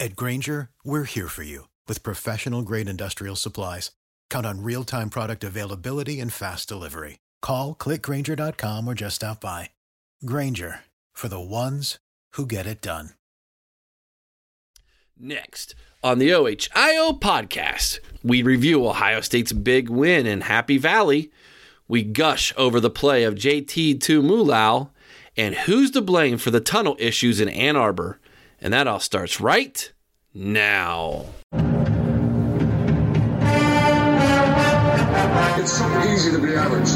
At 0.00 0.16
Grainger, 0.16 0.70
we're 0.82 1.04
here 1.04 1.28
for 1.28 1.44
you 1.44 1.68
with 1.86 2.02
professional 2.02 2.62
grade 2.62 2.88
industrial 2.88 3.36
supplies. 3.36 3.92
Count 4.28 4.44
on 4.44 4.62
real 4.62 4.84
time 4.84 5.08
product 5.08 5.44
availability 5.44 6.20
and 6.20 6.32
fast 6.32 6.68
delivery. 6.68 7.20
Call 7.40 7.74
clickgrainger.com 7.74 8.88
or 8.88 8.94
just 8.94 9.16
stop 9.16 9.40
by. 9.40 9.70
Grainger 10.26 10.80
for 11.12 11.28
the 11.28 11.40
ones 11.40 11.98
who 12.32 12.44
get 12.44 12.66
it 12.66 12.80
done. 12.82 13.10
Next 15.16 15.76
on 16.02 16.18
the 16.18 16.34
OHIO 16.34 17.12
podcast, 17.20 18.00
we 18.22 18.42
review 18.42 18.86
Ohio 18.86 19.20
State's 19.20 19.52
big 19.52 19.88
win 19.88 20.26
in 20.26 20.42
Happy 20.42 20.76
Valley. 20.76 21.30
We 21.86 22.02
gush 22.02 22.52
over 22.56 22.80
the 22.80 22.90
play 22.90 23.22
of 23.22 23.36
JT 23.36 24.00
Tuimoloau 24.00 24.90
and 25.36 25.54
who's 25.54 25.92
to 25.92 26.02
blame 26.02 26.38
for 26.38 26.50
the 26.50 26.60
tunnel 26.60 26.96
issues 26.98 27.40
in 27.40 27.48
Ann 27.48 27.76
Arbor. 27.76 28.18
And 28.64 28.72
that 28.72 28.86
all 28.86 28.98
starts 28.98 29.42
right 29.42 29.92
now. 30.32 31.26
It's 35.60 35.72
so 35.76 36.02
easy 36.08 36.30
to 36.30 36.38
be 36.38 36.54
average. 36.54 36.88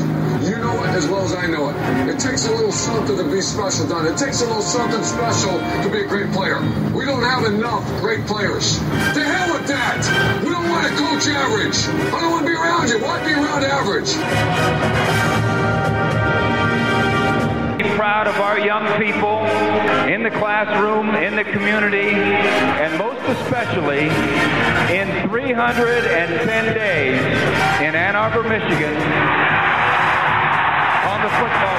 You 0.49 0.57
know 0.57 0.83
it 0.85 0.89
as 0.97 1.07
well 1.09 1.21
as 1.25 1.35
I 1.35 1.47
know 1.47 1.69
it. 1.69 1.77
It 2.09 2.19
takes 2.19 2.47
a 2.47 2.53
little 2.53 2.73
something 2.73 3.19
to 3.19 3.25
be 3.31 3.43
special, 3.43 3.87
Don. 3.87 4.07
It 4.07 4.17
takes 4.17 4.41
a 4.41 4.47
little 4.47 4.63
something 4.63 5.05
special 5.05 5.59
to 5.59 5.91
be 5.93 6.05
a 6.05 6.07
great 6.07 6.33
player. 6.33 6.59
We 6.97 7.05
don't 7.05 7.23
have 7.23 7.45
enough 7.45 7.85
great 8.01 8.27
players. 8.27 8.79
To 8.79 9.23
hell 9.23 9.53
with 9.53 9.69
that! 9.69 10.41
We 10.43 10.49
don't 10.49 10.71
want 10.71 10.87
to 10.89 10.97
coach 10.97 11.29
average. 11.29 11.87
I 12.15 12.19
don't 12.19 12.31
want 12.31 12.47
to 12.47 12.51
be 12.51 12.57
around 12.57 12.89
you. 12.89 12.99
Why 13.05 13.23
be 13.27 13.35
around 13.35 13.63
average? 13.63 15.38
Proud 17.99 18.29
of 18.29 18.37
our 18.37 18.61
young 18.61 18.87
people 18.97 19.45
in 20.07 20.23
the 20.23 20.31
classroom, 20.31 21.17
in 21.17 21.35
the 21.35 21.43
community, 21.43 22.11
and 22.15 22.97
most 22.97 23.21
especially 23.41 24.05
in 24.95 25.29
310 25.29 26.75
days 26.75 27.21
in 27.83 27.97
Ann 27.97 28.15
Arbor, 28.15 28.45
Michigan, 28.45 28.95
on 31.11 31.23
the 31.25 31.31
football 31.41 31.79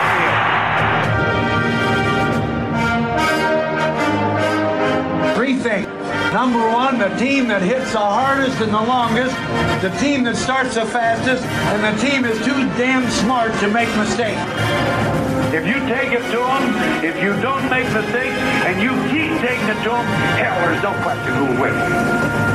field. 5.23 5.35
Three 5.37 5.55
things. 5.55 5.98
Number 6.33 6.59
one, 6.69 6.99
the 6.99 7.09
team 7.17 7.47
that 7.47 7.63
hits 7.63 7.91
the 7.93 7.97
hardest 7.97 8.61
and 8.61 8.71
the 8.71 8.81
longest, 8.81 9.33
the 9.81 9.89
team 9.97 10.23
that 10.25 10.35
starts 10.35 10.75
the 10.75 10.85
fastest, 10.85 11.43
and 11.43 11.81
the 11.81 11.99
team 11.99 12.23
is 12.23 12.37
too 12.45 12.69
damn 12.77 13.09
smart 13.09 13.51
to 13.61 13.67
make 13.67 13.89
mistakes. 13.97 14.39
If 15.51 15.65
you 15.65 15.81
take 15.89 16.13
it 16.13 16.21
to 16.29 16.37
them, 16.37 17.03
if 17.03 17.15
you 17.17 17.33
don't 17.41 17.67
make 17.71 17.91
mistakes, 17.91 18.37
and 18.69 18.79
you 18.79 18.93
keep 19.09 19.41
taking 19.41 19.69
it 19.69 19.81
to 19.85 19.89
them, 19.89 20.05
hell, 20.37 20.59
there's 20.61 20.83
no 20.83 20.93
question 21.01 21.33
who 21.33 21.59
wins. 21.59 22.48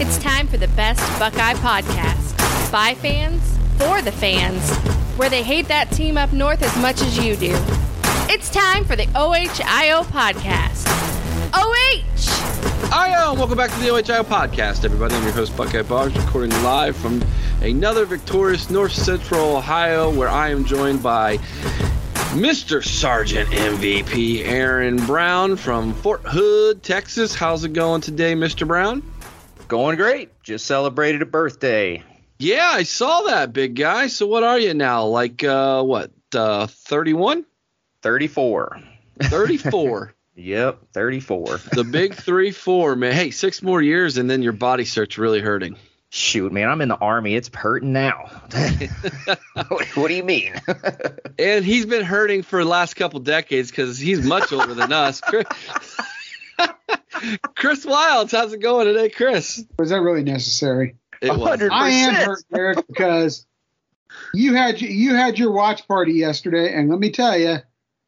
It's 0.00 0.16
time 0.16 0.46
for 0.46 0.56
the 0.56 0.68
best 0.68 1.00
Buckeye 1.18 1.52
podcast. 1.52 2.72
By 2.72 2.94
fans, 2.94 3.42
for 3.76 4.00
the 4.00 4.10
fans, 4.10 4.74
where 5.18 5.28
they 5.28 5.42
hate 5.42 5.68
that 5.68 5.90
team 5.90 6.16
up 6.16 6.32
north 6.32 6.62
as 6.62 6.74
much 6.78 7.02
as 7.02 7.18
you 7.18 7.36
do. 7.36 7.52
It's 8.30 8.48
time 8.48 8.86
for 8.86 8.96
the 8.96 9.04
OHIO 9.14 10.04
podcast. 10.04 10.86
OH! 11.52 12.94
IO, 12.94 13.34
welcome 13.34 13.58
back 13.58 13.70
to 13.72 13.78
the 13.78 13.90
OHIO 13.90 14.22
podcast, 14.22 14.86
everybody. 14.86 15.14
I'm 15.14 15.22
your 15.22 15.32
host, 15.32 15.54
Buckeye 15.54 15.82
Boggs, 15.82 16.16
recording 16.16 16.50
live 16.62 16.96
from 16.96 17.22
another 17.60 18.06
victorious 18.06 18.70
North 18.70 18.92
Central 18.92 19.58
Ohio, 19.58 20.08
where 20.08 20.30
I 20.30 20.48
am 20.48 20.64
joined 20.64 21.02
by 21.02 21.36
Mr. 22.32 22.82
Sergeant 22.82 23.50
MVP 23.50 24.46
Aaron 24.46 24.96
Brown 25.04 25.56
from 25.56 25.92
Fort 25.92 26.22
Hood, 26.24 26.82
Texas. 26.82 27.34
How's 27.34 27.64
it 27.64 27.74
going 27.74 28.00
today, 28.00 28.32
Mr. 28.32 28.66
Brown? 28.66 29.02
Going 29.70 29.96
great. 29.96 30.30
Just 30.42 30.66
celebrated 30.66 31.22
a 31.22 31.26
birthday. 31.26 32.02
Yeah, 32.40 32.70
I 32.72 32.82
saw 32.82 33.22
that, 33.22 33.52
big 33.52 33.76
guy. 33.76 34.08
So 34.08 34.26
what 34.26 34.42
are 34.42 34.58
you 34.58 34.74
now? 34.74 35.04
Like 35.04 35.44
uh 35.44 35.84
what, 35.84 36.10
uh 36.34 36.66
31? 36.66 37.46
34. 38.02 38.80
34. 39.22 40.14
yep, 40.34 40.80
34. 40.92 41.60
the 41.72 41.84
big 41.84 42.14
3-4, 42.16 42.98
man. 42.98 43.12
Hey, 43.12 43.30
6 43.30 43.62
more 43.62 43.80
years 43.80 44.16
and 44.16 44.28
then 44.28 44.42
your 44.42 44.54
body 44.54 44.84
starts 44.84 45.18
really 45.18 45.40
hurting. 45.40 45.76
Shoot, 46.08 46.50
man, 46.50 46.68
I'm 46.68 46.80
in 46.80 46.88
the 46.88 46.96
army. 46.96 47.36
It's 47.36 47.48
hurting 47.54 47.92
now. 47.92 48.28
what, 49.68 49.86
what, 49.94 50.08
do 50.08 50.14
you 50.14 50.24
mean? 50.24 50.54
and 51.38 51.64
he's 51.64 51.86
been 51.86 52.04
hurting 52.04 52.42
for 52.42 52.64
the 52.64 52.68
last 52.68 52.94
couple 52.94 53.20
decades 53.20 53.70
because 53.70 54.00
he's 54.00 54.26
much 54.26 54.52
older 54.52 54.74
than 54.74 54.92
us. 54.92 55.20
Chris 57.54 57.84
Wilds, 57.84 58.32
how's 58.32 58.52
it 58.52 58.60
going 58.60 58.86
today, 58.86 59.08
Chris? 59.08 59.64
Was 59.78 59.90
that 59.90 60.00
really 60.00 60.24
necessary? 60.24 60.96
It 61.20 61.36
was. 61.36 61.60
I 61.70 61.90
am 61.90 62.14
hurt, 62.14 62.42
Derek, 62.52 62.86
because 62.86 63.46
you 64.32 64.54
had 64.54 64.80
you 64.80 65.14
had 65.14 65.38
your 65.38 65.52
watch 65.52 65.86
party 65.86 66.14
yesterday, 66.14 66.74
and 66.74 66.88
let 66.88 66.98
me 66.98 67.10
tell 67.10 67.38
you, 67.38 67.58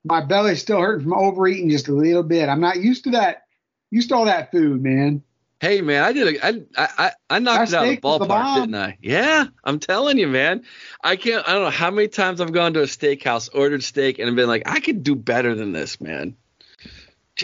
my 0.04 0.24
belly's 0.24 0.62
still 0.62 0.80
hurting 0.80 1.04
from 1.04 1.14
overeating 1.14 1.70
just 1.70 1.88
a 1.88 1.92
little 1.92 2.22
bit. 2.22 2.48
I'm 2.48 2.60
not 2.60 2.80
used 2.80 3.04
to 3.04 3.10
that. 3.10 3.44
Used 3.90 4.08
to 4.08 4.14
all 4.16 4.24
that 4.24 4.50
food, 4.50 4.82
man. 4.82 5.22
Hey 5.60 5.80
man, 5.80 6.02
I 6.02 6.12
did 6.12 6.36
a, 6.36 6.46
I 6.46 6.88
I 6.96 7.12
I 7.30 7.38
knocked 7.38 7.70
that 7.70 7.86
it 7.86 8.02
out 8.04 8.18
of 8.18 8.20
the 8.20 8.26
ballpark, 8.26 8.54
didn't 8.56 8.74
I? 8.74 8.98
Yeah, 9.00 9.46
I'm 9.62 9.78
telling 9.78 10.18
you, 10.18 10.26
man. 10.26 10.64
I 11.04 11.16
can't. 11.16 11.46
I 11.46 11.52
don't 11.52 11.62
know 11.62 11.70
how 11.70 11.90
many 11.90 12.08
times 12.08 12.40
I've 12.40 12.52
gone 12.52 12.72
to 12.74 12.80
a 12.80 12.86
steakhouse, 12.86 13.48
ordered 13.54 13.84
steak, 13.84 14.18
and 14.18 14.34
been 14.34 14.48
like, 14.48 14.62
I 14.66 14.80
could 14.80 15.04
do 15.04 15.14
better 15.14 15.54
than 15.54 15.70
this, 15.70 16.00
man. 16.00 16.34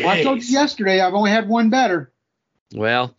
Well, 0.04 0.08
I 0.08 0.22
told 0.22 0.42
you 0.42 0.52
yesterday 0.52 1.00
I've 1.00 1.14
only 1.14 1.30
had 1.30 1.48
one 1.48 1.70
better. 1.70 2.12
Well, 2.74 3.14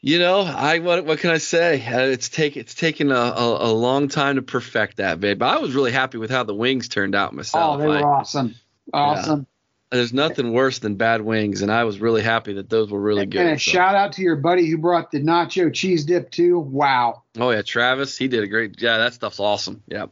you 0.00 0.18
know, 0.18 0.40
I 0.40 0.78
what 0.80 1.04
what 1.04 1.18
can 1.18 1.30
I 1.30 1.38
say? 1.38 1.84
Uh, 1.84 2.06
it's 2.06 2.28
take 2.28 2.56
it's 2.56 2.74
taken 2.74 3.10
a, 3.10 3.14
a, 3.14 3.70
a, 3.70 3.72
long 3.72 4.08
time 4.08 4.36
to 4.36 4.42
perfect 4.42 4.98
that, 4.98 5.20
babe. 5.20 5.38
But 5.38 5.56
I 5.56 5.60
was 5.60 5.74
really 5.74 5.92
happy 5.92 6.18
with 6.18 6.30
how 6.30 6.44
the 6.44 6.54
wings 6.54 6.88
turned 6.88 7.14
out 7.14 7.34
myself. 7.34 7.76
Oh, 7.76 7.78
they 7.78 7.86
were 7.88 7.98
I, 7.98 8.02
awesome, 8.02 8.54
awesome. 8.92 9.46
Yeah. 9.92 9.98
There's 9.98 10.12
nothing 10.12 10.52
worse 10.52 10.80
than 10.80 10.96
bad 10.96 11.22
wings, 11.22 11.62
and 11.62 11.70
I 11.70 11.84
was 11.84 12.00
really 12.00 12.22
happy 12.22 12.54
that 12.54 12.68
those 12.68 12.90
were 12.90 13.00
really 13.00 13.22
and, 13.22 13.32
good. 13.32 13.40
And 13.40 13.50
a 13.50 13.58
so. 13.58 13.70
shout 13.70 13.94
out 13.94 14.12
to 14.14 14.22
your 14.22 14.36
buddy 14.36 14.68
who 14.68 14.78
brought 14.78 15.12
the 15.12 15.22
nacho 15.22 15.72
cheese 15.72 16.04
dip 16.04 16.30
too. 16.30 16.58
Wow. 16.58 17.22
Oh 17.38 17.50
yeah, 17.50 17.62
Travis, 17.62 18.18
he 18.18 18.26
did 18.26 18.42
a 18.42 18.48
great. 18.48 18.76
Job. 18.76 18.82
Yeah, 18.82 18.98
that 18.98 19.14
stuff's 19.14 19.38
awesome. 19.38 19.82
Yeah, 19.86 20.06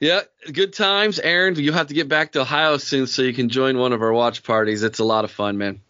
yeah, 0.00 0.22
good 0.52 0.72
times. 0.72 1.20
Aaron, 1.20 1.54
you'll 1.54 1.74
have 1.74 1.88
to 1.88 1.94
get 1.94 2.08
back 2.08 2.32
to 2.32 2.40
Ohio 2.40 2.76
soon 2.76 3.06
so 3.06 3.22
you 3.22 3.32
can 3.32 3.48
join 3.48 3.78
one 3.78 3.92
of 3.92 4.02
our 4.02 4.12
watch 4.12 4.42
parties. 4.42 4.82
It's 4.82 4.98
a 4.98 5.04
lot 5.04 5.24
of 5.24 5.30
fun, 5.30 5.58
man. 5.58 5.80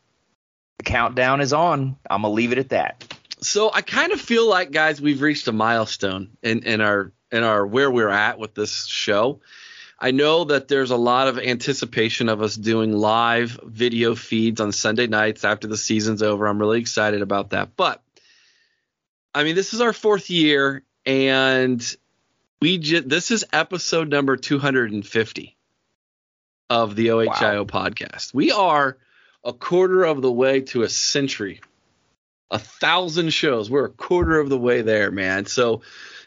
The 0.78 0.84
countdown 0.84 1.40
is 1.40 1.52
on. 1.52 1.96
I'm 2.10 2.22
gonna 2.22 2.34
leave 2.34 2.52
it 2.52 2.58
at 2.58 2.68
that. 2.70 3.16
So 3.40 3.70
I 3.72 3.82
kind 3.82 4.12
of 4.12 4.20
feel 4.20 4.48
like, 4.48 4.70
guys, 4.70 5.00
we've 5.00 5.20
reached 5.20 5.48
a 5.48 5.52
milestone 5.52 6.30
in, 6.42 6.62
in 6.62 6.80
our 6.80 7.12
in 7.30 7.42
our 7.42 7.66
where 7.66 7.90
we're 7.90 8.08
at 8.08 8.38
with 8.38 8.54
this 8.54 8.86
show. 8.86 9.40
I 10.04 10.10
know 10.10 10.44
that 10.44 10.68
there's 10.68 10.90
a 10.90 10.98
lot 10.98 11.28
of 11.28 11.38
anticipation 11.38 12.28
of 12.28 12.42
us 12.42 12.56
doing 12.56 12.92
live 12.92 13.58
video 13.64 14.14
feeds 14.14 14.60
on 14.60 14.70
Sunday 14.70 15.06
nights 15.06 15.46
after 15.46 15.66
the 15.66 15.78
season's 15.78 16.22
over. 16.22 16.46
I'm 16.46 16.58
really 16.58 16.78
excited 16.78 17.22
about 17.22 17.50
that. 17.50 17.74
But 17.74 18.02
I 19.34 19.44
mean, 19.44 19.54
this 19.54 19.72
is 19.72 19.80
our 19.80 19.94
fourth 19.94 20.28
year, 20.28 20.82
and 21.06 21.96
we 22.60 22.76
just 22.76 23.08
this 23.08 23.30
is 23.30 23.46
episode 23.50 24.10
number 24.10 24.36
250 24.36 25.56
of 26.68 26.96
the 26.96 27.06
OHIO 27.08 27.60
wow. 27.60 27.64
podcast. 27.64 28.34
We 28.34 28.52
are 28.52 28.98
a 29.42 29.54
quarter 29.54 30.04
of 30.04 30.20
the 30.20 30.30
way 30.30 30.60
to 30.60 30.82
a 30.82 30.88
century, 30.90 31.62
a 32.50 32.58
thousand 32.58 33.32
shows. 33.32 33.70
We're 33.70 33.86
a 33.86 33.90
quarter 33.90 34.38
of 34.38 34.50
the 34.50 34.58
way 34.58 34.82
there, 34.82 35.10
man. 35.10 35.46
So 35.46 35.80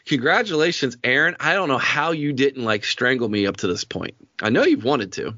congratulations, 0.08 0.96
Aaron. 1.04 1.36
I 1.38 1.54
don't 1.54 1.68
know 1.68 1.78
how 1.78 2.10
you 2.10 2.32
didn't 2.32 2.64
like 2.64 2.84
strangle 2.84 3.28
me 3.28 3.46
up 3.46 3.58
to 3.58 3.66
this 3.66 3.84
point. 3.84 4.14
I 4.42 4.50
know 4.50 4.64
you've 4.64 4.84
wanted 4.84 5.12
to. 5.12 5.34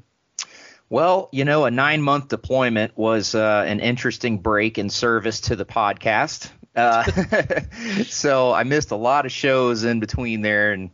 Well, 0.89 1.29
you 1.31 1.45
know, 1.45 1.65
a 1.65 1.71
nine 1.71 2.01
month 2.01 2.29
deployment 2.29 2.97
was 2.97 3.35
uh, 3.35 3.63
an 3.67 3.79
interesting 3.79 4.39
break 4.39 4.77
in 4.77 4.89
service 4.89 5.41
to 5.41 5.55
the 5.55 5.65
podcast. 5.65 6.49
Uh, 6.75 7.03
so 8.03 8.51
I 8.51 8.63
missed 8.63 8.91
a 8.91 8.95
lot 8.95 9.25
of 9.25 9.31
shows 9.31 9.83
in 9.83 9.99
between 9.99 10.41
there, 10.41 10.73
and 10.73 10.89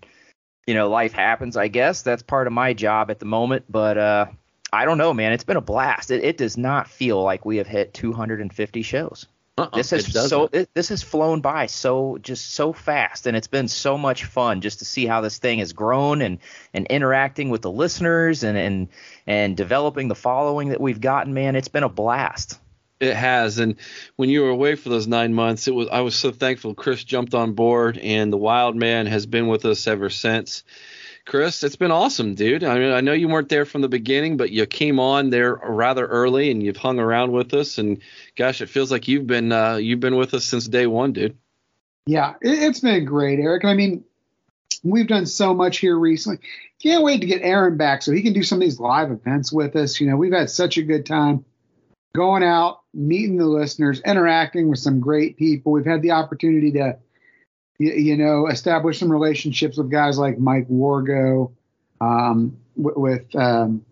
you 0.68 0.74
know, 0.74 0.90
life 0.90 1.14
happens. 1.14 1.58
I 1.58 1.68
guess 1.68 2.02
that's 2.02 2.22
part 2.22 2.48
of 2.48 2.54
my 2.54 2.74
job 2.74 3.10
at 3.10 3.20
the 3.20 3.26
moment. 3.26 3.66
But 3.70 3.98
uh, 3.98 4.26
I 4.72 4.86
don't 4.86 4.98
know, 4.98 5.14
man. 5.14 5.34
It's 5.34 5.44
been 5.44 5.58
a 5.58 5.62
blast. 5.62 6.12
It, 6.12 6.24
it 6.24 6.38
does 6.38 6.58
not 6.58 6.88
feel 6.88 7.24
like 7.24 7.46
we 7.46 7.58
have 7.58 7.68
hit 7.68 7.94
250 7.94 8.82
shows. 8.82 9.28
Uh-uh, 9.58 9.76
this 9.76 9.90
has 9.90 10.30
so 10.30 10.50
this 10.76 10.90
has 10.90 11.02
flown 11.02 11.42
by 11.42 11.66
so 11.66 12.20
just 12.22 12.54
so 12.54 12.74
fast, 12.74 13.26
and 13.26 13.36
it's 13.36 13.48
been 13.48 13.68
so 13.68 13.98
much 13.98 14.26
fun 14.26 14.62
just 14.62 14.80
to 14.80 14.86
see 14.86 15.08
how 15.08 15.22
this 15.22 15.40
thing 15.40 15.58
has 15.60 15.74
grown 15.74 16.22
and 16.22 16.38
and 16.76 16.86
interacting 16.88 17.50
with 17.50 17.64
the 17.64 17.72
listeners 17.72 18.44
and 18.44 18.56
and 18.56 18.88
and 19.26 19.58
developing 19.58 20.10
the 20.10 20.16
following 20.16 20.70
that 20.70 20.80
we've 20.80 21.02
gotten. 21.02 21.34
Man, 21.34 21.56
it's 21.56 21.70
been 21.70 21.84
a 21.84 21.90
blast. 21.90 22.60
It 23.00 23.16
has, 23.16 23.58
and 23.58 23.76
when 24.16 24.30
you 24.30 24.42
were 24.42 24.50
away 24.50 24.76
for 24.76 24.90
those 24.90 25.08
nine 25.08 25.34
months, 25.34 25.68
it 25.68 25.74
was 25.74 25.88
I 25.88 26.02
was 26.02 26.16
so 26.16 26.32
thankful. 26.32 26.76
Chris 26.76 27.04
jumped 27.04 27.34
on 27.34 27.54
board, 27.54 27.98
and 27.98 28.32
the 28.32 28.38
Wild 28.38 28.76
Man 28.76 29.08
has 29.08 29.26
been 29.26 29.48
with 29.48 29.66
us 29.66 29.88
ever 29.88 30.12
since. 30.12 30.64
Chris. 31.28 31.64
It's 31.64 31.76
been 31.76 31.92
awesome, 31.92 32.36
dude. 32.36 32.64
I 32.64 32.80
mean, 32.80 32.92
I 32.92 33.02
know 33.02 33.14
you 33.14 33.28
weren't 33.28 33.50
there 33.50 33.66
from 33.66 33.82
the 33.82 33.90
beginning, 33.90 34.38
but 34.38 34.50
you 34.52 34.66
came 34.66 35.00
on 35.00 35.30
there 35.30 35.56
rather 35.56 36.08
early, 36.08 36.50
and 36.50 36.64
you've 36.64 36.78
hung 36.78 37.00
around 37.00 37.34
with 37.34 37.54
us. 37.54 37.78
And 37.78 38.00
gosh, 38.36 38.62
it 38.62 38.70
feels 38.70 38.92
like 38.92 39.08
you've 39.08 39.28
been 39.28 39.52
uh, 39.52 39.76
you've 39.76 40.00
been 40.00 40.16
with 40.16 40.34
us 40.34 40.46
since 40.46 40.68
day 40.68 40.88
one, 40.88 41.12
dude. 41.12 41.38
Yeah, 42.06 42.36
it, 42.42 42.60
has 42.60 42.80
been 42.80 43.04
great, 43.04 43.40
Eric. 43.40 43.66
I 43.66 43.74
mean, 43.74 44.04
we've 44.84 45.08
done 45.08 45.26
so 45.26 45.54
much 45.54 45.80
here 45.80 46.00
recently. 46.00 46.40
Can't 46.82 47.04
wait 47.04 47.20
to 47.20 47.28
get 47.28 47.42
Aaron 47.42 47.76
back 47.76 48.02
so 48.02 48.14
he 48.14 48.22
can 48.22 48.34
do 48.34 48.44
some 48.44 48.60
of 48.60 48.62
these 48.62 48.80
live 48.80 49.12
events 49.12 49.52
with 49.52 49.76
us. 49.76 50.00
You 50.00 50.10
know, 50.10 50.16
we've 50.16 50.34
had 50.34 50.50
such 50.50 50.78
a 50.78 50.84
good 50.84 51.06
time 51.06 51.44
going 52.16 52.44
out, 52.44 52.82
meeting 52.94 53.38
the 53.38 53.46
listeners, 53.46 54.02
interacting 54.06 54.70
with 54.70 54.80
some 54.80 55.02
great 55.02 55.36
people. 55.38 55.74
We've 55.74 55.86
had 55.86 56.02
the 56.02 56.12
opportunity 56.12 56.72
to 56.74 56.98
you, 57.80 57.94
you 57.94 58.18
know, 58.18 58.48
establish 58.48 59.00
some 59.00 59.12
relationships 59.12 59.78
with 59.78 59.90
guys 59.90 60.18
like 60.18 60.40
Mike 60.40 60.68
Wargo, 60.68 61.52
um, 62.02 62.58
with 62.76 63.36
um, 63.36 63.86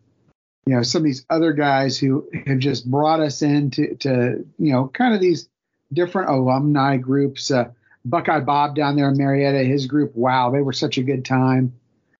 you 0.65 0.75
know 0.75 0.83
some 0.83 1.01
of 1.01 1.05
these 1.05 1.25
other 1.29 1.53
guys 1.53 1.97
who 1.97 2.27
have 2.45 2.59
just 2.59 2.89
brought 2.89 3.19
us 3.19 3.41
into 3.41 3.95
to 3.95 4.45
you 4.57 4.71
know 4.71 4.87
kind 4.87 5.13
of 5.13 5.21
these 5.21 5.49
different 5.93 6.29
alumni 6.29 6.97
groups. 6.97 7.51
Uh, 7.51 7.69
Buckeye 8.07 8.39
Bob 8.39 8.75
down 8.75 8.95
there 8.95 9.09
in 9.09 9.17
Marietta, 9.17 9.63
his 9.63 9.87
group, 9.87 10.15
wow, 10.15 10.51
they 10.51 10.61
were 10.61 10.73
such 10.73 10.99
a 10.99 11.03
good 11.03 11.25
time. 11.25 11.73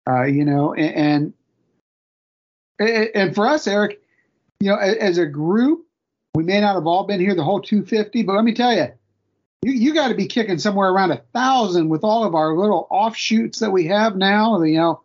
Uh, 0.08 0.24
you 0.24 0.44
know, 0.44 0.74
and, 0.74 1.34
and 2.80 3.14
and 3.14 3.36
for 3.36 3.48
us, 3.48 3.68
Eric, 3.68 4.02
you 4.60 4.70
know, 4.70 4.78
as 4.78 5.18
a 5.18 5.26
group, 5.26 5.86
we 6.34 6.44
may 6.44 6.60
not 6.60 6.76
have 6.76 6.88
all 6.88 7.06
been 7.06 7.20
here 7.20 7.36
the 7.36 7.44
whole 7.44 7.62
250, 7.62 8.24
but 8.24 8.34
let 8.34 8.44
me 8.44 8.54
tell 8.54 8.74
you, 8.74 8.88
you, 9.62 9.72
you 9.72 9.94
got 9.94 10.10
to 10.10 10.16
be 10.16 10.28
kicking 10.28 10.60
somewhere 10.60 10.90
around 10.90 11.12
a 11.12 11.24
thousand 11.34 11.90
with 11.90 12.04
all 12.04 12.24
of 12.24 12.36
our 12.36 12.56
little 12.56 12.88
offshoots 12.90 13.60
that 13.60 13.72
we 13.72 13.88
have 13.88 14.16
now. 14.16 14.62
You 14.62 14.78
know, 14.78 15.02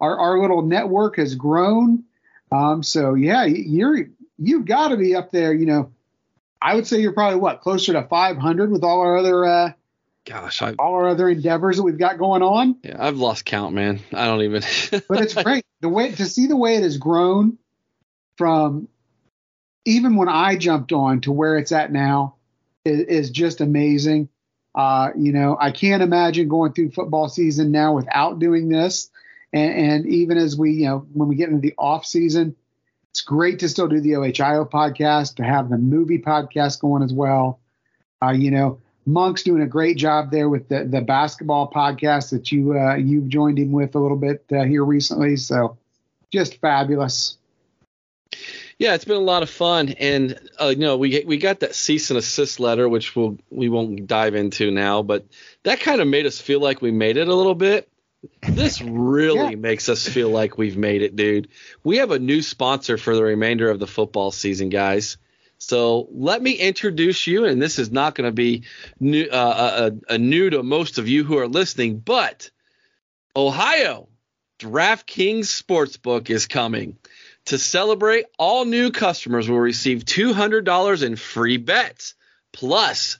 our, 0.00 0.18
our 0.18 0.40
little 0.40 0.62
network 0.62 1.16
has 1.16 1.34
grown. 1.34 2.04
Um, 2.52 2.82
so 2.82 3.14
yeah, 3.14 3.44
you're 3.44 4.06
you've 4.38 4.66
got 4.66 4.88
to 4.88 4.96
be 4.96 5.14
up 5.14 5.32
there. 5.32 5.52
You 5.52 5.66
know, 5.66 5.92
I 6.62 6.74
would 6.74 6.86
say 6.86 7.00
you're 7.00 7.12
probably 7.12 7.40
what 7.40 7.60
closer 7.60 7.92
to 7.94 8.02
500 8.02 8.70
with 8.70 8.84
all 8.84 9.00
our 9.00 9.16
other 9.16 9.44
uh, 9.44 9.72
gosh, 10.24 10.62
I, 10.62 10.74
all 10.78 10.94
our 10.94 11.08
other 11.08 11.28
endeavors 11.28 11.76
that 11.76 11.82
we've 11.82 11.98
got 11.98 12.18
going 12.18 12.42
on. 12.42 12.76
Yeah, 12.82 12.96
I've 12.98 13.16
lost 13.16 13.44
count, 13.44 13.74
man. 13.74 14.00
I 14.12 14.26
don't 14.26 14.42
even. 14.42 14.62
but 15.08 15.22
it's 15.22 15.34
great 15.34 15.64
the 15.80 15.88
way 15.88 16.12
to 16.12 16.26
see 16.26 16.46
the 16.46 16.56
way 16.56 16.76
it 16.76 16.82
has 16.82 16.98
grown 16.98 17.58
from 18.36 18.88
even 19.84 20.16
when 20.16 20.28
I 20.28 20.56
jumped 20.56 20.92
on 20.92 21.20
to 21.22 21.32
where 21.32 21.58
it's 21.58 21.72
at 21.72 21.92
now 21.92 22.36
is, 22.84 23.00
is 23.00 23.30
just 23.30 23.60
amazing. 23.60 24.28
Uh, 24.74 25.10
you 25.16 25.32
know, 25.32 25.56
I 25.60 25.70
can't 25.70 26.02
imagine 26.02 26.48
going 26.48 26.72
through 26.72 26.90
football 26.90 27.28
season 27.28 27.70
now 27.70 27.94
without 27.94 28.38
doing 28.38 28.68
this. 28.68 29.10
And, 29.52 29.72
and, 29.72 30.06
even 30.06 30.36
as 30.36 30.56
we, 30.56 30.72
you 30.72 30.86
know, 30.86 31.06
when 31.12 31.28
we 31.28 31.36
get 31.36 31.48
into 31.48 31.60
the 31.60 31.74
off 31.78 32.04
season, 32.04 32.56
it's 33.10 33.20
great 33.20 33.60
to 33.60 33.68
still 33.68 33.86
do 33.86 34.00
the 34.00 34.16
OHIO 34.16 34.68
podcast, 34.68 35.36
to 35.36 35.44
have 35.44 35.70
the 35.70 35.78
movie 35.78 36.18
podcast 36.18 36.80
going 36.80 37.04
as 37.04 37.12
well. 37.12 37.60
Uh, 38.20 38.32
you 38.32 38.50
know, 38.50 38.80
Monk's 39.06 39.44
doing 39.44 39.62
a 39.62 39.66
great 39.66 39.96
job 39.96 40.32
there 40.32 40.48
with 40.48 40.68
the, 40.68 40.84
the 40.84 41.00
basketball 41.00 41.70
podcast 41.70 42.30
that 42.30 42.50
you 42.50 42.76
uh, 42.76 42.96
you've 42.96 43.28
joined 43.28 43.58
him 43.58 43.70
with 43.70 43.94
a 43.94 43.98
little 44.00 44.16
bit 44.16 44.44
uh, 44.50 44.64
here 44.64 44.84
recently. 44.84 45.36
So 45.36 45.76
just 46.32 46.60
fabulous 46.60 47.36
yeah, 48.78 48.94
it's 48.94 49.04
been 49.04 49.16
a 49.16 49.20
lot 49.20 49.42
of 49.42 49.50
fun, 49.50 49.90
and 49.90 50.38
uh, 50.60 50.68
you 50.68 50.76
know 50.76 50.96
we 50.96 51.24
we 51.26 51.36
got 51.36 51.60
that 51.60 51.74
cease 51.74 52.10
and 52.10 52.18
assist 52.18 52.60
letter, 52.60 52.88
which 52.88 53.14
we'll 53.14 53.38
we 53.50 53.68
won't 53.68 54.06
dive 54.06 54.34
into 54.34 54.70
now, 54.70 55.02
but 55.02 55.26
that 55.62 55.80
kind 55.80 56.00
of 56.00 56.08
made 56.08 56.26
us 56.26 56.40
feel 56.40 56.60
like 56.60 56.82
we 56.82 56.90
made 56.90 57.16
it 57.16 57.28
a 57.28 57.34
little 57.34 57.54
bit. 57.54 57.88
This 58.42 58.80
really 58.82 59.50
yeah. 59.50 59.56
makes 59.56 59.88
us 59.88 60.08
feel 60.08 60.30
like 60.30 60.58
we've 60.58 60.76
made 60.76 61.02
it, 61.02 61.14
dude. 61.14 61.48
We 61.82 61.98
have 61.98 62.10
a 62.10 62.18
new 62.18 62.42
sponsor 62.42 62.98
for 62.98 63.14
the 63.14 63.22
remainder 63.22 63.70
of 63.70 63.78
the 63.78 63.86
football 63.86 64.30
season, 64.30 64.70
guys. 64.70 65.18
So 65.58 66.08
let 66.10 66.42
me 66.42 66.52
introduce 66.52 67.26
you, 67.26 67.44
and 67.44 67.62
this 67.62 67.78
is 67.78 67.90
not 67.90 68.14
going 68.14 68.28
to 68.28 68.32
be 68.32 68.64
new, 69.00 69.24
uh, 69.26 69.90
a, 70.08 70.14
a 70.14 70.18
new 70.18 70.50
to 70.50 70.62
most 70.62 70.98
of 70.98 71.08
you 71.08 71.24
who 71.24 71.38
are 71.38 71.48
listening, 71.48 71.98
but 71.98 72.50
Ohio 73.36 74.08
DraftKings 74.58 75.46
Sportsbook 75.46 76.28
is 76.30 76.46
coming. 76.46 76.96
To 77.46 77.58
celebrate, 77.58 78.24
all 78.38 78.64
new 78.64 78.90
customers 78.90 79.50
will 79.50 79.60
receive 79.60 80.04
$200 80.04 81.02
in 81.02 81.16
free 81.16 81.58
bets. 81.58 82.14
Plus, 82.52 83.18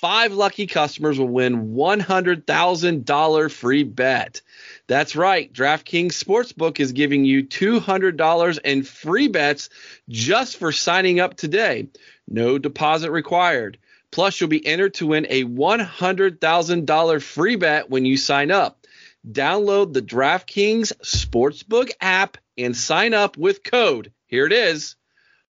five 0.00 0.32
lucky 0.32 0.66
customers 0.66 1.18
will 1.18 1.28
win 1.28 1.74
$100,000 1.74 3.50
free 3.50 3.82
bet. 3.82 4.40
That's 4.86 5.14
right. 5.14 5.52
DraftKings 5.52 6.12
Sportsbook 6.12 6.80
is 6.80 6.92
giving 6.92 7.26
you 7.26 7.44
$200 7.44 8.58
in 8.64 8.82
free 8.82 9.28
bets 9.28 9.68
just 10.08 10.56
for 10.56 10.72
signing 10.72 11.20
up 11.20 11.36
today. 11.36 11.88
No 12.26 12.56
deposit 12.56 13.10
required. 13.10 13.78
Plus, 14.10 14.40
you'll 14.40 14.48
be 14.48 14.66
entered 14.66 14.94
to 14.94 15.08
win 15.08 15.26
a 15.28 15.44
$100,000 15.44 17.22
free 17.22 17.56
bet 17.56 17.90
when 17.90 18.06
you 18.06 18.16
sign 18.16 18.50
up. 18.50 18.86
Download 19.30 19.92
the 19.92 20.00
DraftKings 20.00 20.92
Sportsbook 21.02 21.90
app 22.00 22.38
and 22.56 22.76
sign 22.76 23.14
up 23.14 23.36
with 23.36 23.62
code. 23.62 24.12
Here 24.26 24.46
it 24.46 24.52
is 24.52 24.96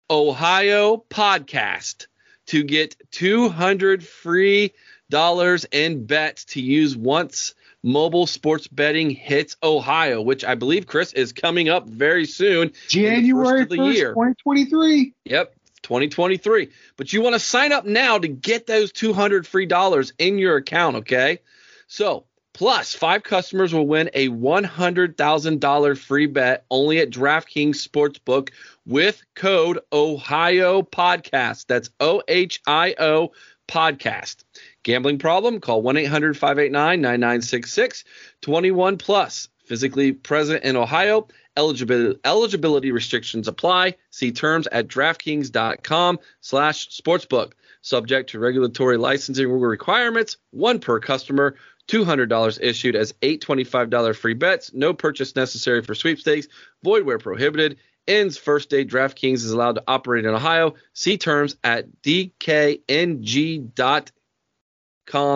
Ohio 0.10 1.04
Podcast 1.10 2.08
to 2.48 2.64
get 2.64 2.96
200 3.12 4.04
free 4.04 4.74
dollars 5.10 5.66
in 5.72 6.06
bets 6.06 6.46
to 6.46 6.62
use 6.62 6.96
once 6.96 7.54
mobile 7.84 8.26
sports 8.26 8.68
betting 8.68 9.12
hits 9.12 9.56
Ohio, 9.62 10.22
which 10.22 10.44
I 10.44 10.56
believe 10.56 10.88
Chris 10.88 11.14
is 11.14 11.32
coming 11.32 11.70
up 11.70 11.88
very 11.88 12.26
soon. 12.26 12.72
January 12.88 13.62
of 13.62 13.70
the 13.70 13.78
1st, 13.78 13.94
year. 13.94 14.10
2023. 14.10 15.14
Yep. 15.26 15.56
2023. 15.84 16.70
But 16.98 17.14
you 17.14 17.22
want 17.22 17.36
to 17.36 17.40
sign 17.40 17.72
up 17.72 17.86
now 17.86 18.18
to 18.18 18.28
get 18.28 18.66
those 18.66 18.92
200 18.92 19.46
free 19.46 19.68
dollars 19.68 20.14
in 20.18 20.40
your 20.40 20.58
account, 20.58 20.98
okay? 20.98 21.40
So 21.88 22.26
Plus, 22.56 22.94
five 22.94 23.22
customers 23.24 23.74
will 23.74 23.86
win 23.86 24.10
a 24.14 24.30
$100,000 24.30 25.98
free 25.98 26.26
bet 26.26 26.66
only 26.72 27.00
at 27.00 27.10
DraftKings 27.10 27.86
Sportsbook 27.86 28.52
with 28.86 29.22
code 29.36 29.80
Ohio 29.92 30.82
Podcast. 30.82 31.66
That's 31.68 31.90
O 32.00 32.22
H 32.30 32.62
I 32.66 32.96
O 32.98 33.34
Podcast. 33.68 34.46
Gambling 34.84 35.20
problem? 35.20 35.60
Call 35.60 35.82
1 35.82 35.98
800 35.98 36.38
589 36.38 37.02
9966. 37.02 38.06
21 38.40 38.98
plus. 39.00 39.50
Physically 39.66 40.14
present 40.14 40.64
in 40.64 40.78
Ohio. 40.78 41.28
Eligibility, 41.58 42.18
eligibility 42.24 42.92
restrictions 42.94 43.50
apply. 43.50 43.96
See 44.12 44.32
terms 44.32 44.66
at 44.68 44.88
DraftKings.com 44.88 46.20
slash 46.40 46.88
sportsbook. 46.88 47.52
subject 47.82 48.30
to 48.30 48.40
regulatory 48.40 48.98
licensing 48.98 49.52
requirements, 49.52 50.38
one 50.52 50.80
per 50.80 51.00
customer. 51.02 51.56
$200 51.88 52.60
issued 52.62 52.96
as 52.96 53.14
$825 53.22 54.16
free 54.16 54.34
bets. 54.34 54.74
No 54.74 54.94
purchase 54.94 55.36
necessary 55.36 55.82
for 55.82 55.96
sweepstakes. 55.96 56.48
Void 56.84 57.06
where 57.06 57.18
prohibited. 57.20 57.78
Ends 58.08 58.38
first 58.38 58.70
day. 58.70 58.86
DraftKings 58.86 59.36
is 59.36 59.52
allowed 59.52 59.76
to 59.76 59.84
operate 59.88 60.26
in 60.26 60.34
Ohio. 60.34 60.76
See 60.94 61.18
terms 61.18 61.56
at 61.64 61.88
dkng.com 62.04 63.72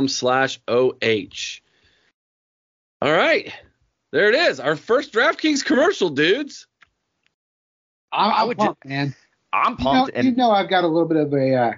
slash 0.08 0.60
OH. 0.68 1.60
All 3.02 3.12
right. 3.12 3.54
There 4.12 4.30
it 4.30 4.36
is. 4.36 4.60
Our 4.60 4.76
first 4.76 5.14
DraftKings 5.14 5.64
commercial, 5.64 6.10
dudes. 6.10 6.68
I'm, 8.12 8.32
I 8.32 8.42
I'm 8.42 8.48
would 8.48 8.58
pumped, 8.58 8.86
man. 8.86 9.16
I'm 9.54 9.76
You 9.78 9.78
know, 9.78 9.92
pumped. 9.92 10.18
you 10.24 10.36
know 10.36 10.52
I've 10.52 10.70
got 10.70 10.84
a 10.84 10.88
little 10.88 11.08
bit 11.08 11.18
of 11.18 11.32
a. 11.34 11.56
Uh, 11.56 11.72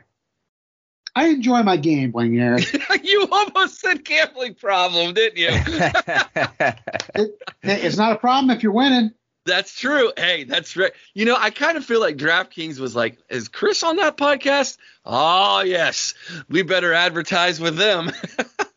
I 1.15 1.27
enjoy 1.27 1.61
my 1.63 1.77
gambling, 1.77 2.39
Aaron. 2.39 2.63
you 3.03 3.27
almost 3.31 3.79
said 3.79 4.03
gambling 4.05 4.55
problem, 4.55 5.13
didn't 5.13 5.37
you? 5.37 5.49
It- 7.15 7.37
it's 7.63 7.97
not 7.97 8.13
a 8.13 8.15
problem 8.17 8.49
if 8.55 8.63
you're 8.63 8.71
winning. 8.71 9.11
That's 9.45 9.77
true. 9.77 10.11
Hey, 10.17 10.43
that's 10.45 10.75
right. 10.77 10.91
You 11.13 11.25
know, 11.25 11.35
I 11.37 11.49
kind 11.49 11.77
of 11.77 11.83
feel 11.85 11.99
like 11.99 12.15
DraftKings 12.17 12.79
was 12.79 12.95
like, 12.95 13.17
is 13.29 13.47
Chris 13.47 13.81
on 13.83 13.95
that 13.97 14.15
podcast? 14.17 14.77
Oh, 15.05 15.61
yes. 15.61 16.13
We 16.49 16.61
better 16.61 16.93
advertise 16.93 17.59
with 17.59 17.75
them. 17.77 18.11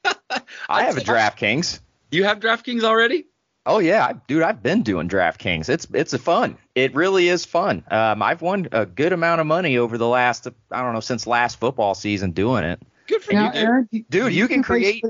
I 0.68 0.82
have 0.84 0.96
a 0.96 1.00
DraftKings. 1.00 1.80
You 2.10 2.24
have 2.24 2.40
DraftKings 2.40 2.82
already? 2.82 3.26
Oh 3.66 3.78
yeah, 3.78 4.04
I- 4.06 4.12
dude, 4.26 4.42
I've 4.42 4.62
been 4.62 4.82
doing 4.82 5.08
DraftKings. 5.08 5.68
It's 5.68 5.86
it's 5.92 6.12
a 6.12 6.18
fun. 6.18 6.56
It 6.74 6.94
really 6.94 7.28
is 7.28 7.44
fun. 7.44 7.82
Um, 7.90 8.22
I've 8.22 8.42
won 8.42 8.68
a 8.72 8.84
good 8.84 9.12
amount 9.12 9.40
of 9.40 9.46
money 9.46 9.78
over 9.78 9.96
the 9.96 10.08
last 10.08 10.46
I 10.70 10.82
don't 10.82 10.92
know 10.92 11.00
since 11.00 11.26
last 11.26 11.58
football 11.60 11.94
season 11.94 12.32
doing 12.32 12.64
it. 12.64 12.80
Good 13.06 13.22
for 13.22 13.34
Now, 13.34 13.46
you, 13.46 13.52
dude. 13.52 13.62
Aaron, 13.62 13.88
Dude, 14.08 14.32
you 14.32 14.48
can 14.48 14.62
create- 14.62 15.04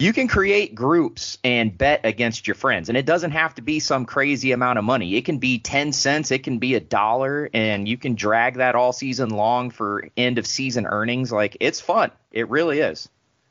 You 0.00 0.12
can 0.12 0.26
create 0.26 0.74
groups 0.74 1.38
and 1.44 1.78
bet 1.78 2.00
against 2.04 2.46
your 2.48 2.56
friends, 2.56 2.88
and 2.88 2.98
it 2.98 3.06
doesn't 3.06 3.30
have 3.30 3.54
to 3.54 3.62
be 3.62 3.78
some 3.78 4.04
crazy 4.04 4.50
amount 4.52 4.78
of 4.80 4.84
money. 4.84 5.14
It 5.14 5.24
can 5.24 5.38
be 5.38 5.58
ten 5.60 5.92
cents, 5.92 6.30
it 6.32 6.42
can 6.42 6.58
be 6.58 6.74
a 6.74 6.80
dollar, 6.80 7.48
and 7.54 7.86
you 7.88 7.96
can 7.96 8.14
drag 8.16 8.54
that 8.56 8.74
all 8.74 8.92
season 8.92 9.30
long 9.30 9.70
for 9.70 10.08
end 10.16 10.38
of 10.38 10.46
season 10.46 10.86
earnings. 10.86 11.30
Like 11.32 11.56
it's 11.60 11.80
fun. 11.80 12.10
It 12.32 12.50
really 12.50 12.80
is. 12.80 13.08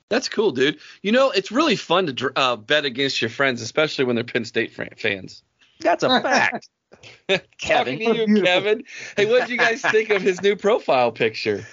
That's 0.09 0.29
cool, 0.29 0.51
dude. 0.51 0.79
You 1.01 1.12
know, 1.12 1.31
it's 1.31 1.51
really 1.51 1.75
fun 1.75 2.13
to 2.13 2.31
uh, 2.35 2.55
bet 2.55 2.85
against 2.85 3.21
your 3.21 3.29
friends, 3.29 3.62
especially 3.62 4.05
when 4.05 4.15
they're 4.15 4.24
Penn 4.24 4.45
State 4.45 4.74
fran- 4.74 4.93
fans. 4.97 5.43
That's 5.79 6.03
a 6.03 6.21
fact. 6.21 6.69
Talking 7.27 7.41
Kevin, 7.59 8.00
to 8.00 8.15
you, 8.15 8.43
Kevin. 8.43 8.83
Hey, 9.17 9.25
what 9.25 9.41
did 9.41 9.50
you 9.50 9.57
guys 9.57 9.81
think 9.81 10.12
of 10.12 10.21
his 10.21 10.41
new 10.41 10.55
profile 10.55 11.12
picture? 11.12 11.65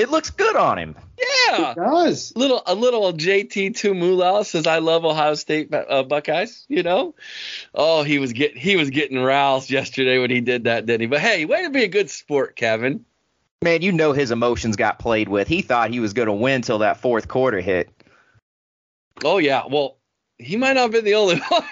it 0.00 0.10
looks 0.10 0.30
good 0.30 0.56
on 0.56 0.78
him. 0.78 0.96
Yeah. 1.18 1.72
It 1.72 1.76
does. 1.76 2.32
little 2.34 2.62
a 2.66 2.74
little 2.74 3.12
JT 3.12 3.72
Tuimoloau 3.72 4.46
says 4.46 4.66
I 4.66 4.78
love 4.78 5.04
Ohio 5.04 5.34
State 5.34 5.72
uh, 5.74 6.02
Buckeyes. 6.04 6.64
You 6.68 6.82
know, 6.82 7.14
oh 7.74 8.02
he 8.02 8.18
was 8.18 8.32
get 8.32 8.56
he 8.56 8.76
was 8.76 8.88
getting 8.88 9.18
roused 9.18 9.70
yesterday 9.70 10.18
when 10.18 10.30
he 10.30 10.40
did 10.40 10.64
that, 10.64 10.86
didn't 10.86 11.02
he? 11.02 11.06
But 11.06 11.20
hey, 11.20 11.44
way 11.44 11.64
to 11.64 11.70
be 11.70 11.84
a 11.84 11.88
good 11.88 12.08
sport, 12.08 12.56
Kevin. 12.56 13.04
Man, 13.62 13.82
you 13.82 13.92
know 13.92 14.12
his 14.12 14.30
emotions 14.30 14.76
got 14.76 14.98
played 14.98 15.28
with. 15.28 15.46
He 15.46 15.60
thought 15.60 15.90
he 15.90 16.00
was 16.00 16.14
going 16.14 16.28
to 16.28 16.32
win 16.32 16.62
till 16.62 16.78
that 16.78 16.96
fourth 16.96 17.28
quarter 17.28 17.60
hit. 17.60 17.90
Oh 19.22 19.36
yeah, 19.36 19.64
well 19.68 19.98
he 20.38 20.56
might 20.56 20.72
not 20.72 20.82
have 20.82 20.92
been 20.92 21.04
the 21.04 21.14
only 21.14 21.38
one. 21.48 21.62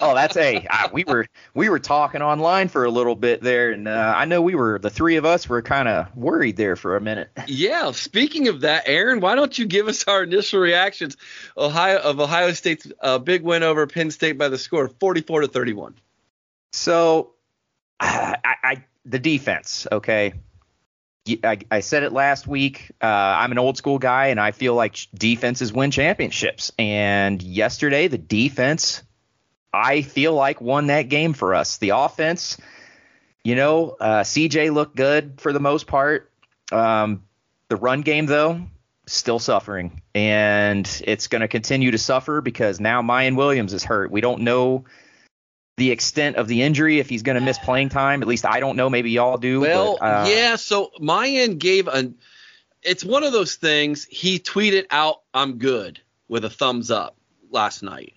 Oh, 0.00 0.14
that's 0.14 0.36
a 0.36 0.66
we 0.92 1.04
were 1.04 1.26
we 1.54 1.68
were 1.68 1.78
talking 1.78 2.22
online 2.22 2.68
for 2.68 2.84
a 2.84 2.90
little 2.90 3.16
bit 3.16 3.42
there, 3.42 3.70
and 3.70 3.88
uh, 3.88 4.12
I 4.16 4.24
know 4.24 4.42
we 4.42 4.54
were 4.54 4.78
the 4.78 4.90
three 4.90 5.16
of 5.16 5.24
us 5.24 5.48
were 5.48 5.62
kind 5.62 5.88
of 5.88 6.14
worried 6.16 6.56
there 6.56 6.76
for 6.76 6.96
a 6.96 7.00
minute. 7.00 7.30
yeah. 7.46 7.90
Speaking 7.92 8.48
of 8.48 8.60
that, 8.62 8.84
Aaron, 8.86 9.20
why 9.20 9.34
don't 9.34 9.56
you 9.58 9.66
give 9.66 9.88
us 9.88 10.04
our 10.08 10.22
initial 10.22 10.60
reactions 10.60 11.16
Ohio 11.56 11.98
of 11.98 12.20
Ohio 12.20 12.52
State's 12.52 12.90
uh, 13.00 13.18
big 13.18 13.42
win 13.42 13.62
over 13.62 13.86
Penn 13.86 14.10
State 14.10 14.38
by 14.38 14.48
the 14.48 14.58
score 14.58 14.86
of 14.86 14.94
44 14.98 15.42
to 15.42 15.48
31? 15.48 15.94
So, 16.72 17.34
I, 18.00 18.36
I 18.44 18.84
the 19.04 19.18
defense, 19.18 19.86
okay. 19.90 20.34
I, 21.44 21.58
I 21.70 21.80
said 21.80 22.02
it 22.02 22.12
last 22.12 22.46
week. 22.46 22.90
Uh, 23.02 23.06
I'm 23.06 23.52
an 23.52 23.58
old 23.58 23.76
school 23.76 23.98
guy, 23.98 24.28
and 24.28 24.40
I 24.40 24.52
feel 24.52 24.74
like 24.74 24.96
defenses 25.14 25.72
win 25.72 25.90
championships. 25.90 26.72
And 26.78 27.42
yesterday, 27.42 28.08
the 28.08 28.18
defense, 28.18 29.02
I 29.72 30.02
feel 30.02 30.34
like 30.34 30.60
won 30.60 30.86
that 30.88 31.02
game 31.02 31.32
for 31.32 31.54
us. 31.54 31.78
The 31.78 31.90
offense, 31.90 32.56
you 33.44 33.54
know, 33.54 33.96
uh, 34.00 34.20
CJ 34.22 34.72
looked 34.72 34.96
good 34.96 35.40
for 35.40 35.52
the 35.52 35.60
most 35.60 35.86
part. 35.86 36.30
Um, 36.72 37.24
the 37.68 37.76
run 37.76 38.02
game, 38.02 38.26
though, 38.26 38.62
still 39.06 39.38
suffering, 39.38 40.02
and 40.14 41.02
it's 41.04 41.28
going 41.28 41.40
to 41.40 41.48
continue 41.48 41.90
to 41.90 41.98
suffer 41.98 42.40
because 42.40 42.80
now 42.80 43.02
Miyan 43.02 43.36
Williams 43.36 43.72
is 43.72 43.84
hurt. 43.84 44.10
We 44.10 44.20
don't 44.20 44.42
know 44.42 44.84
the 45.78 45.92
extent 45.92 46.36
of 46.36 46.48
the 46.48 46.62
injury 46.62 46.98
if 46.98 47.08
he's 47.08 47.22
going 47.22 47.38
to 47.38 47.40
miss 47.40 47.56
playing 47.58 47.88
time. 47.88 48.20
At 48.20 48.28
least 48.28 48.44
I 48.44 48.60
don't 48.60 48.76
know. 48.76 48.90
Maybe 48.90 49.12
y'all 49.12 49.38
do. 49.38 49.60
Well, 49.60 49.96
but, 49.98 50.04
uh, 50.04 50.26
yeah. 50.28 50.56
So 50.56 50.90
Miyan 51.00 51.58
gave 51.58 51.88
a. 51.88 52.12
It's 52.82 53.04
one 53.04 53.24
of 53.24 53.32
those 53.32 53.54
things. 53.54 54.04
He 54.04 54.38
tweeted 54.38 54.86
out, 54.90 55.22
"I'm 55.32 55.58
good" 55.58 56.00
with 56.28 56.44
a 56.44 56.50
thumbs 56.50 56.90
up 56.90 57.16
last 57.50 57.82
night. 57.82 58.14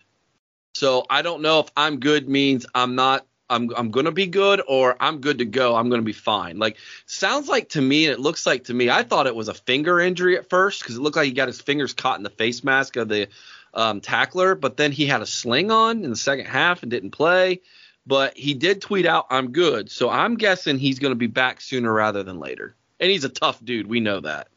So 0.73 1.05
I 1.09 1.21
don't 1.21 1.41
know 1.41 1.59
if 1.59 1.69
"I'm 1.77 1.99
good" 1.99 2.27
means 2.27 2.65
I'm 2.75 2.95
not. 2.95 3.25
I'm 3.49 3.69
I'm 3.75 3.91
gonna 3.91 4.11
be 4.11 4.27
good 4.27 4.61
or 4.67 4.95
I'm 4.99 5.19
good 5.19 5.39
to 5.39 5.45
go. 5.45 5.75
I'm 5.75 5.89
gonna 5.89 6.01
be 6.01 6.13
fine. 6.13 6.57
Like 6.57 6.77
sounds 7.05 7.47
like 7.47 7.69
to 7.69 7.81
me, 7.81 8.05
and 8.05 8.13
it 8.13 8.19
looks 8.19 8.45
like 8.45 8.65
to 8.65 8.73
me. 8.73 8.89
I 8.89 9.03
thought 9.03 9.27
it 9.27 9.35
was 9.35 9.49
a 9.49 9.53
finger 9.53 9.99
injury 9.99 10.37
at 10.37 10.49
first 10.49 10.81
because 10.81 10.95
it 10.95 11.01
looked 11.01 11.17
like 11.17 11.25
he 11.27 11.33
got 11.33 11.47
his 11.47 11.61
fingers 11.61 11.93
caught 11.93 12.17
in 12.17 12.23
the 12.23 12.29
face 12.29 12.63
mask 12.63 12.95
of 12.95 13.09
the 13.09 13.27
um, 13.73 14.01
tackler, 14.01 14.55
but 14.55 14.77
then 14.77 14.91
he 14.91 15.05
had 15.05 15.21
a 15.21 15.25
sling 15.25 15.71
on 15.71 16.03
in 16.03 16.09
the 16.09 16.15
second 16.15 16.45
half 16.45 16.81
and 16.81 16.91
didn't 16.91 17.11
play. 17.11 17.61
But 18.05 18.35
he 18.35 18.53
did 18.53 18.81
tweet 18.81 19.05
out, 19.05 19.27
"I'm 19.29 19.51
good." 19.51 19.91
So 19.91 20.09
I'm 20.09 20.35
guessing 20.35 20.77
he's 20.79 20.99
going 20.99 21.11
to 21.11 21.15
be 21.17 21.27
back 21.27 21.61
sooner 21.61 21.91
rather 21.93 22.23
than 22.23 22.39
later. 22.39 22.75
And 22.99 23.09
he's 23.11 23.23
a 23.23 23.29
tough 23.29 23.63
dude. 23.63 23.87
We 23.87 23.99
know 23.99 24.19
that. 24.21 24.47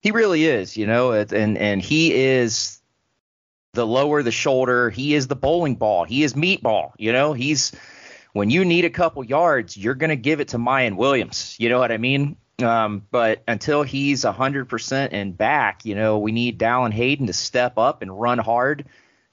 he 0.00 0.10
really 0.10 0.44
is. 0.44 0.76
You 0.76 0.86
know, 0.86 1.12
and 1.12 1.58
and 1.58 1.82
he 1.82 2.12
is 2.14 2.80
the 3.74 3.86
lower 3.86 4.22
the 4.22 4.30
shoulder. 4.30 4.88
He 4.90 5.14
is 5.14 5.26
the 5.26 5.36
bowling 5.36 5.74
ball. 5.76 6.04
He 6.04 6.22
is 6.22 6.34
meatball. 6.34 6.92
You 6.98 7.12
know, 7.12 7.32
he's 7.34 7.72
when 8.32 8.50
you 8.50 8.64
need 8.64 8.84
a 8.84 8.90
couple 8.90 9.22
yards, 9.24 9.76
you're 9.76 9.94
going 9.94 10.10
to 10.10 10.16
give 10.16 10.40
it 10.40 10.48
to 10.48 10.58
Miyan 10.58 10.96
Williams. 10.96 11.56
You 11.58 11.68
know 11.68 11.78
what 11.78 11.92
I 11.92 11.98
mean? 11.98 12.36
Um, 12.62 13.04
but 13.10 13.42
until 13.48 13.82
he's 13.82 14.24
100% 14.24 15.08
and 15.12 15.36
back, 15.36 15.84
you 15.84 15.94
know, 15.94 16.18
we 16.18 16.32
need 16.32 16.58
Dallin 16.58 16.92
Hayden 16.92 17.26
to 17.26 17.32
step 17.32 17.78
up 17.78 18.02
and 18.02 18.20
run 18.20 18.38
hard. 18.38 18.86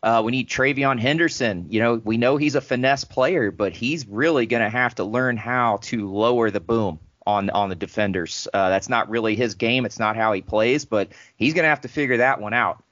Uh, 0.04 0.24
we 0.26 0.32
need 0.32 0.50
TreVeyon 0.50 1.00
Henderson. 1.00 1.68
You 1.70 1.82
know, 1.82 1.96
we 1.96 2.18
know 2.18 2.38
he's 2.38 2.56
a 2.56 2.62
finesse 2.62 3.04
player, 3.04 3.52
but 3.52 3.74
he's 3.74 4.08
really 4.08 4.48
going 4.48 4.64
to 4.64 4.70
have 4.70 4.96
to 4.96 5.04
learn 5.04 5.38
how 5.38 5.78
to 5.84 6.10
lower 6.10 6.50
the 6.50 6.60
boom 6.60 7.00
on 7.28 7.52
on 7.52 7.70
the 7.70 7.76
defenders. 7.76 8.48
Uh, 8.52 8.70
that's 8.70 8.90
not 8.90 9.10
really 9.10 9.36
his 9.36 9.54
game. 9.56 9.86
It's 9.86 10.00
not 10.00 10.16
how 10.16 10.34
he 10.34 10.42
plays, 10.42 10.86
but 10.86 11.10
he's 11.36 11.54
going 11.54 11.64
to 11.64 11.70
have 11.70 11.82
to 11.82 11.88
figure 11.88 12.18
that 12.18 12.42
one 12.42 12.54
out. 12.54 12.84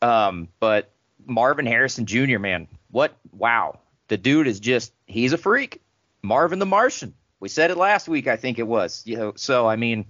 Um, 0.00 0.48
but 0.60 0.92
Marvin 1.26 1.66
Harrison 1.66 2.06
Jr., 2.06 2.38
man, 2.38 2.68
what? 2.90 3.16
Wow, 3.32 3.80
the 4.08 4.16
dude 4.16 4.46
is 4.46 4.60
just 4.60 4.92
he's 5.06 5.32
a 5.32 5.38
freak. 5.38 5.80
Marvin 6.22 6.58
the 6.58 6.66
Martian. 6.66 7.14
We 7.40 7.48
said 7.48 7.70
it 7.70 7.76
last 7.76 8.08
week, 8.08 8.26
I 8.26 8.36
think 8.36 8.58
it 8.58 8.66
was. 8.66 9.02
You 9.04 9.16
know, 9.16 9.32
so 9.36 9.66
I 9.66 9.76
mean, 9.76 10.06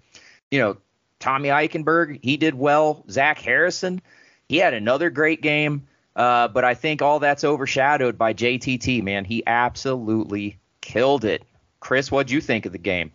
you 0.50 0.58
know, 0.58 0.76
Tommy 1.18 1.48
Eichenberg, 1.48 2.20
he 2.22 2.36
did 2.36 2.54
well. 2.54 3.04
Zach 3.10 3.38
Harrison, 3.38 4.00
he 4.48 4.58
had 4.58 4.74
another 4.74 5.10
great 5.10 5.42
game. 5.42 5.86
Uh, 6.16 6.48
but 6.48 6.64
I 6.64 6.74
think 6.74 7.02
all 7.02 7.18
that's 7.18 7.42
overshadowed 7.42 8.16
by 8.16 8.34
JTT, 8.34 9.02
man. 9.02 9.24
He 9.24 9.42
absolutely 9.46 10.58
killed 10.80 11.24
it. 11.24 11.42
Chris, 11.80 12.10
what'd 12.10 12.30
you 12.30 12.40
think 12.40 12.66
of 12.66 12.72
the 12.72 12.78
game? 12.78 13.10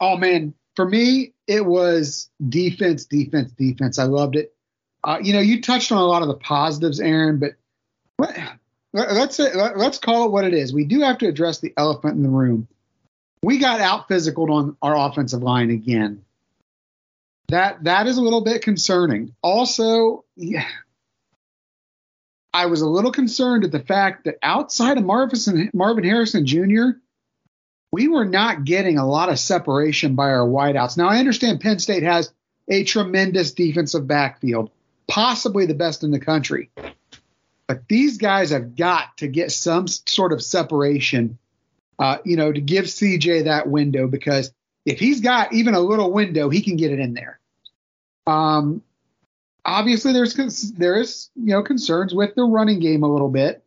Oh 0.00 0.16
man, 0.16 0.54
for 0.76 0.86
me, 0.86 1.32
it 1.46 1.64
was 1.64 2.28
defense, 2.46 3.06
defense, 3.06 3.52
defense. 3.52 3.98
I 3.98 4.04
loved 4.04 4.36
it. 4.36 4.54
Uh, 5.02 5.18
you 5.22 5.32
know, 5.32 5.40
you 5.40 5.60
touched 5.62 5.92
on 5.92 5.98
a 5.98 6.04
lot 6.04 6.22
of 6.22 6.28
the 6.28 6.34
positives, 6.34 7.00
Aaron, 7.00 7.38
but 7.38 7.52
let, 8.18 8.58
let's 8.94 9.36
say, 9.36 9.52
let, 9.54 9.76
let's 9.76 9.98
call 9.98 10.26
it 10.26 10.30
what 10.32 10.44
it 10.44 10.54
is. 10.54 10.72
We 10.72 10.84
do 10.84 11.00
have 11.00 11.18
to 11.18 11.26
address 11.26 11.58
the 11.58 11.74
elephant 11.76 12.14
in 12.14 12.22
the 12.22 12.28
room. 12.28 12.68
We 13.42 13.58
got 13.58 13.80
out 13.80 14.08
physical 14.08 14.50
on 14.52 14.76
our 14.80 14.96
offensive 14.96 15.42
line 15.42 15.70
again. 15.70 16.24
That 17.48 17.84
that 17.84 18.06
is 18.06 18.16
a 18.16 18.22
little 18.22 18.40
bit 18.40 18.62
concerning. 18.62 19.34
Also, 19.42 20.24
yeah, 20.34 20.66
I 22.54 22.66
was 22.66 22.80
a 22.80 22.88
little 22.88 23.12
concerned 23.12 23.64
at 23.64 23.72
the 23.72 23.80
fact 23.80 24.24
that 24.24 24.38
outside 24.42 24.96
of 24.96 25.04
Marvin, 25.04 25.70
Marvin 25.74 26.04
Harrison 26.04 26.46
Jr., 26.46 26.90
we 27.92 28.08
were 28.08 28.24
not 28.24 28.64
getting 28.64 28.96
a 28.96 29.06
lot 29.06 29.28
of 29.28 29.38
separation 29.38 30.14
by 30.14 30.30
our 30.30 30.46
wideouts. 30.46 30.96
Now, 30.96 31.08
I 31.08 31.18
understand 31.18 31.60
Penn 31.60 31.80
State 31.80 32.04
has 32.04 32.32
a 32.68 32.84
tremendous 32.84 33.52
defensive 33.52 34.06
backfield, 34.06 34.70
possibly 35.06 35.66
the 35.66 35.74
best 35.74 36.02
in 36.02 36.10
the 36.10 36.18
country. 36.18 36.70
But 37.66 37.88
these 37.88 38.18
guys 38.18 38.50
have 38.50 38.76
got 38.76 39.16
to 39.18 39.28
get 39.28 39.50
some 39.52 39.88
sort 39.88 40.32
of 40.32 40.42
separation, 40.42 41.38
uh, 41.98 42.18
you 42.24 42.36
know, 42.36 42.52
to 42.52 42.60
give 42.60 42.84
CJ 42.84 43.44
that 43.44 43.68
window 43.68 44.06
because 44.06 44.52
if 44.84 44.98
he's 44.98 45.20
got 45.20 45.52
even 45.54 45.74
a 45.74 45.80
little 45.80 46.12
window, 46.12 46.50
he 46.50 46.60
can 46.60 46.76
get 46.76 46.92
it 46.92 47.00
in 47.00 47.14
there. 47.14 47.40
Um, 48.26 48.82
obviously, 49.64 50.12
there's 50.12 50.34
there 50.72 51.00
is 51.00 51.30
you 51.36 51.52
know 51.52 51.62
concerns 51.62 52.14
with 52.14 52.34
the 52.34 52.44
running 52.44 52.80
game 52.80 53.02
a 53.02 53.10
little 53.10 53.30
bit. 53.30 53.64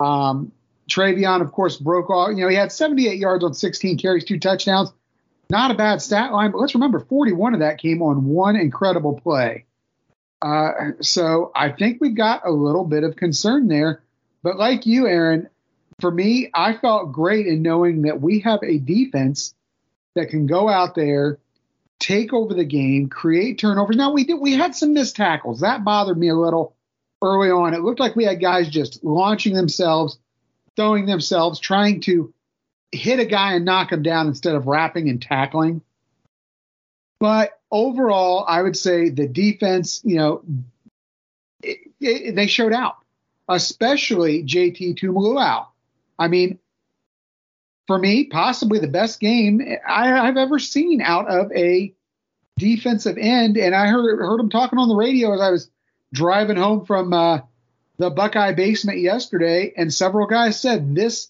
Um, 0.00 0.52
TreVeyon, 0.88 1.40
of 1.40 1.52
course, 1.52 1.76
broke 1.76 2.10
off. 2.10 2.30
You 2.30 2.42
know, 2.42 2.48
he 2.48 2.56
had 2.56 2.70
78 2.70 3.18
yards 3.18 3.42
on 3.42 3.54
16 3.54 3.98
carries, 3.98 4.24
two 4.24 4.38
touchdowns. 4.38 4.92
Not 5.50 5.70
a 5.70 5.74
bad 5.74 6.02
stat 6.02 6.32
line, 6.32 6.50
but 6.50 6.58
let's 6.58 6.74
remember 6.74 7.00
41 7.00 7.54
of 7.54 7.60
that 7.60 7.78
came 7.78 8.02
on 8.02 8.26
one 8.26 8.56
incredible 8.56 9.18
play. 9.20 9.66
Uh, 10.44 10.92
so 11.00 11.50
I 11.56 11.70
think 11.70 12.02
we've 12.02 12.14
got 12.14 12.46
a 12.46 12.50
little 12.50 12.84
bit 12.84 13.02
of 13.02 13.16
concern 13.16 13.66
there. 13.66 14.02
But 14.42 14.58
like 14.58 14.84
you, 14.84 15.06
Aaron, 15.06 15.48
for 16.00 16.10
me, 16.10 16.50
I 16.52 16.74
felt 16.74 17.12
great 17.12 17.46
in 17.46 17.62
knowing 17.62 18.02
that 18.02 18.20
we 18.20 18.40
have 18.40 18.60
a 18.62 18.76
defense 18.76 19.54
that 20.14 20.28
can 20.28 20.46
go 20.46 20.68
out 20.68 20.94
there, 20.94 21.38
take 21.98 22.34
over 22.34 22.52
the 22.52 22.64
game, 22.64 23.08
create 23.08 23.58
turnovers. 23.58 23.96
Now 23.96 24.12
we 24.12 24.24
did 24.24 24.34
we 24.34 24.52
had 24.52 24.76
some 24.76 24.92
missed 24.92 25.16
tackles. 25.16 25.60
That 25.60 25.82
bothered 25.82 26.18
me 26.18 26.28
a 26.28 26.36
little 26.36 26.76
early 27.22 27.50
on. 27.50 27.72
It 27.72 27.80
looked 27.80 28.00
like 28.00 28.14
we 28.14 28.24
had 28.24 28.38
guys 28.38 28.68
just 28.68 29.02
launching 29.02 29.54
themselves, 29.54 30.18
throwing 30.76 31.06
themselves, 31.06 31.58
trying 31.58 32.02
to 32.02 32.34
hit 32.92 33.18
a 33.18 33.24
guy 33.24 33.54
and 33.54 33.64
knock 33.64 33.92
him 33.92 34.02
down 34.02 34.26
instead 34.26 34.54
of 34.54 34.66
wrapping 34.66 35.08
and 35.08 35.22
tackling. 35.22 35.80
But 37.18 37.58
overall, 37.74 38.44
I 38.46 38.62
would 38.62 38.76
say 38.76 39.10
the 39.10 39.26
defense, 39.26 40.00
you 40.04 40.16
know, 40.16 40.44
it, 41.60 41.78
it, 42.00 42.36
they 42.36 42.46
showed 42.46 42.72
out, 42.72 42.96
especially 43.48 44.44
JT 44.44 44.96
Tuimoloau. 44.96 45.66
I 46.16 46.28
mean, 46.28 46.60
for 47.88 47.98
me, 47.98 48.26
possibly 48.26 48.78
the 48.78 48.86
best 48.86 49.18
game 49.18 49.60
I, 49.86 50.06
have 50.06 50.36
ever 50.36 50.60
seen 50.60 51.02
out 51.02 51.28
of 51.28 51.50
a 51.52 51.92
defensive 52.58 53.18
end. 53.18 53.56
And 53.56 53.74
I 53.74 53.88
heard 53.88 54.20
heard 54.20 54.40
him 54.40 54.50
talking 54.50 54.78
on 54.78 54.88
the 54.88 54.94
radio 54.94 55.34
as 55.34 55.40
I 55.40 55.50
was 55.50 55.70
driving 56.12 56.56
home 56.56 56.86
from 56.86 57.12
uh, 57.12 57.40
the 57.98 58.08
Buckeye 58.08 58.52
basement 58.52 59.00
yesterday, 59.00 59.72
and 59.76 59.92
several 59.92 60.28
guys 60.28 60.60
said 60.60 60.94
this 60.94 61.28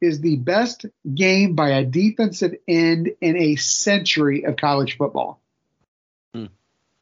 is 0.00 0.20
the 0.20 0.36
best 0.36 0.86
game 1.12 1.56
by 1.56 1.70
a 1.70 1.84
defensive 1.84 2.54
end 2.68 3.10
in 3.20 3.36
a 3.36 3.56
century 3.56 4.44
of 4.44 4.56
college 4.56 4.96
football. 4.96 5.41
Hmm. 6.34 6.46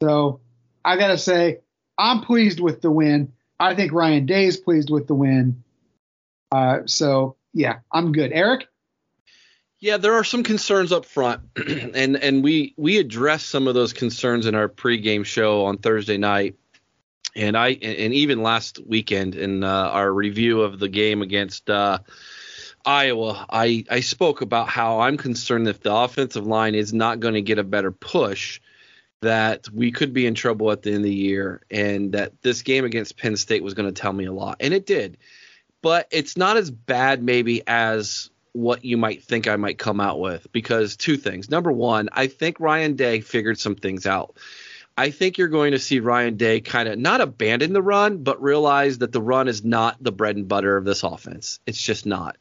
So 0.03 0.41
I 0.85 0.97
got 0.97 1.09
to 1.09 1.19
say, 1.19 1.61
I'm 1.99 2.23
pleased 2.23 2.61
with 2.61 2.81
the 2.83 2.91
win. 2.91 3.33
I 3.59 3.75
think 3.75 3.93
Ryan 3.93 4.27
Day 4.27 4.47
is 4.47 4.57
pleased 4.57 4.91
with 4.91 5.07
the 5.07 5.15
win. 5.15 5.63
Uh, 6.51 6.81
so 6.87 7.37
yeah, 7.53 7.81
I'm 7.93 8.13
good. 8.13 8.33
Eric? 8.33 8.67
Yeah, 9.81 9.97
there 9.97 10.15
are 10.15 10.25
some 10.25 10.43
concerns 10.43 10.93
up 10.93 11.07
front, 11.07 11.41
and 11.57 12.17
and 12.17 12.45
we 12.45 12.75
we 12.77 12.99
addressed 12.99 13.49
some 13.49 13.67
of 13.67 13.75
those 13.75 13.95
concerns 13.95 14.45
in 14.45 14.55
our 14.55 14.69
pregame 14.69 15.25
show 15.25 15.65
on 15.65 15.79
Thursday 15.79 16.19
night, 16.19 16.57
and 17.35 17.57
I 17.57 17.69
and 17.71 18.13
even 18.13 18.43
last 18.43 18.79
weekend 18.87 19.37
in 19.37 19.65
uh, 19.65 19.69
our 19.69 20.13
review 20.13 20.61
of 20.61 20.79
the 20.79 20.89
game 20.89 21.23
against 21.23 21.71
uh, 21.71 22.01
Iowa, 22.85 23.47
I 23.49 23.85
I 23.91 24.01
spoke 24.01 24.43
about 24.43 24.69
how 24.69 25.01
I'm 25.01 25.17
concerned 25.17 25.67
if 25.67 25.81
the 25.81 25.95
offensive 25.95 26.47
line 26.47 26.75
is 26.75 26.93
not 26.93 27.21
going 27.21 27.35
to 27.35 27.43
get 27.43 27.59
a 27.59 27.65
better 27.65 27.91
push, 27.91 28.61
that 29.23 29.69
we 29.71 29.93
could 29.93 30.13
be 30.13 30.27
in 30.27 30.35
trouble 30.35 30.71
at 30.71 30.83
the 30.83 30.91
end 30.91 30.99
of 30.99 31.05
the 31.05 31.15
year, 31.15 31.63
and 31.71 32.13
that 32.13 32.41
this 32.43 32.63
game 32.63 32.85
against 32.85 33.17
Penn 33.17 33.37
State 33.37 33.63
was 33.63 33.75
going 33.75 33.93
to 33.93 34.01
tell 34.01 34.13
me 34.13 34.25
a 34.27 34.33
lot, 34.33 34.57
and 34.61 34.75
it 34.75 34.87
did 34.87 35.19
but 35.83 36.09
it's 36.11 36.37
not 36.37 36.57
as 36.57 36.71
bad 36.71 37.23
maybe 37.23 37.63
as 37.67 38.31
what 38.53 38.85
you 38.85 38.97
might 38.97 39.23
think 39.23 39.47
I 39.47 39.57
might 39.57 39.79
come 39.79 40.01
out 40.01 40.19
with 40.19 40.51
because 40.53 40.97
two 40.97 41.17
things. 41.17 41.51
Number 41.51 41.71
one, 41.71 42.09
I 42.13 42.27
think 42.27 42.61
Ryan 42.61 42.97
Day 42.97 43.21
figured 43.21 43.59
some 43.59 43.77
things 43.77 44.07
out. 44.07 44.37
I 44.99 45.11
think 45.11 45.39
you're 45.39 45.49
going 45.49 45.73
to 45.73 45.79
see 45.79 46.01
Ryan 46.01 46.37
Day 46.37 46.61
kind 46.61 46.89
of 46.89 46.99
not 46.99 47.21
abandon 47.21 47.73
the 47.73 47.83
run, 47.83 48.19
but 48.19 48.43
realize 48.43 48.99
that 48.99 49.13
the 49.13 49.23
run 49.23 49.49
is 49.49 49.65
not 49.65 49.97
the 50.03 50.13
bread 50.13 50.37
and 50.37 50.49
butter 50.49 50.77
of 50.77 50.85
this 50.85 51.05
offense. 51.05 51.61
It's 51.67 51.81
just 51.81 52.07
not. 52.07 52.37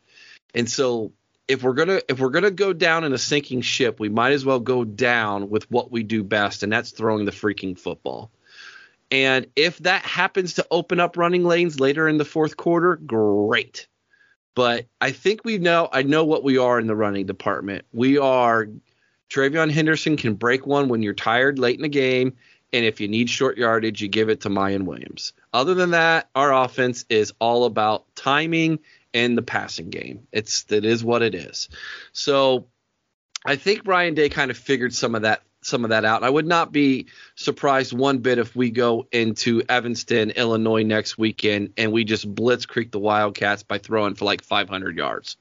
And 0.55 0.69
so 0.69 1.13
if 1.49 1.63
we're 1.63 1.73
gonna 1.73 1.99
if 2.07 2.19
we're 2.19 2.29
gonna 2.29 2.51
go 2.51 2.71
down 2.71 3.03
in 3.03 3.11
a 3.11 3.17
sinking 3.17 3.61
ship, 3.61 3.99
we 3.99 4.07
might 4.07 4.31
as 4.31 4.45
well 4.45 4.59
go 4.59 4.85
down 4.85 5.49
with 5.49 5.69
what 5.69 5.91
we 5.91 6.03
do 6.03 6.23
best, 6.23 6.61
and 6.61 6.71
that's 6.71 6.91
throwing 6.91 7.25
the 7.25 7.31
freaking 7.31 7.77
football. 7.77 8.31
And 9.11 9.47
if 9.55 9.79
that 9.79 10.03
happens 10.03 10.53
to 10.53 10.67
open 10.69 10.99
up 10.99 11.17
running 11.17 11.43
lanes 11.43 11.79
later 11.79 12.07
in 12.07 12.17
the 12.17 12.25
fourth 12.25 12.55
quarter, 12.55 12.97
great. 12.97 13.87
But 14.53 14.85
I 15.01 15.11
think 15.11 15.43
we 15.43 15.57
know 15.57 15.89
I 15.91 16.03
know 16.03 16.23
what 16.23 16.43
we 16.43 16.59
are 16.59 16.79
in 16.79 16.85
the 16.85 16.95
running 16.95 17.25
department. 17.25 17.83
We 17.91 18.19
are 18.19 18.67
TreVeyon 19.31 19.71
Henderson 19.71 20.17
can 20.17 20.35
break 20.35 20.67
one 20.67 20.87
when 20.87 21.01
you're 21.01 21.13
tired 21.15 21.57
late 21.57 21.77
in 21.77 21.81
the 21.81 21.89
game, 21.89 22.35
and 22.71 22.85
if 22.85 23.01
you 23.01 23.07
need 23.07 23.27
short 23.27 23.57
yardage, 23.57 24.01
you 24.03 24.07
give 24.07 24.29
it 24.29 24.41
to 24.41 24.49
Miyan 24.49 24.83
Williams. 24.83 25.33
Other 25.51 25.73
than 25.73 25.91
that, 25.91 26.29
our 26.35 26.53
offense 26.53 27.05
is 27.09 27.33
all 27.39 27.65
about 27.65 28.05
timing 28.15 28.77
and 29.13 29.37
the 29.37 29.41
passing 29.41 29.89
game. 29.89 30.27
It's 30.31 30.65
it 30.69 30.85
is 30.85 31.03
what 31.03 31.21
it 31.21 31.35
is. 31.35 31.69
So 32.11 32.67
I 33.45 33.55
think 33.55 33.87
Ryan 33.87 34.13
Day 34.13 34.29
kind 34.29 34.51
of 34.51 34.57
figured 34.57 34.93
some 34.93 35.15
of 35.15 35.23
that 35.23 35.43
some 35.61 35.83
of 35.83 35.89
that 35.89 36.05
out. 36.05 36.23
I 36.23 36.29
would 36.29 36.47
not 36.47 36.71
be 36.71 37.07
surprised 37.35 37.91
one 37.91 38.19
bit 38.19 38.37
if 38.37 38.55
we 38.55 38.71
go 38.71 39.07
into 39.11 39.61
Evanston, 39.67 40.31
Illinois 40.31 40.83
next 40.83 41.17
weekend 41.17 41.73
and 41.77 41.91
we 41.91 42.05
just 42.05 42.33
blitzkrieg 42.33 42.91
the 42.91 42.99
Wildcats 42.99 43.63
by 43.63 43.77
throwing 43.77 44.15
for 44.15 44.25
like 44.25 44.41
500 44.41 44.97
yards. 44.97 45.35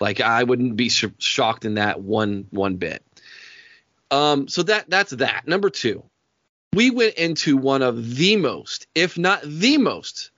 Like 0.00 0.20
I 0.20 0.42
wouldn't 0.42 0.76
be 0.76 0.88
sh- 0.88 1.04
shocked 1.18 1.64
in 1.64 1.74
that 1.74 2.00
one 2.00 2.46
one 2.50 2.76
bit. 2.76 3.04
Um, 4.10 4.48
so 4.48 4.62
that 4.64 4.90
that's 4.90 5.12
that. 5.12 5.46
Number 5.46 5.70
two, 5.70 6.02
we 6.74 6.90
went 6.90 7.14
into 7.14 7.56
one 7.56 7.82
of 7.82 8.16
the 8.16 8.36
most, 8.36 8.86
if 8.94 9.16
not 9.16 9.42
the 9.44 9.78
most, 9.78 10.30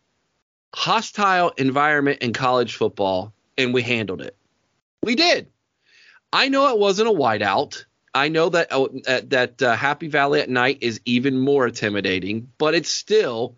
hostile 0.74 1.52
environment 1.56 2.18
in 2.22 2.32
college 2.32 2.74
football, 2.76 3.32
and 3.56 3.72
we 3.72 3.82
handled 3.82 4.20
it. 4.20 4.36
We 5.02 5.14
did. 5.14 5.48
I 6.32 6.48
know 6.48 6.68
it 6.68 6.78
wasn't 6.78 7.08
a 7.08 7.12
whiteout. 7.12 7.84
I 8.12 8.28
know 8.28 8.48
that 8.48 8.72
uh, 8.72 8.88
that 9.26 9.62
uh, 9.62 9.76
Happy 9.76 10.08
Valley 10.08 10.40
at 10.40 10.50
night 10.50 10.78
is 10.80 11.00
even 11.04 11.38
more 11.38 11.66
intimidating, 11.68 12.50
but 12.58 12.74
it's 12.74 12.90
still 12.90 13.56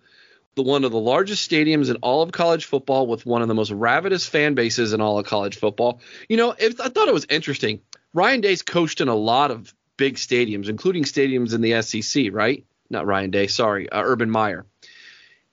the 0.54 0.62
one 0.62 0.84
of 0.84 0.92
the 0.92 0.98
largest 0.98 1.48
stadiums 1.50 1.90
in 1.90 1.96
all 1.96 2.22
of 2.22 2.32
college 2.32 2.64
football 2.64 3.06
with 3.06 3.26
one 3.26 3.42
of 3.42 3.48
the 3.48 3.54
most 3.54 3.70
ravenous 3.70 4.26
fan 4.26 4.54
bases 4.54 4.94
in 4.94 5.00
all 5.00 5.18
of 5.18 5.26
college 5.26 5.56
football. 5.56 6.00
You 6.28 6.38
know, 6.38 6.54
I 6.58 6.70
thought 6.70 7.08
it 7.08 7.14
was 7.14 7.26
interesting. 7.28 7.80
Ryan 8.14 8.40
Day's 8.40 8.62
coached 8.62 9.02
in 9.02 9.08
a 9.08 9.14
lot 9.14 9.50
of 9.50 9.74
big 9.98 10.16
stadiums, 10.16 10.68
including 10.68 11.04
stadiums 11.04 11.54
in 11.54 11.60
the 11.60 11.82
SEC, 11.82 12.32
right? 12.32 12.64
Not 12.88 13.06
Ryan 13.06 13.30
Day, 13.30 13.46
sorry, 13.48 13.90
uh, 13.90 14.02
Urban 14.02 14.30
Meyer. 14.30 14.64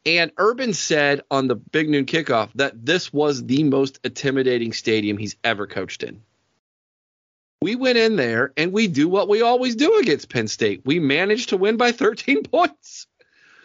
And 0.06 0.32
Urban 0.38 0.74
said 0.74 1.22
on 1.32 1.48
the 1.48 1.56
Big 1.56 1.90
Noon 1.90 2.06
kickoff 2.06 2.50
that 2.56 2.86
this 2.86 3.14
was 3.14 3.46
the 3.46 3.64
most 3.64 4.00
intimidating 4.04 4.74
stadium 4.74 5.18
he's 5.18 5.38
ever 5.44 5.66
coached 5.66 6.04
in 6.04 6.22
we 7.64 7.76
went 7.76 7.98
in 7.98 8.18
there 8.18 8.52
and 8.58 8.74
we 8.74 8.88
do 8.88 9.08
what 9.08 9.30
we 9.30 9.42
always 9.42 9.78
do 9.78 9.98
against 10.00 10.28
Penn 10.28 10.50
State. 10.50 10.82
We 10.84 11.00
managed 11.00 11.50
to 11.50 11.58
win 11.58 11.78
by 11.78 11.94
13 11.94 12.44
points. 12.52 13.08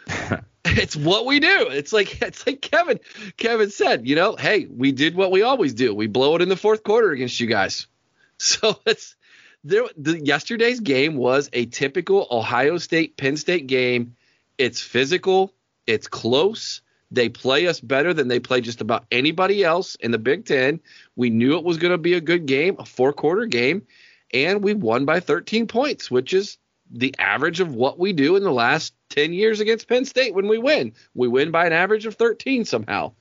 it's 0.64 0.94
what 0.94 1.26
we 1.26 1.40
do. 1.40 1.66
It's 1.70 1.92
like 1.92 2.22
it's 2.22 2.46
like 2.46 2.60
Kevin 2.60 3.00
Kevin 3.36 3.70
said, 3.70 4.06
you 4.06 4.14
know, 4.14 4.36
hey, 4.36 4.66
we 4.66 4.92
did 4.92 5.16
what 5.16 5.32
we 5.32 5.42
always 5.42 5.74
do. 5.74 5.92
We 5.92 6.06
blow 6.06 6.36
it 6.36 6.42
in 6.42 6.48
the 6.48 6.56
fourth 6.56 6.84
quarter 6.84 7.10
against 7.10 7.38
you 7.40 7.46
guys. 7.46 7.86
So 8.40 8.78
it's 8.86 9.16
there 9.64 9.82
the 9.96 10.16
yesterday's 10.24 10.78
game 10.78 11.16
was 11.16 11.50
a 11.52 11.66
typical 11.66 12.24
Ohio 12.30 12.78
State 12.78 13.16
Penn 13.16 13.36
State 13.36 13.66
game. 13.66 14.14
It's 14.58 14.80
physical, 14.80 15.52
it's 15.88 16.06
close. 16.06 16.82
They 17.10 17.30
play 17.30 17.66
us 17.66 17.80
better 17.80 18.12
than 18.12 18.28
they 18.28 18.38
play 18.38 18.60
just 18.60 18.82
about 18.82 19.06
anybody 19.10 19.64
else 19.64 19.94
in 19.96 20.10
the 20.10 20.18
Big 20.18 20.44
Ten. 20.44 20.80
We 21.16 21.30
knew 21.30 21.56
it 21.56 21.64
was 21.64 21.78
going 21.78 21.92
to 21.92 21.98
be 21.98 22.12
a 22.12 22.20
good 22.20 22.44
game, 22.44 22.76
a 22.78 22.84
four 22.84 23.14
quarter 23.14 23.46
game, 23.46 23.86
and 24.32 24.62
we 24.62 24.74
won 24.74 25.06
by 25.06 25.20
13 25.20 25.66
points, 25.66 26.10
which 26.10 26.34
is 26.34 26.58
the 26.90 27.14
average 27.18 27.60
of 27.60 27.74
what 27.74 27.98
we 27.98 28.12
do 28.12 28.36
in 28.36 28.42
the 28.42 28.52
last 28.52 28.94
10 29.10 29.32
years 29.32 29.60
against 29.60 29.88
Penn 29.88 30.04
State 30.04 30.34
when 30.34 30.48
we 30.48 30.58
win. 30.58 30.92
We 31.14 31.28
win 31.28 31.50
by 31.50 31.66
an 31.66 31.72
average 31.72 32.04
of 32.04 32.16
13 32.16 32.66
somehow. 32.66 33.12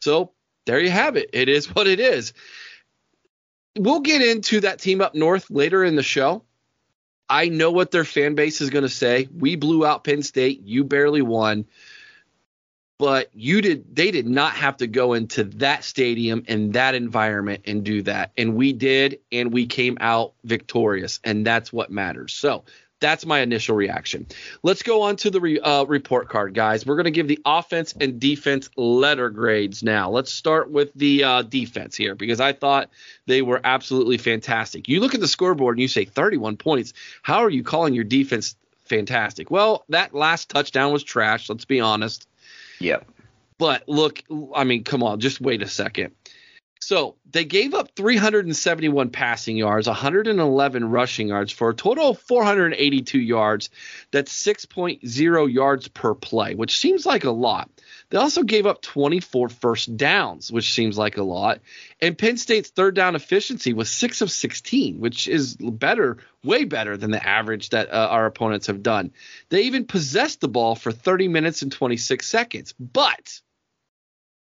So 0.00 0.30
there 0.64 0.80
you 0.80 0.90
have 0.90 1.16
it. 1.16 1.30
It 1.32 1.48
is 1.48 1.66
what 1.74 1.88
it 1.88 1.98
is. 1.98 2.32
We'll 3.76 4.00
get 4.00 4.22
into 4.22 4.60
that 4.60 4.78
team 4.78 5.00
up 5.00 5.16
north 5.16 5.50
later 5.50 5.84
in 5.84 5.96
the 5.96 6.02
show. 6.02 6.44
I 7.28 7.48
know 7.48 7.70
what 7.70 7.90
their 7.90 8.04
fan 8.04 8.34
base 8.34 8.60
is 8.60 8.70
going 8.70 8.82
to 8.82 8.88
say. 8.88 9.28
We 9.36 9.56
blew 9.56 9.86
out 9.86 10.04
Penn 10.04 10.22
State. 10.22 10.62
You 10.64 10.84
barely 10.84 11.22
won 11.22 11.64
but 13.02 13.30
you 13.34 13.60
did 13.60 13.96
they 13.96 14.12
did 14.12 14.28
not 14.28 14.52
have 14.52 14.76
to 14.76 14.86
go 14.86 15.14
into 15.14 15.42
that 15.42 15.82
stadium 15.82 16.44
and 16.46 16.74
that 16.74 16.94
environment 16.94 17.62
and 17.66 17.82
do 17.82 18.00
that 18.00 18.30
and 18.38 18.54
we 18.54 18.72
did 18.72 19.18
and 19.32 19.52
we 19.52 19.66
came 19.66 19.98
out 20.00 20.34
victorious 20.44 21.18
and 21.24 21.44
that's 21.44 21.72
what 21.72 21.90
matters 21.90 22.32
so 22.32 22.62
That's 23.00 23.26
my 23.26 23.40
initial 23.40 23.74
reaction. 23.74 24.26
Let's 24.62 24.84
go 24.84 25.02
on 25.02 25.16
to 25.16 25.30
the 25.30 25.40
re, 25.40 25.58
uh, 25.58 25.82
report 25.86 26.28
card, 26.28 26.54
guys. 26.54 26.86
We're 26.86 26.94
going 26.94 27.06
to 27.06 27.10
give 27.10 27.26
the 27.26 27.40
offense 27.44 27.92
and 28.00 28.20
defense 28.20 28.70
letter 28.76 29.28
grades 29.28 29.82
now. 29.82 30.08
Let's 30.10 30.30
start 30.30 30.70
with 30.70 30.94
the 30.94 31.24
uh, 31.24 31.42
defense 31.42 31.96
here 31.96 32.14
because 32.14 32.38
I 32.40 32.52
thought 32.52 32.90
they 33.26 33.42
were 33.42 33.60
absolutely 33.64 34.18
fantastic. 34.18 34.88
You 34.88 35.00
look 35.00 35.16
at 35.16 35.20
the 35.20 35.26
scoreboard 35.26 35.76
and 35.76 35.82
you 35.82 35.88
say 35.88 36.04
31 36.04 36.56
points. 36.58 36.92
How 37.22 37.38
are 37.38 37.50
you 37.50 37.64
calling 37.64 37.94
your 37.94 38.04
defense 38.04 38.54
fantastic? 38.84 39.50
Well, 39.50 39.84
that 39.88 40.14
last 40.14 40.50
touchdown 40.50 40.92
was 40.92 41.02
trash. 41.02 41.48
Let's 41.50 41.64
be 41.64 41.80
honest. 41.80 42.28
Yep. 42.82 43.06
But 43.58 43.88
look, 43.88 44.22
I 44.54 44.64
mean, 44.64 44.84
come 44.84 45.02
on, 45.02 45.20
just 45.20 45.40
wait 45.40 45.62
a 45.62 45.68
second. 45.68 46.14
So 46.82 47.14
they 47.30 47.44
gave 47.44 47.74
up 47.74 47.94
371 47.94 49.10
passing 49.10 49.56
yards, 49.56 49.86
111 49.86 50.90
rushing 50.90 51.28
yards 51.28 51.52
for 51.52 51.70
a 51.70 51.74
total 51.74 52.10
of 52.10 52.18
482 52.18 53.20
yards. 53.20 53.70
That's 54.10 54.32
6.0 54.44 55.52
yards 55.52 55.86
per 55.86 56.14
play, 56.16 56.56
which 56.56 56.80
seems 56.80 57.06
like 57.06 57.22
a 57.22 57.30
lot. 57.30 57.70
They 58.10 58.18
also 58.18 58.42
gave 58.42 58.66
up 58.66 58.82
24 58.82 59.50
first 59.50 59.96
downs, 59.96 60.50
which 60.50 60.72
seems 60.72 60.98
like 60.98 61.18
a 61.18 61.22
lot. 61.22 61.60
And 62.00 62.18
Penn 62.18 62.36
State's 62.36 62.70
third 62.70 62.96
down 62.96 63.14
efficiency 63.14 63.72
was 63.72 63.88
6 63.88 64.20
of 64.20 64.32
16, 64.32 64.98
which 64.98 65.28
is 65.28 65.54
better, 65.54 66.18
way 66.42 66.64
better 66.64 66.96
than 66.96 67.12
the 67.12 67.24
average 67.24 67.70
that 67.70 67.92
uh, 67.92 68.08
our 68.10 68.26
opponents 68.26 68.66
have 68.66 68.82
done. 68.82 69.12
They 69.50 69.62
even 69.62 69.86
possessed 69.86 70.40
the 70.40 70.48
ball 70.48 70.74
for 70.74 70.90
30 70.90 71.28
minutes 71.28 71.62
and 71.62 71.70
26 71.70 72.26
seconds. 72.26 72.74
But 72.80 73.40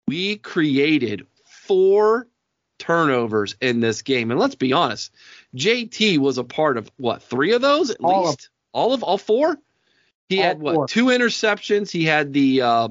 we 0.08 0.36
created 0.38 1.26
four 1.66 2.28
turnovers 2.78 3.56
in 3.60 3.80
this 3.80 4.02
game. 4.02 4.30
And 4.30 4.40
let's 4.40 4.54
be 4.56 4.72
honest, 4.72 5.12
JT 5.56 6.18
was 6.18 6.38
a 6.38 6.44
part 6.44 6.76
of 6.76 6.90
what, 6.96 7.22
three 7.22 7.52
of 7.52 7.62
those 7.62 7.90
at 7.90 7.98
All 8.02 8.26
least? 8.28 8.50
all 8.72 8.92
of 8.92 9.02
all 9.02 9.18
four? 9.18 9.56
He 10.28 10.38
All 10.38 10.44
had 10.44 10.60
what, 10.60 10.74
four. 10.74 10.88
two 10.88 11.06
interceptions. 11.06 11.90
He 11.90 12.04
had 12.04 12.32
the 12.32 12.62
uh, 12.62 12.88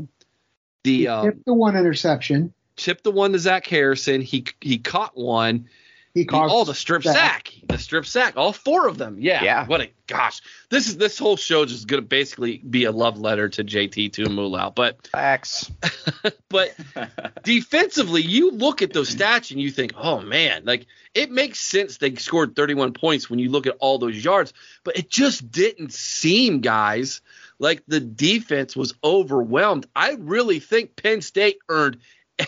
the 0.83 1.07
um, 1.07 1.41
the 1.45 1.53
one 1.53 1.75
interception. 1.75 2.53
tipped 2.75 3.03
the 3.03 3.11
one 3.11 3.33
to 3.33 3.39
Zach 3.39 3.65
Harrison. 3.65 4.21
He 4.21 4.45
he 4.61 4.77
caught 4.77 5.17
one. 5.17 5.67
He 6.13 6.21
The, 6.21 6.27
caught 6.27 6.49
oh, 6.51 6.63
the 6.63 6.75
strip 6.75 7.03
sack. 7.03 7.51
The 7.67 7.79
strip 7.79 8.05
sack. 8.05 8.37
All 8.37 8.53
four 8.53 8.87
of 8.87 8.99
them. 8.99 9.17
Yeah. 9.19 9.43
Yeah. 9.43 9.65
What 9.65 9.81
a 9.81 9.89
gosh. 10.05 10.41
This 10.69 10.87
is 10.87 10.97
this 10.97 11.17
whole 11.17 11.37
show 11.37 11.65
just 11.65 11.87
gonna 11.87 12.03
basically 12.03 12.57
be 12.57 12.83
a 12.83 12.91
love 12.91 13.19
letter 13.19 13.49
to 13.49 13.63
JT 13.63 14.11
Tuimoloau. 14.11 14.75
But 14.75 15.07
Facts. 15.07 15.71
but 16.49 16.75
defensively, 17.43 18.21
you 18.21 18.51
look 18.51 18.83
at 18.83 18.93
those 18.93 19.15
stats 19.15 19.49
and 19.49 19.59
you 19.59 19.71
think, 19.71 19.93
oh 19.97 20.21
man, 20.21 20.63
like 20.65 20.85
it 21.15 21.31
makes 21.31 21.59
sense 21.59 21.97
they 21.97 22.13
scored 22.15 22.55
31 22.55 22.93
points 22.93 23.27
when 23.27 23.39
you 23.39 23.49
look 23.49 23.65
at 23.65 23.77
all 23.79 23.97
those 23.97 24.23
yards, 24.23 24.53
but 24.83 24.97
it 24.97 25.09
just 25.09 25.49
didn't 25.51 25.93
seem, 25.93 26.61
guys, 26.61 27.21
like 27.57 27.81
the 27.87 27.99
defense 27.99 28.75
was 28.75 28.93
overwhelmed. 29.03 29.87
I 29.95 30.11
really 30.19 30.59
think 30.59 30.95
Penn 30.95 31.21
State 31.21 31.57
earned 31.69 31.97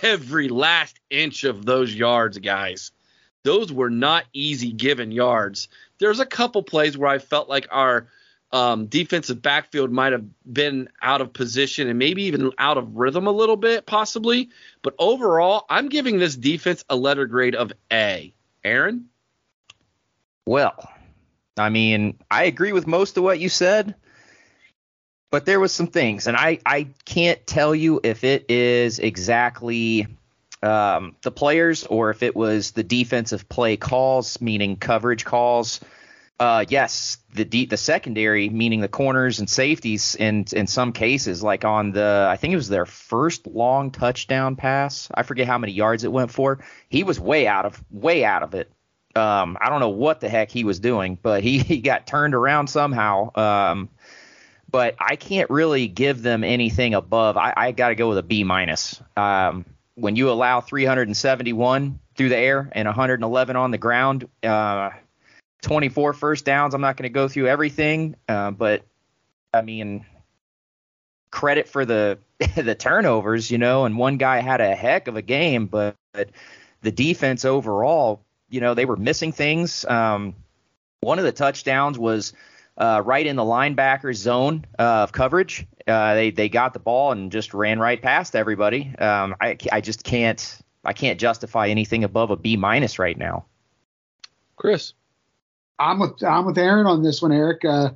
every 0.04 0.50
last 0.50 1.00
inch 1.10 1.44
of 1.44 1.66
those 1.66 1.94
yards, 1.94 2.38
guys. 2.38 2.92
Those 3.46 3.72
were 3.72 3.92
not 3.92 4.26
easy 4.34 4.72
given 4.72 5.12
yards. 5.12 5.68
There's 6.00 6.20
a 6.20 6.26
couple 6.26 6.64
plays 6.64 6.98
where 6.98 7.08
I 7.08 7.20
felt 7.20 7.48
like 7.48 7.68
our 7.70 8.08
um, 8.52 8.88
defensive 8.88 9.40
backfield 9.40 9.92
might 9.92 10.14
have 10.14 10.26
been 10.52 10.90
out 11.00 11.22
of 11.22 11.32
position 11.32 11.88
and 11.88 12.00
maybe 12.00 12.24
even 12.24 12.52
out 12.58 12.80
of 12.80 12.96
rhythm 12.96 13.28
a 13.28 13.32
little 13.32 13.56
bit, 13.56 13.86
possibly. 13.86 14.50
But 14.82 14.96
overall, 14.98 15.68
I'm 15.70 15.90
giving 15.90 16.18
this 16.18 16.36
defense 16.36 16.84
a 16.90 16.96
letter 16.96 17.28
grade 17.28 17.54
of 17.54 17.72
A. 17.94 18.34
Aaron? 18.64 19.10
Well, 20.48 20.90
I 21.56 21.70
mean, 21.70 22.18
I 22.32 22.46
agree 22.46 22.74
with 22.74 22.88
most 22.88 23.16
of 23.16 23.24
what 23.24 23.40
you 23.40 23.50
said, 23.50 23.94
but 25.30 25.46
there 25.46 25.60
was 25.60 25.72
some 25.72 25.88
things, 25.88 26.26
and 26.26 26.36
I 26.36 26.58
I 26.66 26.88
can't 27.06 27.46
tell 27.46 27.76
you 27.76 28.00
if 28.04 28.24
it 28.24 28.50
is 28.50 28.98
exactly 28.98 30.08
um, 30.66 31.16
the 31.22 31.32
players 31.32 31.86
or 31.86 32.10
if 32.10 32.24
it 32.24 32.36
was 32.36 32.72
the 32.72 32.84
defensive 32.84 33.48
play 33.48 33.78
calls, 33.78 34.42
meaning 34.42 34.78
coverage 34.78 35.26
calls. 35.26 35.80
Uh, 36.38 36.66
yes, 36.68 37.18
the 37.34 37.46
de- 37.46 37.66
the 37.66 37.78
secondary, 37.78 38.50
meaning 38.50 38.82
the 38.82 38.90
corners 38.90 39.40
and 39.40 39.50
safeties, 39.50 40.16
in 40.16 40.46
in 40.52 40.68
some 40.68 40.92
cases, 40.92 41.42
like 41.42 41.64
on 41.64 41.92
the, 41.92 42.28
I 42.30 42.36
think 42.36 42.52
it 42.52 42.58
was 42.58 42.68
their 42.68 42.86
first 42.86 43.48
long 43.48 43.92
touchdown 43.92 44.58
pass. 44.58 45.08
I 45.14 45.24
forget 45.24 45.48
how 45.48 45.58
many 45.58 45.72
yards 45.72 46.04
it 46.04 46.12
went 46.12 46.32
for. 46.32 46.60
He 46.90 47.04
was 47.04 47.22
way 47.22 47.48
out 47.48 47.66
of 47.66 47.82
way 47.90 48.26
out 48.26 48.44
of 48.44 48.54
it. 48.54 48.70
Um, 49.16 49.58
I 49.62 49.70
don't 49.70 49.80
know 49.80 49.90
what 49.90 50.20
the 50.20 50.28
heck 50.28 50.52
he 50.52 50.66
was 50.66 50.80
doing, 50.80 51.18
but 51.22 51.42
he, 51.42 51.60
he 51.60 51.80
got 51.80 52.06
turned 52.06 52.36
around 52.36 52.68
somehow. 52.68 53.32
Um, 53.36 53.90
but 54.70 54.96
I 55.00 55.16
can't 55.16 55.50
really 55.50 55.88
give 55.88 56.22
them 56.22 56.44
anything 56.44 56.96
above. 56.96 57.38
I, 57.38 57.54
I 57.56 57.72
got 57.72 57.90
to 57.90 57.96
go 57.96 58.10
with 58.10 58.18
a 58.18 58.24
B 58.24 58.44
minus. 58.44 59.02
Um, 59.16 59.66
when 59.96 60.16
you 60.16 60.30
allow 60.30 60.62
371 60.62 62.00
through 62.16 62.30
the 62.30 62.38
air 62.38 62.70
and 62.74 62.86
111 62.86 63.56
on 63.56 63.72
the 63.72 63.78
ground, 63.78 64.28
uh, 64.44 64.92
24 65.62 66.14
first 66.14 66.46
downs. 66.46 66.74
I'm 66.74 66.82
not 66.82 66.98
going 66.98 67.10
to 67.10 67.14
go 67.14 67.28
through 67.28 67.48
everything, 67.48 68.16
uh, 68.30 68.52
but 68.52 68.84
I 69.54 69.62
mean, 69.62 70.06
credit 71.32 71.68
for 71.68 71.86
the 71.86 72.20
the 72.56 72.76
turnovers, 72.76 73.50
you 73.50 73.58
know. 73.58 73.86
And 73.86 73.98
one 73.98 74.18
guy 74.18 74.42
had 74.42 74.62
a 74.62 74.76
heck 74.76 75.08
of 75.08 75.16
a 75.16 75.22
game, 75.22 75.68
but, 75.68 75.96
but 76.14 76.30
the 76.82 76.92
defense 76.92 77.46
overall, 77.46 78.22
you 78.50 78.62
know, 78.62 78.74
they 78.74 78.86
were 78.86 78.98
missing 78.98 79.32
things. 79.32 79.86
Um, 79.86 80.36
one 81.00 81.20
of 81.20 81.26
the 81.26 81.32
touchdowns 81.32 81.98
was 81.98 82.34
uh, 82.78 83.02
right 83.04 83.26
in 83.26 83.36
the 83.36 83.44
linebacker's 83.44 84.18
zone 84.18 84.66
uh, 84.78 85.04
of 85.04 85.12
coverage. 85.12 85.66
Uh, 85.88 86.16
they 86.16 86.32
they 86.32 86.50
got 86.50 86.74
the 86.74 86.80
ball 86.80 87.12
and 87.12 87.32
just 87.32 87.54
ran 87.54 87.80
right 87.80 88.02
past 88.02 88.36
everybody. 88.36 88.94
Um, 88.98 89.36
I 89.40 89.58
I 89.72 89.82
just 89.82 90.04
can't 90.04 90.60
I 90.84 90.94
can't 90.94 91.20
justify 91.20 91.68
anything 91.68 92.04
above 92.04 92.32
a 92.32 92.36
B 92.36 92.58
minus 92.58 92.98
right 93.00 93.18
now. 93.18 93.46
Chris? 94.56 94.94
I'm 95.78 96.00
with 96.00 96.24
I'm 96.24 96.46
with 96.46 96.58
Aaron 96.58 96.88
on 96.88 97.04
this 97.04 97.22
one, 97.22 97.32
Eric. 97.32 97.66
Uh, 97.66 97.92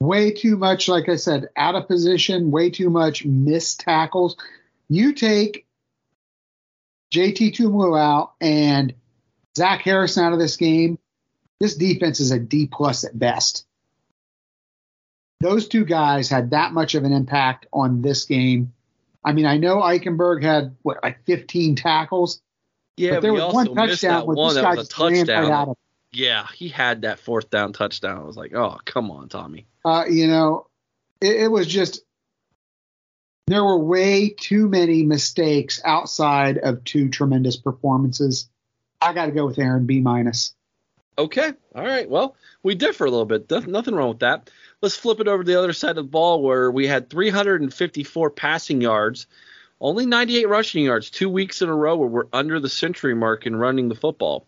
way 0.00 0.30
too 0.30 0.56
much, 0.56 0.88
like 0.88 1.08
I 1.08 1.16
said, 1.16 1.48
out 1.56 1.74
of 1.74 1.86
position. 1.86 2.50
Way 2.50 2.70
too 2.70 2.90
much 2.90 3.24
missed 3.24 3.80
tackles. 3.80 4.36
You 4.88 5.12
take 5.12 5.66
JT 7.12 7.54
Tumu 7.54 7.98
out 7.98 8.32
and 8.40 8.94
Zach 9.56 9.82
Harrison 9.82 10.24
out 10.24 10.32
of 10.32 10.38
this 10.38 10.56
game. 10.56 10.98
This 11.60 11.76
defense 11.76 12.20
is 12.20 12.32
a 12.32 12.38
D 12.38 12.66
plus 12.66 13.04
at 13.04 13.18
best. 13.18 13.64
Those 15.40 15.68
two 15.68 15.84
guys 15.84 16.28
had 16.28 16.50
that 16.50 16.72
much 16.72 16.94
of 16.94 17.04
an 17.04 17.12
impact 17.12 17.66
on 17.72 18.02
this 18.02 18.24
game. 18.24 18.72
I 19.24 19.32
mean, 19.32 19.46
I 19.46 19.58
know 19.58 19.76
Eichenberg 19.78 20.42
had 20.42 20.76
what 20.82 21.02
like 21.02 21.24
15 21.24 21.76
tackles, 21.76 22.40
Yeah, 22.96 23.14
but 23.14 23.22
there 23.22 23.32
was 23.32 23.42
also 23.42 23.72
one 23.72 23.88
touchdown 23.88 24.26
where 24.26 24.36
one 24.36 24.54
this 24.54 24.54
that 24.56 24.62
guy 24.62 24.74
was 24.76 24.78
a 24.78 24.82
just 24.82 24.98
ran 24.98 25.12
right 25.12 25.26
touchdown. 25.26 25.52
out 25.52 25.68
of 25.68 25.76
yeah, 26.12 26.46
he 26.54 26.68
had 26.68 27.02
that 27.02 27.18
fourth 27.18 27.50
down 27.50 27.74
touchdown. 27.74 28.18
I 28.18 28.24
was 28.24 28.36
like, 28.36 28.54
oh, 28.54 28.78
come 28.86 29.10
on, 29.10 29.28
Tommy. 29.28 29.66
uh, 29.84 30.04
you 30.08 30.26
know, 30.28 30.66
it, 31.20 31.42
it 31.42 31.48
was 31.48 31.66
just 31.66 32.00
there 33.46 33.62
were 33.62 33.78
way 33.78 34.30
too 34.30 34.68
many 34.68 35.02
mistakes 35.02 35.80
outside 35.84 36.58
of 36.58 36.82
two 36.84 37.10
tremendous 37.10 37.56
performances. 37.56 38.48
I 39.00 39.12
got 39.12 39.26
to 39.26 39.32
go 39.32 39.46
with 39.46 39.58
Aaron 39.58 39.86
B 39.86 40.00
minus. 40.00 40.55
Okay. 41.18 41.52
All 41.74 41.84
right. 41.84 42.08
Well, 42.08 42.36
we 42.62 42.74
differ 42.74 43.06
a 43.06 43.10
little 43.10 43.24
bit. 43.24 43.50
Nothing 43.66 43.94
wrong 43.94 44.10
with 44.10 44.18
that. 44.20 44.50
Let's 44.82 44.96
flip 44.96 45.20
it 45.20 45.28
over 45.28 45.42
to 45.42 45.50
the 45.50 45.58
other 45.58 45.72
side 45.72 45.90
of 45.90 45.96
the 45.96 46.02
ball 46.02 46.42
where 46.42 46.70
we 46.70 46.86
had 46.86 47.08
354 47.08 48.30
passing 48.30 48.82
yards, 48.82 49.26
only 49.80 50.04
98 50.04 50.48
rushing 50.48 50.84
yards, 50.84 51.10
two 51.10 51.30
weeks 51.30 51.62
in 51.62 51.70
a 51.70 51.74
row 51.74 51.96
where 51.96 52.08
we're 52.08 52.28
under 52.32 52.60
the 52.60 52.68
century 52.68 53.14
mark 53.14 53.46
in 53.46 53.56
running 53.56 53.88
the 53.88 53.94
football. 53.94 54.46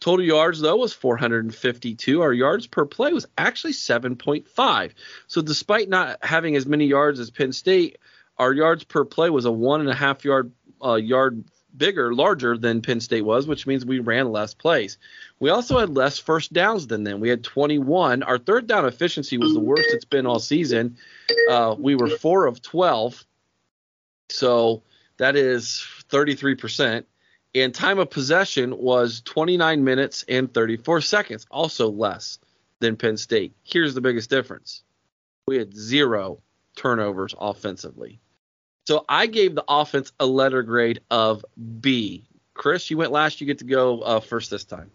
Total 0.00 0.24
yards, 0.24 0.60
though, 0.60 0.76
was 0.76 0.92
452. 0.92 2.22
Our 2.22 2.32
yards 2.32 2.66
per 2.66 2.84
play 2.84 3.12
was 3.12 3.26
actually 3.36 3.72
7.5. 3.72 4.92
So, 5.26 5.42
despite 5.42 5.88
not 5.88 6.22
having 6.22 6.56
as 6.56 6.66
many 6.66 6.86
yards 6.86 7.18
as 7.18 7.30
Penn 7.30 7.52
State, 7.52 7.98
our 8.38 8.52
yards 8.52 8.84
per 8.84 9.04
play 9.04 9.30
was 9.30 9.46
a 9.46 9.52
one 9.52 9.80
and 9.80 9.88
a 9.88 9.94
half 9.94 10.24
yard 10.24 10.52
uh, 10.84 10.94
yard 10.94 11.44
bigger, 11.76 12.14
larger 12.14 12.56
than 12.56 12.82
Penn 12.82 13.00
State 13.00 13.24
was, 13.24 13.46
which 13.46 13.66
means 13.66 13.84
we 13.84 13.98
ran 13.98 14.32
less 14.32 14.54
plays. 14.54 14.98
We 15.38 15.50
also 15.50 15.78
had 15.78 15.94
less 15.94 16.18
first 16.18 16.52
downs 16.52 16.86
than 16.86 17.04
them. 17.04 17.20
We 17.20 17.28
had 17.28 17.44
21. 17.44 18.22
Our 18.22 18.38
third 18.38 18.66
down 18.66 18.86
efficiency 18.86 19.36
was 19.36 19.52
the 19.52 19.60
worst 19.60 19.88
it's 19.92 20.04
been 20.04 20.26
all 20.26 20.38
season. 20.38 20.96
Uh, 21.50 21.74
we 21.78 21.94
were 21.94 22.08
four 22.08 22.46
of 22.46 22.62
12. 22.62 23.22
So 24.30 24.82
that 25.18 25.36
is 25.36 25.86
33%. 26.10 27.04
And 27.54 27.74
time 27.74 27.98
of 27.98 28.10
possession 28.10 28.76
was 28.76 29.20
29 29.22 29.84
minutes 29.84 30.24
and 30.28 30.52
34 30.52 31.00
seconds, 31.02 31.46
also 31.50 31.90
less 31.90 32.38
than 32.80 32.96
Penn 32.96 33.16
State. 33.16 33.54
Here's 33.62 33.94
the 33.94 34.00
biggest 34.00 34.30
difference 34.30 34.82
we 35.46 35.56
had 35.56 35.74
zero 35.74 36.40
turnovers 36.76 37.34
offensively. 37.38 38.20
So 38.86 39.04
I 39.08 39.26
gave 39.26 39.54
the 39.54 39.64
offense 39.68 40.12
a 40.20 40.26
letter 40.26 40.62
grade 40.62 41.00
of 41.10 41.44
B. 41.80 42.24
Chris, 42.54 42.90
you 42.90 42.96
went 42.96 43.12
last. 43.12 43.40
You 43.40 43.46
get 43.46 43.58
to 43.58 43.64
go 43.64 44.00
uh, 44.00 44.20
first 44.20 44.50
this 44.50 44.64
time. 44.64 44.90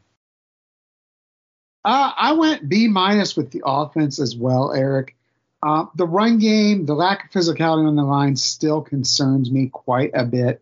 Uh, 1.84 2.12
I 2.16 2.34
went 2.34 2.70
B 2.70 2.88
minus 2.88 3.36
with 3.36 3.52
the 3.52 3.64
offense 3.66 4.20
as 4.20 4.36
well, 4.36 4.72
Eric. 4.74 5.16
Uh, 5.64 5.86
the 5.96 6.08
run 6.08 6.40
game, 6.40 6.86
the 6.86 6.94
lack 6.94 7.26
of 7.26 7.32
physicality 7.32 7.88
on 7.88 7.96
the 7.96 8.04
line 8.04 8.36
still 8.36 8.82
concerns 8.82 9.52
me 9.52 9.68
quite 9.68 10.12
a 10.14 10.26
bit. 10.26 10.62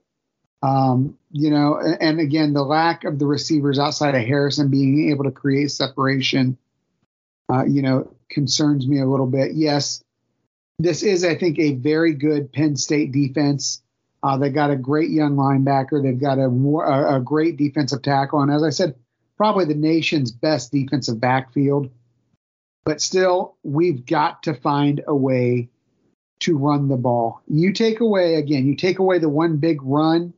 Um, 0.61 1.17
you 1.31 1.51
know, 1.51 1.77
and, 1.77 2.01
and, 2.01 2.19
again, 2.19 2.51
the 2.51 2.63
lack 2.63 3.05
of 3.05 3.17
the 3.17 3.25
receivers 3.25 3.79
outside 3.79 4.15
of 4.15 4.25
Harrison 4.25 4.69
being 4.69 5.09
able 5.09 5.23
to 5.23 5.31
create 5.31 5.71
separation, 5.71 6.57
uh, 7.49 7.63
you 7.63 7.81
know, 7.81 8.13
concerns 8.29 8.85
me 8.85 8.99
a 8.99 9.05
little 9.05 9.25
bit. 9.25 9.53
Yes, 9.53 10.03
this 10.77 11.01
is, 11.01 11.23
I 11.23 11.35
think, 11.35 11.59
a 11.59 11.75
very 11.75 12.13
good 12.13 12.51
Penn 12.51 12.75
State 12.75 13.13
defense. 13.13 13.81
Uh, 14.21 14.37
they 14.37 14.49
got 14.49 14.69
a 14.69 14.75
great 14.75 15.11
young 15.11 15.37
linebacker. 15.37 16.03
They've 16.03 16.19
got 16.19 16.39
a, 16.39 16.47
a, 16.47 17.17
a 17.17 17.21
great 17.21 17.55
defensive 17.55 18.01
tackle, 18.01 18.41
and 18.41 18.51
as 18.51 18.63
I 18.63 18.69
said, 18.69 18.95
probably 19.39 19.65
the 19.65 19.73
nation's 19.73 20.31
best 20.31 20.71
defensive 20.71 21.19
backfield. 21.19 21.89
But 22.83 23.01
still, 23.01 23.55
we've 23.63 24.05
got 24.05 24.43
to 24.43 24.53
find 24.53 25.01
a 25.07 25.15
way 25.15 25.69
to 26.41 26.57
run 26.57 26.89
the 26.89 26.97
ball. 26.97 27.41
You 27.47 27.71
take 27.71 28.01
away 28.01 28.35
again, 28.35 28.65
you 28.65 28.75
take 28.75 28.99
away 28.99 29.19
the 29.19 29.29
one 29.29 29.57
big 29.57 29.81
run. 29.81 30.33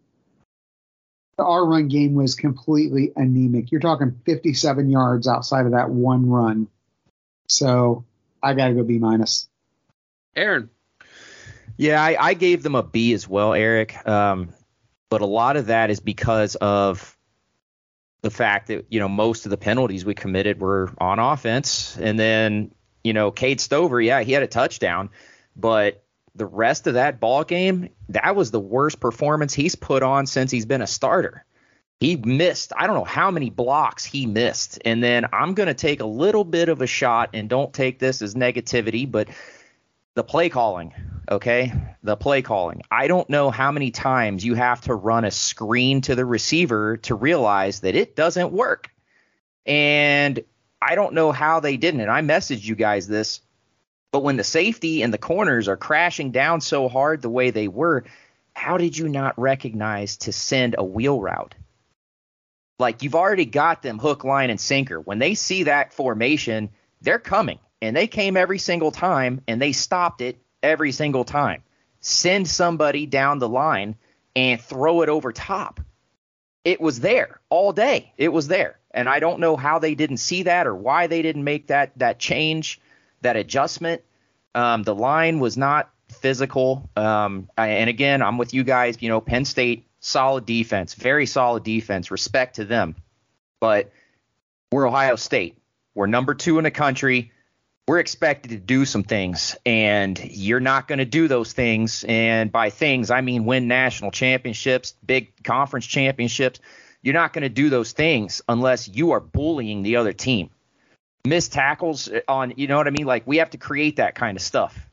Our 1.38 1.66
run 1.66 1.88
game 1.88 2.14
was 2.14 2.36
completely 2.36 3.12
anemic. 3.16 3.72
You're 3.72 3.82
talking 3.82 4.20
57 4.26 4.90
yards 4.90 5.28
outside 5.28 5.66
of 5.66 5.72
that 5.72 5.90
one 5.90 6.30
run. 6.30 6.68
So 7.48 8.06
I 8.44 8.54
got 8.54 8.68
to 8.68 8.74
go 8.76 8.84
B 8.84 9.00
minus. 9.00 9.50
Aaron. 10.36 10.70
Yeah, 11.78 12.04
I, 12.04 12.16
I, 12.20 12.34
gave 12.36 12.62
them 12.62 12.76
a 12.76 12.84
B 12.84 13.14
as 13.14 13.28
well, 13.28 13.54
Eric. 13.54 14.08
Um, 14.08 14.54
but 15.10 15.22
a 15.22 15.26
lot 15.26 15.58
of 15.58 15.68
that 15.68 15.90
is 15.90 16.00
because 16.00 16.56
of 16.56 17.18
the 18.22 18.32
fact 18.32 18.68
that 18.68 18.86
you 18.90 19.00
know 19.00 19.10
most 19.10 19.46
of 19.46 19.50
the 19.50 19.58
penalties 19.58 20.06
we 20.06 20.14
committed 20.14 20.60
were 20.60 20.92
on 20.98 21.20
offense, 21.20 21.98
and 21.98 22.20
then 22.20 22.72
you 23.04 23.14
know 23.14 23.32
Cade 23.32 23.60
Stover, 23.60 24.00
yeah, 24.02 24.22
he 24.22 24.32
had 24.32 24.44
a 24.44 24.48
touchdown, 24.48 25.10
but 25.56 26.04
the 26.36 26.46
rest 26.46 26.88
of 26.88 26.94
that 26.94 27.20
ball 27.20 27.44
game, 27.44 27.90
that 28.10 28.36
was 28.36 28.52
the 28.52 28.60
worst 28.60 29.00
performance 29.00 29.54
he's 29.54 29.76
put 29.76 30.04
on 30.04 30.26
since 30.26 30.52
he's 30.52 30.66
been 30.66 30.82
a 30.82 30.88
starter. 30.88 31.46
He 32.00 32.16
missed, 32.16 32.74
I 32.76 32.88
don't 32.88 32.96
know 32.96 33.04
how 33.04 33.30
many 33.30 33.50
blocks 33.50 34.06
he 34.06 34.26
missed. 34.26 34.80
And 34.86 35.04
then 35.04 35.26
I'm 35.34 35.54
going 35.54 35.68
to 35.68 35.74
take 35.74 36.00
a 36.00 36.06
little 36.06 36.44
bit 36.44 36.70
of 36.70 36.82
a 36.82 36.88
shot 36.88 37.32
and 37.34 37.48
don't 37.48 37.72
take 37.74 38.00
this 38.00 38.22
as 38.22 38.34
negativity, 38.34 39.10
but 39.10 39.28
the 40.16 40.24
play 40.24 40.50
calling, 40.50 40.94
okay? 41.30 41.74
The 42.04 42.16
play 42.16 42.42
calling. 42.42 42.82
I 42.90 43.08
don't 43.08 43.30
know 43.30 43.50
how 43.52 43.72
many 43.72 43.92
times 43.92 44.44
you 44.44 44.56
have 44.56 44.82
to 44.82 44.96
run 44.96 45.26
a 45.26 45.32
screen 45.32 46.02
to 46.02 46.16
the 46.16 46.26
receiver 46.26 46.98
to 46.98 47.16
realize 47.16 47.82
that 47.82 47.96
it 47.96 48.16
doesn't 48.16 48.52
work. 48.52 48.90
And 49.66 50.44
I 50.82 50.96
don't 50.96 51.14
know 51.14 51.32
how 51.32 51.60
they 51.60 51.78
didn't. 51.78 52.02
And 52.02 52.12
I 52.12 52.22
messaged 52.22 52.64
you 52.64 52.76
guys 52.76 53.08
this, 53.08 53.42
but 54.12 54.24
when 54.24 54.38
the 54.38 54.44
safety 54.44 55.04
and 55.04 55.14
the 55.14 55.18
corners 55.18 55.68
are 55.68 55.78
crashing 55.78 56.32
down 56.32 56.62
so 56.62 56.90
hard 56.90 57.22
the 57.22 57.30
way 57.30 57.52
they 57.52 57.68
were, 57.68 58.04
how 58.54 58.78
did 58.78 58.98
you 58.98 59.08
not 59.08 59.40
recognize 59.40 60.18
to 60.18 60.32
send 60.32 60.76
a 60.78 60.84
wheel 60.84 61.20
route? 61.20 61.56
Like 62.80 63.04
you've 63.04 63.16
already 63.16 63.46
got 63.46 63.84
them 63.84 64.00
hook, 64.00 64.24
line, 64.24 64.50
and 64.50 64.60
sinker. 64.60 65.00
When 65.00 65.20
they 65.20 65.36
see 65.36 65.64
that 65.64 65.94
formation, 65.94 66.72
they're 67.02 67.20
coming 67.20 67.60
and 67.82 67.96
they 67.96 68.08
came 68.08 68.36
every 68.36 68.58
single 68.58 68.92
time 68.92 69.42
and 69.48 69.62
they 69.62 69.72
stopped 69.72 70.22
it 70.22 70.42
every 70.64 70.92
single 70.92 71.24
time. 71.24 71.64
Send 72.00 72.48
somebody 72.48 73.06
down 73.06 73.40
the 73.40 73.50
line 73.50 73.96
and 74.36 74.60
throw 74.60 75.02
it 75.02 75.10
over 75.10 75.32
top. 75.32 75.80
It 76.64 76.80
was 76.80 77.00
there 77.00 77.40
all 77.50 77.74
day. 77.74 78.14
It 78.18 78.30
was 78.30 78.48
there. 78.48 78.80
And 78.92 79.08
I 79.08 79.20
don't 79.20 79.40
know 79.40 79.56
how 79.56 79.80
they 79.80 79.96
didn't 79.96 80.18
see 80.18 80.44
that 80.44 80.68
or 80.68 80.76
why 80.76 81.08
they 81.08 81.22
didn't 81.22 81.44
make 81.44 81.68
that 81.68 81.98
that 81.98 82.20
change, 82.20 82.80
that 83.22 83.36
adjustment. 83.36 84.02
Um, 84.54 84.84
the 84.84 84.96
line 84.96 85.40
was 85.40 85.58
not 85.58 85.92
physical. 86.10 86.90
Um, 86.96 87.50
and 87.58 87.90
again, 87.90 88.22
I'm 88.22 88.38
with 88.38 88.54
you 88.54 88.64
guys. 88.64 89.02
You 89.02 89.10
know, 89.10 89.22
Penn 89.22 89.46
State, 89.46 89.88
solid 90.02 90.46
defense, 90.46 90.94
very 90.94 91.26
solid 91.26 91.64
defense. 91.64 92.12
Respect 92.12 92.58
to 92.58 92.66
them. 92.66 92.96
But 93.60 93.92
we're 94.72 94.88
Ohio 94.88 95.16
State. 95.16 95.58
We're 95.96 96.08
number 96.08 96.34
two 96.34 96.58
in 96.58 96.64
the 96.64 96.72
country 96.72 97.32
we're 97.88 98.00
expected 98.00 98.50
to 98.52 98.58
do 98.58 98.86
some 98.86 99.04
things 99.04 99.58
and 99.66 100.20
you're 100.24 100.60
not 100.60 100.88
going 100.88 101.00
to 101.00 101.06
do 101.06 101.28
those 101.28 101.52
things. 101.54 102.06
And 102.08 102.52
by 102.52 102.70
things 102.70 103.12
i 103.12 103.22
mean 103.22 103.46
win 103.46 103.68
national 103.68 104.12
championships 104.12 104.94
big 105.06 105.44
conference 105.44 105.86
championships. 105.86 106.60
You're 107.02 107.16
not 107.16 107.34
going 107.34 107.42
to 107.42 107.50
do 107.50 107.70
those 107.70 107.94
things 107.94 108.42
unless 108.48 108.88
you 108.88 109.12
are 109.12 109.20
bullying 109.20 109.82
the 109.82 109.96
other 109.96 110.14
team. 110.14 110.52
Miss 111.26 111.50
tackles 111.50 112.10
on 112.28 112.54
you 112.58 112.68
know 112.68 112.78
what 112.78 112.88
i 112.88 112.92
mean? 112.92 113.06
Like 113.06 113.26
we 113.26 113.38
have 113.38 113.50
to 113.52 113.58
create 113.58 113.98
that 113.98 114.16
kind 114.16 114.38
of 114.38 114.44
stuff. 114.44 114.88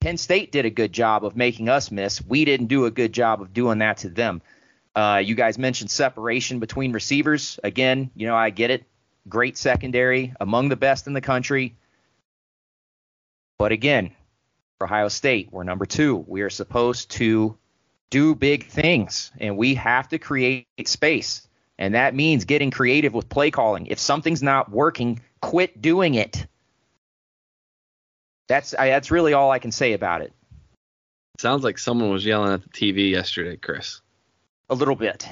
Penn 0.00 0.16
state 0.16 0.52
did 0.52 0.66
a 0.66 0.70
good 0.70 0.92
job 0.92 1.24
of 1.24 1.36
making 1.36 1.68
us 1.68 1.90
miss. 1.90 2.24
We 2.24 2.44
didn't 2.44 2.66
do 2.66 2.84
a 2.84 2.90
good 2.90 3.12
job 3.12 3.40
of 3.40 3.52
doing 3.52 3.78
that 3.78 3.98
to 3.98 4.08
them. 4.08 4.42
Uh, 4.94 5.22
you 5.24 5.34
guys 5.34 5.58
mentioned 5.58 5.90
separation 5.90 6.58
between 6.58 6.92
receivers. 6.92 7.58
Again 7.62 8.10
you 8.14 8.26
know 8.26 8.36
i 8.36 8.50
get 8.50 8.70
it. 8.70 8.84
Great 9.28 9.56
secondary 9.56 10.34
among 10.40 10.68
the 10.68 10.76
best 10.76 11.06
in 11.06 11.12
the 11.12 11.20
country 11.20 11.76
but 13.58 13.72
again, 13.72 14.12
for 14.78 14.86
Ohio 14.86 15.08
State, 15.08 15.48
we're 15.50 15.64
number 15.64 15.86
two. 15.86 16.16
We 16.26 16.42
are 16.42 16.50
supposed 16.50 17.10
to 17.12 17.56
do 18.10 18.34
big 18.34 18.66
things, 18.66 19.32
and 19.38 19.56
we 19.56 19.74
have 19.74 20.08
to 20.08 20.18
create 20.18 20.66
space. 20.84 21.46
And 21.78 21.94
that 21.94 22.14
means 22.14 22.44
getting 22.44 22.70
creative 22.70 23.12
with 23.12 23.28
play 23.28 23.50
calling. 23.50 23.86
If 23.86 23.98
something's 23.98 24.42
not 24.42 24.70
working, 24.70 25.20
quit 25.40 25.80
doing 25.80 26.14
it. 26.14 26.46
That's 28.48 28.74
I, 28.74 28.88
that's 28.88 29.10
really 29.10 29.32
all 29.32 29.50
I 29.50 29.58
can 29.58 29.72
say 29.72 29.92
about 29.92 30.22
it. 30.22 30.32
Sounds 31.38 31.64
like 31.64 31.78
someone 31.78 32.10
was 32.10 32.24
yelling 32.24 32.52
at 32.52 32.62
the 32.62 32.68
TV 32.68 33.10
yesterday, 33.10 33.56
Chris. 33.56 34.00
A 34.70 34.74
little 34.74 34.96
bit. 34.96 35.28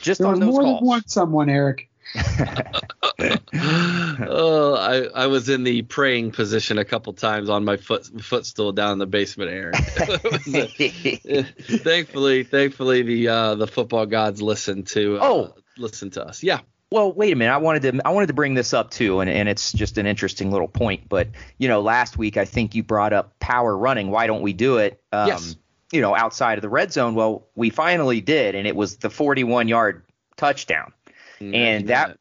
Just 0.00 0.20
there 0.20 0.28
on 0.28 0.34
was 0.34 0.40
those 0.40 0.50
more 0.50 0.62
calls. 0.62 0.80
than 0.80 0.86
one 0.86 1.08
someone, 1.08 1.50
Eric. 1.50 1.88
oh, 4.28 4.74
I, 4.74 5.22
I 5.22 5.26
was 5.26 5.48
in 5.48 5.64
the 5.64 5.82
praying 5.82 6.32
position 6.32 6.78
a 6.78 6.84
couple 6.84 7.12
times 7.12 7.48
on 7.48 7.64
my 7.64 7.76
foot 7.76 8.06
footstool 8.22 8.72
down 8.72 8.92
in 8.92 8.98
the 8.98 9.06
basement, 9.06 9.50
Aaron. 9.50 9.74
thankfully, 11.82 12.44
thankfully 12.44 13.02
the 13.02 13.28
uh, 13.28 13.54
the 13.54 13.66
football 13.66 14.06
gods 14.06 14.40
listened 14.40 14.86
to 14.88 15.18
uh, 15.18 15.20
oh 15.22 15.54
listen 15.78 16.10
to 16.10 16.24
us. 16.24 16.42
Yeah. 16.42 16.60
Well, 16.92 17.12
wait 17.12 17.32
a 17.32 17.36
minute. 17.36 17.52
I 17.52 17.58
wanted 17.58 17.82
to 17.82 18.00
I 18.04 18.10
wanted 18.10 18.26
to 18.28 18.32
bring 18.32 18.54
this 18.54 18.72
up 18.74 18.90
too, 18.90 19.20
and, 19.20 19.30
and 19.30 19.48
it's 19.48 19.72
just 19.72 19.96
an 19.98 20.06
interesting 20.06 20.50
little 20.50 20.68
point. 20.68 21.08
But 21.08 21.28
you 21.58 21.68
know, 21.68 21.80
last 21.80 22.18
week 22.18 22.36
I 22.36 22.44
think 22.44 22.74
you 22.74 22.82
brought 22.82 23.12
up 23.12 23.38
power 23.38 23.76
running. 23.76 24.10
Why 24.10 24.26
don't 24.26 24.42
we 24.42 24.52
do 24.52 24.78
it? 24.78 25.00
Um, 25.12 25.28
yes. 25.28 25.56
You 25.92 26.00
know, 26.00 26.14
outside 26.14 26.58
of 26.58 26.62
the 26.62 26.68
red 26.68 26.92
zone. 26.92 27.14
Well, 27.14 27.48
we 27.54 27.70
finally 27.70 28.20
did, 28.20 28.54
and 28.54 28.66
it 28.66 28.76
was 28.76 28.96
the 28.98 29.10
41 29.10 29.68
yard 29.68 30.04
touchdown. 30.36 30.92
Mm, 31.40 31.54
and 31.54 31.88
that, 31.88 32.18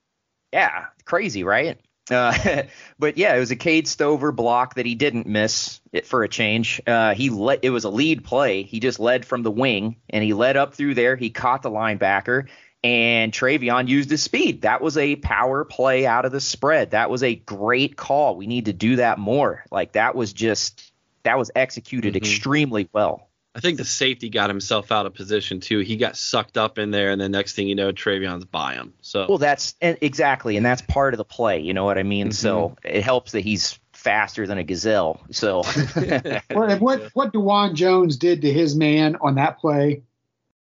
yeah, 0.52 0.86
crazy, 1.06 1.44
right? 1.44 1.80
Uh, 2.10 2.64
but 3.00 3.18
yeah, 3.18 3.36
it 3.36 3.40
was 3.40 3.52
a 3.52 3.56
Cade 3.56 3.88
Stover 3.88 4.32
block 4.32 4.76
that 4.76 4.86
he 4.86 4.96
didn't 4.96 5.28
miss 5.28 5.80
it 5.92 6.06
for 6.06 6.24
a 6.24 6.30
change. 6.30 6.82
Uh, 6.88 7.14
he 7.14 7.30
let 7.30 7.60
it 7.64 7.70
was 7.70 7.84
a 7.84 7.90
lead 7.90 8.24
play. 8.24 8.64
He 8.64 8.80
just 8.80 9.00
led 9.00 9.26
from 9.26 9.44
the 9.44 9.52
wing 9.52 9.98
and 10.10 10.24
he 10.24 10.34
led 10.34 10.58
up 10.58 10.74
through 10.74 10.96
there. 10.96 11.16
He 11.16 11.30
caught 11.30 11.62
the 11.62 11.70
linebacker 11.72 12.48
and 12.84 13.32
TreVeyon 13.32 13.88
used 13.88 14.10
his 14.10 14.24
speed. 14.24 14.62
That 14.62 14.82
was 14.82 14.98
a 14.98 15.18
power 15.18 15.66
play 15.66 16.06
out 16.06 16.26
of 16.26 16.32
the 16.32 16.40
spread. 16.42 16.92
That 16.92 17.10
was 17.10 17.24
a 17.24 17.36
great 17.36 17.96
call. 17.96 18.36
We 18.38 18.48
need 18.48 18.66
to 18.66 18.74
do 18.74 18.98
that 18.98 19.20
more. 19.20 19.64
Like 19.72 19.94
that 19.94 20.16
was 20.16 20.34
just 20.34 20.92
that 21.24 21.38
was 21.38 21.52
executed 21.56 22.14
Mhm. 22.14 22.18
extremely 22.18 22.90
well. 22.94 23.29
I 23.60 23.62
think 23.62 23.78
the 23.78 23.84
safety 23.84 24.30
got 24.30 24.50
himself 24.50 24.90
out 24.90 25.06
of 25.06 25.14
position 25.14 25.60
too. 25.60 25.80
He 25.80 25.98
got 25.98 26.16
sucked 26.16 26.58
up 26.58 26.78
in 26.78 26.92
there, 26.92 27.12
and 27.12 27.20
the 27.20 27.28
next 27.28 27.58
thing 27.58 27.68
you 27.68 27.76
know, 27.76 27.92
TreVeyon's 27.92 28.46
by 28.46 28.76
him. 28.76 28.94
So 29.02 29.26
Well, 29.28 29.38
that's 29.38 29.76
and 29.82 29.98
exactly, 30.00 30.56
and 30.56 30.66
that's 30.66 30.82
part 30.82 31.14
of 31.14 31.18
the 31.18 31.26
play. 31.26 31.60
You 31.60 31.74
know 31.74 31.84
what 31.84 31.98
I 31.98 32.04
mean? 32.04 32.32
So 32.32 32.70
mm-hmm. 32.70 32.96
it 32.96 33.04
helps 33.04 33.34
that 33.34 33.42
he's 33.42 33.78
faster 33.92 34.48
than 34.48 34.60
a 34.60 34.64
gazelle. 34.64 35.20
So 35.32 35.64
What, 36.52 36.80
what 36.80 37.02
what 37.12 37.34
Dawand 37.34 37.74
Jones 37.74 38.16
did 38.16 38.44
to 38.44 38.54
his 38.54 38.78
man 38.78 39.18
on 39.20 39.36
that 39.36 39.60
play 39.60 40.04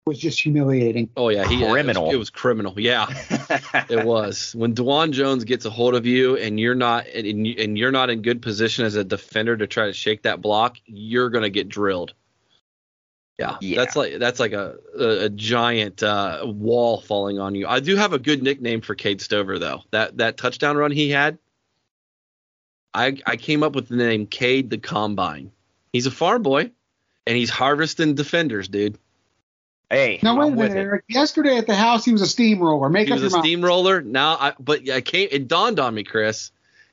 was 0.04 0.18
just 0.18 0.42
humiliating. 0.42 1.08
Oh 1.16 1.28
yeah, 1.28 1.46
he 1.46 1.64
Criminal. 1.64 2.06
It 2.06 2.06
was, 2.06 2.14
it 2.14 2.18
was 2.18 2.30
criminal. 2.30 2.74
Yeah, 2.80 3.06
it 3.88 4.04
was. 4.04 4.56
When 4.56 4.74
Dawand 4.74 5.12
Jones 5.12 5.44
gets 5.44 5.66
a 5.66 5.70
hold 5.70 5.94
of 5.94 6.04
you 6.04 6.37
and 6.37 6.58
you're 6.58 6.74
not 6.74 7.06
and, 7.06 7.46
and 7.46 7.78
you're 7.78 7.92
not 7.92 8.11
in 8.11 8.22
good 8.22 8.42
position 8.42 8.87
as 8.87 8.96
a 8.96 9.04
defender 9.04 9.56
to 9.56 9.68
try 9.68 9.87
to 9.87 9.92
shake 9.92 10.24
that 10.24 10.40
block, 10.40 10.78
you're 10.84 11.30
gonna 11.30 11.48
get 11.48 11.68
drilled. 11.68 12.14
Yeah, 13.38 13.57
Yeah. 13.61 13.77
that's 13.77 13.94
like 13.94 14.18
that's 14.18 14.40
like 14.40 14.53
a 14.53 14.77
a, 14.98 15.24
a 15.27 15.29
giant 15.31 16.03
uh, 16.03 16.42
wall 16.44 17.01
falling 17.01 17.38
on 17.38 17.55
you. 17.55 17.68
I 17.68 17.79
do 17.81 17.94
have 17.96 18.12
a 18.12 18.18
good 18.18 18.42
nickname 18.42 18.81
for 18.81 18.94
Cade 18.96 19.20
Stover 19.20 19.59
though. 19.61 19.83
That 19.92 20.16
that 20.18 20.37
touchdown 20.37 20.77
run 20.77 20.90
he 20.90 21.09
had, 21.11 21.38
I 22.94 23.16
I 23.27 23.37
came 23.37 23.62
up 23.62 23.74
with 23.74 23.88
the 23.88 23.96
name 23.96 24.27
Cade 24.27 24.70
the 24.70 24.79
Combine. 24.79 25.53
He's 25.92 26.07
a 26.07 26.11
farm 26.11 26.42
boy, 26.42 26.70
and 27.27 27.37
he's 27.37 27.51
harvesting 27.51 28.14
defenders, 28.16 28.66
dude. 28.68 28.98
Hey, 29.90 30.18
No, 30.22 30.35
wait 30.35 30.48
I'm 30.48 30.53
a 30.53 30.57
minute. 30.57 30.77
Eric. 30.77 31.05
Yesterday 31.09 31.57
at 31.57 31.66
the 31.66 31.74
house, 31.74 32.05
he 32.05 32.12
was 32.12 32.20
a 32.20 32.27
steamroller. 32.27 32.90
Make 32.90 33.07
He 33.07 33.12
up 33.12 33.16
was 33.16 33.22
your 33.22 33.31
a 33.31 33.33
mind. 33.33 33.44
steamroller. 33.44 34.03
Now, 34.03 34.37
I, 34.38 34.53
but 34.61 34.90
I 34.90 35.01
came. 35.01 35.29
It 35.31 35.48
dawned 35.48 35.79
on 35.81 35.94
me, 35.94 36.05
Chris. 36.05 36.51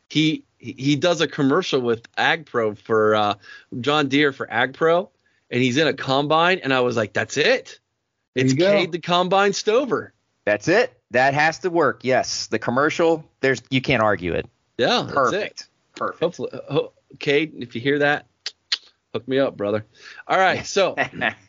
He 0.09 0.43
he 0.59 0.71
he 0.73 0.95
does 0.95 1.19
a 1.21 1.27
commercial 1.27 1.81
with 1.81 2.09
AgPro 2.13 2.77
for 2.77 3.15
uh, 3.15 3.33
John 3.81 4.07
Deere 4.07 4.31
for 4.31 4.47
AgPro, 4.47 5.09
and 5.51 5.61
he's 5.61 5.77
in 5.77 5.87
a 5.87 5.93
combine, 5.93 6.59
and 6.63 6.73
I 6.73 6.81
was 6.81 6.95
like, 6.97 7.13
"That's 7.13 7.37
it. 7.37 7.79
It's 8.35 8.53
you. 8.53 8.59
Cade 8.65 8.91
the 8.91 8.99
combine 8.99 9.53
Stover." 9.53 10.13
That's 10.45 10.67
it. 10.67 10.93
That 11.11 11.33
has 11.33 11.59
to 11.59 11.69
work. 11.69 12.01
Yes, 12.03 12.47
the 12.47 12.59
commercial. 12.59 13.23
There's 13.41 13.61
you 13.69 13.81
can't 13.81 14.03
argue 14.03 14.33
it. 14.33 14.47
Yeah, 14.77 15.03
that's 15.07 15.09
it. 15.09 15.13
Perfect. 15.15 15.67
Perfect. 15.95 16.19
Hopefully, 16.21 16.49
ho- 16.69 16.93
Cade, 17.19 17.53
if 17.59 17.75
you 17.75 17.81
hear 17.81 17.99
that, 17.99 18.27
hook 19.13 19.27
me 19.27 19.39
up, 19.39 19.55
brother. 19.57 19.85
All 20.27 20.37
right, 20.37 20.65
so 20.65 20.95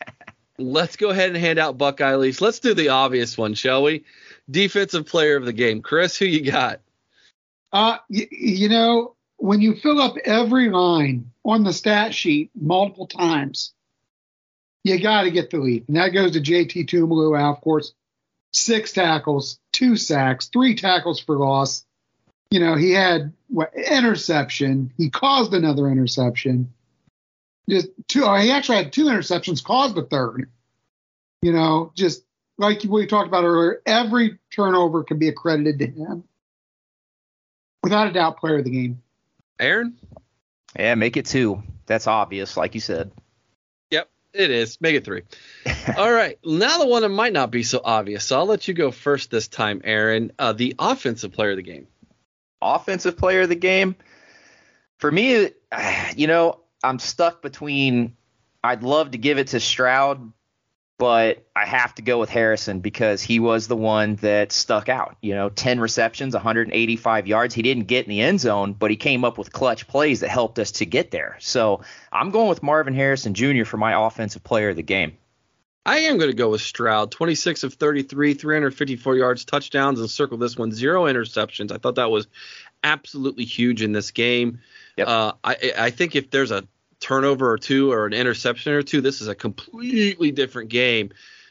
let's 0.59 0.97
go 0.97 1.11
ahead 1.11 1.29
and 1.31 1.37
hand 1.39 1.59
out 1.59 1.77
Buckeye 1.79 2.15
leaves. 2.17 2.41
Let's 2.41 2.61
do 2.61 2.75
the 2.75 2.91
obvious 2.91 3.37
one, 3.37 3.55
shall 3.55 3.83
we? 3.83 4.05
Defensive 4.51 5.07
player 5.07 5.37
of 5.37 5.45
the 5.45 5.53
game, 5.53 5.83
Chris. 5.83 6.17
Who 6.17 6.25
you 6.27 6.51
got? 6.51 6.81
Uh, 7.73 7.99
y- 8.09 8.29
you 8.31 8.69
know, 8.69 9.17
when 9.39 9.61
you 9.61 9.75
fill 9.75 10.01
up 10.01 10.17
every 10.25 10.71
line 10.71 11.31
on 11.45 11.65
the 11.65 11.73
stat 11.73 12.15
sheet 12.15 12.51
multiple 12.55 13.07
times, 13.07 13.75
you 14.87 15.01
got 15.01 15.23
to 15.23 15.33
get 15.33 15.51
the 15.51 15.59
lead. 15.59 15.85
And 15.89 15.97
that 15.97 16.11
goes 16.11 16.33
to 16.33 16.41
JT 16.41 16.89
Tuimoloau, 16.89 17.53
of 17.53 17.61
course. 17.61 17.93
Six 18.53 18.93
tackles, 18.93 19.59
two 19.73 19.97
sacks, 19.97 20.47
three 20.47 20.77
tackles 20.77 21.21
for 21.21 21.37
loss. 21.37 21.85
You 22.51 22.61
know, 22.61 22.77
he 22.77 22.93
had 22.93 23.33
what 23.49 23.75
interception. 23.75 24.93
He 24.97 25.11
caused 25.11 25.53
another 25.53 25.89
interception. 25.89 26.73
Just 27.69 27.89
two. 28.07 28.25
Oh, 28.25 28.37
he 28.37 28.53
actually 28.53 28.77
had 28.77 28.93
two 28.93 29.07
interceptions, 29.07 29.63
caused 29.63 29.99
a 29.99 30.03
third. 30.03 30.49
You 31.43 31.53
know, 31.53 31.91
just 31.97 32.23
like 32.57 32.83
we 32.85 33.07
talked 33.07 33.27
about 33.27 33.45
earlier, 33.45 33.83
every 33.85 34.39
turnover 34.55 35.03
can 35.03 35.19
be 35.19 35.29
accredited 35.29 35.81
to 35.81 35.87
him. 35.87 36.25
Without 37.83 38.07
a 38.07 38.13
doubt, 38.13 38.39
player 38.39 38.59
of 38.59 38.65
the 38.65 38.71
game. 38.71 39.03
Aaron? 39.59 39.99
Yeah, 40.79 40.95
make 40.95 41.17
it 41.17 41.27
two. 41.27 41.63
That's 41.87 42.07
obvious, 42.07 42.57
like 42.57 42.75
you 42.75 42.81
said. 42.81 43.11
It 44.37 44.51
is. 44.51 44.81
Make 44.81 44.97
it 44.97 45.05
three. 45.05 45.23
All 45.97 46.13
right. 46.13 46.39
Now 46.45 46.79
the 46.79 46.87
one 46.87 47.03
that 47.03 47.09
might 47.09 47.33
not 47.33 47.51
be 47.51 47.63
so 47.63 47.81
obvious. 47.83 48.25
So 48.25 48.39
I'll 48.39 48.47
let 48.47 48.69
you 48.69 48.75
go 48.75 48.91
first 48.91 49.31
this 49.31 49.49
time, 49.49 49.81
Aaron. 49.85 50.33
Uh, 50.39 50.53
the 50.53 50.75
offensive 50.79 51.33
player 51.33 51.51
of 51.51 51.57
the 51.57 51.63
game. 51.63 51.87
Offensive 52.61 53.17
player 53.17 53.43
of 53.43 53.49
the 53.49 53.55
game. 53.55 53.97
For 54.99 55.11
me, 55.11 55.51
you 56.17 56.27
know, 56.27 56.61
I'm 56.85 56.99
stuck 56.99 57.43
between. 57.43 58.17
I'd 58.63 58.83
love 58.83 59.13
to 59.13 59.19
give 59.19 59.39
it 59.39 59.49
to 59.49 59.61
Stroud, 59.61 60.33
but 60.99 61.45
I 61.55 61.67
have 61.67 61.95
to 61.97 62.03
go 62.03 62.19
with 62.19 62.31
Harrison 62.31 62.81
because 62.81 63.21
he 63.21 63.39
was 63.39 63.69
the 63.69 63.77
one 63.77 64.17
that 64.17 64.51
stuck 64.51 64.89
out. 64.89 65.17
You 65.21 65.35
know, 65.35 65.51
10 65.51 65.79
receptions, 65.79 66.35
185 66.35 67.27
yards. 67.27 67.55
He 67.55 67.63
didn't 67.63 67.85
get 67.85 68.07
in 68.07 68.11
the 68.11 68.23
end 68.23 68.41
zone, 68.41 68.73
but 68.73 68.91
he 68.91 68.97
came 68.97 69.25
up 69.25 69.37
with 69.37 69.53
clutch 69.53 69.87
plays 69.87 70.21
that 70.21 70.31
helped 70.31 70.59
us 70.59 70.73
to 70.73 70.87
get 70.87 71.11
there. 71.11 71.37
So 71.41 71.83
I'm 72.11 72.31
going 72.31 72.49
with 72.49 72.63
Marvin 72.63 72.95
Harrison 72.95 73.35
Jr. 73.35 73.65
for 73.65 73.77
my 73.77 74.07
offensive 74.07 74.43
player 74.43 74.71
of 74.71 74.77
the 74.77 74.83
game. 74.83 75.19
I 75.85 75.99
am 75.99 76.19
going 76.19 76.31
to 76.31 76.37
go 76.37 76.51
with 76.51 76.63
Stroud. 76.63 77.13
26 77.13 77.63
of 77.63 77.75
33, 77.75 78.35
354 78.35 79.17
yards, 79.17 79.45
touchdowns, 79.45 80.01
and 80.01 80.11
circle 80.11 80.37
this 80.37 80.57
one. 80.57 80.73
Zero 80.73 81.05
interceptions. 81.05 81.71
I 81.71 81.79
thought 81.79 81.95
that 81.95 82.11
was 82.11 82.27
absolutely 82.83 83.45
huge 83.45 83.83
in 83.83 83.93
this 83.93 84.11
game. 84.11 84.61
Yep. 84.97 85.07
Uh, 85.07 85.33
I, 85.45 85.73
I 85.79 85.91
think 85.91 86.17
if 86.17 86.31
there's 86.31 86.51
a 86.51 86.67
turnover 87.07 87.53
or 87.53 87.57
two 87.57 87.93
or 87.93 88.07
an 88.07 88.13
interception 88.13 88.73
or 88.73 88.83
two, 88.83 89.01
this 89.01 89.21
is 89.21 89.29
a 89.29 89.35
completely 89.35 90.33
different 90.33 90.71
game. 90.71 91.11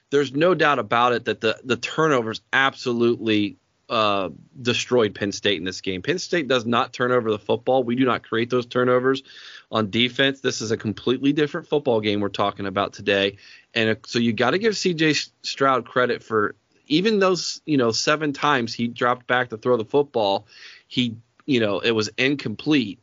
There's 0.09 0.33
no 0.33 0.53
doubt 0.53 0.79
about 0.79 1.13
it 1.13 1.25
that 1.25 1.39
the, 1.39 1.57
the 1.63 1.77
turnovers 1.77 2.41
absolutely 2.51 3.55
uh, 3.89 4.31
destroyed 4.61 5.15
Penn 5.15 5.31
State 5.31 5.57
in 5.57 5.63
this 5.63 5.79
game. 5.79 6.01
Penn 6.01 6.19
State 6.19 6.49
does 6.49 6.65
not 6.65 6.91
turn 6.91 7.13
over 7.13 7.31
the 7.31 7.39
football. 7.39 7.85
We 7.85 7.95
do 7.95 8.03
not 8.03 8.21
create 8.21 8.49
those 8.49 8.65
turnovers 8.65 9.23
on 9.71 9.91
defense. 9.91 10.41
This 10.41 10.59
is 10.59 10.71
a 10.71 10.77
completely 10.77 11.31
different 11.31 11.67
football 11.67 12.01
game 12.01 12.19
we're 12.19 12.27
talking 12.27 12.65
about 12.65 12.91
today. 12.91 13.37
And 13.73 13.91
uh, 13.91 13.95
so 14.05 14.19
you 14.19 14.33
got 14.33 14.51
to 14.51 14.57
give 14.57 14.73
CJ 14.73 15.29
Stroud 15.41 15.85
credit 15.85 16.21
for 16.21 16.55
even 16.87 17.19
those, 17.19 17.61
you 17.65 17.77
know, 17.77 17.91
seven 17.91 18.33
times 18.33 18.73
he 18.73 18.89
dropped 18.89 19.25
back 19.25 19.51
to 19.51 19.57
throw 19.57 19.77
the 19.77 19.85
football, 19.85 20.47
he, 20.85 21.15
you 21.45 21.61
know, 21.61 21.79
it 21.79 21.91
was 21.91 22.09
incomplete. 22.17 22.99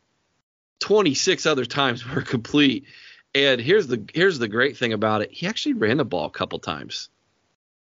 26 0.82 1.46
other 1.46 1.64
times 1.64 2.06
were 2.14 2.20
complete. 2.22 2.84
And 3.34 3.60
here's 3.60 3.86
the 3.86 4.04
here's 4.12 4.38
the 4.38 4.48
great 4.48 4.76
thing 4.76 4.92
about 4.92 5.22
it. 5.22 5.32
He 5.32 5.46
actually 5.46 5.74
ran 5.74 5.96
the 5.96 6.04
ball 6.04 6.26
a 6.26 6.30
couple 6.30 6.58
times. 6.58 7.08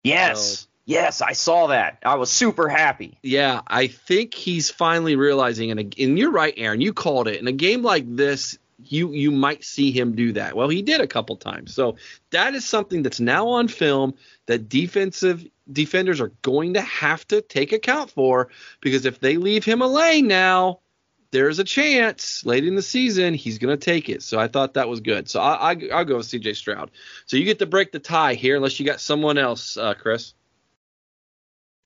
Yes. 0.04 0.60
So- 0.60 0.68
yes, 0.86 1.22
I 1.22 1.34
saw 1.34 1.68
that. 1.68 2.00
I 2.04 2.16
was 2.16 2.32
super 2.32 2.68
happy. 2.68 3.20
Yeah, 3.22 3.62
I 3.68 3.88
think 3.88 4.34
he's 4.34 4.72
finally 4.72 5.16
realizing, 5.16 5.72
and, 5.72 5.80
and 5.80 6.18
you're 6.18 6.32
right, 6.32 6.54
Aaron. 6.58 6.82
You 6.82 6.94
called 6.94 7.28
it. 7.28 7.40
In 7.40 7.48
a 7.48 7.52
game 7.52 7.84
like 7.84 8.06
this, 8.16 8.58
you 8.84 9.12
you 9.12 9.32
might 9.32 9.64
see 9.64 9.92
him 9.92 10.16
do 10.16 10.34
that. 10.34 10.56
Well, 10.56 10.70
he 10.70 10.82
did 10.82 11.00
a 11.02 11.08
couple 11.08 11.36
times. 11.36 11.74
So 11.76 11.98
that 12.32 12.56
is 12.56 12.66
something 12.66 13.04
that's 13.04 13.20
now 13.20 13.48
on 13.50 13.68
film 13.68 14.16
that 14.48 14.68
defensive 14.68 15.46
defenders 15.72 16.22
are 16.22 16.32
going 16.42 16.74
to 16.74 16.82
have 16.82 17.28
to 17.28 17.42
take 17.42 17.72
account 17.72 18.12
for 18.12 18.50
because 18.82 19.06
if 19.06 19.20
they 19.20 19.38
leave 19.38 19.64
him 19.66 19.82
a 19.82 19.88
lane 19.88 20.28
now, 20.28 20.80
there's 21.36 21.60
a 21.60 21.66
chance 21.66 22.46
late 22.46 22.66
in 22.66 22.76
the 22.76 22.82
season 22.82 23.34
he's 23.34 23.58
going 23.58 23.78
to 23.78 23.84
take 23.84 24.08
it. 24.08 24.24
So 24.24 24.40
I 24.40 24.48
thought 24.48 24.76
that 24.76 24.88
was 24.88 25.02
good. 25.02 25.30
So 25.30 25.42
I, 25.42 25.74
I 25.74 25.78
I'll 25.94 26.06
go 26.06 26.18
with 26.18 26.28
C.J. 26.28 26.54
Stroud. 26.54 26.92
So 27.26 27.36
you 27.36 27.44
get 27.44 27.60
to 27.60 27.66
break 27.66 27.92
the 27.92 28.00
tie 28.00 28.36
here, 28.36 28.56
unless 28.56 28.80
you 28.80 28.86
got 28.86 29.02
someone 29.02 29.38
else, 29.38 29.76
uh, 29.76 29.96
Chris. 29.96 30.34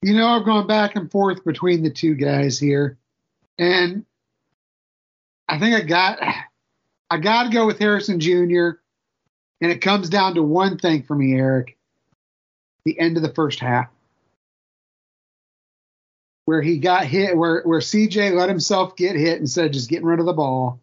You 0.03 0.13
know, 0.13 0.27
I've 0.27 0.45
gone 0.45 0.67
back 0.67 0.95
and 0.95 1.09
forth 1.09 1.43
between 1.43 1.81
the 1.81 1.89
two 1.89 2.13
guys 2.13 2.59
here, 2.59 2.99
and 3.57 4.05
I 5.47 5.57
think 5.57 5.75
I 5.75 5.81
got 5.81 6.19
I 7.09 7.17
got 7.17 7.45
to 7.45 7.49
go 7.49 7.65
with 7.65 7.79
Harrison 7.79 8.19
Jr. 8.19 8.77
And 9.61 9.71
it 9.71 9.81
comes 9.81 10.09
down 10.09 10.35
to 10.35 10.43
one 10.43 10.77
thing 10.77 11.01
for 11.03 11.15
me, 11.15 11.33
Eric: 11.33 11.75
the 12.85 12.99
end 12.99 13.17
of 13.17 13.23
the 13.23 13.33
first 13.33 13.59
half, 13.59 13.87
where 16.49 16.63
he 16.63 16.79
got 16.79 17.05
hit, 17.05 17.37
where 17.37 17.61
where 17.61 17.79
CJ 17.79 18.33
let 18.35 18.49
himself 18.49 18.95
get 18.95 19.15
hit 19.15 19.39
instead 19.39 19.67
of 19.67 19.71
just 19.71 19.87
getting 19.87 20.07
rid 20.07 20.19
of 20.19 20.25
the 20.25 20.33
ball. 20.33 20.81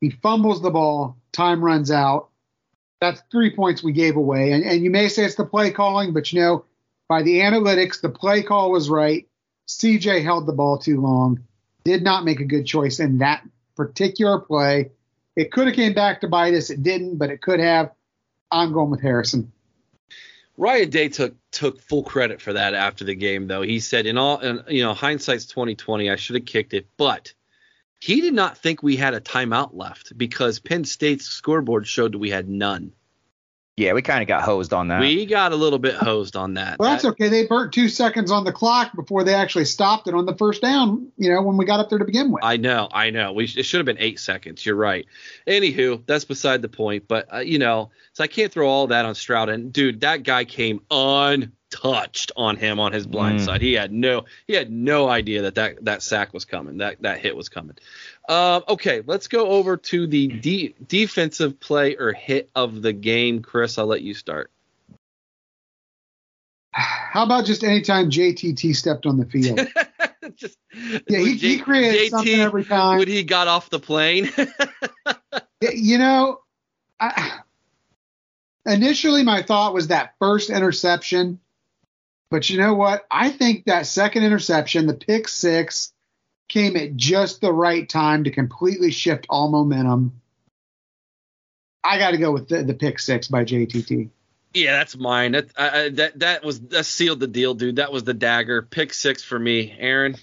He 0.00 0.10
fumbles 0.10 0.60
the 0.60 0.72
ball, 0.72 1.16
time 1.30 1.64
runs 1.64 1.88
out. 1.88 2.30
That's 3.00 3.22
three 3.30 3.54
points 3.54 3.80
we 3.80 3.92
gave 3.92 4.16
away, 4.16 4.50
and, 4.50 4.64
and 4.64 4.82
you 4.82 4.90
may 4.90 5.06
say 5.06 5.24
it's 5.24 5.36
the 5.36 5.44
play 5.44 5.70
calling, 5.70 6.12
but 6.12 6.32
you 6.32 6.40
know 6.40 6.64
by 7.08 7.22
the 7.22 7.42
analytics, 7.42 8.00
the 8.00 8.08
play 8.08 8.42
call 8.42 8.72
was 8.72 8.90
right. 8.90 9.28
CJ 9.68 10.24
held 10.24 10.46
the 10.46 10.52
ball 10.52 10.78
too 10.78 11.00
long, 11.00 11.38
did 11.84 12.02
not 12.02 12.24
make 12.24 12.40
a 12.40 12.44
good 12.44 12.66
choice 12.66 12.98
in 12.98 13.18
that 13.18 13.46
particular 13.76 14.40
play. 14.40 14.90
It 15.36 15.52
could 15.52 15.68
have 15.68 15.76
came 15.76 15.94
back 15.94 16.22
to 16.22 16.28
bite 16.28 16.54
us. 16.54 16.70
It 16.70 16.82
didn't, 16.82 17.18
but 17.18 17.30
it 17.30 17.40
could 17.40 17.60
have. 17.60 17.92
I'm 18.50 18.72
going 18.72 18.90
with 18.90 19.00
Harrison. 19.00 19.52
Ryan 20.56 20.90
Day 20.90 21.08
took 21.08 21.34
took 21.50 21.80
full 21.80 22.02
credit 22.02 22.40
for 22.40 22.52
that 22.52 22.74
after 22.74 23.04
the 23.04 23.14
game, 23.14 23.46
though. 23.46 23.62
He 23.62 23.80
said, 23.80 24.06
"In 24.06 24.18
all, 24.18 24.38
in, 24.40 24.62
you 24.68 24.82
know, 24.82 24.94
hindsight's 24.94 25.46
2020. 25.46 26.10
I 26.10 26.16
should 26.16 26.36
have 26.36 26.44
kicked 26.44 26.74
it, 26.74 26.86
but 26.96 27.32
he 28.00 28.20
did 28.20 28.34
not 28.34 28.58
think 28.58 28.82
we 28.82 28.96
had 28.96 29.14
a 29.14 29.20
timeout 29.20 29.70
left 29.74 30.16
because 30.16 30.58
Penn 30.58 30.84
State's 30.84 31.26
scoreboard 31.26 31.86
showed 31.86 32.12
that 32.12 32.18
we 32.18 32.30
had 32.30 32.48
none. 32.48 32.92
Yeah, 33.78 33.94
we 33.94 34.02
kind 34.02 34.20
of 34.20 34.28
got 34.28 34.42
hosed 34.42 34.74
on 34.74 34.88
that. 34.88 35.00
We 35.00 35.24
got 35.24 35.52
a 35.52 35.56
little 35.56 35.78
bit 35.78 35.94
hosed 35.94 36.36
on 36.36 36.54
that. 36.54 36.78
Well, 36.78 36.90
that's 36.90 37.04
That- 37.04 37.10
okay. 37.10 37.28
They 37.30 37.46
burnt 37.46 37.72
two 37.72 37.88
seconds 37.88 38.30
on 38.30 38.44
the 38.44 38.52
clock 38.52 38.94
before 38.94 39.24
they 39.24 39.32
actually 39.32 39.64
stopped 39.64 40.06
it 40.08 40.14
on 40.14 40.26
the 40.26 40.36
first 40.36 40.60
down. 40.60 41.10
You 41.16 41.30
know, 41.32 41.40
when 41.40 41.56
we 41.56 41.64
got 41.64 41.80
up 41.80 41.88
there 41.88 41.98
to 41.98 42.04
begin 42.04 42.30
with. 42.30 42.44
I 42.44 42.58
know, 42.58 42.88
I 42.92 43.08
know. 43.08 43.32
We 43.32 43.46
sh- 43.46 43.56
it 43.56 43.62
should 43.62 43.78
have 43.78 43.86
been 43.86 43.96
eight 43.98 44.20
seconds. 44.20 44.66
You're 44.66 44.76
right. 44.76 45.06
Anywho, 45.46 46.04
that's 46.06 46.26
beside 46.26 46.60
the 46.60 46.68
point. 46.68 47.08
But 47.08 47.32
uh, 47.32 47.38
you 47.38 47.58
know, 47.58 47.90
so 48.12 48.22
I 48.22 48.26
can't 48.26 48.52
throw 48.52 48.68
all 48.68 48.88
that 48.88 49.06
on 49.06 49.14
Stroud. 49.14 49.48
And 49.48 49.72
dude, 49.72 50.02
that 50.02 50.22
guy 50.22 50.44
came 50.44 50.82
untouched 51.74 52.32
on 52.36 52.56
him 52.56 52.80
on 52.80 52.92
his 52.92 53.06
blind 53.06 53.40
Mm. 53.40 53.44
side. 53.44 53.62
He 53.62 53.72
had 53.74 53.92
no, 53.92 54.24
he 54.46 54.54
had 54.54 54.70
no 54.70 55.08
idea 55.08 55.42
that 55.42 55.54
that 55.56 55.84
that 55.84 56.02
sack 56.02 56.32
was 56.32 56.44
coming. 56.44 56.78
That 56.78 57.02
that 57.02 57.20
hit 57.20 57.36
was 57.36 57.48
coming. 57.48 57.76
Um, 58.28 58.62
okay, 58.68 59.02
let's 59.06 59.28
go 59.28 59.48
over 59.48 59.76
to 59.76 60.06
the 60.06 60.28
de- 60.28 60.74
defensive 60.86 61.58
play 61.60 61.96
or 61.96 62.12
hit 62.12 62.50
of 62.54 62.82
the 62.82 62.92
game. 62.92 63.42
Chris, 63.42 63.78
I'll 63.78 63.86
let 63.86 64.02
you 64.02 64.14
start. 64.14 64.50
How 66.74 67.24
about 67.24 67.44
just 67.44 67.64
anytime 67.64 68.10
JTT 68.10 68.74
stepped 68.74 69.04
on 69.04 69.18
the 69.18 69.26
field? 69.26 69.60
Just, 70.36 70.56
Yeah, 70.72 71.00
he, 71.06 71.14
when 71.18 71.26
he 71.26 71.36
J- 71.36 71.58
created 71.58 72.10
something 72.10 72.40
every 72.40 72.64
time. 72.64 72.96
when 72.98 73.08
he 73.08 73.22
got 73.24 73.46
off 73.46 73.68
the 73.68 73.78
plane. 73.78 74.30
you 75.60 75.98
know, 75.98 76.40
I, 76.98 77.40
initially 78.64 79.22
my 79.22 79.42
thought 79.42 79.74
was 79.74 79.88
that 79.88 80.14
first 80.18 80.48
interception, 80.48 81.40
but 82.32 82.48
you 82.48 82.58
know 82.58 82.72
what? 82.72 83.06
I 83.10 83.28
think 83.28 83.66
that 83.66 83.86
second 83.86 84.24
interception, 84.24 84.86
the 84.86 84.94
pick 84.94 85.28
six, 85.28 85.92
came 86.48 86.76
at 86.76 86.96
just 86.96 87.42
the 87.42 87.52
right 87.52 87.86
time 87.86 88.24
to 88.24 88.30
completely 88.30 88.90
shift 88.90 89.26
all 89.28 89.50
momentum. 89.50 90.20
I 91.84 91.98
got 91.98 92.12
to 92.12 92.16
go 92.16 92.32
with 92.32 92.48
the, 92.48 92.62
the 92.62 92.72
pick 92.72 92.98
six 93.00 93.28
by 93.28 93.44
JTT. 93.44 94.08
Yeah, 94.54 94.72
that's 94.72 94.96
mine. 94.96 95.32
That 95.32 95.50
I, 95.58 95.88
that 95.90 96.18
that 96.20 96.44
was 96.44 96.60
that 96.60 96.84
sealed 96.84 97.20
the 97.20 97.26
deal, 97.26 97.52
dude. 97.54 97.76
That 97.76 97.92
was 97.92 98.04
the 98.04 98.14
dagger. 98.14 98.62
Pick 98.62 98.94
six 98.94 99.22
for 99.22 99.38
me, 99.38 99.74
Aaron. 99.78 100.16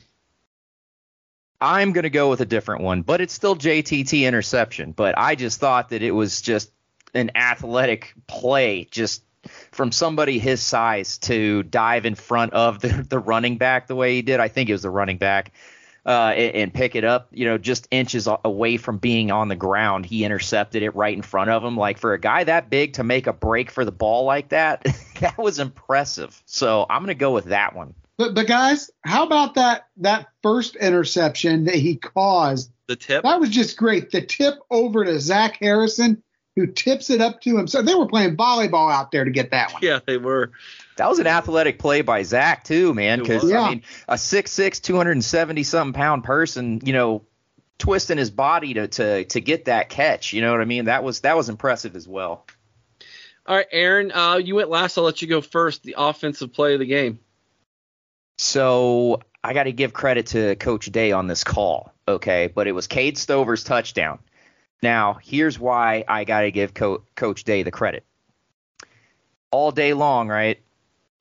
I'm 1.62 1.91
going 1.91 2.03
to 2.03 2.10
go 2.10 2.30
with 2.32 2.41
a 2.41 2.45
different 2.45 2.82
one, 2.84 3.03
but 3.03 3.22
it's 3.22 3.34
still 3.34 3.55
JTT 3.55 4.24
interception. 4.24 4.93
But 4.93 5.16
I 5.16 5.36
just 5.36 5.60
thought 5.60 5.89
that 5.89 6.01
it 6.01 6.12
was 6.12 6.41
just 6.41 6.72
an 7.14 7.32
athletic 7.36 8.14
play, 8.28 8.88
just 8.89 9.24
from 9.72 9.92
somebody 9.92 10.40
his 10.40 10.62
size 10.62 11.18
to 11.20 11.64
dive 11.64 12.06
in 12.06 12.16
front 12.16 12.54
of 12.54 12.80
the, 12.80 12.88
the 13.10 13.20
running 13.20 13.58
back 13.58 13.88
the 13.88 13.96
way 13.96 14.16
he 14.16 14.22
did. 14.22 14.40
I 14.40 14.48
think 14.48 14.70
it 14.70 14.74
was 14.74 14.82
the 14.82 14.90
running 14.90 15.18
back. 15.18 15.52
Uh, 16.06 16.34
and, 16.36 16.56
and, 16.56 16.74
pick 16.74 16.96
it 16.96 17.04
up, 17.04 17.28
you 17.32 17.46
know, 17.46 17.58
just 17.58 17.88
inches 17.92 18.28
away 18.46 18.78
from 18.78 18.98
being 18.98 19.32
on 19.32 19.50
the 19.50 19.56
ground. 19.56 20.06
He 20.06 20.24
intercepted 20.24 20.82
it 20.82 20.96
right 20.96 21.16
in 21.16 21.22
front 21.22 21.50
of 21.50 21.64
him. 21.64 21.76
Like 21.76 21.98
for 21.98 22.14
a 22.14 22.20
guy 22.20 22.46
that 22.46 22.70
big 22.70 22.94
to 22.94 23.04
make 23.04 23.28
a 23.28 23.34
break 23.34 23.70
for 23.70 23.84
the 23.84 23.92
ball 23.92 24.24
like 24.24 24.50
that, 24.50 24.88
that 25.20 25.38
was 25.38 25.60
impressive. 25.60 26.42
So 26.46 26.86
I'm 26.90 27.02
going 27.04 27.10
to 27.10 27.16
go 27.16 27.34
with 27.34 27.46
that 27.46 27.76
one. 27.76 27.94
But 28.20 28.34
but 28.34 28.48
guys, 28.48 28.92
how 29.06 29.26
about 29.26 29.56
that 29.56 29.88
that 29.98 30.28
first 30.44 30.76
interception 30.76 31.64
that 31.66 31.76
he 31.76 31.96
caused? 31.96 32.70
The 32.88 32.98
tip. 32.98 33.24
That 33.24 33.40
was 33.40 33.50
just 33.50 33.78
great. 33.78 34.12
The 34.12 34.22
tip 34.22 34.56
over 34.70 35.06
to 35.06 35.20
Zach 35.22 35.58
Harrison, 35.62 36.22
who 36.60 36.68
tips 36.68 37.10
it 37.10 37.22
up 37.22 37.41
to 37.41 37.57
him. 37.57 37.68
So 37.68 37.82
they 37.82 37.95
were 37.95 38.07
playing 38.07 38.36
volleyball 38.38 38.91
out 38.91 39.12
there 39.12 39.26
to 39.26 39.32
get 39.32 39.51
that 39.51 39.74
one. 39.74 39.82
Yeah, 39.84 39.99
they 40.05 40.18
were. 40.18 40.51
That 40.97 41.10
was 41.10 41.20
an 41.20 41.28
athletic 41.28 41.80
play 41.80 42.01
by 42.01 42.24
Zach 42.24 42.64
too, 42.64 42.93
man. 42.93 43.20
Because 43.20 43.49
yeah. 43.49 43.62
I 43.62 43.70
mean, 43.70 43.84
a 44.07 44.16
6'6", 44.16 44.82
270 44.82 45.64
something 45.64 45.93
pound 45.93 46.24
person, 46.24 46.82
you 46.84 46.93
know, 46.93 47.24
twisting 47.78 48.18
his 48.18 48.30
body 48.30 48.74
to 48.74 48.88
to 48.89 49.24
to 49.26 49.41
get 49.41 49.66
that 49.66 49.89
catch. 49.89 50.34
You 50.34 50.41
know 50.41 50.51
what 50.51 50.62
I 50.62 50.66
mean? 50.66 50.86
That 50.86 51.03
was 51.03 51.22
that 51.22 51.38
was 51.38 51.49
impressive 51.49 51.95
as 51.95 52.07
well. 52.07 52.45
All 53.45 53.55
right, 53.55 53.68
Aaron, 53.72 54.12
uh, 54.12 54.36
you 54.36 54.55
went 54.55 54.70
last. 54.70 54.97
I'll 54.97 55.03
let 55.05 55.22
you 55.22 55.28
go 55.28 55.41
first. 55.41 55.82
The 55.82 55.95
offensive 55.97 56.53
play 56.53 56.74
of 56.74 56.80
the 56.80 56.86
game. 56.86 57.20
So 58.38 59.22
I 59.43 59.53
got 59.53 59.64
to 59.64 59.72
give 59.72 59.91
credit 59.91 60.28
to 60.28 60.55
Coach 60.55 60.86
Day 60.88 61.12
on 61.12 61.28
this 61.28 61.43
call, 61.43 61.93
okay? 62.07 62.47
But 62.53 62.68
it 62.68 62.74
was 62.74 62.88
Cade 62.88 63.18
Stover's 63.18 63.64
touchdown. 63.64 64.20
Now, 64.82 65.20
here's 65.22 65.60
why 65.60 66.06
I 66.08 66.24
got 66.24 66.42
to 66.42 66.52
give 66.52 66.74
Co- 66.74 67.04
Coach 67.16 67.44
Day 67.44 67.64
the 67.64 67.72
credit. 67.72 68.06
All 69.52 69.72
day 69.72 69.94
long, 69.94 70.28
right? 70.28 70.60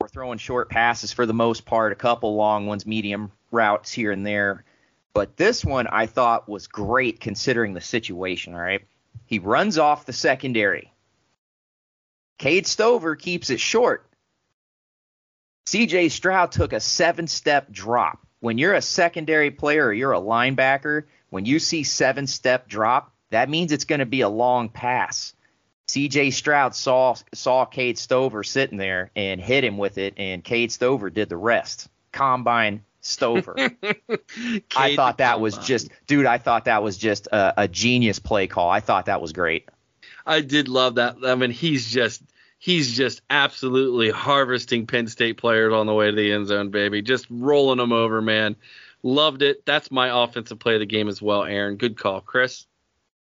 We're 0.01 0.09
throwing 0.09 0.39
short 0.39 0.71
passes 0.71 1.13
for 1.13 1.27
the 1.27 1.35
most 1.35 1.65
part, 1.65 1.93
a 1.93 1.97
couple 1.97 2.37
long 2.37 2.67
ones, 2.67 2.87
medium 2.87 3.33
routes 3.51 3.91
here 3.91 4.13
and 4.13 4.25
there. 4.25 4.65
But 5.13 5.37
this 5.37 5.65
one 5.65 5.89
I 5.89 6.07
thought 6.07 6.49
was 6.49 6.69
great 6.69 7.19
considering 7.19 7.75
the 7.75 7.81
situation, 7.81 8.55
all 8.55 8.61
right? 8.61 8.83
He 9.27 9.41
runs 9.41 9.79
off 9.79 10.07
the 10.07 10.13
secondary. 10.13 10.93
Cade 12.39 12.67
Stover 12.67 13.17
keeps 13.17 13.51
it 13.51 13.59
short. 13.59 14.09
CJ 15.67 16.13
Stroud 16.13 16.53
took 16.53 16.73
a 16.73 16.81
seven 16.81 17.27
step 17.27 17.71
drop. 17.71 18.25
When 18.41 18.57
you're 18.57 18.75
a 18.75 18.83
secondary 18.83 19.51
player 19.51 19.87
or 19.87 19.93
you're 19.93 20.13
a 20.13 20.21
linebacker, 20.21 21.05
when 21.31 21.45
you 21.45 21.59
see 21.59 21.83
seven 21.83 22.29
step 22.29 22.69
drop, 22.69 23.13
that 23.31 23.49
means 23.49 23.73
it's 23.73 23.85
going 23.85 24.01
to 24.01 24.07
be 24.07 24.23
a 24.23 24.29
long 24.29 24.69
pass. 24.69 25.35
CJ 25.89 26.33
Stroud 26.35 26.75
saw 26.75 27.15
saw 27.33 27.65
Cade 27.65 27.99
Stover 27.99 28.45
sitting 28.45 28.77
there 28.77 29.11
and 29.17 29.41
hit 29.41 29.65
him 29.65 29.79
with 29.79 29.99
it, 29.99 30.15
and 30.17 30.45
Cade 30.45 30.71
Stover 30.71 31.09
did 31.09 31.29
the 31.29 31.37
rest. 31.37 31.89
Combine 32.13 32.85
Stover. 33.01 33.57
I 34.77 34.97
thought 34.97 35.19
that 35.19 35.41
was 35.41 35.57
just, 35.59 35.89
dude. 36.07 36.27
I 36.27 36.39
thought 36.39 36.67
that 36.67 36.83
was 36.83 36.99
just 36.99 37.27
a, 37.29 37.63
a 37.63 37.69
genius 37.69 38.19
play 38.19 38.47
call. 38.47 38.69
I 38.69 38.81
thought 38.81 39.07
that 39.07 39.23
was 39.23 39.33
great. 39.33 39.69
I 40.27 40.43
did 40.43 40.69
love 40.69 40.97
that. 40.97 41.17
I 41.25 41.35
mean, 41.35 41.51
he's 41.51 41.91
just 41.91 42.23
he's 42.59 42.95
just 42.95 43.23
absolutely 43.31 44.11
harvesting 44.11 44.87
Penn 44.87 45.07
State 45.07 45.39
players 45.39 45.73
on 45.73 45.87
the 45.87 45.95
way 45.95 46.11
to 46.11 46.17
the 46.17 46.33
end 46.33 46.49
zone, 46.49 46.71
baby. 46.71 47.01
Just 47.01 47.27
rolling 47.31 47.79
them 47.79 47.93
over, 47.93 48.21
man. 48.21 48.57
Loved 49.03 49.43
it. 49.43 49.65
That's 49.65 49.91
my 49.91 50.23
offensive 50.23 50.59
play 50.59 50.75
of 50.75 50.81
the 50.81 50.87
game 50.87 51.09
as 51.09 51.23
well, 51.23 51.45
Aaron. 51.45 51.77
Good 51.77 51.97
call, 51.97 52.21
Chris. 52.21 52.67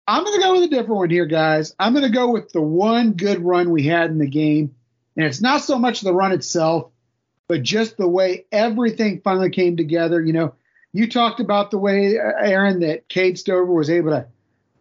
I'm 0.07 0.24
going 0.24 0.36
to 0.36 0.42
go 0.42 0.53
with 0.55 0.64
a 0.64 0.68
different 0.68 0.96
one 0.96 1.11
here, 1.11 1.26
guys. 1.26 1.74
I'm 1.78 1.92
going 1.92 2.05
to 2.05 2.11
go 2.11 2.30
with 2.30 2.53
the 2.53 2.61
one 2.61 3.12
good 3.12 3.40
run 3.40 3.70
we 3.70 3.84
had 3.84 4.11
in 4.11 4.18
the 4.18 4.26
game. 4.26 4.74
And 5.16 5.26
it's 5.26 5.40
not 5.40 5.62
so 5.62 5.78
much 5.78 6.00
the 6.00 6.12
run 6.12 6.32
itself, 6.32 6.90
but 7.46 7.62
just 7.62 7.96
the 7.96 8.09
way 8.09 8.46
everything 8.50 9.20
finally 9.22 9.50
came 9.50 9.76
together. 9.76 10.20
You 10.20 10.32
know, 10.32 10.55
you 10.92 11.09
talked 11.09 11.38
about 11.38 11.70
the 11.70 11.78
way, 11.78 12.18
uh, 12.18 12.32
Aaron, 12.40 12.80
that 12.80 13.09
Cade 13.09 13.38
Stover 13.38 13.72
was 13.72 13.90
able 13.90 14.11
to 14.11 14.26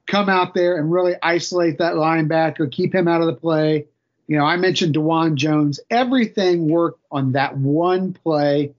come 0.07 0.27
out 0.27 0.53
there 0.53 0.77
and 0.77 0.91
really 0.91 1.15
isolate 1.21 1.77
that 1.77 1.93
linebacker, 1.93 2.71
keep 2.71 2.93
him 2.93 3.07
out 3.07 3.21
of 3.21 3.27
the 3.27 3.33
play. 3.33 3.85
You 4.27 4.37
know, 4.37 4.45
I 4.45 4.55
mentioned 4.57 4.95
Dawand 4.95 5.35
Jones. 5.35 5.79
Everything 5.89 6.67
worked 6.67 7.01
on 7.11 7.33
that 7.33 7.57
one 7.57 8.13
play. 8.13 8.73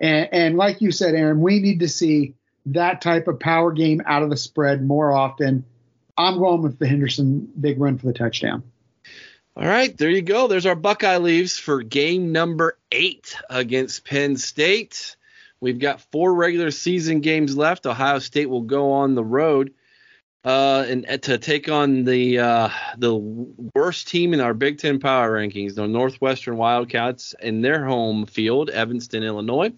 And, 0.00 0.28
and 0.32 0.56
like 0.56 0.80
you 0.80 0.90
said, 0.90 1.14
Aaron, 1.14 1.40
we 1.40 1.60
need 1.60 1.80
to 1.80 1.88
see 1.88 2.34
that 2.66 3.00
type 3.00 3.28
of 3.28 3.38
power 3.38 3.70
game 3.70 4.02
out 4.06 4.22
of 4.22 4.30
the 4.30 4.36
spread 4.36 4.82
more 4.82 5.12
often. 5.12 5.64
I'm 6.16 6.38
going 6.38 6.62
with 6.62 6.78
the 6.78 6.86
Henderson 6.86 7.50
big 7.60 7.80
run 7.80 7.98
for 7.98 8.06
the 8.06 8.12
touchdown. 8.12 8.62
All 9.56 9.66
right, 9.66 9.96
there 9.96 10.10
you 10.10 10.22
go. 10.22 10.48
There's 10.48 10.66
our 10.66 10.74
Buckeye 10.74 11.18
leaves 11.18 11.56
for 11.58 11.82
game 11.82 12.32
number 12.32 12.76
eight 12.90 13.36
against 13.48 14.04
Penn 14.04 14.36
State. 14.36 15.16
We've 15.60 15.78
got 15.78 16.00
four 16.12 16.34
regular 16.34 16.70
season 16.70 17.20
games 17.20 17.56
left. 17.56 17.86
Ohio 17.86 18.18
State 18.18 18.50
will 18.50 18.62
go 18.62 18.92
on 18.92 19.14
the 19.14 19.24
road 19.24 19.72
uh, 20.44 20.84
and 20.88 21.22
to 21.22 21.38
take 21.38 21.70
on 21.70 22.04
the 22.04 22.38
uh, 22.38 22.68
the 22.98 23.14
worst 23.14 24.08
team 24.08 24.34
in 24.34 24.40
our 24.40 24.52
Big 24.52 24.78
Ten 24.78 25.00
power 25.00 25.38
rankings, 25.38 25.74
the 25.74 25.88
Northwestern 25.88 26.56
Wildcats, 26.56 27.34
in 27.40 27.62
their 27.62 27.84
home 27.84 28.26
field, 28.26 28.68
Evanston, 28.70 29.22
Illinois. 29.22 29.72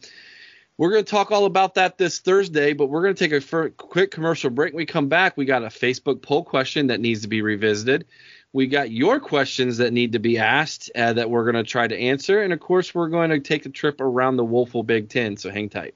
We're 0.79 0.91
going 0.91 1.05
to 1.05 1.11
talk 1.11 1.33
all 1.33 1.47
about 1.47 1.74
that 1.77 1.97
this 1.97 2.18
Thursday, 2.18 2.74
but 2.74 2.91
we're 2.91 3.01
going 3.03 3.14
to 3.14 3.29
take 3.29 3.33
a 3.33 3.70
quick 3.70 4.11
commercial 4.11 4.51
break. 4.51 4.74
When 4.74 4.79
we 4.83 4.87
come 4.87 5.09
back, 5.09 5.35
we 5.35 5.47
got 5.47 5.62
a 5.62 5.68
Facebook 5.68 6.20
poll 6.20 6.45
question 6.45 6.89
that 6.89 7.01
needs 7.01 7.22
to 7.22 7.29
be 7.29 7.41
revisited. 7.41 8.05
We 8.53 8.66
got 8.66 8.91
your 8.91 9.18
questions 9.18 9.79
that 9.79 9.95
need 9.95 10.12
to 10.12 10.18
be 10.18 10.37
asked 10.37 10.91
uh, 10.95 11.14
that 11.14 11.31
we're 11.31 11.51
going 11.51 11.64
to 11.64 11.68
try 11.68 11.89
to 11.89 11.99
answer, 11.99 12.43
and 12.43 12.53
of 12.53 12.61
course, 12.61 12.95
we're 12.95 13.09
going 13.09 13.31
to 13.31 13.41
take 13.41 13.64
a 13.64 13.70
trip 13.70 14.01
around 14.03 14.37
the 14.37 14.45
Woeful 14.45 14.83
Big 14.83 15.09
Ten. 15.09 15.39
So 15.39 15.51
hang 15.51 15.70
tight. 15.70 15.95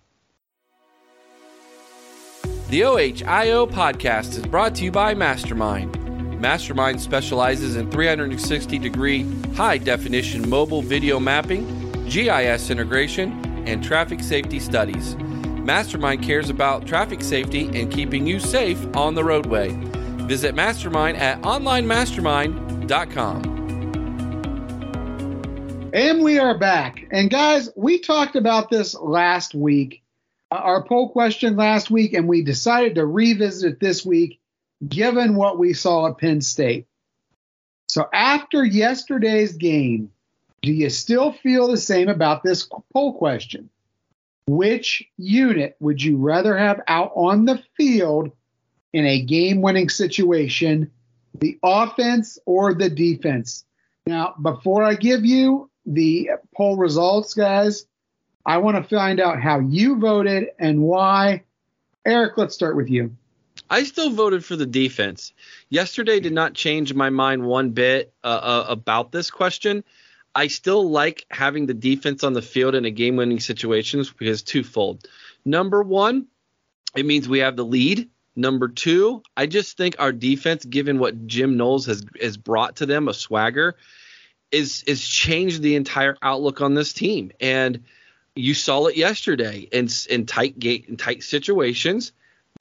The 2.71 2.85
OHIO 2.85 3.67
podcast 3.67 4.39
is 4.39 4.47
brought 4.47 4.75
to 4.77 4.85
you 4.85 4.91
by 4.91 5.13
Mastermind. 5.13 6.41
Mastermind 6.41 7.03
specializes 7.03 7.77
in 7.77 7.91
360 7.91 8.79
degree 8.79 9.27
high 9.55 9.77
definition 9.77 10.49
mobile 10.49 10.81
video 10.81 11.21
mapping, 11.21 11.67
GIS 12.09 12.71
integration, 12.71 13.50
and 13.67 13.83
traffic 13.83 14.21
safety 14.21 14.61
studies. 14.61 15.17
Mastermind 15.17 16.23
cares 16.23 16.51
about 16.51 16.87
traffic 16.87 17.23
safety 17.23 17.71
and 17.75 17.91
keeping 17.93 18.27
you 18.27 18.41
safe 18.41 18.79
on 18.97 19.15
the 19.15 19.25
roadway. 19.25 19.71
Visit 20.27 20.55
Mastermind 20.55 21.17
at 21.17 21.41
onlinemastermind.com. 21.43 23.61
And 25.93 26.23
we 26.23 26.39
are 26.39 26.57
back. 26.57 27.05
And 27.11 27.29
guys, 27.31 27.69
we 27.77 27.99
talked 27.99 28.37
about 28.37 28.71
this 28.71 28.95
last 28.95 29.55
week 29.55 30.03
uh, 30.51 30.57
our 30.57 30.83
poll 30.83 31.11
question 31.11 31.57
last 31.57 31.91
week, 31.91 32.13
and 32.13 32.29
we 32.29 32.43
decided 32.43 32.97
to 32.97 33.07
revisit 33.07 33.75
it 33.75 33.81
this 33.81 34.05
week, 34.05 34.41
given 34.87 35.37
what 35.37 35.59
we 35.59 35.73
saw 35.73 36.09
at 36.09 36.19
Penn 36.19 36.41
State. 36.41 36.87
So 37.89 38.09
after 38.13 38.65
yesterday's 38.65 39.53
game, 39.53 40.11
do 40.63 40.73
you 40.73 40.91
still 40.91 41.33
feel 41.33 41.69
the 41.69 41.77
same 41.77 42.09
about 42.09 42.43
this 42.43 42.69
poll 42.93 43.15
question? 43.15 43.71
Which 44.47 45.05
unit 45.17 45.77
would 45.81 46.03
you 46.03 46.17
rather 46.17 46.57
have 46.57 46.83
out 46.89 47.13
on 47.15 47.45
the 47.45 47.63
field 47.77 48.33
in 48.93 49.07
a 49.07 49.23
game 49.23 49.63
winning 49.63 49.89
situation, 49.89 50.91
the 51.39 51.59
offense 51.63 52.39
or 52.47 52.75
the 52.75 52.91
defense? 52.91 53.65
Now, 54.07 54.35
before 54.43 54.83
I 54.83 54.95
give 54.95 55.25
you 55.25 55.71
the 55.87 56.31
poll 56.55 56.77
results, 56.77 57.35
guys, 57.35 57.87
I 58.45 58.59
want 58.59 58.77
to 58.77 58.97
find 58.97 59.21
out 59.21 59.41
how 59.41 59.61
you 59.61 59.99
voted 59.99 60.49
and 60.59 60.81
why. 60.83 61.45
Eric, 62.05 62.37
let's 62.37 62.55
start 62.55 62.77
with 62.77 62.91
you. 62.91 63.15
I 63.69 63.85
still 63.85 64.11
voted 64.11 64.45
for 64.45 64.57
the 64.57 64.67
defense. 64.67 65.33
Yesterday 65.69 66.19
did 66.19 66.33
not 66.33 66.55
change 66.55 66.93
my 66.93 67.11
mind 67.11 67.45
one 67.45 67.71
bit 67.71 68.13
uh, 68.25 68.27
uh, 68.27 68.65
about 68.69 69.13
this 69.13 69.31
question. 69.31 69.85
I 70.41 70.47
still 70.47 70.89
like 70.89 71.27
having 71.31 71.67
the 71.67 71.75
defense 71.75 72.25
on 72.25 72.33
the 72.33 72.41
field 72.41 72.75
in 72.75 72.87
a 72.87 72.91
game 72.91 73.17
winning 73.17 73.41
situations 73.41 74.11
because 74.11 74.43
twofold. 74.43 75.07
Number 75.45 75.83
one, 75.83 76.29
it 76.97 77.05
means 77.05 77.29
we 77.29 77.41
have 77.41 77.57
the 77.57 77.65
lead. 77.65 78.09
Number 78.37 78.69
two, 78.69 79.23
I 79.37 79.45
just 79.45 79.77
think 79.77 79.97
our 79.99 80.13
defense, 80.13 80.65
given 80.65 80.99
what 80.99 81.27
Jim 81.27 81.59
Knowles 81.59 81.85
has 81.85 82.07
has 82.19 82.39
brought 82.39 82.77
to 82.77 82.87
them, 82.87 83.07
a 83.07 83.13
swagger, 83.13 83.77
is 84.51 84.83
is 84.85 85.07
changed 85.07 85.61
the 85.61 85.77
entire 85.77 86.17
outlook 86.23 86.63
on 86.63 86.73
this 86.73 86.95
team. 86.95 87.33
And 87.39 87.85
you 88.35 88.55
saw 88.55 88.87
it 88.87 88.97
yesterday 88.97 89.69
in 89.71 89.91
in 90.09 90.25
tight 90.25 90.59
gate 90.59 90.87
in 90.89 90.97
tight 90.97 91.23
situations. 91.23 92.13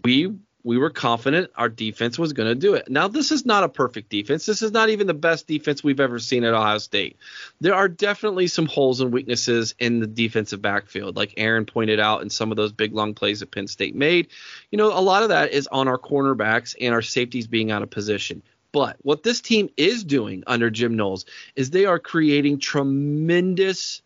We 0.03 0.35
we 0.63 0.77
were 0.77 0.89
confident 0.89 1.51
our 1.55 1.69
defense 1.69 2.19
was 2.19 2.33
going 2.33 2.49
to 2.49 2.55
do 2.55 2.73
it. 2.73 2.89
Now, 2.89 3.07
this 3.07 3.31
is 3.31 3.45
not 3.45 3.63
a 3.63 3.69
perfect 3.69 4.09
defense. 4.09 4.45
This 4.45 4.61
is 4.61 4.71
not 4.71 4.89
even 4.89 5.07
the 5.07 5.13
best 5.13 5.47
defense 5.47 5.83
we've 5.83 5.99
ever 5.99 6.19
seen 6.19 6.43
at 6.43 6.53
Ohio 6.53 6.79
State. 6.79 7.17
There 7.61 7.75
are 7.75 7.87
definitely 7.87 8.47
some 8.47 8.65
holes 8.65 8.99
and 8.99 9.13
weaknesses 9.13 9.73
in 9.79 9.99
the 9.99 10.07
defensive 10.07 10.61
backfield, 10.61 11.15
like 11.15 11.33
Aaron 11.37 11.65
pointed 11.65 11.99
out 11.99 12.21
in 12.21 12.29
some 12.29 12.51
of 12.51 12.57
those 12.57 12.73
big 12.73 12.93
long 12.93 13.13
plays 13.13 13.39
that 13.39 13.51
Penn 13.51 13.67
State 13.67 13.95
made. 13.95 14.27
You 14.71 14.77
know, 14.77 14.87
a 14.87 14.99
lot 14.99 15.23
of 15.23 15.29
that 15.29 15.51
is 15.51 15.67
on 15.67 15.87
our 15.87 15.97
cornerbacks 15.97 16.75
and 16.79 16.93
our 16.93 17.01
safeties 17.01 17.47
being 17.47 17.71
out 17.71 17.81
of 17.81 17.89
position. 17.89 18.43
But 18.71 18.97
what 19.01 19.23
this 19.23 19.41
team 19.41 19.69
is 19.77 20.03
doing 20.03 20.43
under 20.45 20.69
Jim 20.69 20.95
Knowles 20.95 21.25
is 21.55 21.69
they 21.69 21.85
are 21.85 21.99
creating 21.99 22.59
tremendous 22.59 24.01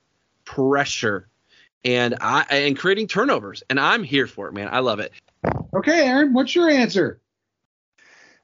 pressure 0.46 1.28
and 1.84 2.16
I 2.22 2.46
and 2.50 2.78
creating 2.78 3.08
turnovers. 3.08 3.64
And 3.70 3.80
I'm 3.80 4.04
here 4.04 4.28
for 4.28 4.48
it, 4.48 4.54
man. 4.54 4.70
I 4.72 4.80
love 4.80 5.00
it. 5.00 5.12
Okay, 5.74 6.08
Aaron, 6.08 6.34
what's 6.34 6.56
your 6.56 6.70
answer? 6.70 7.20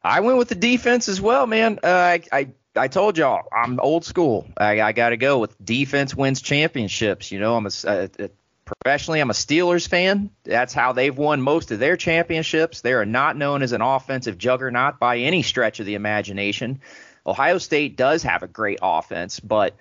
I 0.04 0.22
went 0.22 0.38
with 0.38 0.50
the 0.50 0.56
defense 0.56 1.10
as 1.10 1.20
well, 1.20 1.46
man. 1.46 1.80
Uh, 1.84 1.88
I, 1.88 2.24
I 2.32 2.48
I 2.76 2.88
told 2.88 3.18
y'all 3.18 3.48
I'm 3.52 3.80
old 3.80 4.06
school. 4.06 4.48
I, 4.58 4.82
I 4.82 4.92
got 4.92 5.10
to 5.10 5.18
go 5.18 5.40
with 5.40 5.64
defense 5.64 6.16
wins 6.16 6.42
championships. 6.42 7.32
You 7.32 7.40
know, 7.40 7.56
I'm 7.56 7.66
a, 7.66 7.72
a, 7.86 8.10
a, 8.20 8.30
professionally 8.66 9.20
I'm 9.20 9.30
a 9.30 9.34
Steelers 9.34 9.88
fan. 9.88 10.30
That's 10.44 10.74
how 10.74 10.94
they've 10.94 11.16
won 11.18 11.42
most 11.42 11.72
of 11.72 11.80
their 11.80 11.98
championships. 11.98 12.82
They 12.82 12.94
are 12.94 13.06
not 13.06 13.36
known 13.36 13.64
as 13.64 13.72
an 13.72 13.82
offensive 13.82 14.38
juggernaut 14.38 15.00
by 15.00 15.18
any 15.18 15.42
stretch 15.42 15.80
of 15.80 15.86
the 15.86 15.96
imagination. 15.96 16.82
Ohio 17.26 17.58
State 17.58 17.98
does 17.98 18.24
have 18.24 18.44
a 18.44 18.48
great 18.48 18.80
offense, 18.82 19.40
but 19.40 19.76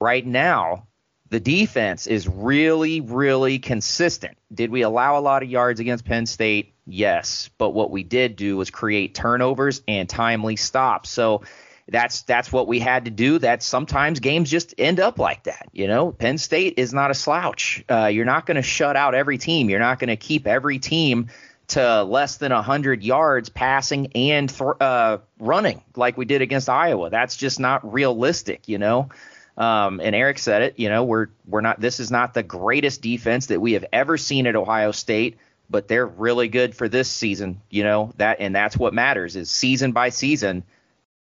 right 0.00 0.26
now 0.26 0.86
the 1.32 1.40
defense 1.40 2.06
is 2.06 2.28
really, 2.28 3.00
really 3.00 3.58
consistent. 3.58 4.36
Did 4.52 4.70
we 4.70 4.82
allow 4.82 5.18
a 5.18 5.22
lot 5.22 5.42
of 5.42 5.48
yards 5.48 5.80
against 5.80 6.04
Penn 6.04 6.26
State? 6.26 6.74
Yes. 6.86 7.48
But 7.56 7.70
what 7.70 7.90
we 7.90 8.02
did 8.02 8.36
do 8.36 8.58
was 8.58 8.68
create 8.68 9.14
turnovers 9.14 9.82
and 9.88 10.06
timely 10.06 10.56
stops. 10.56 11.08
So 11.08 11.40
that's 11.88 12.20
that's 12.24 12.52
what 12.52 12.68
we 12.68 12.80
had 12.80 13.06
to 13.06 13.10
do. 13.10 13.38
That 13.38 13.62
sometimes 13.62 14.20
games 14.20 14.50
just 14.50 14.74
end 14.76 15.00
up 15.00 15.18
like 15.18 15.44
that. 15.44 15.70
You 15.72 15.88
know, 15.88 16.12
Penn 16.12 16.36
State 16.36 16.74
is 16.76 16.92
not 16.92 17.10
a 17.10 17.14
slouch. 17.14 17.82
Uh, 17.90 18.10
you're 18.12 18.26
not 18.26 18.44
going 18.44 18.56
to 18.56 18.62
shut 18.62 18.94
out 18.94 19.14
every 19.14 19.38
team. 19.38 19.70
You're 19.70 19.80
not 19.80 19.98
going 20.00 20.08
to 20.08 20.16
keep 20.16 20.46
every 20.46 20.80
team 20.80 21.28
to 21.68 22.02
less 22.02 22.36
than 22.36 22.52
100 22.52 23.02
yards 23.02 23.48
passing 23.48 24.12
and 24.14 24.50
th- 24.50 24.70
uh, 24.82 25.16
running 25.38 25.82
like 25.96 26.18
we 26.18 26.26
did 26.26 26.42
against 26.42 26.68
Iowa. 26.68 27.08
That's 27.08 27.36
just 27.36 27.58
not 27.58 27.90
realistic, 27.90 28.68
you 28.68 28.76
know. 28.76 29.08
Um, 29.56 30.00
and 30.00 30.14
Eric 30.14 30.38
said 30.38 30.62
it. 30.62 30.78
You 30.78 30.88
know, 30.88 31.04
we're 31.04 31.28
we're 31.46 31.60
not. 31.60 31.80
This 31.80 32.00
is 32.00 32.10
not 32.10 32.34
the 32.34 32.42
greatest 32.42 33.02
defense 33.02 33.46
that 33.46 33.60
we 33.60 33.72
have 33.72 33.84
ever 33.92 34.16
seen 34.16 34.46
at 34.46 34.56
Ohio 34.56 34.92
State, 34.92 35.38
but 35.68 35.88
they're 35.88 36.06
really 36.06 36.48
good 36.48 36.74
for 36.74 36.88
this 36.88 37.10
season. 37.10 37.60
You 37.70 37.84
know 37.84 38.12
that, 38.16 38.38
and 38.40 38.54
that's 38.54 38.76
what 38.76 38.94
matters 38.94 39.36
is 39.36 39.50
season 39.50 39.92
by 39.92 40.08
season. 40.08 40.64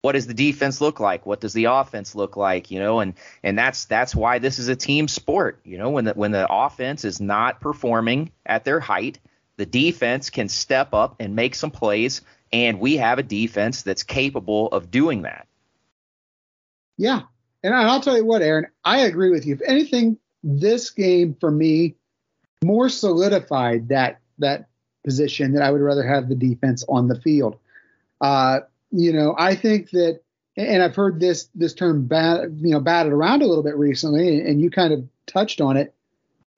What 0.01 0.13
does 0.13 0.25
the 0.25 0.33
defense 0.33 0.81
look 0.81 0.99
like? 0.99 1.25
What 1.25 1.41
does 1.41 1.53
the 1.53 1.65
offense 1.65 2.15
look 2.15 2.35
like? 2.35 2.71
You 2.71 2.79
know, 2.79 3.01
and 3.01 3.13
and 3.43 3.57
that's 3.57 3.85
that's 3.85 4.15
why 4.15 4.39
this 4.39 4.59
is 4.59 4.69
a 4.69 4.75
team 4.75 5.07
sport. 5.07 5.59
You 5.65 5.77
know, 5.77 5.89
when 5.89 6.05
the 6.05 6.13
when 6.13 6.31
the 6.31 6.47
offense 6.49 7.03
is 7.03 7.19
not 7.19 7.59
performing 7.59 8.31
at 8.45 8.63
their 8.63 8.79
height, 8.79 9.19
the 9.57 9.65
defense 9.65 10.29
can 10.29 10.47
step 10.47 10.93
up 10.93 11.17
and 11.19 11.35
make 11.35 11.53
some 11.53 11.69
plays, 11.69 12.21
and 12.53 12.79
we 12.79 12.97
have 12.97 13.19
a 13.19 13.23
defense 13.23 13.83
that's 13.83 14.03
capable 14.03 14.69
of 14.69 14.89
doing 14.89 15.23
that. 15.23 15.47
Yeah, 16.97 17.23
and 17.63 17.73
I'll 17.73 18.01
tell 18.01 18.17
you 18.17 18.25
what, 18.25 18.41
Aaron, 18.41 18.67
I 18.83 19.01
agree 19.01 19.29
with 19.29 19.45
you. 19.45 19.55
If 19.55 19.61
anything, 19.65 20.17
this 20.43 20.89
game 20.89 21.35
for 21.39 21.51
me 21.51 21.95
more 22.63 22.89
solidified 22.89 23.89
that 23.89 24.19
that 24.39 24.67
position 25.03 25.53
that 25.53 25.63
I 25.63 25.71
would 25.71 25.81
rather 25.81 26.03
have 26.03 26.29
the 26.29 26.35
defense 26.35 26.83
on 26.87 27.07
the 27.07 27.19
field. 27.19 27.57
Uh, 28.19 28.61
you 28.91 29.13
know, 29.13 29.35
I 29.37 29.55
think 29.55 29.91
that, 29.91 30.21
and 30.57 30.83
I've 30.83 30.95
heard 30.95 31.19
this 31.19 31.49
this 31.55 31.73
term 31.73 32.07
bat, 32.07 32.49
you 32.57 32.71
know, 32.71 32.79
batted 32.79 33.13
around 33.13 33.41
a 33.41 33.47
little 33.47 33.63
bit 33.63 33.77
recently, 33.77 34.41
and 34.41 34.61
you 34.61 34.69
kind 34.69 34.93
of 34.93 35.07
touched 35.27 35.61
on 35.61 35.77
it. 35.77 35.93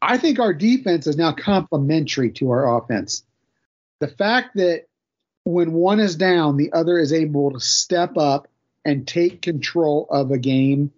I 0.01 0.17
think 0.17 0.39
our 0.39 0.53
defense 0.53 1.07
is 1.07 1.15
now 1.15 1.31
complementary 1.31 2.31
to 2.33 2.51
our 2.51 2.77
offense. 2.77 3.23
The 3.99 4.09
fact 4.09 4.55
that 4.55 4.87
when 5.45 5.71
one 5.71 5.99
is 5.99 6.15
down, 6.15 6.57
the 6.57 6.73
other 6.73 6.97
is 6.97 7.13
able 7.13 7.51
to 7.51 7.59
step 7.59 8.17
up 8.17 8.47
and 8.85 9.07
take 9.07 9.41
control 9.41 10.07
of 10.09 10.31
a 10.31 10.37
game. 10.37 10.91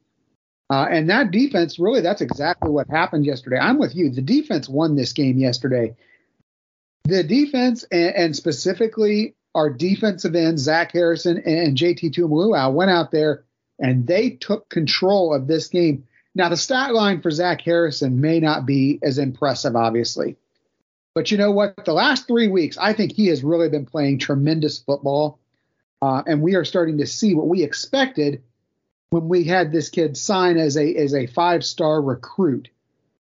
Uh, 0.69 0.87
and 0.89 1.09
that 1.09 1.31
defense, 1.31 1.77
really, 1.77 2.01
that's 2.01 2.21
exactly 2.21 2.71
what 2.71 2.89
happened 2.89 3.25
yesterday. 3.25 3.57
I'm 3.57 3.77
with 3.77 3.95
you. 3.95 4.09
The 4.09 4.21
defense 4.21 4.67
won 4.67 4.95
this 4.95 5.13
game 5.13 5.37
yesterday. 5.37 5.95
The 7.03 7.23
defense, 7.23 7.83
and, 7.91 8.15
and 8.15 8.35
specifically 8.35 9.35
our 9.53 9.69
defensive 9.69 10.35
end, 10.35 10.59
Zach 10.59 10.91
Harrison 10.91 11.37
and 11.37 11.77
JT 11.77 12.13
Tuimoloau, 12.13 12.73
went 12.73 12.91
out 12.91 13.11
there 13.11 13.45
and 13.79 14.07
they 14.07 14.31
took 14.31 14.69
control 14.69 15.33
of 15.33 15.47
this 15.47 15.67
game. 15.67 16.07
Now, 16.33 16.49
the 16.49 16.57
stat 16.57 16.93
line 16.93 17.21
for 17.21 17.31
Zach 17.31 17.61
Harrison 17.61 18.19
may 18.19 18.39
not 18.39 18.65
be 18.65 18.99
as 19.03 19.17
impressive, 19.17 19.75
obviously. 19.75 20.35
But 21.13 21.31
you 21.31 21.37
know 21.37 21.51
what? 21.51 21.85
The 21.85 21.93
last 21.93 22.27
three 22.27 22.49
weeks, 22.49 22.77
I 22.77 22.91
think 22.91 23.13
he 23.13 23.27
has 23.27 23.43
really 23.43 23.69
been 23.69 23.85
playing 23.85 24.19
tremendous 24.19 24.79
football. 24.79 25.39
Uh, 26.01 26.23
and 26.27 26.41
we 26.41 26.55
are 26.55 26.65
starting 26.65 26.97
to 26.99 27.07
see 27.07 27.33
what 27.33 27.47
we 27.47 27.63
expected 27.63 28.43
when 29.09 29.27
we 29.27 29.43
had 29.43 29.71
this 29.71 29.89
kid 29.89 30.17
sign 30.17 30.57
as 30.57 30.77
a 30.77 30.95
as 30.95 31.13
a 31.13 31.27
five 31.27 31.63
star 31.63 32.01
recruit. 32.01 32.69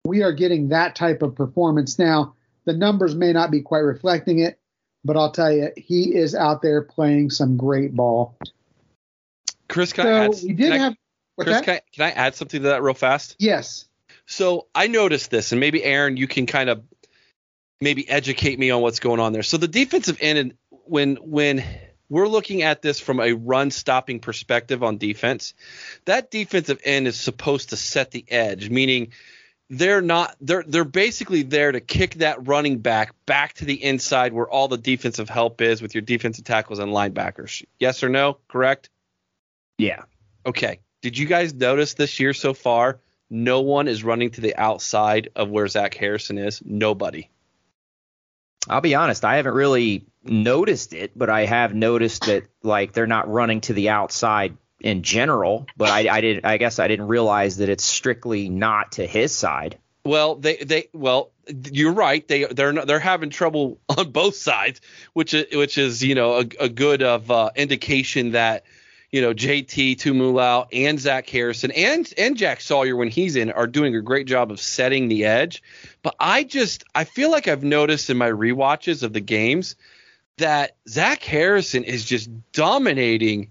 We 0.06 0.24
are 0.24 0.32
getting 0.32 0.70
that 0.70 0.96
type 0.96 1.22
of 1.22 1.36
performance 1.36 2.00
now. 2.00 2.34
The 2.66 2.74
numbers 2.74 3.16
may 3.16 3.34
not 3.34 3.52
be 3.52 3.62
quite 3.62 3.80
reflecting 3.80 4.40
it, 4.40 4.60
but 5.04 5.18
I'll 5.18 5.32
tell 5.32 5.52
you, 5.52 5.72
he 5.78 6.16
is 6.16 6.36
out 6.36 6.62
there 6.62 6.82
playing 6.82 7.30
some 7.30 7.58
great 7.58 7.96
ball. 7.96 8.38
Chris, 9.70 9.94
can 9.94 10.06
so 10.06 10.10
I 10.10 10.26
add? 10.26 10.36
We 10.44 10.54
did 10.54 10.74
have. 10.74 10.94
I, 11.40 11.44
Chris, 11.44 11.62
can 11.62 11.76
I, 11.76 11.82
can 11.94 12.06
I 12.06 12.12
add 12.12 12.36
something 12.36 12.62
to 12.64 12.70
that 12.70 12.82
real 12.82 12.94
fast? 12.94 13.36
Yes. 13.38 13.86
So 14.26 14.68
I 14.74 14.88
noticed 14.88 15.30
this, 15.32 15.52
and 15.52 15.60
maybe 15.60 15.84
Aaron, 15.84 16.18
you 16.18 16.28
can 16.28 16.46
kind 16.46 16.70
of 16.70 16.84
maybe 17.80 18.10
educate 18.10 18.58
me 18.60 18.72
on 18.72 18.82
what's 18.82 19.00
going 19.00 19.20
on 19.20 19.34
there. 19.34 19.44
So 19.44 19.58
the 19.58 19.68
defensive 19.68 20.18
end, 20.20 20.56
when 20.70 21.16
when 21.18 21.64
we're 22.10 22.28
looking 22.28 22.64
at 22.64 22.82
this 22.82 23.00
from 23.00 23.20
a 23.20 23.34
run 23.34 23.72
stopping 23.72 24.20
perspective 24.20 24.84
on 24.84 24.98
defense. 24.98 25.54
That 26.06 26.32
defensive 26.32 26.80
end 26.84 27.08
is 27.08 27.20
supposed 27.20 27.70
to 27.70 27.78
set 27.78 28.12
the 28.12 28.26
edge, 28.30 28.70
meaning 28.70 29.12
they're 29.70 30.02
not 30.02 30.36
they're 30.40 30.64
they're 30.66 30.86
basically 30.86 31.44
there 31.44 31.72
to 31.72 31.82
kick 31.82 32.16
that 32.16 32.48
running 32.48 32.80
back 32.80 33.14
back 33.26 33.54
to 33.56 33.66
the 33.66 33.84
inside 33.84 34.32
where 34.32 34.50
all 34.50 34.70
the 34.70 34.78
defensive 34.78 35.30
help 35.30 35.62
is 35.62 35.82
with 35.82 35.94
your 35.94 36.02
defensive 36.02 36.46
tackles 36.46 36.80
and 36.80 36.92
linebackers. 36.92 37.66
Yes 37.80 38.04
or 38.04 38.10
no? 38.10 38.38
Correct? 38.48 38.90
Yeah. 39.78 40.04
Okay. 40.46 40.80
Did 41.02 41.18
you 41.18 41.26
guys 41.26 41.54
notice 41.54 41.94
this 41.94 42.20
year 42.20 42.34
so 42.34 42.54
far? 42.54 43.00
No 43.30 43.62
one 43.62 43.90
is 43.90 44.04
running 44.04 44.32
to 44.32 44.42
the 44.42 44.56
outside 44.56 45.30
of 45.36 45.50
where 45.50 45.68
Zach 45.68 45.94
Harrison 45.94 46.38
is. 46.38 46.62
Nobody. 46.66 47.30
I'll 48.70 48.82
be 48.82 48.96
honest, 48.96 49.26
I 49.26 49.38
haven't 49.38 49.54
really 49.54 50.06
noticed 50.24 50.94
it, 50.94 51.12
but 51.16 51.30
I 51.30 51.46
have 51.46 51.74
noticed 51.74 52.26
that 52.26 52.44
like 52.64 52.94
they're 52.94 53.08
not 53.08 53.30
running 53.30 53.62
to 53.62 53.74
the 53.74 53.90
outside 53.90 54.58
in 54.80 55.04
general. 55.04 55.68
But 55.76 55.90
I, 55.90 56.18
I 56.18 56.22
didn't. 56.22 56.46
I 56.46 56.58
guess 56.58 56.80
I 56.80 56.88
didn't 56.88 57.08
realize 57.08 57.58
that 57.58 57.70
it's 57.70 57.84
strictly 57.84 58.50
not 58.50 58.94
to 58.94 59.06
his 59.06 59.34
side. 59.34 59.78
Well, 60.04 60.36
they 60.36 60.58
they 60.58 60.90
well, 60.94 61.32
you're 61.72 61.94
right. 61.94 62.28
They 62.28 62.46
they're 62.46 62.74
not, 62.74 62.88
they're 62.88 63.00
having 63.00 63.30
trouble 63.30 63.80
on 63.90 64.12
both 64.12 64.36
sides, 64.36 64.82
which 65.14 65.34
is 65.34 65.56
which 65.56 65.78
is 65.78 66.04
you 66.04 66.16
know 66.16 66.40
a, 66.40 66.46
a 66.60 66.70
good 66.70 67.04
of 67.04 67.30
uh, 67.32 67.52
indication 67.56 68.32
that 68.32 68.64
you 69.18 69.24
know 69.24 69.34
JT 69.34 69.98
Tuimoloau 69.98 70.68
and 70.72 71.00
Zach 71.00 71.28
Harrison 71.28 71.72
and 71.72 72.08
and 72.20 72.38
Jack 72.38 72.62
Sawyer 72.62 72.96
when 72.96 73.08
he's 73.08 73.36
in 73.36 73.52
are 73.52 73.66
doing 73.66 73.96
a 73.96 74.02
great 74.02 74.28
job 74.28 74.52
of 74.52 74.62
setting 74.62 75.08
the 75.08 75.26
edge. 75.26 75.64
But 76.04 76.16
I 76.20 76.44
just 76.44 76.84
I 76.94 77.04
feel 77.04 77.32
like 77.32 77.48
I've 77.48 77.64
noticed 77.64 78.12
in 78.12 78.18
my 78.18 78.28
re-watches 78.28 79.02
of 79.02 79.14
the 79.14 79.20
games 79.20 79.76
that 80.38 80.76
Zach 80.88 81.24
Harrison 81.24 81.84
is 81.84 82.06
just 82.06 82.30
dominating 82.52 83.50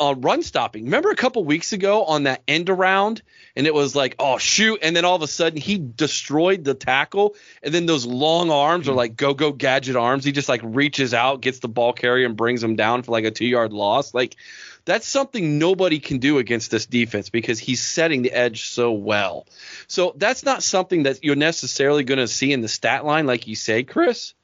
on 0.00 0.22
run 0.22 0.42
stopping. 0.42 0.84
Remember 0.84 1.10
a 1.10 1.16
couple 1.16 1.44
weeks 1.44 1.74
ago 1.74 2.04
on 2.04 2.22
that 2.22 2.42
end 2.48 2.70
around, 2.70 3.20
and 3.56 3.66
it 3.66 3.74
was 3.74 3.94
like, 3.94 4.16
oh 4.18 4.38
shoot, 4.38 4.80
and 4.82 4.94
then 4.96 5.04
all 5.04 5.16
of 5.16 5.22
a 5.22 5.26
sudden 5.26 5.60
he 5.60 5.78
destroyed 5.78 6.64
the 6.64 6.74
tackle, 6.74 7.34
and 7.62 7.72
then 7.72 7.86
those 7.86 8.06
long 8.06 8.50
arms 8.50 8.88
are 8.88 8.92
hmm. 8.92 8.98
like 8.98 9.16
go 9.16 9.34
go 9.34 9.52
gadget 9.52 9.96
arms. 9.96 10.24
He 10.24 10.32
just 10.32 10.48
like 10.48 10.60
reaches 10.64 11.14
out, 11.14 11.40
gets 11.40 11.60
the 11.60 11.68
ball 11.68 11.92
carrier, 11.92 12.26
and 12.26 12.36
brings 12.36 12.62
him 12.62 12.76
down 12.76 13.02
for 13.02 13.12
like 13.12 13.24
a 13.24 13.30
two 13.30 13.46
yard 13.46 13.72
loss. 13.72 14.14
Like 14.14 14.36
that's 14.84 15.08
something 15.08 15.58
nobody 15.58 15.98
can 15.98 16.18
do 16.18 16.38
against 16.38 16.70
this 16.70 16.86
defense 16.86 17.30
because 17.30 17.58
he's 17.58 17.82
setting 17.82 18.22
the 18.22 18.32
edge 18.32 18.68
so 18.68 18.92
well. 18.92 19.46
So 19.86 20.14
that's 20.16 20.44
not 20.44 20.62
something 20.62 21.04
that 21.04 21.24
you're 21.24 21.36
necessarily 21.36 22.04
going 22.04 22.18
to 22.18 22.28
see 22.28 22.52
in 22.52 22.60
the 22.60 22.68
stat 22.68 23.04
line, 23.04 23.26
like 23.26 23.46
you 23.46 23.56
say, 23.56 23.82
Chris. 23.82 24.34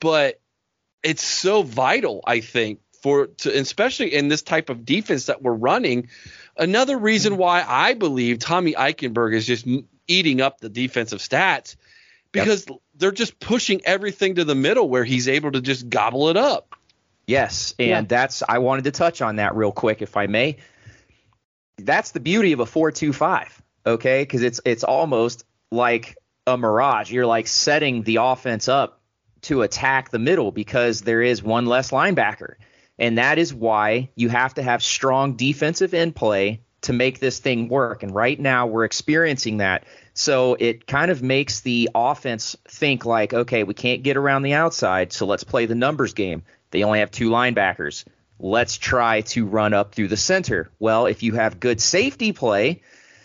But 0.00 0.40
it's 1.02 1.24
so 1.24 1.62
vital, 1.62 2.22
I 2.24 2.40
think, 2.40 2.80
for 3.02 3.26
to 3.26 3.58
especially 3.58 4.14
in 4.14 4.28
this 4.28 4.42
type 4.42 4.70
of 4.70 4.84
defense 4.84 5.26
that 5.26 5.42
we're 5.42 5.52
running. 5.52 6.08
Another 6.56 6.96
reason 6.98 7.36
why 7.36 7.64
I 7.66 7.94
believe 7.94 8.38
Tommy 8.38 8.74
Eichenberg 8.74 9.34
is 9.34 9.46
just 9.46 9.66
eating 10.06 10.40
up 10.40 10.60
the 10.60 10.68
defensive 10.68 11.18
stats 11.20 11.76
because 12.30 12.66
they're 12.96 13.10
just 13.10 13.38
pushing 13.40 13.82
everything 13.84 14.36
to 14.36 14.44
the 14.44 14.54
middle 14.54 14.88
where 14.88 15.04
he's 15.04 15.28
able 15.28 15.52
to 15.52 15.60
just 15.60 15.88
gobble 15.88 16.28
it 16.28 16.36
up. 16.36 16.74
Yes, 17.26 17.74
and 17.78 17.88
Yeah. 17.88 18.00
that's 18.02 18.42
I 18.48 18.58
wanted 18.58 18.84
to 18.84 18.90
touch 18.90 19.22
on 19.22 19.36
that 19.36 19.54
real 19.56 19.72
quick, 19.72 20.02
if 20.02 20.16
I 20.16 20.26
may. 20.26 20.56
That's 21.78 22.10
the 22.10 22.20
beauty 22.20 22.52
of 22.52 22.60
a 22.60 22.66
four-two-five, 22.66 23.62
okay? 23.86 24.22
Because 24.22 24.42
it's 24.42 24.60
it's 24.64 24.84
almost 24.84 25.44
like 25.70 26.16
a 26.46 26.56
mirage. 26.56 27.10
You're 27.10 27.26
like 27.26 27.46
setting 27.46 28.02
the 28.02 28.16
offense 28.16 28.68
up 28.68 29.00
to 29.42 29.62
attack 29.62 30.10
the 30.10 30.18
middle 30.18 30.52
because 30.52 31.00
there 31.00 31.22
is 31.22 31.42
one 31.42 31.66
less 31.66 31.90
linebacker, 31.90 32.54
and 33.02 33.18
that 33.18 33.36
is 33.36 33.52
why 33.52 34.08
you 34.14 34.28
have 34.28 34.54
to 34.54 34.62
have 34.62 34.80
strong 34.80 35.34
defensive 35.34 35.92
end 35.92 36.14
play 36.14 36.60
to 36.82 36.92
make 36.92 37.18
this 37.18 37.40
thing 37.40 37.68
work. 37.68 38.04
And 38.04 38.14
right 38.14 38.38
now 38.38 38.68
we're 38.68 38.84
experiencing 38.84 39.56
that. 39.56 39.84
So 40.14 40.56
it 40.60 40.86
kind 40.86 41.10
of 41.10 41.20
makes 41.20 41.60
the 41.60 41.90
offense 41.96 42.56
think 42.68 43.04
like, 43.04 43.34
okay, 43.34 43.64
we 43.64 43.74
can't 43.74 44.04
get 44.04 44.16
around 44.16 44.42
the 44.42 44.52
outside, 44.52 45.12
so 45.12 45.26
let's 45.26 45.42
play 45.42 45.66
the 45.66 45.74
numbers 45.74 46.14
game. 46.14 46.44
They 46.70 46.84
only 46.84 47.00
have 47.00 47.10
two 47.10 47.28
linebackers. 47.28 48.04
Let's 48.38 48.78
try 48.78 49.22
to 49.22 49.46
run 49.46 49.74
up 49.74 49.96
through 49.96 50.08
the 50.08 50.16
center. 50.16 50.70
Well, 50.78 51.06
if 51.06 51.24
you 51.24 51.34
have 51.34 51.58
good 51.58 51.80
safety 51.80 52.32
play, 52.32 52.82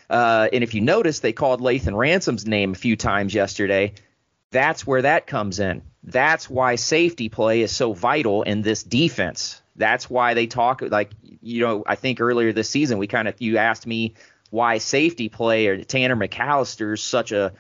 uh, 0.10 0.48
and 0.52 0.64
if 0.64 0.74
you 0.74 0.82
notice, 0.82 1.20
they 1.20 1.34
called 1.34 1.62
Lathan 1.62 1.96
Ransom's 1.96 2.48
name 2.48 2.72
a 2.72 2.76
few 2.76 2.96
times 2.96 3.32
yesterday. 3.32 3.94
That's 4.50 4.88
where 4.88 5.04
that 5.04 5.28
comes 5.28 5.60
in. 5.60 5.84
That's 6.04 6.50
why 6.50 6.76
safety 6.76 7.30
play 7.30 7.62
is 7.62 7.72
so 7.72 7.94
vital 7.94 8.42
in 8.42 8.64
this 8.64 8.82
defense. 8.82 9.62
That's 9.78 10.10
why 10.10 10.34
they 10.34 10.48
talk 10.48 10.82
like 10.82 11.12
you 11.42 11.62
know. 11.62 11.84
I 11.86 11.96
think 11.96 12.20
earlier 12.20 12.52
this 12.52 12.70
season 12.70 12.98
we 12.98 13.08
kind 13.08 13.28
of 13.28 13.36
you 13.40 13.58
asked 13.58 13.88
me 13.88 14.16
why 14.50 14.78
safety 14.80 15.30
play 15.30 15.68
or 15.68 15.84
Tanner 15.84 16.16
McAllister 16.16 16.94
is 16.94 17.04
such 17.04 17.32
a 17.32 17.54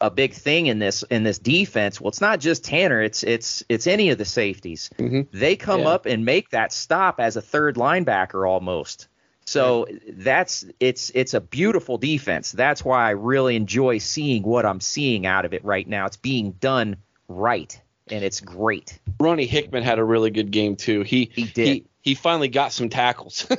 a 0.00 0.10
big 0.10 0.32
thing 0.34 0.66
in 0.66 0.78
this 0.78 1.02
in 1.04 1.22
this 1.22 1.38
defense. 1.38 2.00
Well, 2.00 2.08
it's 2.08 2.20
not 2.20 2.40
just 2.40 2.64
Tanner; 2.64 3.00
it's 3.02 3.22
it's 3.22 3.62
it's 3.68 3.86
any 3.86 4.10
of 4.10 4.18
the 4.18 4.24
safeties. 4.24 4.90
Mm-hmm. 4.98 5.36
They 5.36 5.56
come 5.56 5.80
Yeah. 5.80 5.88
up 5.88 6.06
and 6.06 6.24
make 6.24 6.50
that 6.50 6.72
stop 6.72 7.20
as 7.20 7.36
a 7.36 7.42
third 7.42 7.76
linebacker 7.76 8.48
almost. 8.48 9.08
So 9.46 9.86
that's 10.08 10.64
it's 10.80 11.10
it's 11.14 11.34
a 11.34 11.40
beautiful 11.40 11.98
defense. 11.98 12.52
That's 12.52 12.84
why 12.84 13.06
I 13.06 13.10
really 13.10 13.56
enjoy 13.56 13.98
seeing 13.98 14.42
what 14.42 14.64
I'm 14.64 14.80
seeing 14.80 15.26
out 15.26 15.44
of 15.44 15.52
it 15.52 15.64
right 15.64 15.86
now. 15.86 16.06
It's 16.06 16.16
being 16.16 16.52
done 16.52 16.96
right, 17.28 17.78
and 18.10 18.24
it's 18.24 18.40
great. 18.40 18.98
Ronnie 19.18 19.46
Hickman 19.46 19.82
had 19.82 19.98
a 19.98 20.04
really 20.04 20.30
good 20.30 20.50
game 20.50 20.76
too. 20.76 21.02
He 21.02 21.30
He 21.34 21.44
did. 21.44 21.66
He, 21.66 21.84
he 22.02 22.14
finally 22.14 22.48
got 22.48 22.72
some 22.72 22.88
tackles. 22.88 23.46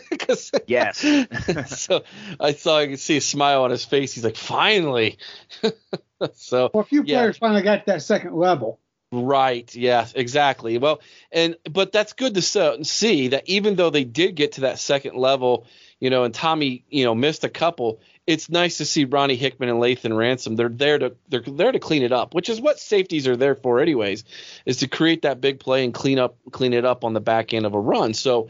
Yes. 0.68 1.00
so 1.80 2.04
I 2.40 2.54
saw 2.54 2.80
I 2.80 2.88
could 2.88 3.00
see 3.00 3.18
a 3.18 3.22
smile 3.22 3.64
on 3.64 3.72
his 3.72 3.86
face. 3.86 4.14
He's 4.14 4.24
like, 4.24 4.36
finally. 4.38 5.18
so 6.34 6.70
Well, 6.74 6.84
a 6.84 6.86
few 6.86 7.04
Yeah. 7.06 7.20
players 7.20 7.38
finally 7.38 7.62
got 7.62 7.86
that 7.86 8.02
second 8.02 8.36
level. 8.36 8.80
Right. 9.24 9.74
Yes. 9.74 10.14
Exactly. 10.14 10.78
Well, 10.78 11.02
and 11.32 11.56
but 11.72 11.92
that's 11.92 12.14
good 12.14 12.36
to 12.36 12.42
so, 12.42 12.82
see 12.84 13.30
that 13.30 13.48
even 13.48 13.76
though 13.76 13.90
they 13.90 14.04
did 14.04 14.36
get 14.36 14.54
to 14.54 14.62
that 14.62 14.80
second 14.80 15.16
level, 15.16 15.66
you 16.00 16.10
know, 16.10 16.26
and 16.26 16.34
Tommy, 16.34 16.84
you 16.90 17.06
know, 17.06 17.16
missed 17.16 17.44
a 17.44 17.50
couple. 17.50 18.02
It's 18.28 18.50
nice 18.50 18.78
to 18.78 18.86
see 18.86 19.06
Ronnie 19.06 19.36
Hickman 19.36 19.70
and 19.70 19.80
Lathan 19.80 20.18
Ransom. 20.18 20.56
They're 20.56 20.68
there 20.68 21.00
to 21.00 21.16
they're 21.30 21.42
there 21.42 21.72
to 21.72 21.80
clean 21.80 22.04
it 22.04 22.12
up, 22.12 22.34
which 22.34 22.50
is 22.50 22.60
what 22.60 22.80
safeties 22.80 23.28
are 23.28 23.38
there 23.38 23.56
for, 23.56 23.80
anyways, 23.80 24.26
is 24.66 24.78
to 24.78 24.88
create 24.88 25.22
that 25.22 25.40
big 25.40 25.60
play 25.60 25.86
and 25.86 25.94
clean 25.94 26.20
up 26.20 26.38
clean 26.52 26.74
it 26.74 26.84
up 26.86 27.04
on 27.04 27.14
the 27.14 27.22
back 27.22 27.54
end 27.54 27.66
of 27.66 27.74
a 27.74 27.80
run. 27.80 28.14
So 28.14 28.50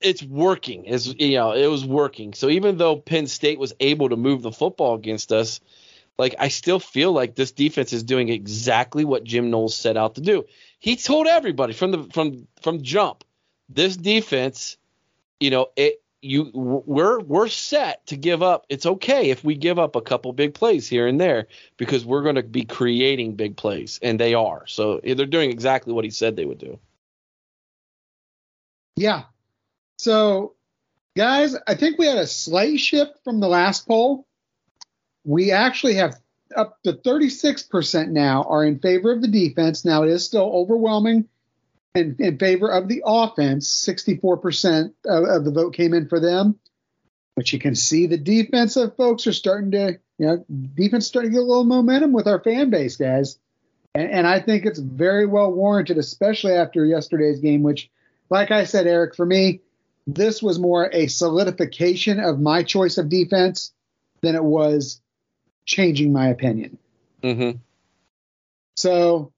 it's 0.00 0.22
working. 0.22 0.86
Is 0.86 1.14
you 1.18 1.36
know, 1.36 1.52
it 1.52 1.66
was 1.66 1.84
working. 1.84 2.32
So 2.32 2.48
even 2.48 2.78
though 2.78 2.96
Penn 2.96 3.26
State 3.26 3.58
was 3.58 3.74
able 3.80 4.08
to 4.08 4.16
move 4.16 4.42
the 4.42 4.52
football 4.52 4.94
against 4.94 5.32
us, 5.32 5.60
like 6.18 6.34
I 6.38 6.48
still 6.48 6.80
feel 6.80 7.12
like 7.12 7.34
this 7.34 7.52
defense 7.52 7.92
is 7.92 8.02
doing 8.02 8.28
exactly 8.28 9.04
what 9.04 9.24
Jim 9.24 9.50
Knowles 9.50 9.76
set 9.76 9.96
out 9.96 10.14
to 10.14 10.20
do. 10.20 10.46
He 10.78 10.96
told 10.96 11.26
everybody 11.26 11.72
from 11.72 11.90
the 11.90 12.04
from 12.12 12.46
from 12.62 12.82
jump, 12.82 13.24
this 13.68 13.96
defense, 13.96 14.76
you 15.40 15.50
know, 15.50 15.68
it 15.76 16.02
you 16.22 16.50
we're 16.54 17.20
we're 17.20 17.48
set 17.48 18.06
to 18.06 18.16
give 18.16 18.42
up. 18.42 18.66
It's 18.68 18.86
okay 18.86 19.30
if 19.30 19.44
we 19.44 19.54
give 19.54 19.78
up 19.78 19.96
a 19.96 20.00
couple 20.00 20.32
big 20.32 20.54
plays 20.54 20.88
here 20.88 21.06
and 21.06 21.20
there 21.20 21.46
because 21.76 22.04
we're 22.04 22.22
going 22.22 22.36
to 22.36 22.42
be 22.42 22.64
creating 22.64 23.34
big 23.34 23.56
plays 23.56 23.98
and 24.02 24.18
they 24.18 24.34
are. 24.34 24.66
So 24.66 25.00
eh, 25.04 25.14
they're 25.14 25.26
doing 25.26 25.50
exactly 25.50 25.92
what 25.92 26.04
he 26.04 26.10
said 26.10 26.36
they 26.36 26.46
would 26.46 26.58
do. 26.58 26.78
Yeah. 28.96 29.24
So, 29.98 30.54
guys, 31.16 31.54
I 31.66 31.74
think 31.74 31.98
we 31.98 32.06
had 32.06 32.18
a 32.18 32.26
slight 32.26 32.80
shift 32.80 33.12
from 33.24 33.40
the 33.40 33.48
last 33.48 33.86
poll. 33.86 34.26
We 35.26 35.50
actually 35.50 35.94
have 35.94 36.16
up 36.54 36.80
to 36.84 36.92
36% 36.92 38.08
now 38.08 38.44
are 38.44 38.64
in 38.64 38.78
favor 38.78 39.12
of 39.12 39.20
the 39.20 39.28
defense. 39.28 39.84
Now, 39.84 40.04
it 40.04 40.10
is 40.10 40.24
still 40.24 40.50
overwhelming 40.52 41.28
in, 41.94 42.16
in 42.18 42.38
favor 42.38 42.70
of 42.70 42.88
the 42.88 43.02
offense. 43.04 43.68
64% 43.86 44.92
of, 45.04 45.24
of 45.24 45.44
the 45.44 45.50
vote 45.50 45.74
came 45.74 45.94
in 45.94 46.08
for 46.08 46.20
them. 46.20 46.58
But 47.34 47.52
you 47.52 47.58
can 47.58 47.74
see 47.74 48.06
the 48.06 48.16
defensive 48.16 48.96
folks 48.96 49.26
are 49.26 49.32
starting 49.32 49.72
to, 49.72 49.98
you 50.18 50.26
know, 50.26 50.44
defense 50.74 51.06
starting 51.06 51.32
to 51.32 51.34
get 51.34 51.42
a 51.42 51.46
little 51.46 51.64
momentum 51.64 52.12
with 52.12 52.26
our 52.26 52.40
fan 52.40 52.70
base, 52.70 52.96
guys. 52.96 53.38
And, 53.94 54.10
and 54.10 54.26
I 54.26 54.40
think 54.40 54.64
it's 54.64 54.78
very 54.78 55.26
well 55.26 55.52
warranted, 55.52 55.98
especially 55.98 56.52
after 56.52 56.86
yesterday's 56.86 57.40
game, 57.40 57.62
which, 57.62 57.90
like 58.30 58.50
I 58.50 58.64
said, 58.64 58.86
Eric, 58.86 59.14
for 59.16 59.26
me, 59.26 59.60
this 60.06 60.42
was 60.42 60.58
more 60.58 60.88
a 60.92 61.08
solidification 61.08 62.20
of 62.20 62.40
my 62.40 62.62
choice 62.62 62.96
of 62.96 63.08
defense 63.08 63.72
than 64.22 64.34
it 64.34 64.44
was 64.44 65.00
changing 65.66 66.12
my 66.12 66.28
opinion. 66.28 66.78
Mm-hmm. 67.22 67.58
So 68.76 69.32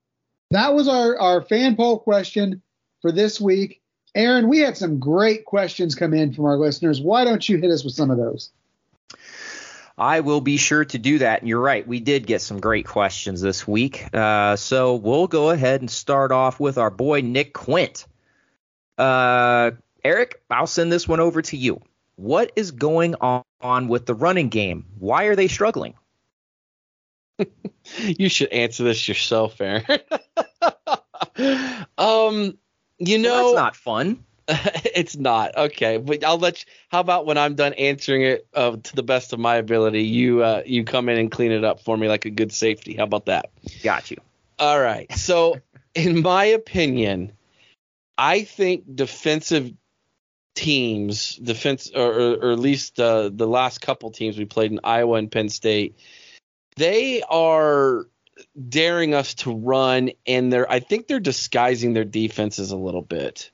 that 0.50 0.74
was 0.74 0.88
our, 0.88 1.18
our 1.18 1.42
fan 1.42 1.76
poll 1.76 1.98
question 1.98 2.62
for 3.02 3.10
this 3.10 3.40
week. 3.40 3.80
Aaron, 4.14 4.48
we 4.48 4.58
had 4.58 4.76
some 4.76 4.98
great 4.98 5.44
questions 5.44 5.94
come 5.94 6.14
in 6.14 6.32
from 6.32 6.44
our 6.44 6.56
listeners. 6.56 7.00
Why 7.00 7.24
don't 7.24 7.46
you 7.48 7.58
hit 7.58 7.70
us 7.70 7.84
with 7.84 7.94
some 7.94 8.10
of 8.10 8.16
those? 8.16 8.50
I 9.96 10.20
will 10.20 10.40
be 10.40 10.56
sure 10.56 10.84
to 10.84 10.98
do 10.98 11.18
that. 11.18 11.40
And 11.40 11.48
you're 11.48 11.60
right, 11.60 11.86
we 11.86 12.00
did 12.00 12.26
get 12.26 12.40
some 12.40 12.60
great 12.60 12.86
questions 12.86 13.40
this 13.40 13.66
week. 13.66 14.14
Uh, 14.14 14.56
so 14.56 14.94
we'll 14.94 15.26
go 15.26 15.50
ahead 15.50 15.80
and 15.80 15.90
start 15.90 16.30
off 16.30 16.60
with 16.60 16.78
our 16.78 16.90
boy 16.90 17.20
Nick 17.20 17.52
Quint. 17.52 18.06
Uh, 18.96 19.72
Eric, 20.04 20.40
I'll 20.50 20.66
send 20.66 20.92
this 20.92 21.08
one 21.08 21.20
over 21.20 21.42
to 21.42 21.56
you. 21.56 21.80
What 22.16 22.52
is 22.56 22.70
going 22.70 23.16
on, 23.16 23.42
on 23.60 23.88
with 23.88 24.06
the 24.06 24.14
running 24.14 24.48
game? 24.48 24.86
Why 24.98 25.24
are 25.24 25.36
they 25.36 25.48
struggling? 25.48 25.94
You 28.04 28.28
should 28.28 28.50
answer 28.50 28.84
this 28.84 29.08
yourself, 29.08 29.58
Aaron. 29.62 29.82
um, 31.98 32.58
you 32.98 33.16
know, 33.16 33.32
Well, 33.32 33.54
that's 33.54 33.56
not 33.56 33.76
fun. 33.76 34.24
it's 34.48 35.16
not 35.16 35.56
okay, 35.56 35.96
but 35.96 36.22
I'll 36.22 36.38
let. 36.38 36.58
You, 36.58 36.72
how 36.90 37.00
about 37.00 37.26
when 37.26 37.38
I'm 37.38 37.54
done 37.54 37.72
answering 37.74 38.22
it 38.22 38.46
uh, 38.54 38.76
to 38.76 38.96
the 38.96 39.02
best 39.02 39.32
of 39.32 39.38
my 39.38 39.56
ability, 39.56 40.04
you 40.04 40.42
uh, 40.42 40.62
you 40.64 40.84
come 40.84 41.08
in 41.08 41.18
and 41.18 41.30
clean 41.30 41.50
it 41.50 41.64
up 41.64 41.80
for 41.80 41.96
me 41.96 42.08
like 42.08 42.24
a 42.24 42.30
good 42.30 42.52
safety. 42.52 42.94
How 42.94 43.04
about 43.04 43.26
that? 43.26 43.50
Got 43.82 44.10
you. 44.10 44.18
All 44.58 44.80
right. 44.80 45.10
So, 45.12 45.60
in 45.94 46.22
my 46.22 46.44
opinion, 46.44 47.32
I 48.16 48.42
think 48.42 48.96
defensive 48.96 49.72
teams, 50.54 51.36
defense, 51.36 51.90
or, 51.94 52.12
or, 52.12 52.34
or 52.36 52.52
at 52.52 52.58
least 52.58 52.98
uh, 52.98 53.30
the 53.32 53.46
last 53.46 53.80
couple 53.80 54.10
teams 54.10 54.36
we 54.36 54.44
played 54.44 54.72
in 54.72 54.80
Iowa 54.82 55.18
and 55.18 55.30
Penn 55.30 55.48
State, 55.48 55.98
they 56.78 57.22
are 57.22 58.06
daring 58.68 59.12
us 59.12 59.34
to 59.34 59.54
run, 59.54 60.10
and 60.26 60.52
they're 60.52 60.70
I 60.70 60.80
think 60.80 61.08
they're 61.08 61.20
disguising 61.20 61.92
their 61.92 62.04
defenses 62.04 62.70
a 62.70 62.76
little 62.76 63.02
bit, 63.02 63.50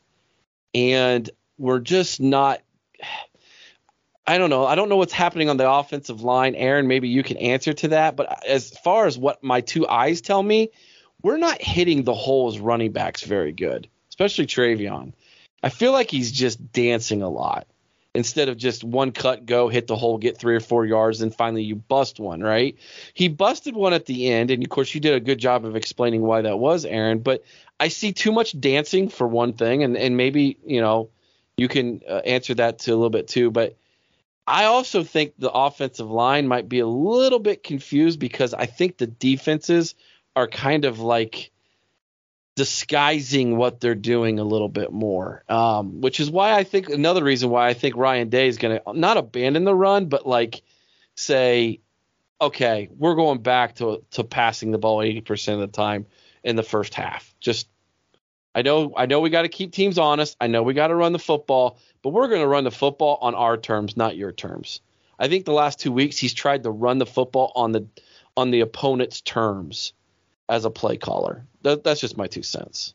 and 0.75 1.29
we're 1.59 1.81
just 1.81 2.21
not. 2.21 2.61
I 4.27 4.39
don't 4.39 4.49
know. 4.49 4.65
I 4.65 4.75
don't 4.75 4.89
know 4.89 4.97
what's 4.97 5.13
happening 5.13 5.51
on 5.51 5.59
the 5.59 5.71
offensive 5.71 6.23
line. 6.23 6.55
Aaron, 6.55 6.87
maybe 6.87 7.09
you 7.09 7.23
can 7.23 7.37
answer 7.37 7.75
to 7.75 7.89
that. 7.89 8.17
But 8.17 8.47
as 8.47 8.71
far 8.79 9.07
as 9.07 9.19
what 9.19 9.43
my 9.45 9.61
two 9.61 9.87
eyes 9.87 10.23
tell 10.23 10.43
me, 10.43 10.71
we're 11.23 11.37
not 11.37 11.61
hitting 11.61 12.05
the 12.05 12.15
holes 12.15 12.59
running 12.59 12.93
backs 12.93 13.23
very 13.23 13.53
good, 13.53 13.87
especially 14.09 14.47
TreVeyon. 14.47 15.13
I 15.63 15.69
feel 15.69 15.93
like 15.93 16.11
he's 16.11 16.33
just 16.33 16.73
dancing 16.73 17.21
a 17.21 17.29
lot 17.29 17.67
instead 18.15 18.49
of 18.49 18.57
just 18.57 18.85
one 18.85 19.11
cut, 19.11 19.45
go, 19.45 19.69
hit 19.69 19.87
the 19.87 19.97
hole, 19.97 20.19
get 20.19 20.39
three 20.39 20.55
or 20.55 20.61
four 20.61 20.87
yards, 20.87 21.21
and 21.21 21.35
finally 21.35 21.65
you 21.65 21.75
bust 21.75 22.21
one, 22.21 22.41
right? 22.41 22.77
He 23.13 23.29
busted 23.29 23.75
one 23.75 23.93
at 23.93 24.07
the 24.07 24.29
end, 24.29 24.51
and 24.51 24.63
of 24.63 24.69
course 24.71 24.95
you 24.95 25.01
did 25.01 25.15
a 25.15 25.21
good 25.21 25.39
job 25.39 25.65
of 25.65 25.75
explaining 25.77 26.23
why 26.23 26.43
that 26.43 26.59
was, 26.59 26.85
Aaron. 26.85 27.19
But 27.19 27.45
I 27.81 27.89
see 27.89 28.13
too 28.13 28.31
much 28.31 28.59
dancing 28.59 29.09
for 29.09 29.27
one 29.27 29.53
thing, 29.53 29.83
and, 29.83 29.97
and 29.97 30.17
maybe, 30.17 30.59
you 30.65 30.81
know, 30.81 31.11
you 31.57 31.69
can 31.69 32.03
uh, 32.09 32.19
answer 32.25 32.55
that 32.55 32.81
to 32.81 32.93
a 32.93 32.97
little 32.97 33.11
bit 33.11 33.29
too. 33.29 33.51
But 33.51 33.77
I 34.47 34.65
also 34.67 35.03
think 35.03 35.35
the 35.39 35.51
offensive 35.51 36.11
line 36.11 36.47
might 36.47 36.69
be 36.69 36.81
a 36.81 36.87
little 36.87 37.39
bit 37.39 37.63
confused 37.63 38.21
because 38.21 38.55
I 38.55 38.67
think 38.67 38.97
the 38.97 39.07
defenses 39.07 39.95
are 40.37 40.49
kind 40.49 40.85
of 40.85 41.01
like 41.01 41.51
disguising 42.57 43.57
what 43.57 43.81
they're 43.81 43.95
doing 43.95 44.39
a 44.39 44.45
little 44.45 44.69
bit 44.69 44.93
more, 44.93 45.43
um, 45.49 46.01
which 46.01 46.21
is 46.21 46.31
why 46.31 46.53
I 46.53 46.65
think 46.65 46.89
another 46.89 47.25
reason 47.25 47.51
why 47.51 47.69
I 47.69 47.75
think 47.75 47.97
Ryan 47.97 48.29
Day 48.29 48.49
is 48.49 48.59
going 48.59 48.79
to 48.79 48.93
not 48.93 49.17
abandon 49.17 49.65
the 49.65 49.75
run, 49.75 50.07
but 50.07 50.27
like 50.27 50.63
say 51.17 51.81
okay, 52.41 52.89
we're 52.97 53.15
going 53.15 53.43
back 53.43 53.77
to 53.77 54.05
to 54.13 54.25
passing 54.25 54.71
the 54.71 54.79
ball 54.79 54.99
80% 54.99 55.55
of 55.55 55.61
the 55.61 55.67
time 55.67 56.07
in 56.43 56.57
the 56.57 56.63
first 56.63 56.95
half. 56.95 57.35
Just 57.41 57.69
I 58.55 58.63
know 58.63 58.93
I 58.97 59.07
know 59.07 59.21
we 59.21 59.31
got 59.31 59.43
to 59.43 59.49
keep 59.49 59.73
teams 59.73 59.99
honest. 59.99 60.37
I 60.41 60.47
know 60.47 60.63
we 60.63 60.75
got 60.75 60.89
to 60.89 60.95
run 60.95 61.13
the 61.13 61.19
football, 61.19 61.79
but 62.03 62.11
we're 62.11 62.29
going 62.29 62.43
to 62.43 62.47
run 62.47 62.65
the 62.65 62.71
football 62.71 63.19
on 63.21 63.35
our 63.35 63.57
terms, 63.57 63.97
not 63.97 64.17
your 64.17 64.33
terms. 64.33 64.81
I 65.19 65.29
think 65.29 65.45
the 65.45 65.53
last 65.53 65.81
2 65.81 65.93
weeks 65.93 66.19
he's 66.19 66.35
tried 66.35 66.65
to 66.65 66.71
run 66.71 66.99
the 66.99 67.07
football 67.07 67.53
on 67.55 67.73
the 67.73 67.87
on 68.37 68.51
the 68.51 68.61
opponent's 68.61 69.21
terms 69.21 69.93
as 70.49 70.65
a 70.65 70.71
play 70.71 70.97
caller. 70.97 71.47
That, 71.63 71.85
that's 71.85 72.01
just 72.01 72.17
my 72.17 72.27
two 72.27 72.43
cents. 72.43 72.95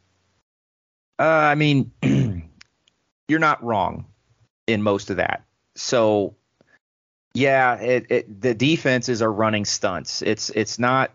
Uh, 1.18 1.24
I 1.24 1.56
mean, 1.56 1.92
you're 3.28 3.40
not 3.40 3.64
wrong 3.64 4.06
in 4.68 4.82
most 4.82 5.10
of 5.10 5.18
that. 5.18 5.44
So, 5.76 6.36
yeah, 7.34 7.76
it, 7.76 8.06
it, 8.10 8.42
the 8.42 8.54
defenses 8.54 9.22
are 9.22 9.32
running 9.32 9.66
stunts. 9.66 10.22
It's 10.22 10.50
it's 10.50 10.80
not. 10.80 11.12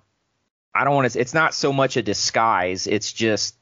I 0.74 0.84
don't 0.84 0.94
want 0.94 1.12
to. 1.12 1.18
It's 1.18 1.34
not 1.34 1.54
so 1.54 1.72
much 1.72 1.96
a 1.96 2.02
disguise. 2.02 2.86
It's 2.86 3.12
just 3.12 3.56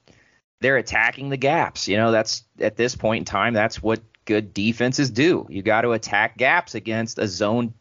they're 0.61 0.77
attacking 0.79 1.29
the 1.29 1.37
gaps. 1.37 1.89
You 1.89 1.97
know, 1.97 2.11
that's 2.11 2.45
at 2.59 2.77
this 2.77 2.97
point 2.97 3.23
in 3.23 3.25
time, 3.25 3.55
that's 3.55 3.83
what 3.83 4.01
good 4.25 4.55
defenses 4.55 5.11
do. 5.11 5.47
You 5.49 5.63
got 5.63 5.83
to 5.83 5.93
attack 5.93 6.37
gaps 6.37 6.75
against 6.75 7.19
a 7.19 7.27
zone 7.29 7.75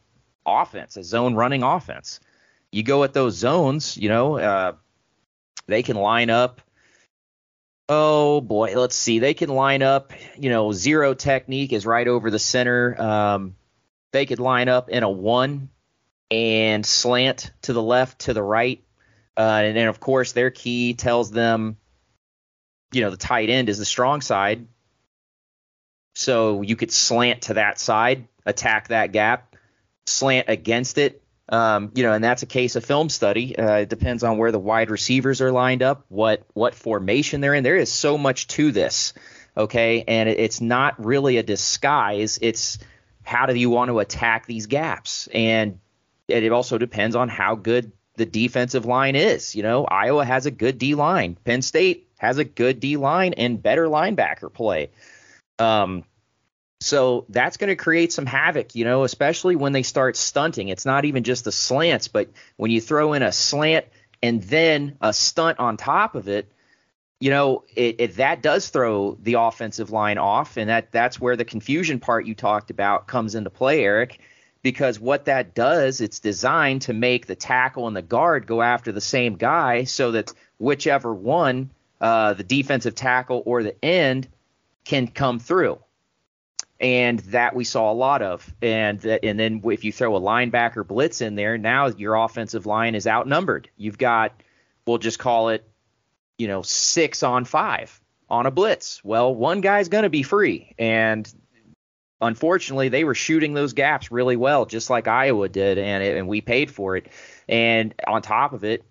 offense, 0.44 0.96
a 0.96 1.04
zone 1.04 1.34
running 1.34 1.62
offense. 1.62 2.20
You 2.72 2.82
go 2.82 3.04
at 3.04 3.12
those 3.12 3.36
zones, 3.36 3.96
you 3.96 4.08
know, 4.08 4.38
uh, 4.38 4.72
they 5.66 5.82
can 5.82 5.96
line 5.96 6.30
up 6.30 6.60
Oh 7.88 8.40
boy, 8.40 8.72
let's 8.74 8.96
see. 8.96 9.18
They 9.18 9.34
can 9.34 9.50
line 9.50 9.82
up. 9.82 10.12
You 10.38 10.50
know, 10.50 10.72
zero 10.72 11.14
technique 11.14 11.72
is 11.72 11.84
right 11.84 12.06
over 12.06 12.30
the 12.30 12.38
center. 12.38 13.00
Um, 13.00 13.56
they 14.12 14.24
could 14.24 14.40
line 14.40 14.68
up 14.68 14.88
in 14.88 15.02
a 15.02 15.10
one 15.10 15.68
and 16.30 16.86
slant 16.86 17.50
to 17.62 17.72
the 17.72 17.82
left, 17.82 18.20
to 18.20 18.32
the 18.32 18.42
right, 18.42 18.82
uh, 19.36 19.60
and 19.64 19.76
then 19.76 19.88
of 19.88 20.00
course 20.00 20.32
their 20.32 20.50
key 20.50 20.94
tells 20.94 21.30
them, 21.30 21.76
you 22.92 23.02
know, 23.02 23.10
the 23.10 23.16
tight 23.16 23.50
end 23.50 23.68
is 23.68 23.78
the 23.78 23.84
strong 23.84 24.20
side. 24.20 24.66
So 26.14 26.62
you 26.62 26.76
could 26.76 26.92
slant 26.92 27.42
to 27.42 27.54
that 27.54 27.78
side, 27.78 28.28
attack 28.46 28.88
that 28.88 29.12
gap, 29.12 29.56
slant 30.06 30.48
against 30.48 30.98
it, 30.98 31.21
um, 31.52 31.92
you 31.94 32.02
know, 32.02 32.14
and 32.14 32.24
that's 32.24 32.42
a 32.42 32.46
case 32.46 32.76
of 32.76 32.84
film 32.84 33.10
study. 33.10 33.56
Uh, 33.56 33.80
it 33.80 33.90
depends 33.90 34.24
on 34.24 34.38
where 34.38 34.50
the 34.50 34.58
wide 34.58 34.90
receivers 34.90 35.42
are 35.42 35.52
lined 35.52 35.82
up, 35.82 36.06
what 36.08 36.44
what 36.54 36.74
formation 36.74 37.42
they're 37.42 37.54
in. 37.54 37.62
There 37.62 37.76
is 37.76 37.92
so 37.92 38.16
much 38.16 38.46
to 38.48 38.72
this, 38.72 39.12
okay, 39.54 40.02
and 40.08 40.30
it, 40.30 40.40
it's 40.40 40.62
not 40.62 41.04
really 41.04 41.36
a 41.36 41.42
disguise. 41.42 42.38
It's 42.40 42.78
how 43.22 43.44
do 43.44 43.54
you 43.54 43.68
want 43.68 43.90
to 43.90 43.98
attack 43.98 44.46
these 44.46 44.66
gaps, 44.66 45.28
and 45.32 45.78
it 46.26 46.50
also 46.52 46.78
depends 46.78 47.14
on 47.14 47.28
how 47.28 47.54
good 47.54 47.92
the 48.16 48.24
defensive 48.24 48.86
line 48.86 49.14
is. 49.14 49.54
You 49.54 49.62
know, 49.62 49.84
Iowa 49.84 50.24
has 50.24 50.46
a 50.46 50.50
good 50.50 50.78
D 50.78 50.94
line. 50.94 51.36
Penn 51.44 51.60
State 51.60 52.08
has 52.16 52.38
a 52.38 52.44
good 52.44 52.80
D 52.80 52.96
line 52.96 53.34
and 53.34 53.62
better 53.62 53.88
linebacker 53.88 54.50
play. 54.50 54.88
Um, 55.58 56.04
so 56.82 57.26
that's 57.28 57.56
going 57.56 57.68
to 57.68 57.76
create 57.76 58.12
some 58.12 58.26
havoc, 58.26 58.74
you 58.74 58.84
know, 58.84 59.04
especially 59.04 59.56
when 59.56 59.72
they 59.72 59.82
start 59.82 60.16
stunting. 60.16 60.68
It's 60.68 60.84
not 60.84 61.04
even 61.04 61.22
just 61.22 61.44
the 61.44 61.52
slants, 61.52 62.08
but 62.08 62.30
when 62.56 62.70
you 62.70 62.80
throw 62.80 63.12
in 63.12 63.22
a 63.22 63.32
slant 63.32 63.86
and 64.22 64.42
then 64.42 64.96
a 65.00 65.12
stunt 65.12 65.58
on 65.58 65.76
top 65.76 66.14
of 66.14 66.28
it, 66.28 66.50
you 67.20 67.30
know, 67.30 67.62
it, 67.76 67.96
it, 68.00 68.16
that 68.16 68.42
does 68.42 68.68
throw 68.68 69.16
the 69.22 69.34
offensive 69.34 69.90
line 69.90 70.18
off, 70.18 70.56
and 70.56 70.68
that 70.70 70.90
that's 70.90 71.20
where 71.20 71.36
the 71.36 71.44
confusion 71.44 72.00
part 72.00 72.26
you 72.26 72.34
talked 72.34 72.70
about 72.70 73.06
comes 73.06 73.36
into 73.36 73.48
play, 73.48 73.84
Eric. 73.84 74.18
Because 74.62 74.98
what 74.98 75.26
that 75.26 75.54
does, 75.54 76.00
it's 76.00 76.20
designed 76.20 76.82
to 76.82 76.92
make 76.92 77.26
the 77.26 77.36
tackle 77.36 77.86
and 77.86 77.96
the 77.96 78.02
guard 78.02 78.46
go 78.46 78.62
after 78.62 78.90
the 78.90 79.00
same 79.00 79.36
guy, 79.36 79.84
so 79.84 80.12
that 80.12 80.32
whichever 80.58 81.14
one, 81.14 81.70
uh, 82.00 82.34
the 82.34 82.44
defensive 82.44 82.96
tackle 82.96 83.42
or 83.46 83.62
the 83.62 83.84
end, 83.84 84.26
can 84.84 85.06
come 85.06 85.38
through 85.38 85.78
and 86.82 87.20
that 87.20 87.54
we 87.54 87.62
saw 87.62 87.92
a 87.92 87.94
lot 87.94 88.20
of. 88.22 88.52
And 88.60 89.00
that, 89.00 89.24
and 89.24 89.38
then 89.38 89.62
if 89.66 89.84
you 89.84 89.92
throw 89.92 90.16
a 90.16 90.20
linebacker 90.20 90.86
blitz 90.86 91.20
in 91.20 91.36
there, 91.36 91.56
now 91.56 91.86
your 91.86 92.16
offensive 92.16 92.66
line 92.66 92.96
is 92.96 93.06
outnumbered. 93.06 93.70
You've 93.76 93.98
got, 93.98 94.32
we'll 94.84 94.98
just 94.98 95.20
call 95.20 95.50
it, 95.50 95.66
you 96.36 96.48
know, 96.48 96.62
six 96.62 97.22
on 97.22 97.44
five 97.44 97.98
on 98.28 98.46
a 98.46 98.50
blitz. 98.50 99.02
Well, 99.04 99.32
one 99.32 99.60
guy's 99.60 99.88
going 99.88 100.02
to 100.02 100.10
be 100.10 100.24
free, 100.24 100.74
and 100.76 101.32
unfortunately, 102.20 102.88
they 102.88 103.04
were 103.04 103.14
shooting 103.14 103.54
those 103.54 103.74
gaps 103.74 104.10
really 104.10 104.36
well, 104.36 104.66
just 104.66 104.90
like 104.90 105.06
Iowa 105.06 105.48
did, 105.48 105.78
and 105.78 106.02
and 106.02 106.26
we 106.26 106.40
paid 106.40 106.70
for 106.70 106.96
it. 106.96 107.08
And 107.48 107.94
on 108.06 108.22
top 108.22 108.54
of 108.54 108.64
it, 108.64 108.84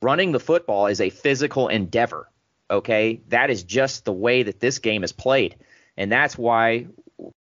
running 0.00 0.30
the 0.30 0.38
football 0.38 0.86
is 0.86 1.00
a 1.00 1.10
physical 1.10 1.68
endeavor. 1.68 2.28
Okay, 2.70 3.20
that 3.28 3.50
is 3.50 3.64
just 3.64 4.04
the 4.04 4.12
way 4.12 4.44
that 4.44 4.60
this 4.60 4.78
game 4.78 5.02
is 5.02 5.12
played. 5.12 5.56
And 5.96 6.12
that's 6.12 6.38
why 6.38 6.86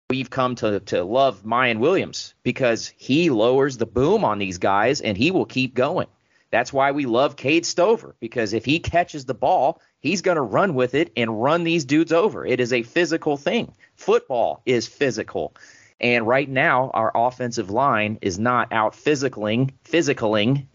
we've 0.09 0.31
come 0.31 0.55
to 0.55 0.79
to 0.79 1.03
love 1.03 1.43
Miyan 1.43 1.77
Williams 1.77 2.33
because 2.41 2.91
he 2.97 3.29
lowers 3.29 3.77
the 3.77 3.85
boom 3.85 4.25
on 4.25 4.39
these 4.39 4.57
guys 4.57 5.01
and 5.01 5.15
he 5.15 5.29
will 5.29 5.45
keep 5.45 5.75
going. 5.75 6.07
That's 6.49 6.73
why 6.73 6.93
we 6.93 7.05
love 7.05 7.35
Cade 7.35 7.63
Stover 7.63 8.15
because 8.19 8.53
if 8.53 8.65
he 8.65 8.79
catches 8.79 9.25
the 9.25 9.35
ball, 9.35 9.79
he's 9.99 10.23
going 10.23 10.37
to 10.37 10.41
run 10.41 10.73
with 10.73 10.95
it 10.95 11.11
and 11.15 11.39
run 11.39 11.63
these 11.63 11.85
dudes 11.85 12.11
over. 12.11 12.43
It 12.43 12.59
is 12.59 12.73
a 12.73 12.81
physical 12.81 13.37
thing. 13.37 13.71
Football 13.93 14.63
is 14.65 14.87
physical. 14.87 15.55
And 16.01 16.25
right 16.25 16.49
now, 16.49 16.89
our 16.95 17.11
offensive 17.13 17.69
line 17.69 18.17
is 18.23 18.39
not 18.39 18.73
out 18.73 18.93
physicaling, 18.93 19.73
physicaling. 19.85 20.65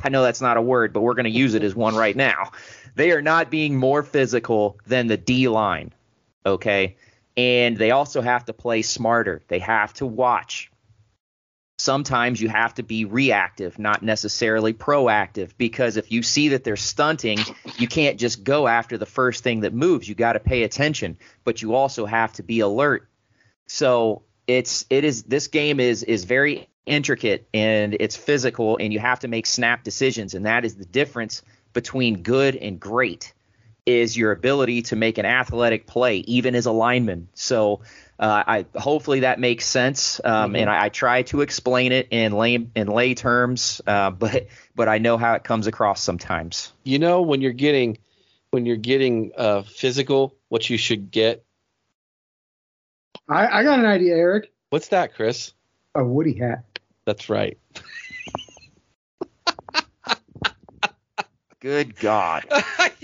I 0.04 0.10
know 0.10 0.22
that's 0.22 0.42
not 0.42 0.58
a 0.58 0.62
word, 0.62 0.92
but 0.92 1.00
we're 1.00 1.14
going 1.14 1.24
to 1.24 1.30
use 1.30 1.54
it 1.54 1.62
as 1.62 1.74
one 1.74 1.94
right 1.94 2.16
now. 2.16 2.50
They 2.96 3.12
are 3.12 3.22
not 3.22 3.50
being 3.50 3.78
more 3.78 4.02
physical 4.02 4.78
than 4.86 5.06
the 5.06 5.16
D 5.16 5.48
line. 5.48 5.94
Okay 6.44 6.96
and 7.36 7.76
they 7.76 7.90
also 7.90 8.20
have 8.20 8.44
to 8.46 8.52
play 8.52 8.82
smarter. 8.82 9.42
They 9.48 9.58
have 9.58 9.92
to 9.94 10.06
watch. 10.06 10.70
Sometimes 11.78 12.40
you 12.40 12.48
have 12.48 12.74
to 12.74 12.84
be 12.84 13.04
reactive, 13.04 13.78
not 13.78 14.02
necessarily 14.02 14.72
proactive, 14.72 15.50
because 15.58 15.96
if 15.96 16.12
you 16.12 16.22
see 16.22 16.50
that 16.50 16.62
they're 16.62 16.76
stunting, 16.76 17.38
you 17.78 17.88
can't 17.88 18.18
just 18.18 18.44
go 18.44 18.68
after 18.68 18.96
the 18.96 19.06
first 19.06 19.42
thing 19.42 19.60
that 19.60 19.74
moves. 19.74 20.08
You 20.08 20.14
got 20.14 20.34
to 20.34 20.40
pay 20.40 20.62
attention, 20.62 21.18
but 21.42 21.62
you 21.62 21.74
also 21.74 22.06
have 22.06 22.32
to 22.34 22.44
be 22.44 22.60
alert. 22.60 23.08
So 23.66 24.22
it's 24.46 24.84
it 24.88 25.04
is 25.04 25.24
this 25.24 25.48
game 25.48 25.80
is 25.80 26.04
is 26.04 26.24
very 26.24 26.68
intricate 26.86 27.48
and 27.52 27.96
it's 27.98 28.16
physical, 28.16 28.76
and 28.76 28.92
you 28.92 29.00
have 29.00 29.20
to 29.20 29.28
make 29.28 29.46
snap 29.46 29.82
decisions, 29.82 30.34
and 30.34 30.46
that 30.46 30.64
is 30.64 30.76
the 30.76 30.84
difference 30.84 31.42
between 31.72 32.22
good 32.22 32.54
and 32.54 32.78
great 32.78 33.34
is 33.86 34.16
your 34.16 34.32
ability 34.32 34.82
to 34.82 34.96
make 34.96 35.18
an 35.18 35.26
athletic 35.26 35.86
play, 35.86 36.18
even 36.18 36.54
as 36.54 36.66
a 36.66 36.72
lineman. 36.72 37.28
So 37.34 37.82
uh, 38.18 38.42
I 38.46 38.66
hopefully 38.74 39.20
that 39.20 39.38
makes 39.38 39.66
sense, 39.66 40.20
um, 40.24 40.32
mm-hmm. 40.32 40.56
and 40.56 40.70
I, 40.70 40.84
I, 40.84 40.88
try 40.88 41.22
to 41.22 41.40
explain 41.40 41.92
it 41.92 42.08
in 42.10 42.32
lay 42.32 42.54
in 42.54 42.86
lay 42.86 43.14
terms, 43.14 43.80
uh, 43.86 44.10
but 44.22 44.46
but 44.74 44.88
I 44.88 44.98
know 44.98 45.18
how 45.18 45.34
it 45.34 45.44
comes 45.44 45.66
across 45.66 46.00
sometimes. 46.02 46.72
You 46.84 46.98
know 46.98 47.22
when 47.22 47.40
you're 47.40 47.52
getting 47.52 47.98
when 48.50 48.66
you're 48.66 48.76
getting 48.76 49.32
uh, 49.36 49.62
physical, 49.62 50.34
what 50.48 50.70
you 50.70 50.78
should 50.78 51.10
get. 51.10 51.44
I, 53.28 53.46
I 53.48 53.62
got 53.64 53.78
an 53.80 53.86
idea, 53.86 54.14
Eric. 54.14 54.52
What's 54.70 54.88
that, 54.88 55.14
Chris? 55.14 55.52
A 55.94 56.04
Woody 56.04 56.34
hat. 56.34 56.64
That's 57.04 57.28
right. 57.28 57.58
Good 61.60 61.96
God. 61.96 62.44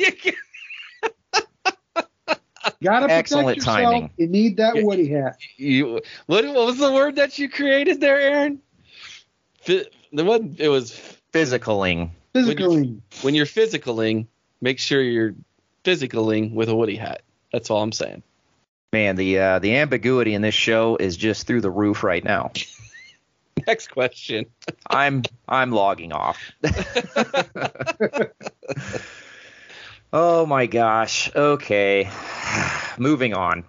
Gotta 2.83 3.07
protect 3.07 3.19
Excellent 3.19 3.57
yourself. 3.59 3.77
timing. 3.77 4.11
You 4.17 4.27
need 4.27 4.57
that 4.57 4.75
Woody 4.77 5.09
hat. 5.09 5.39
You, 5.57 6.01
what, 6.27 6.47
what 6.47 6.67
was 6.67 6.79
the 6.79 6.93
word 6.93 7.17
that 7.17 7.39
you 7.39 7.49
created 7.49 8.01
there, 8.01 8.19
Aaron? 8.19 8.61
the 9.67 9.87
one 10.13 10.57
it 10.59 10.69
was 10.69 10.93
physicaling. 11.33 12.11
Physicaling. 12.35 13.01
When, 13.23 13.35
you, 13.35 13.43
are 13.43 13.47
physicaling, 13.47 14.27
make 14.61 14.79
sure 14.79 15.03
you're 15.03 15.35
physicaling 15.85 16.55
with 16.55 16.69
a 16.69 16.75
Woody 16.75 16.97
hat. 16.97 17.23
That's 17.53 17.71
all 17.71 17.83
I'm 17.83 17.93
saying. 17.93 18.23
Man, 18.93 19.17
the 19.17 19.39
uh, 19.39 19.59
the 19.61 19.77
ambiguity 19.77 20.35
in 20.35 20.43
this 20.43 20.55
show 20.55 20.97
is 20.97 21.17
just 21.17 21.47
through 21.47 21.61
the 21.61 21.71
roof 21.71 22.03
right 22.03 22.25
now. 22.25 22.51
Next 23.67 23.89
question. 23.89 24.47
I'm 24.89 25.23
I'm 25.49 25.71
logging 25.71 26.13
off. 26.13 26.39
Oh 30.13 30.45
my 30.45 30.67
gosh. 30.67 31.31
Okay. 31.35 32.11
Moving 32.99 33.35
on. 33.35 33.65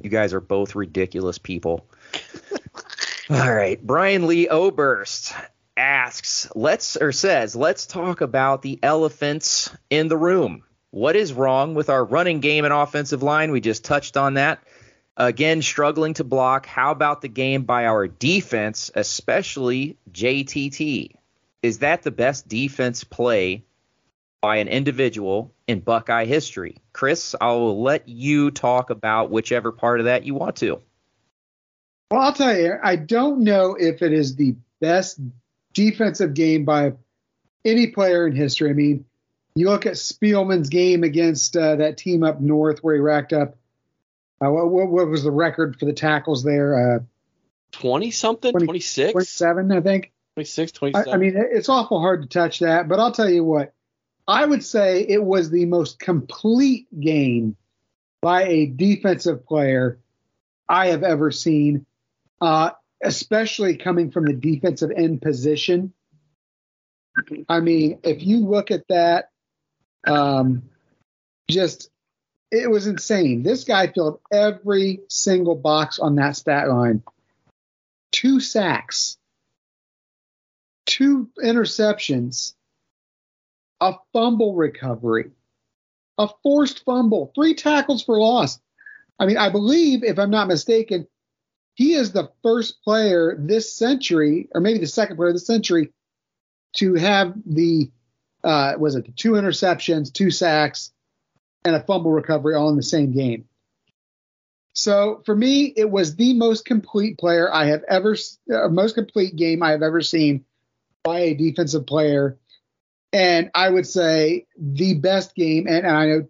You 0.00 0.10
guys 0.10 0.32
are 0.34 0.40
both 0.40 0.74
ridiculous 0.74 1.38
people. 1.38 1.86
All 3.30 3.54
right. 3.54 3.84
Brian 3.84 4.26
Lee 4.26 4.46
Oberst 4.46 5.34
asks, 5.76 6.48
let's 6.54 6.96
or 6.96 7.12
says, 7.12 7.56
let's 7.56 7.86
talk 7.86 8.20
about 8.20 8.62
the 8.62 8.78
elephants 8.82 9.70
in 9.90 10.08
the 10.08 10.16
room. 10.16 10.64
What 10.90 11.16
is 11.16 11.32
wrong 11.32 11.74
with 11.74 11.90
our 11.90 12.04
running 12.04 12.40
game 12.40 12.64
and 12.64 12.72
offensive 12.72 13.22
line? 13.22 13.50
We 13.50 13.60
just 13.60 13.84
touched 13.84 14.16
on 14.16 14.34
that. 14.34 14.62
Again, 15.16 15.62
struggling 15.62 16.14
to 16.14 16.24
block. 16.24 16.66
How 16.66 16.92
about 16.92 17.22
the 17.22 17.28
game 17.28 17.64
by 17.64 17.86
our 17.86 18.06
defense, 18.06 18.90
especially 18.94 19.96
JTT? 20.12 21.12
Is 21.62 21.80
that 21.80 22.02
the 22.02 22.12
best 22.12 22.46
defense 22.46 23.02
play 23.02 23.64
by 24.40 24.56
an 24.56 24.68
individual 24.68 25.52
in 25.66 25.80
Buckeye 25.80 26.24
history? 26.24 26.76
Chris, 26.92 27.34
I'll 27.40 27.80
let 27.82 28.08
you 28.08 28.50
talk 28.50 28.90
about 28.90 29.30
whichever 29.30 29.72
part 29.72 30.00
of 30.00 30.06
that 30.06 30.24
you 30.24 30.34
want 30.34 30.56
to. 30.56 30.80
Well, 32.10 32.22
I'll 32.22 32.32
tell 32.32 32.56
you, 32.56 32.74
I 32.82 32.96
don't 32.96 33.40
know 33.40 33.76
if 33.78 34.02
it 34.02 34.12
is 34.12 34.36
the 34.36 34.56
best 34.80 35.20
defensive 35.74 36.34
game 36.34 36.64
by 36.64 36.92
any 37.64 37.88
player 37.88 38.26
in 38.26 38.34
history. 38.34 38.70
I 38.70 38.72
mean, 38.72 39.04
you 39.54 39.68
look 39.68 39.86
at 39.86 39.94
Spielman's 39.94 40.68
game 40.68 41.02
against 41.02 41.56
uh, 41.56 41.76
that 41.76 41.96
team 41.96 42.22
up 42.22 42.40
north 42.40 42.78
where 42.78 42.94
he 42.94 43.00
racked 43.00 43.32
up. 43.32 43.56
Uh, 44.40 44.50
what, 44.50 44.88
what, 44.88 45.08
was 45.08 45.24
the 45.24 45.32
record 45.32 45.78
for 45.78 45.84
the 45.84 45.92
tackles 45.92 46.44
there? 46.44 46.96
Uh, 46.96 46.98
20 47.72 48.10
something, 48.12 48.52
26, 48.52 49.12
27, 49.12 49.72
I 49.72 49.80
think. 49.80 50.12
26, 50.36 50.72
27. 50.72 51.08
I, 51.08 51.12
I 51.12 51.18
mean, 51.18 51.34
it's 51.36 51.68
awful 51.68 52.00
hard 52.00 52.22
to 52.22 52.28
touch 52.28 52.60
that, 52.60 52.88
but 52.88 53.00
I'll 53.00 53.12
tell 53.12 53.28
you 53.28 53.42
what, 53.42 53.74
I 54.28 54.44
would 54.44 54.62
say 54.62 55.06
it 55.08 55.24
was 55.24 55.50
the 55.50 55.64
most 55.64 55.98
complete 55.98 56.86
game 57.00 57.56
by 58.20 58.44
a 58.44 58.66
defensive 58.66 59.46
player 59.46 60.00
I 60.68 60.88
have 60.88 61.02
ever 61.02 61.30
seen, 61.30 61.86
uh, 62.42 62.72
especially 63.02 63.78
coming 63.78 64.10
from 64.10 64.26
the 64.26 64.34
defensive 64.34 64.90
end 64.94 65.22
position. 65.22 65.94
I 67.48 67.60
mean, 67.60 68.00
if 68.02 68.22
you 68.22 68.46
look 68.46 68.70
at 68.70 68.86
that, 68.88 69.30
um, 70.06 70.64
just 71.50 71.90
it 72.50 72.70
was 72.70 72.86
insane. 72.86 73.42
This 73.42 73.64
guy 73.64 73.86
filled 73.86 74.20
every 74.30 75.00
single 75.08 75.54
box 75.54 75.98
on 75.98 76.16
that 76.16 76.36
stat 76.36 76.68
line. 76.68 77.02
Two 78.12 78.40
sacks, 78.40 79.16
two 80.84 81.30
interceptions, 81.42 82.54
a 83.80 83.94
fumble 84.12 84.54
recovery, 84.54 85.30
a 86.18 86.28
forced 86.42 86.84
fumble, 86.84 87.32
three 87.34 87.54
tackles 87.54 88.02
for 88.02 88.18
loss. 88.18 88.60
I 89.18 89.26
mean, 89.26 89.36
I 89.36 89.50
believe, 89.50 90.04
if 90.04 90.18
I'm 90.18 90.30
not 90.30 90.48
mistaken, 90.48 91.06
he 91.74 91.94
is 91.94 92.12
the 92.12 92.30
first 92.42 92.82
player 92.82 93.36
this 93.38 93.72
century, 93.72 94.48
or 94.52 94.60
maybe 94.60 94.78
the 94.78 94.86
second 94.86 95.16
player 95.16 95.32
this 95.32 95.46
century, 95.46 95.92
to 96.74 96.94
have 96.94 97.34
the 97.46 97.90
uh, 98.44 98.74
was 98.78 98.94
it 98.94 99.16
two 99.16 99.32
interceptions, 99.32 100.12
two 100.12 100.30
sacks, 100.30 100.92
and 101.64 101.74
a 101.74 101.82
fumble 101.82 102.12
recovery 102.12 102.54
all 102.54 102.70
in 102.70 102.76
the 102.76 102.82
same 102.82 103.12
game. 103.12 103.44
So 104.72 105.22
for 105.26 105.34
me, 105.34 105.72
it 105.76 105.90
was 105.90 106.14
the 106.14 106.34
most 106.34 106.64
complete 106.64 107.18
player 107.18 107.52
I 107.52 107.66
have 107.66 107.82
ever, 107.88 108.16
uh, 108.52 108.68
most 108.68 108.94
complete 108.94 109.34
game 109.34 109.62
I 109.62 109.72
have 109.72 109.82
ever 109.82 110.00
seen 110.00 110.44
by 111.02 111.20
a 111.20 111.34
defensive 111.34 111.86
player, 111.86 112.38
and 113.12 113.50
I 113.54 113.68
would 113.68 113.86
say 113.86 114.46
the 114.58 114.94
best 114.94 115.34
game. 115.34 115.66
And, 115.66 115.86
and 115.86 115.96
I 115.96 116.06
know, 116.06 116.28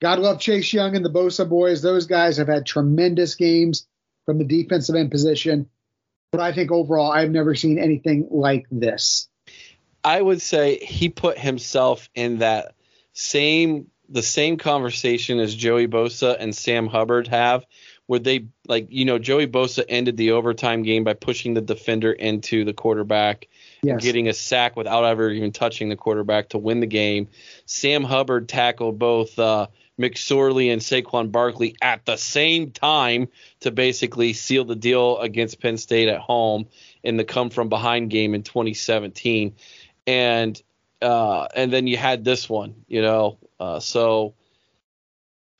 God 0.00 0.18
love 0.18 0.40
Chase 0.40 0.72
Young 0.72 0.94
and 0.96 1.04
the 1.04 1.10
Bosa 1.10 1.48
boys; 1.48 1.82
those 1.82 2.06
guys 2.06 2.36
have 2.36 2.48
had 2.48 2.66
tremendous 2.66 3.34
games 3.34 3.86
from 4.24 4.38
the 4.38 4.44
defensive 4.44 4.96
end 4.96 5.10
position. 5.10 5.68
But 6.32 6.40
I 6.40 6.52
think 6.52 6.70
overall, 6.70 7.12
I've 7.12 7.30
never 7.30 7.54
seen 7.54 7.78
anything 7.78 8.28
like 8.30 8.66
this. 8.70 9.28
I 10.04 10.20
would 10.20 10.42
say 10.42 10.78
he 10.78 11.08
put 11.08 11.38
himself 11.38 12.08
in 12.14 12.38
that 12.38 12.74
same 13.12 13.90
the 14.08 14.22
same 14.22 14.56
conversation 14.56 15.40
as 15.40 15.54
Joey 15.54 15.88
Bosa 15.88 16.36
and 16.38 16.54
Sam 16.54 16.86
Hubbard 16.86 17.26
have, 17.28 17.64
where 18.06 18.20
they 18.20 18.46
like 18.68 18.86
you 18.90 19.04
know 19.04 19.18
Joey 19.18 19.46
Bosa 19.46 19.84
ended 19.88 20.16
the 20.16 20.32
overtime 20.32 20.82
game 20.82 21.04
by 21.04 21.14
pushing 21.14 21.54
the 21.54 21.60
defender 21.60 22.12
into 22.12 22.64
the 22.64 22.72
quarterback, 22.74 23.48
yes. 23.82 24.02
getting 24.02 24.28
a 24.28 24.32
sack 24.32 24.76
without 24.76 25.04
ever 25.04 25.30
even 25.30 25.52
touching 25.52 25.88
the 25.88 25.96
quarterback 25.96 26.50
to 26.50 26.58
win 26.58 26.80
the 26.80 26.86
game. 26.86 27.28
Sam 27.66 28.04
Hubbard 28.04 28.48
tackled 28.48 28.98
both 28.98 29.38
uh, 29.38 29.68
McSorley 29.98 30.72
and 30.72 30.82
Saquon 30.82 31.32
Barkley 31.32 31.76
at 31.80 32.04
the 32.04 32.16
same 32.16 32.70
time 32.70 33.28
to 33.60 33.70
basically 33.70 34.32
seal 34.32 34.64
the 34.64 34.76
deal 34.76 35.18
against 35.18 35.60
Penn 35.60 35.78
State 35.78 36.08
at 36.08 36.20
home 36.20 36.66
in 37.02 37.16
the 37.16 37.24
come 37.24 37.50
from 37.50 37.68
behind 37.68 38.10
game 38.10 38.34
in 38.34 38.42
2017, 38.42 39.54
and 40.06 40.62
uh, 41.02 41.46
and 41.54 41.72
then 41.72 41.86
you 41.86 41.96
had 41.96 42.24
this 42.24 42.48
one, 42.48 42.74
you 42.88 43.02
know, 43.02 43.38
uh, 43.60 43.80
so, 43.80 44.34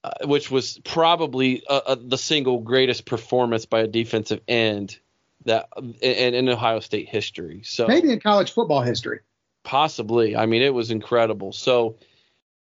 uh, 0.03 0.11
which 0.25 0.51
was 0.51 0.79
probably 0.85 1.62
uh, 1.67 1.81
uh, 1.87 1.97
the 2.01 2.19
single 2.19 2.61
greatest 2.61 3.05
performance 3.05 3.67
by 3.67 3.81
a 3.81 3.87
defensive 3.87 4.41
end 4.49 4.99
that 5.47 5.68
um, 5.76 5.94
in, 6.01 6.34
in 6.34 6.49
Ohio 6.49 6.80
State 6.80 7.09
history. 7.09 7.62
So 7.64 7.86
maybe 7.86 8.11
in 8.11 8.20
college 8.20 8.53
football 8.53 8.82
history. 8.82 9.20
Possibly. 9.64 10.36
I 10.36 10.47
mean, 10.47 10.62
it 10.62 10.72
was 10.72 10.90
incredible. 10.90 11.53
So, 11.53 11.97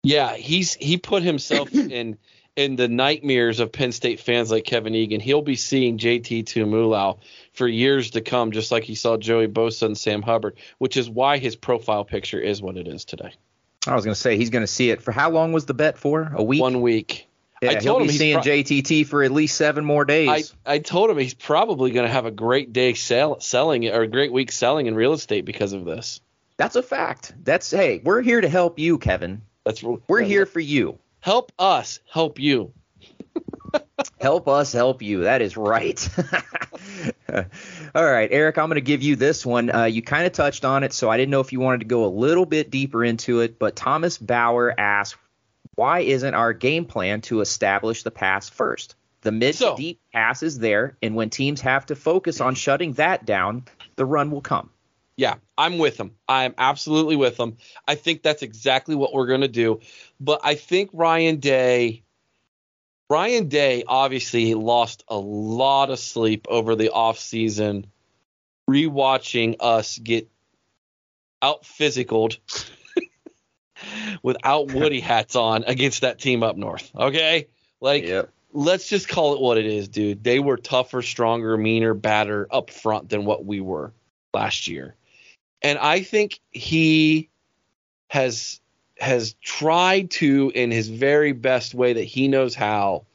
yeah, 0.01 0.35
he's 0.35 0.73
he 0.73 0.97
put 0.97 1.21
himself 1.21 1.71
in 1.73 2.17
in 2.55 2.75
the 2.77 2.87
nightmares 2.87 3.59
of 3.59 3.71
Penn 3.71 3.91
State 3.91 4.19
fans 4.19 4.49
like 4.49 4.63
Kevin 4.63 4.95
Egan. 4.95 5.19
He'll 5.19 5.41
be 5.41 5.55
seeing 5.55 5.97
JT 5.97 6.45
Tuimoloau 6.45 7.19
for 7.53 7.67
years 7.67 8.11
to 8.11 8.21
come, 8.21 8.51
just 8.51 8.71
like 8.71 8.83
he 8.83 8.95
saw 8.95 9.17
Joey 9.17 9.47
Bosa 9.47 9.83
and 9.83 9.97
Sam 9.97 10.21
Hubbard, 10.21 10.57
which 10.77 10.97
is 10.97 11.09
why 11.09 11.37
his 11.37 11.55
profile 11.55 12.05
picture 12.05 12.39
is 12.39 12.61
what 12.61 12.77
it 12.77 12.87
is 12.87 13.05
today. 13.05 13.33
I 13.87 13.93
was 13.93 14.05
going 14.05 14.15
to 14.15 14.19
say 14.19 14.37
he's 14.37 14.49
going 14.49 14.63
to 14.63 14.67
see 14.67 14.89
it 14.89 15.01
for 15.01 15.11
how 15.11 15.29
long 15.29 15.51
was 15.51 15.65
the 15.65 15.73
bet 15.73 15.97
for? 15.97 16.31
A 16.33 16.43
week? 16.43 16.61
One 16.61 16.81
week. 16.81 17.24
Yeah, 17.61 17.71
I 17.71 17.75
told 17.75 18.01
he'll 18.01 18.07
be 18.07 18.13
him 18.13 18.17
seeing 18.17 18.33
pro- 18.35 18.43
JTT 18.43 19.07
for 19.07 19.23
at 19.23 19.31
least 19.31 19.55
seven 19.55 19.85
more 19.85 20.05
days. 20.05 20.53
I, 20.65 20.73
I 20.73 20.79
told 20.79 21.09
him 21.09 21.17
he's 21.17 21.33
probably 21.33 21.91
going 21.91 22.05
to 22.05 22.11
have 22.11 22.25
a 22.25 22.31
great 22.31 22.73
day 22.73 22.93
sell, 22.93 23.39
selling 23.39 23.87
or 23.87 24.01
a 24.01 24.07
great 24.07 24.31
week 24.31 24.51
selling 24.51 24.87
in 24.87 24.95
real 24.95 25.13
estate 25.13 25.45
because 25.45 25.73
of 25.73 25.85
this. 25.85 26.19
That's 26.57 26.75
a 26.75 26.83
fact. 26.83 27.33
That's 27.43 27.71
hey, 27.71 28.01
we're 28.03 28.21
here 28.21 28.41
to 28.41 28.49
help 28.49 28.79
you, 28.79 28.97
Kevin. 28.97 29.41
That's 29.63 29.83
we're 29.83 30.21
here 30.21 30.45
for 30.45 30.59
you. 30.59 30.99
Help 31.21 31.51
us 31.57 31.99
help 32.11 32.39
you. 32.39 32.71
help 34.19 34.47
us 34.47 34.71
help 34.71 35.01
you. 35.01 35.23
That 35.23 35.41
is 35.41 35.57
right. 35.57 36.07
All 37.95 38.05
right, 38.05 38.29
Eric, 38.31 38.57
I'm 38.57 38.67
going 38.67 38.75
to 38.75 38.81
give 38.81 39.01
you 39.01 39.15
this 39.15 39.45
one. 39.45 39.73
Uh, 39.73 39.85
you 39.85 40.01
kind 40.01 40.25
of 40.25 40.33
touched 40.33 40.65
on 40.65 40.83
it, 40.83 40.93
so 40.93 41.09
I 41.09 41.17
didn't 41.17 41.31
know 41.31 41.39
if 41.39 41.51
you 41.51 41.59
wanted 41.59 41.79
to 41.79 41.85
go 41.85 42.05
a 42.05 42.07
little 42.07 42.45
bit 42.45 42.69
deeper 42.69 43.03
into 43.03 43.41
it. 43.41 43.57
But 43.57 43.75
Thomas 43.75 44.17
Bauer 44.17 44.73
asked, 44.77 45.15
why 45.75 45.99
isn't 45.99 46.33
our 46.33 46.53
game 46.53 46.85
plan 46.85 47.21
to 47.21 47.41
establish 47.41 48.03
the 48.03 48.11
pass 48.11 48.49
first? 48.49 48.95
The 49.21 49.31
mid 49.31 49.55
so, 49.55 49.75
deep 49.75 49.99
pass 50.13 50.43
is 50.43 50.59
there, 50.59 50.97
and 51.01 51.15
when 51.15 51.29
teams 51.29 51.61
have 51.61 51.85
to 51.87 51.95
focus 51.95 52.41
on 52.41 52.55
shutting 52.55 52.93
that 52.93 53.25
down, 53.25 53.65
the 53.95 54.05
run 54.05 54.31
will 54.31 54.41
come. 54.41 54.69
Yeah, 55.17 55.35
I'm 55.57 55.77
with 55.77 55.97
them. 55.97 56.11
I'm 56.27 56.53
absolutely 56.57 57.15
with 57.15 57.37
them. 57.37 57.57
I 57.87 57.95
think 57.95 58.21
that's 58.21 58.43
exactly 58.43 58.95
what 58.95 59.13
we're 59.13 59.27
going 59.27 59.41
to 59.41 59.47
do. 59.47 59.79
But 60.19 60.41
I 60.43 60.55
think 60.55 60.89
Ryan 60.93 61.39
Day 61.39 62.03
Ryan 63.09 63.47
Day 63.47 63.83
obviously 63.87 64.53
lost 64.55 65.03
a 65.07 65.17
lot 65.17 65.89
of 65.89 65.99
sleep 65.99 66.47
over 66.49 66.75
the 66.75 66.91
offseason 66.93 67.85
rewatching 68.69 69.57
us 69.59 69.99
get 69.99 70.27
out 71.41 71.63
physicaled 71.63 72.37
without 74.23 74.71
Woody 74.73 74.99
hats 74.99 75.35
on 75.35 75.63
against 75.65 76.01
that 76.01 76.19
team 76.19 76.43
up 76.43 76.57
north. 76.57 76.91
Okay? 76.95 77.47
Like 77.81 78.05
yep. 78.05 78.29
let's 78.53 78.87
just 78.87 79.07
call 79.07 79.33
it 79.33 79.41
what 79.41 79.57
it 79.57 79.65
is, 79.65 79.87
dude. 79.87 80.23
They 80.23 80.39
were 80.39 80.57
tougher, 80.57 81.01
stronger, 81.01 81.57
meaner, 81.57 81.93
badder 81.93 82.47
up 82.49 82.69
front 82.69 83.09
than 83.09 83.25
what 83.25 83.45
we 83.45 83.61
were 83.61 83.93
last 84.33 84.67
year. 84.67 84.95
And 85.61 85.79
I 85.79 86.01
think 86.01 86.39
he 86.51 87.29
has 88.09 88.59
has 88.97 89.33
tried 89.41 90.09
to, 90.09 90.51
in 90.55 90.71
his 90.71 90.87
very 90.87 91.33
best 91.33 91.73
way 91.73 91.93
that 91.93 92.03
he 92.03 92.27
knows 92.27 92.55
how, 92.55 93.05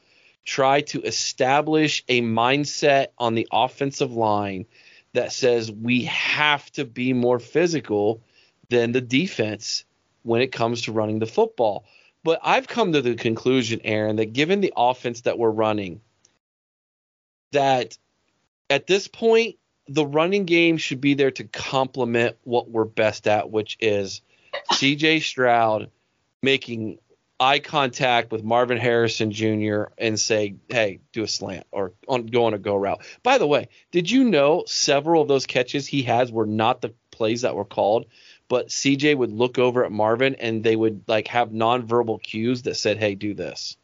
try 0.45 0.81
to 0.81 1.01
establish 1.01 2.03
a 2.07 2.21
mindset 2.21 3.07
on 3.17 3.35
the 3.35 3.47
offensive 3.51 4.11
line 4.11 4.65
that 5.13 5.31
says 5.31 5.71
we 5.71 6.03
have 6.05 6.69
to 6.71 6.85
be 6.85 7.13
more 7.13 7.39
physical 7.39 8.21
than 8.69 8.91
the 8.91 9.01
defense 9.01 9.83
when 10.23 10.41
it 10.41 10.51
comes 10.51 10.83
to 10.83 10.91
running 10.91 11.19
the 11.19 11.25
football. 11.25 11.85
But 12.23 12.39
I've 12.43 12.67
come 12.67 12.93
to 12.93 13.01
the 13.01 13.15
conclusion, 13.15 13.81
Aaron, 13.83 14.17
that 14.17 14.33
given 14.33 14.61
the 14.61 14.73
offense 14.75 15.21
that 15.21 15.39
we're 15.39 15.49
running, 15.49 16.01
that 17.51 17.97
at 18.69 18.87
this 18.87 19.07
point, 19.07 19.57
the 19.87 20.05
running 20.05 20.45
game 20.45 20.77
should 20.77 21.01
be 21.01 21.15
there 21.15 21.31
to 21.31 21.43
complement 21.45 22.37
what 22.43 22.69
we're 22.69 22.85
best 22.85 23.27
at, 23.27 23.49
which 23.49 23.77
is 23.81 24.21
CJ 24.73 25.21
Stroud 25.21 25.89
making 26.41 26.99
eye 27.39 27.59
contact 27.59 28.31
with 28.31 28.43
Marvin 28.43 28.77
Harrison 28.77 29.31
Jr. 29.31 29.85
and 29.97 30.19
say, 30.19 30.55
"Hey, 30.69 30.99
do 31.11 31.23
a 31.23 31.27
slant 31.27 31.65
or 31.71 31.93
on, 32.07 32.27
go 32.27 32.45
on 32.45 32.53
a 32.53 32.59
go 32.59 32.75
route." 32.75 33.01
By 33.23 33.39
the 33.39 33.47
way, 33.47 33.67
did 33.91 34.09
you 34.09 34.23
know 34.23 34.63
several 34.67 35.23
of 35.23 35.27
those 35.27 35.47
catches 35.47 35.87
he 35.87 36.03
has 36.03 36.31
were 36.31 36.45
not 36.45 36.81
the 36.81 36.93
plays 37.09 37.41
that 37.41 37.55
were 37.55 37.65
called, 37.65 38.05
but 38.51 38.67
CJ 38.67 39.15
would 39.15 39.31
look 39.31 39.57
over 39.57 39.85
at 39.85 39.93
Marvin 39.93 40.35
and 40.35 40.61
they 40.61 40.75
would 40.75 41.05
like 41.07 41.29
have 41.29 41.51
nonverbal 41.51 42.21
cues 42.21 42.63
that 42.63 42.75
said, 42.75 42.97
"Hey, 42.97 43.15
do 43.15 43.33
this." 43.33 43.77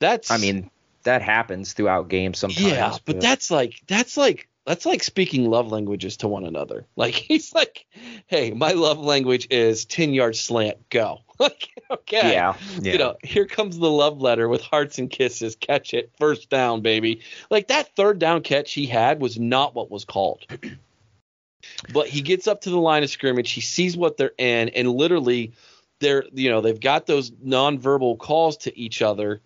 That's 0.00 0.28
I 0.28 0.38
mean, 0.38 0.68
that 1.04 1.22
happens 1.22 1.72
throughout 1.72 2.08
games 2.08 2.40
sometimes. 2.40 2.66
Yeah, 2.66 2.96
but 3.04 3.20
that's 3.20 3.48
like 3.48 3.80
that's 3.86 4.16
like 4.16 4.48
that's 4.66 4.84
like 4.84 5.04
speaking 5.04 5.48
love 5.48 5.70
languages 5.70 6.16
to 6.18 6.28
one 6.28 6.44
another. 6.44 6.84
Like 6.96 7.14
he's 7.14 7.54
like, 7.54 7.86
"Hey, 8.26 8.50
my 8.50 8.72
love 8.72 8.98
language 8.98 9.46
is 9.50 9.84
10 9.84 10.14
yard 10.14 10.34
slant, 10.34 10.88
go." 10.88 11.20
like, 11.38 11.68
okay. 11.92 12.32
Yeah, 12.32 12.56
yeah. 12.80 12.92
You 12.94 12.98
know, 12.98 13.16
here 13.22 13.46
comes 13.46 13.78
the 13.78 13.88
love 13.88 14.20
letter 14.20 14.48
with 14.48 14.62
hearts 14.62 14.98
and 14.98 15.08
kisses. 15.08 15.54
Catch 15.54 15.94
it. 15.94 16.10
First 16.18 16.50
down, 16.50 16.80
baby. 16.80 17.20
Like 17.50 17.68
that 17.68 17.94
third 17.94 18.18
down 18.18 18.42
catch 18.42 18.72
he 18.72 18.86
had 18.86 19.20
was 19.20 19.38
not 19.38 19.76
what 19.76 19.92
was 19.92 20.04
called. 20.04 20.44
but 21.92 22.08
he 22.08 22.20
gets 22.20 22.46
up 22.46 22.62
to 22.62 22.70
the 22.70 22.78
line 22.78 23.02
of 23.02 23.10
scrimmage, 23.10 23.50
he 23.50 23.60
sees 23.60 23.96
what 23.96 24.16
they're 24.16 24.32
in 24.38 24.70
and 24.70 24.90
literally 24.90 25.52
they're 26.00 26.24
you 26.32 26.50
know, 26.50 26.60
they've 26.60 26.80
got 26.80 27.06
those 27.06 27.30
nonverbal 27.30 28.18
calls 28.18 28.56
to 28.58 28.78
each 28.78 29.02
other 29.02 29.40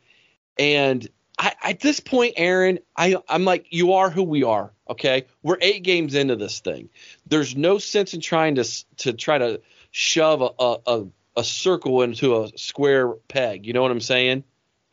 and 0.59 1.07
I, 1.39 1.53
at 1.63 1.81
this 1.81 2.01
point, 2.01 2.35
Aaron, 2.37 2.79
I, 2.97 3.17
I'm 3.29 3.45
like, 3.45 3.67
you 3.71 3.95
are 3.95 4.11
who 4.11 4.23
we 4.23 4.43
are. 4.43 4.73
Okay, 4.89 5.27
we're 5.43 5.59
eight 5.61 5.83
games 5.83 6.15
into 6.15 6.37
this 6.37 6.61
thing. 6.61 6.89
There's 7.27 7.57
no 7.57 7.79
sense 7.79 8.15
in 8.15 8.21
trying 8.21 8.55
to 8.55 8.65
to 8.99 9.13
try 9.13 9.39
to 9.39 9.61
shove 9.91 10.43
a, 10.43 10.77
a, 10.87 11.07
a 11.37 11.45
circle 11.45 12.03
into 12.03 12.41
a 12.43 12.49
square 12.57 13.09
peg. 13.29 13.67
You 13.67 13.73
know 13.73 13.83
what 13.83 13.91
I'm 13.91 14.01
saying? 14.01 14.45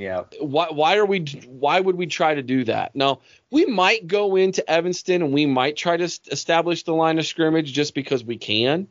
Yeah. 0.03 0.23
Why 0.41 0.67
why 0.69 0.97
are 0.97 1.05
we 1.05 1.21
why 1.47 1.79
would 1.79 1.95
we 1.95 2.07
try 2.07 2.35
to 2.35 2.43
do 2.43 2.65
that? 2.65 2.93
Now, 2.93 3.21
we 3.51 3.65
might 3.65 4.05
go 4.05 4.35
into 4.35 4.69
Evanston 4.69 5.21
and 5.21 5.33
we 5.33 5.45
might 5.45 5.77
try 5.77 5.95
to 5.95 6.03
establish 6.03 6.83
the 6.83 6.93
line 6.93 7.19
of 7.19 7.25
scrimmage 7.25 7.71
just 7.71 7.95
because 7.95 8.21
we 8.23 8.37
can. 8.37 8.89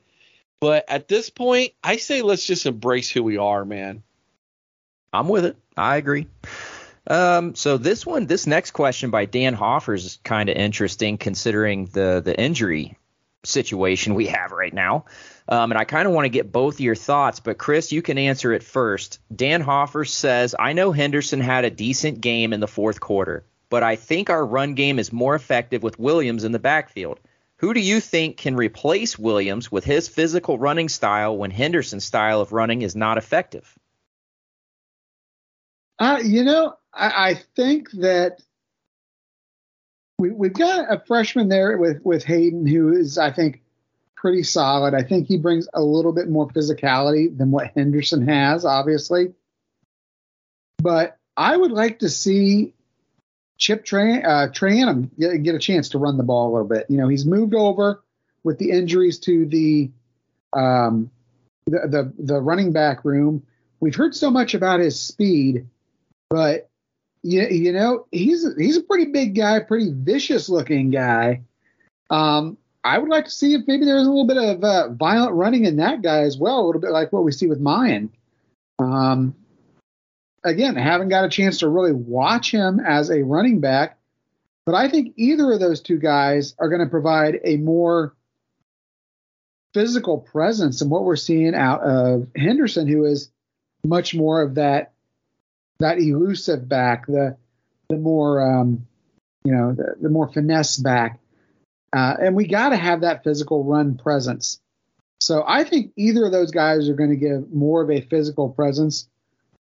But 0.58 0.88
at 0.88 1.08
this 1.08 1.28
point, 1.28 1.72
I 1.84 1.98
say 1.98 2.22
let's 2.22 2.46
just 2.46 2.64
embrace 2.64 3.10
who 3.10 3.22
we 3.22 3.36
are, 3.36 3.64
man. 3.64 4.02
I'm 5.12 5.28
with 5.28 5.44
it. 5.44 5.56
I 5.76 5.96
agree. 5.96 6.28
Um, 7.06 7.54
so 7.56 7.76
this 7.76 8.06
one, 8.06 8.26
this 8.26 8.46
next 8.46 8.70
question 8.70 9.10
by 9.10 9.26
Dan 9.26 9.52
Hoffer 9.52 9.92
is 9.92 10.18
kind 10.24 10.48
of 10.48 10.56
interesting 10.56 11.18
considering 11.18 11.86
the 11.86 12.22
the 12.24 12.38
injury 12.40 12.96
situation 13.44 14.14
we 14.14 14.26
have 14.26 14.52
right 14.52 14.72
now. 14.72 15.04
Um, 15.48 15.72
and 15.72 15.78
I 15.78 15.84
kind 15.84 16.06
of 16.06 16.14
want 16.14 16.26
to 16.26 16.30
get 16.30 16.52
both 16.52 16.80
your 16.80 16.94
thoughts, 16.94 17.40
but 17.40 17.58
Chris, 17.58 17.92
you 17.92 18.02
can 18.02 18.18
answer 18.18 18.52
it 18.52 18.62
first. 18.62 19.18
Dan 19.34 19.60
Hoffer 19.60 20.04
says, 20.04 20.54
I 20.58 20.72
know 20.72 20.92
Henderson 20.92 21.40
had 21.40 21.64
a 21.64 21.70
decent 21.70 22.20
game 22.20 22.52
in 22.52 22.60
the 22.60 22.68
fourth 22.68 23.00
quarter, 23.00 23.44
but 23.68 23.82
I 23.82 23.96
think 23.96 24.30
our 24.30 24.44
run 24.44 24.74
game 24.74 24.98
is 24.98 25.12
more 25.12 25.34
effective 25.34 25.82
with 25.82 25.98
Williams 25.98 26.44
in 26.44 26.52
the 26.52 26.58
backfield. 26.58 27.18
Who 27.56 27.74
do 27.74 27.80
you 27.80 28.00
think 28.00 28.38
can 28.38 28.56
replace 28.56 29.18
Williams 29.18 29.70
with 29.70 29.84
his 29.84 30.08
physical 30.08 30.58
running 30.58 30.88
style 30.88 31.36
when 31.36 31.52
Henderson's 31.52 32.04
style 32.04 32.40
of 32.40 32.52
running 32.52 32.82
is 32.82 32.96
not 32.96 33.18
effective? 33.18 33.78
Uh, 35.98 36.18
you 36.24 36.42
know, 36.42 36.74
I, 36.92 37.30
I 37.30 37.34
think 37.54 37.90
that 37.92 38.42
we, 40.22 40.30
we've 40.30 40.52
got 40.52 40.92
a 40.92 41.02
freshman 41.04 41.48
there 41.48 41.76
with, 41.76 42.00
with 42.04 42.22
Hayden 42.22 42.64
who 42.64 42.92
is, 42.92 43.18
I 43.18 43.32
think, 43.32 43.60
pretty 44.14 44.44
solid. 44.44 44.94
I 44.94 45.02
think 45.02 45.26
he 45.26 45.36
brings 45.36 45.68
a 45.74 45.82
little 45.82 46.12
bit 46.12 46.28
more 46.28 46.46
physicality 46.46 47.36
than 47.36 47.50
what 47.50 47.72
Henderson 47.74 48.28
has, 48.28 48.64
obviously. 48.64 49.34
But 50.78 51.16
I 51.36 51.56
would 51.56 51.72
like 51.72 51.98
to 52.00 52.08
see 52.08 52.72
Chip 53.58 53.84
Tran, 53.84 54.24
uh, 54.24 54.48
Trayanum 54.52 55.10
get, 55.18 55.42
get, 55.42 55.54
a 55.56 55.58
chance 55.58 55.88
to 55.90 55.98
run 55.98 56.18
the 56.18 56.22
ball 56.22 56.50
a 56.50 56.52
little 56.52 56.68
bit. 56.68 56.86
You 56.88 56.98
know, 56.98 57.08
he's 57.08 57.26
moved 57.26 57.56
over 57.56 58.00
with 58.44 58.58
the 58.58 58.70
injuries 58.70 59.18
to 59.20 59.46
the 59.46 59.90
um, 60.52 61.10
the, 61.66 61.80
the 61.88 62.12
the 62.34 62.40
running 62.40 62.72
back 62.72 63.04
room. 63.04 63.44
We've 63.80 63.94
heard 63.94 64.14
so 64.14 64.30
much 64.30 64.54
about 64.54 64.78
his 64.78 65.00
speed, 65.00 65.66
but 66.30 66.68
you, 67.22 67.42
you 67.42 67.72
know, 67.72 68.06
he's 68.10 68.46
he's 68.56 68.76
a 68.76 68.82
pretty 68.82 69.06
big 69.06 69.34
guy, 69.34 69.60
pretty 69.60 69.92
vicious 69.92 70.48
looking 70.48 70.90
guy. 70.90 71.42
Um, 72.10 72.58
I 72.84 72.98
would 72.98 73.08
like 73.08 73.26
to 73.26 73.30
see 73.30 73.54
if 73.54 73.62
maybe 73.66 73.84
there's 73.84 74.06
a 74.06 74.10
little 74.10 74.26
bit 74.26 74.36
of 74.36 74.64
uh, 74.64 74.88
violent 74.90 75.34
running 75.34 75.64
in 75.64 75.76
that 75.76 76.02
guy 76.02 76.22
as 76.22 76.36
well, 76.36 76.60
a 76.60 76.66
little 76.66 76.80
bit 76.80 76.90
like 76.90 77.12
what 77.12 77.24
we 77.24 77.32
see 77.32 77.46
with 77.46 77.62
Miyan. 77.62 78.10
Um, 78.78 79.36
again, 80.42 80.74
haven't 80.74 81.08
got 81.08 81.24
a 81.24 81.28
chance 81.28 81.58
to 81.58 81.68
really 81.68 81.92
watch 81.92 82.50
him 82.50 82.80
as 82.80 83.10
a 83.10 83.22
running 83.22 83.60
back, 83.60 83.98
but 84.66 84.74
I 84.74 84.88
think 84.88 85.14
either 85.16 85.52
of 85.52 85.60
those 85.60 85.80
two 85.80 85.98
guys 85.98 86.56
are 86.58 86.68
going 86.68 86.80
to 86.80 86.90
provide 86.90 87.38
a 87.44 87.56
more 87.56 88.14
physical 89.74 90.18
presence 90.18 90.80
than 90.80 90.90
what 90.90 91.04
we're 91.04 91.16
seeing 91.16 91.54
out 91.54 91.82
of 91.82 92.26
Henderson, 92.36 92.88
who 92.88 93.04
is 93.04 93.30
much 93.84 94.14
more 94.14 94.42
of 94.42 94.56
that 94.56 94.92
that 95.82 95.98
elusive 95.98 96.68
back, 96.68 97.06
the 97.06 97.36
the 97.88 97.98
more 97.98 98.40
um, 98.40 98.86
you 99.44 99.52
know, 99.52 99.72
the, 99.72 99.94
the 100.00 100.08
more 100.08 100.28
finesse 100.28 100.76
back. 100.76 101.18
Uh, 101.94 102.14
and 102.20 102.34
we 102.34 102.46
got 102.46 102.70
to 102.70 102.76
have 102.76 103.02
that 103.02 103.22
physical 103.22 103.64
run 103.64 103.96
presence. 103.96 104.60
So 105.20 105.44
I 105.46 105.64
think 105.64 105.92
either 105.96 106.24
of 106.24 106.32
those 106.32 106.50
guys 106.50 106.88
are 106.88 106.94
going 106.94 107.10
to 107.10 107.16
give 107.16 107.52
more 107.52 107.82
of 107.82 107.90
a 107.90 108.00
physical 108.00 108.48
presence 108.48 109.08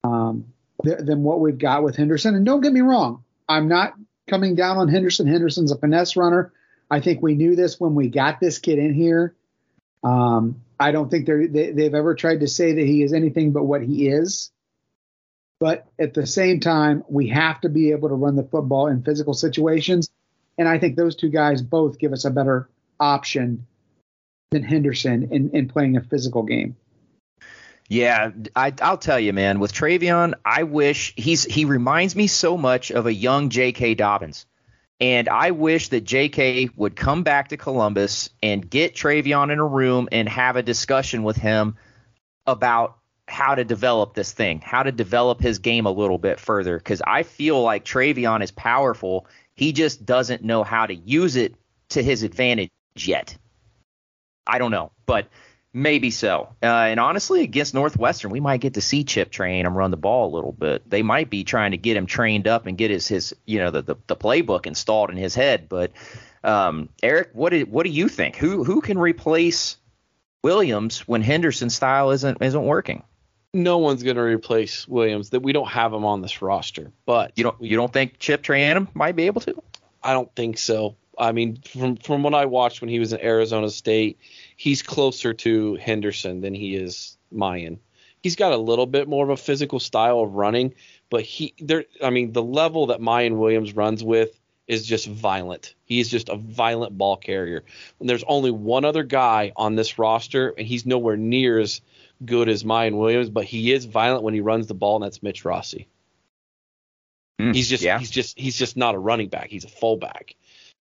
um, 0.04 0.46
th- 0.84 1.00
than 1.00 1.24
what 1.24 1.40
we've 1.40 1.58
got 1.58 1.84
with 1.84 1.96
Henderson. 1.96 2.36
And 2.36 2.46
don't 2.46 2.62
get 2.62 2.74
me 2.74 2.82
wrong, 2.82 3.24
I'm 3.48 3.68
not 3.68 3.94
coming 4.28 4.56
down 4.56 4.78
on 4.78 4.90
Henderson. 4.90 5.28
Henderson's 5.28 5.72
a 5.72 5.78
finesse 5.78 6.16
runner. 6.16 6.52
I 6.92 7.00
think 7.00 7.22
we 7.22 7.36
knew 7.36 7.56
this 7.56 7.80
when 7.80 7.96
we 7.96 8.10
got 8.10 8.40
this 8.40 8.60
kid 8.60 8.80
in 8.80 8.94
here. 8.94 9.36
Um, 10.04 10.62
I 10.80 10.92
don't 10.92 11.10
think 11.10 11.26
they, 11.26 11.72
they've 11.72 11.94
ever 11.94 12.16
tried 12.16 12.42
to 12.42 12.48
say 12.48 12.74
that 12.74 12.86
he 12.86 13.04
is 13.04 13.14
anything 13.14 13.52
but 13.52 13.64
what 13.64 13.82
he 13.82 14.08
is. 14.08 14.52
But 15.60 15.88
at 16.00 16.14
the 16.14 16.26
same 16.26 16.60
time, 16.60 17.04
we 17.10 17.28
have 17.28 17.60
to 17.62 17.70
be 17.70 17.92
able 17.92 18.10
to 18.10 18.16
run 18.16 18.36
the 18.36 18.44
football 18.44 18.88
in 18.88 19.04
physical 19.04 19.34
situations. 19.34 20.10
And 20.58 20.68
I 20.68 20.80
think 20.80 20.96
those 20.96 21.16
two 21.16 21.30
guys 21.30 21.62
both 21.62 22.00
give 22.00 22.14
us 22.14 22.26
a 22.26 22.32
better 22.32 22.70
option 23.00 23.66
than 24.52 24.64
Henderson 24.64 25.30
in, 25.32 25.50
in 25.52 25.68
playing 25.68 25.98
a 25.98 26.02
physical 26.02 26.44
game. 26.44 26.76
Yeah, 27.90 28.32
I, 28.56 28.72
will 28.82 28.98
tell 28.98 29.20
you, 29.20 29.34
man. 29.34 29.60
With 29.60 29.74
TreVeyon, 29.74 30.36
I 30.46 30.64
wish 30.64 31.14
he's 31.18 31.44
he 31.44 31.66
reminds 31.66 32.16
me 32.16 32.28
so 32.28 32.56
much 32.56 32.92
of 32.92 33.08
a 33.08 33.14
young 33.14 33.50
J.K. 33.50 33.96
Dobbins, 33.96 34.46
and 35.00 35.28
I 35.28 35.52
wish 35.52 35.90
that 35.90 36.04
J.K. 36.04 36.70
would 36.76 36.96
come 36.96 37.24
back 37.24 37.48
to 37.48 37.58
Columbus 37.58 38.30
and 38.44 38.70
get 38.70 38.94
TreVeyon 38.94 39.52
in 39.52 39.58
a 39.58 39.66
room 39.66 40.08
and 40.12 40.30
have 40.30 40.56
a 40.56 40.62
discussion 40.62 41.24
with 41.24 41.38
him 41.38 41.78
about 42.46 42.99
how 43.30 43.56
to 43.56 43.64
develop 43.64 44.14
this 44.14 44.32
thing, 44.32 44.62
how 44.62 44.84
to 44.84 44.92
develop 44.92 45.40
his 45.40 45.60
game 45.60 45.86
a 45.86 45.92
little 45.92 46.18
bit 46.18 46.40
further. 46.40 46.78
Because 46.78 47.02
I 47.06 47.24
feel 47.24 47.62
like 47.62 47.86
TreVeyon 47.86 48.44
is 48.44 48.52
powerful. 48.52 49.28
He 49.56 49.72
just 49.72 50.06
doesn't 50.06 50.44
know 50.44 50.64
how 50.64 50.86
to 50.86 50.96
use 50.96 51.36
it 51.36 51.56
to 51.90 52.04
his 52.04 52.24
advantage 52.24 52.70
yet. 52.96 53.38
I 54.46 54.58
don't 54.58 54.72
know, 54.72 54.92
but 55.06 55.28
maybe 55.74 56.12
so. 56.12 56.50
Uh, 56.62 56.66
and 56.66 57.00
honestly, 57.00 57.42
against 57.44 57.74
Northwestern, 57.74 58.32
we 58.32 58.40
might 58.40 58.62
get 58.62 58.76
to 58.76 58.82
see 58.82 59.04
Chip 59.04 59.32
Trayanum 59.32 59.76
run 59.76 59.92
the 59.92 59.98
ball 59.98 60.34
a 60.34 60.36
little 60.36 60.52
bit. 60.52 60.90
They 60.90 61.04
might 61.04 61.30
be 61.30 61.44
trying 61.44 61.72
to 61.72 61.78
get 61.78 61.98
him 61.98 62.06
trained 62.06 62.48
up 62.48 62.66
and 62.66 62.78
get 62.78 62.92
his 62.92 63.08
his 63.08 63.36
you 63.46 63.60
know 63.60 63.72
the 63.72 63.82
the, 63.82 63.96
the 64.08 64.16
playbook 64.16 64.66
installed 64.66 65.10
in 65.12 65.18
his 65.18 65.36
head. 65.36 65.70
But 65.70 65.92
um, 66.44 66.90
Eric, 67.04 67.30
what 67.34 67.52
do, 67.52 67.62
what 67.66 67.84
do 67.84 67.92
you 67.92 68.08
think? 68.08 68.36
Who 68.36 68.64
who 68.64 68.82
can 68.82 68.98
replace 68.98 69.78
Williams 70.44 71.08
when 71.08 71.22
Henderson's 71.22 71.76
style 71.76 72.12
isn't 72.12 72.42
isn't 72.42 72.64
working? 72.64 73.04
No 73.54 73.80
one's 73.80 74.04
going 74.04 74.16
to 74.16 74.22
replace 74.22 74.88
Williams. 74.88 75.32
That 75.32 75.42
we 75.42 75.54
don't 75.54 75.70
have 75.70 75.94
him 75.94 76.06
on 76.06 76.22
this 76.22 76.42
roster. 76.42 76.92
But 77.06 77.34
you 77.36 77.44
don't 77.44 77.62
you 77.62 77.76
don't 77.76 77.92
think 77.92 78.20
Chip 78.20 78.44
Trayanum 78.44 78.94
might 78.94 79.16
be 79.16 79.26
able 79.26 79.42
to? 79.42 79.62
I 80.04 80.14
don't 80.14 80.34
think 80.36 80.58
so. 80.58 80.96
I 81.18 81.32
mean, 81.32 81.60
from 81.62 81.98
from 81.98 82.24
what 82.24 82.34
I 82.34 82.46
watched 82.46 82.82
when 82.82 82.90
he 82.90 83.00
was 83.00 83.12
in 83.12 83.22
Arizona 83.22 83.70
State, 83.70 84.20
he's 84.56 84.82
closer 84.82 85.34
to 85.34 85.76
Henderson 85.76 86.42
than 86.42 86.54
he 86.54 86.76
is 86.76 87.18
Miyan. 87.34 87.80
He's 88.22 88.36
got 88.36 88.52
a 88.52 88.58
little 88.58 88.86
bit 88.86 89.08
more 89.08 89.24
of 89.24 89.30
a 89.30 89.38
physical 89.38 89.80
style 89.80 90.20
of 90.20 90.34
running, 90.34 90.76
but 91.10 91.24
he 91.24 91.54
there. 91.60 91.86
I 92.04 92.12
mean, 92.12 92.34
the 92.34 92.44
level 92.44 92.88
that 92.88 93.00
Miyan 93.00 93.38
Williams 93.38 93.76
runs 93.76 94.04
with 94.04 94.40
is 94.68 94.86
just 94.86 95.08
violent. 95.08 95.74
He's 95.86 96.10
just 96.10 96.30
a 96.30 96.36
violent 96.36 96.98
ball 96.98 97.18
carrier. 97.18 97.64
And 98.00 98.08
there's 98.08 98.24
only 98.28 98.52
one 98.52 98.86
other 98.86 99.04
guy 99.04 99.52
on 99.56 99.76
this 99.76 99.98
roster, 99.98 100.54
and 100.56 100.68
he's 100.68 100.86
nowhere 100.86 101.18
near 101.18 101.60
as 101.60 101.82
good 102.24 102.50
as 102.50 102.64
Miyan 102.64 102.98
Williams, 102.98 103.30
but 103.30 103.46
he 103.46 103.72
is 103.72 103.86
violent 103.86 104.24
when 104.24 104.34
he 104.34 104.42
runs 104.42 104.68
the 104.68 104.74
ball, 104.74 104.98
and 104.98 105.06
that's 105.06 105.24
Mitch 105.24 105.46
Rossi. 105.46 105.88
Mm, 107.40 107.56
he's 107.56 107.70
just 107.70 107.84
yeah. 107.84 107.98
he's 108.00 108.12
just 108.12 108.38
he's 108.38 108.58
just 108.58 108.76
not 108.76 108.96
a 108.96 109.00
running 109.00 109.30
back. 109.30 109.48
He's 109.50 109.64
a 109.64 109.70
fullback. 109.70 110.36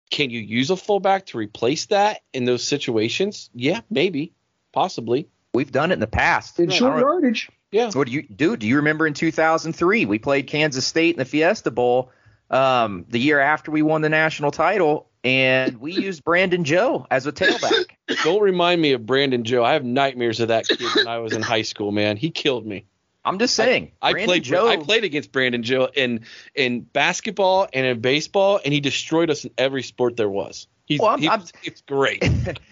Can 0.09 0.31
you 0.31 0.39
use 0.39 0.71
a 0.71 0.75
fullback 0.75 1.27
to 1.27 1.37
replace 1.37 1.87
that 1.87 2.21
in 2.33 2.45
those 2.45 2.63
situations? 2.63 3.51
Yeah, 3.53 3.81
maybe, 3.89 4.33
possibly. 4.73 5.29
We've 5.53 5.71
done 5.71 5.91
it 5.91 5.95
in 5.95 5.99
the 5.99 6.07
past. 6.07 6.59
In 6.59 6.69
short 6.69 6.99
yardage. 6.99 7.49
Yeah. 7.71 7.91
What 7.91 8.07
do 8.07 8.13
you 8.13 8.23
do? 8.23 8.57
Do 8.57 8.67
you 8.67 8.77
remember 8.77 9.05
in 9.05 9.13
2003 9.13 10.05
we 10.05 10.17
played 10.17 10.47
Kansas 10.47 10.85
State 10.85 11.15
in 11.15 11.19
the 11.19 11.25
Fiesta 11.25 11.69
Bowl 11.69 12.11
um, 12.49 13.05
the 13.09 13.19
year 13.19 13.39
after 13.39 13.69
we 13.69 13.81
won 13.81 14.01
the 14.01 14.09
national 14.09 14.51
title, 14.51 15.08
and 15.23 15.77
we 15.79 15.93
used 15.93 16.23
Brandon 16.23 16.63
Joe 16.63 17.05
as 17.11 17.25
a 17.27 17.31
tailback. 17.31 17.91
Don't 18.23 18.41
remind 18.41 18.81
me 18.81 18.93
of 18.93 19.05
Brandon 19.05 19.43
Joe. 19.43 19.63
I 19.63 19.73
have 19.73 19.83
nightmares 19.83 20.39
of 20.39 20.47
that 20.47 20.67
kid 20.67 20.79
when 20.95 21.07
I 21.07 21.19
was 21.19 21.33
in 21.33 21.41
high 21.41 21.61
school, 21.63 21.91
man. 21.91 22.17
He 22.17 22.29
killed 22.31 22.65
me. 22.65 22.85
I'm 23.25 23.37
just 23.37 23.53
saying. 23.55 23.91
I 24.01 24.11
Brandon 24.13 24.27
played 24.29 24.43
Joe. 24.43 24.67
I 24.67 24.77
played 24.77 25.03
against 25.03 25.31
Brandon 25.31 25.61
Joe 25.61 25.89
in 25.93 26.21
in 26.55 26.81
basketball 26.81 27.67
and 27.73 27.85
in 27.85 27.99
baseball, 27.99 28.59
and 28.63 28.73
he 28.73 28.79
destroyed 28.79 29.29
us 29.29 29.43
in 29.43 29.51
every 29.57 29.83
sport 29.83 30.15
there 30.15 30.29
was. 30.29 30.67
He's, 30.85 30.99
Well, 30.99 31.09
I'm- 31.09 31.19
he, 31.21 31.27
I'm- 31.27 31.43
he's 31.61 31.81
great. 31.81 32.23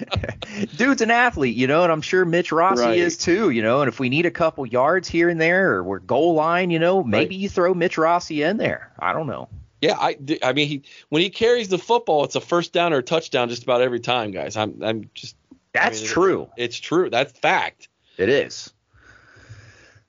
Dude's 0.77 1.01
an 1.01 1.11
athlete, 1.11 1.55
you 1.55 1.67
know, 1.67 1.83
and 1.83 1.91
I'm 1.91 2.01
sure 2.01 2.25
Mitch 2.25 2.51
Rossi 2.51 2.81
Right. 2.83 2.97
is 2.97 3.17
too, 3.17 3.51
you 3.51 3.61
know. 3.61 3.81
And 3.81 3.87
if 3.89 3.99
we 3.99 4.09
need 4.09 4.25
a 4.25 4.31
couple 4.31 4.65
yards 4.65 5.07
here 5.07 5.29
and 5.29 5.39
there, 5.39 5.73
or 5.73 5.83
we're 5.83 5.99
goal 5.99 6.33
line, 6.33 6.71
you 6.71 6.79
know, 6.79 7.03
maybe 7.03 7.35
Right. 7.35 7.39
you 7.41 7.49
throw 7.49 7.73
Mitch 7.75 7.97
Rossi 7.97 8.41
in 8.41 8.57
there. 8.57 8.91
I 8.97 9.13
don't 9.13 9.27
know. 9.27 9.49
Yeah, 9.81 9.95
I 9.97 10.17
I 10.41 10.53
mean 10.53 10.67
he 10.67 10.83
when 11.09 11.21
he 11.21 11.29
carries 11.29 11.69
the 11.69 11.77
football, 11.77 12.23
it's 12.23 12.35
a 12.35 12.41
first 12.41 12.73
down 12.73 12.93
or 12.93 12.97
a 12.97 13.03
touchdown 13.03 13.49
just 13.49 13.63
about 13.63 13.81
every 13.81 13.99
time, 13.99 14.31
guys. 14.31 14.57
I'm 14.57 14.81
I'm 14.81 15.09
just 15.13 15.35
I 15.51 15.55
That's 15.73 16.01
mean, 16.01 16.09
true. 16.09 16.49
It's 16.57 16.77
true. 16.79 17.09
That's 17.09 17.37
fact. 17.39 17.87
It 18.17 18.29
is. 18.29 18.73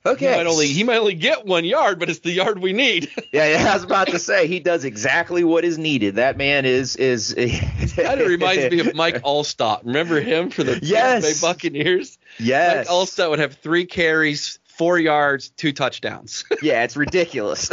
He 0.05 0.11
Okay. 0.11 0.37
might 0.37 0.47
only 0.47 0.69
he 0.69 0.85
might 0.85 0.97
only 0.97 1.15
get 1.15 1.45
one 1.45 1.67
yard, 1.67 1.99
but 1.99 2.09
it's 2.09 2.21
the 2.21 2.31
yard 2.33 2.61
we 2.61 2.73
need. 2.73 3.11
yeah, 3.33 3.47
yeah, 3.49 3.71
I 3.71 3.75
was 3.75 3.85
about 3.85 4.07
to 4.09 4.19
say 4.19 4.47
he 4.47 4.59
does 4.59 4.85
exactly 4.85 5.45
what 5.45 5.65
is 5.67 5.77
needed. 5.77 6.15
That 6.15 6.39
man 6.39 6.65
is 6.65 6.97
is. 6.97 7.35
kind 7.97 8.21
of 8.21 8.27
reminds 8.27 8.71
me 8.71 8.79
of 8.79 8.95
Mike 8.95 9.21
Alstott. 9.23 9.85
Remember 9.85 10.19
him 10.21 10.49
for 10.49 10.65
the 10.65 10.79
Yes. 10.81 11.43
Bay 11.43 11.47
Buccaneers? 11.47 12.17
Yes. 12.39 12.87
Mike 12.87 12.95
Alstott 12.95 13.29
would 13.31 13.39
have 13.41 13.55
three 13.57 13.85
carries, 13.85 14.58
four 14.79 14.99
yards, 14.99 15.51
two 15.51 15.73
touchdowns. 15.73 16.45
yeah, 16.63 16.85
it's 16.85 16.97
ridiculous. 16.97 17.69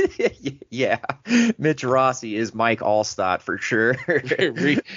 yeah, 0.70 0.98
Mitch 1.56 1.84
Rossi 1.84 2.36
is 2.36 2.52
Mike 2.52 2.80
Alstott 2.80 3.40
for 3.40 3.56
sure. 3.56 3.94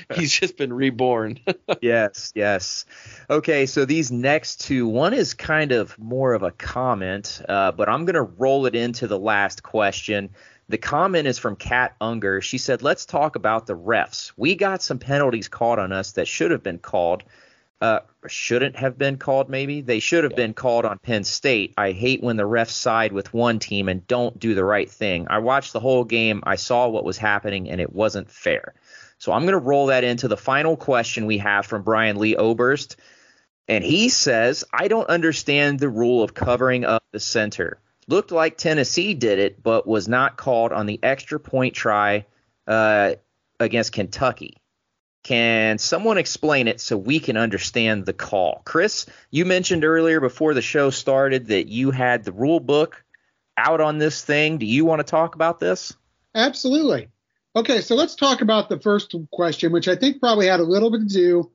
He's 0.16 0.32
just 0.32 0.58
been 0.58 0.74
reborn. 0.74 1.40
yes, 1.82 2.34
yes. 2.36 2.86
Okay, 3.30 3.68
so 3.68 3.86
these 3.86 4.12
next 4.12 4.62
two, 4.62 4.88
one 4.88 5.14
is 5.14 5.36
kind 5.36 5.72
of 5.72 5.98
more 6.00 6.34
of 6.34 6.42
a 6.42 6.52
comment, 6.52 7.42
uh, 7.48 7.72
but 7.72 7.88
I'm 7.88 8.06
going 8.06 8.16
to 8.16 8.24
roll 8.24 8.66
it 8.66 8.76
into 8.76 9.08
the 9.08 9.20
last 9.20 9.62
question. 9.62 10.32
The 10.68 10.80
comment 10.80 11.28
is 11.28 11.38
from 11.38 11.56
Kat 11.56 11.96
Unger. 12.02 12.42
She 12.42 12.58
said, 12.58 12.82
Let's 12.82 13.06
talk 13.06 13.36
about 13.36 13.68
the 13.68 13.78
refs. 13.78 14.32
We 14.36 14.56
got 14.56 14.82
some 14.82 14.98
penalties 14.98 15.48
called 15.48 15.78
on 15.78 15.92
us 15.92 16.14
that 16.14 16.28
should 16.28 16.50
have 16.50 16.64
been 16.64 16.80
called. 16.80 17.24
Uh, 17.82 18.00
shouldn't 18.28 18.78
have 18.78 18.98
been 18.98 19.18
called, 19.18 19.50
maybe. 19.50 19.82
They 19.82 20.00
should 20.00 20.24
have 20.24 20.36
been 20.36 20.54
called 20.54 20.86
on 20.86 20.98
Penn 20.98 21.24
State. 21.24 21.74
I 21.78 21.92
hate 21.92 22.24
when 22.24 22.38
the 22.38 22.44
refs 22.44 22.70
side 22.70 23.12
with 23.12 23.34
one 23.34 23.60
team 23.60 23.90
and 23.90 24.08
don't 24.08 24.40
do 24.40 24.56
the 24.56 24.64
right 24.64 24.90
thing. 24.90 25.28
I 25.30 25.40
watched 25.40 25.74
the 25.74 25.82
whole 25.82 26.06
game. 26.06 26.42
I 26.44 26.56
saw 26.56 26.88
what 26.88 27.04
was 27.04 27.18
happening, 27.18 27.70
and 27.70 27.82
it 27.82 27.92
wasn't 27.92 28.32
fair. 28.32 28.74
So 29.18 29.34
I'm 29.34 29.42
going 29.42 29.54
to 29.54 29.60
roll 29.60 29.88
that 29.88 30.04
into 30.04 30.28
the 30.28 30.38
final 30.38 30.78
question 30.78 31.26
we 31.26 31.40
have 31.40 31.66
from 31.66 31.84
Brian 31.84 32.18
Lee 32.18 32.36
Oberst. 32.36 32.96
And 33.68 33.84
he 33.84 34.10
says, 34.10 34.64
I 34.72 34.88
don't 34.88 35.10
understand 35.10 35.80
the 35.80 35.90
rule 35.90 36.24
of 36.24 36.34
covering 36.34 36.86
up 36.86 37.04
the 37.12 37.20
center. 37.20 37.80
Looked 38.08 38.32
like 38.32 38.58
Tennessee 38.58 39.16
did 39.16 39.40
it, 39.40 39.64
but 39.64 39.88
was 39.88 40.08
not 40.08 40.38
called 40.38 40.72
on 40.72 40.86
the 40.86 41.00
extra 41.02 41.40
point 41.40 41.74
try 41.74 42.26
uh, 42.68 43.16
against 43.60 43.94
Kentucky. 43.94 44.58
Can 45.26 45.80
someone 45.80 46.20
explain 46.20 46.68
it 46.68 46.80
so 46.80 46.96
we 46.96 47.20
can 47.20 47.36
understand 47.36 48.06
the 48.06 48.14
call? 48.14 48.62
Chris, 48.64 49.08
you 49.32 49.44
mentioned 49.44 49.84
earlier 49.84 50.20
before 50.20 50.54
the 50.54 50.62
show 50.62 50.92
started 50.92 51.48
that 51.48 51.68
you 51.68 51.90
had 51.90 52.24
the 52.24 52.32
rule 52.32 52.60
book 52.60 53.04
out 53.58 53.82
on 53.82 53.98
this 53.98 54.24
thing. 54.24 54.60
Do 54.60 54.68
you 54.68 54.86
want 54.86 55.00
to 55.00 55.04
talk 55.04 55.34
about 55.34 55.60
this? 55.60 55.98
Absolutely. 56.36 57.08
Okay, 57.56 57.82
so 57.82 57.96
let's 57.96 58.14
talk 58.14 58.42
about 58.42 58.70
the 58.70 58.80
first 58.80 59.16
question, 59.32 59.72
which 59.72 59.88
I 59.88 59.96
think 59.96 60.20
probably 60.20 60.46
had 60.46 60.60
a 60.60 60.64
little 60.64 60.92
bit 60.92 61.02
to 61.02 61.08
do 61.08 61.52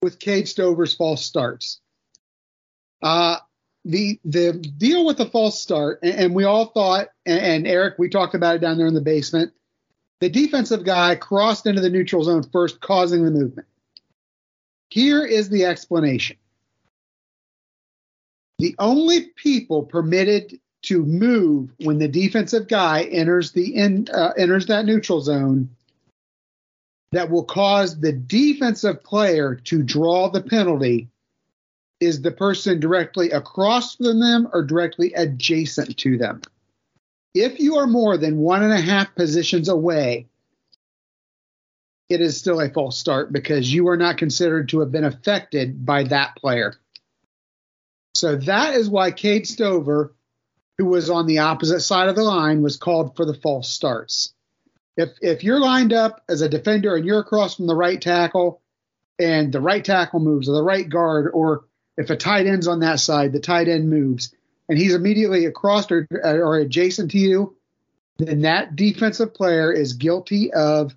with 0.00 0.18
Cade 0.18 0.48
Stover's 0.48 0.94
false 0.94 1.26
starts. 1.26 1.82
Uh, 3.02 3.36
the 3.84 4.18
the 4.24 4.54
deal 4.54 5.04
with 5.04 5.18
the 5.18 5.26
false 5.26 5.60
start, 5.60 5.98
and, 6.02 6.14
and 6.14 6.34
we 6.34 6.44
all 6.44 6.68
thought, 6.68 7.08
and, 7.26 7.38
and 7.38 7.66
Eric, 7.66 7.96
we 7.98 8.08
talked 8.08 8.34
about 8.34 8.54
it 8.54 8.60
down 8.60 8.78
there 8.78 8.86
in 8.86 8.94
the 8.94 9.02
basement. 9.02 9.52
The 10.20 10.28
defensive 10.28 10.84
guy 10.84 11.16
crossed 11.16 11.66
into 11.66 11.80
the 11.80 11.90
neutral 11.90 12.24
zone 12.24 12.44
first, 12.50 12.80
causing 12.80 13.24
the 13.24 13.30
movement. 13.30 13.68
Here 14.90 15.24
is 15.24 15.48
the 15.48 15.64
explanation. 15.64 16.36
The 18.58 18.74
only 18.78 19.26
people 19.36 19.82
permitted 19.82 20.60
to 20.82 21.04
move 21.04 21.70
when 21.80 21.98
the 21.98 22.08
defensive 22.08 22.68
guy 22.68 23.02
enters 23.04 23.52
the 23.52 23.74
in, 23.74 24.06
uh, 24.12 24.32
enters 24.36 24.66
that 24.66 24.84
neutral 24.84 25.20
zone 25.20 25.68
that 27.12 27.30
will 27.30 27.44
cause 27.44 27.98
the 27.98 28.12
defensive 28.12 29.02
player 29.02 29.54
to 29.54 29.82
draw 29.82 30.28
the 30.28 30.42
penalty 30.42 31.08
is 32.00 32.20
the 32.20 32.30
person 32.30 32.80
directly 32.80 33.30
across 33.30 33.96
from 33.96 34.20
them 34.20 34.48
or 34.52 34.62
directly 34.62 35.12
adjacent 35.14 35.96
to 35.96 36.18
them. 36.18 36.42
If 37.34 37.58
you 37.58 37.76
are 37.76 37.86
more 37.86 38.16
than 38.16 38.38
one 38.38 38.62
and 38.62 38.72
a 38.72 38.80
half 38.80 39.14
positions 39.14 39.68
away, 39.68 40.28
it 42.08 42.20
is 42.20 42.38
still 42.38 42.60
a 42.60 42.70
false 42.70 42.98
start 42.98 43.32
because 43.32 43.72
you 43.72 43.88
are 43.88 43.96
not 43.96 44.18
considered 44.18 44.68
to 44.68 44.80
have 44.80 44.92
been 44.92 45.04
affected 45.04 45.84
by 45.84 46.04
that 46.04 46.36
player. 46.36 46.74
So 48.14 48.36
that 48.36 48.74
is 48.74 48.88
why 48.88 49.10
Cade 49.10 49.48
Stover, 49.48 50.14
who 50.78 50.86
was 50.86 51.10
on 51.10 51.26
the 51.26 51.38
opposite 51.38 51.80
side 51.80 52.08
of 52.08 52.14
the 52.14 52.22
line, 52.22 52.62
was 52.62 52.76
called 52.76 53.16
for 53.16 53.24
the 53.24 53.34
false 53.34 53.68
starts. 53.68 54.32
If 54.96 55.10
if 55.20 55.42
you're 55.42 55.58
lined 55.58 55.92
up 55.92 56.22
as 56.28 56.40
a 56.40 56.48
defender 56.48 56.94
and 56.94 57.04
you're 57.04 57.18
across 57.18 57.56
from 57.56 57.66
the 57.66 57.74
right 57.74 58.00
tackle, 58.00 58.60
and 59.18 59.52
the 59.52 59.60
right 59.60 59.84
tackle 59.84 60.20
moves, 60.20 60.48
or 60.48 60.52
the 60.52 60.62
right 60.62 60.88
guard, 60.88 61.30
or 61.32 61.64
if 61.96 62.10
a 62.10 62.16
tight 62.16 62.46
end's 62.46 62.68
on 62.68 62.80
that 62.80 63.00
side, 63.00 63.32
the 63.32 63.40
tight 63.40 63.68
end 63.68 63.90
moves, 63.90 64.32
and 64.68 64.78
he's 64.78 64.94
immediately 64.94 65.46
across 65.46 65.90
or, 65.90 66.06
or 66.22 66.56
adjacent 66.56 67.10
to 67.12 67.18
you, 67.18 67.56
then 68.18 68.42
that 68.42 68.76
defensive 68.76 69.34
player 69.34 69.72
is 69.72 69.94
guilty 69.94 70.52
of 70.52 70.94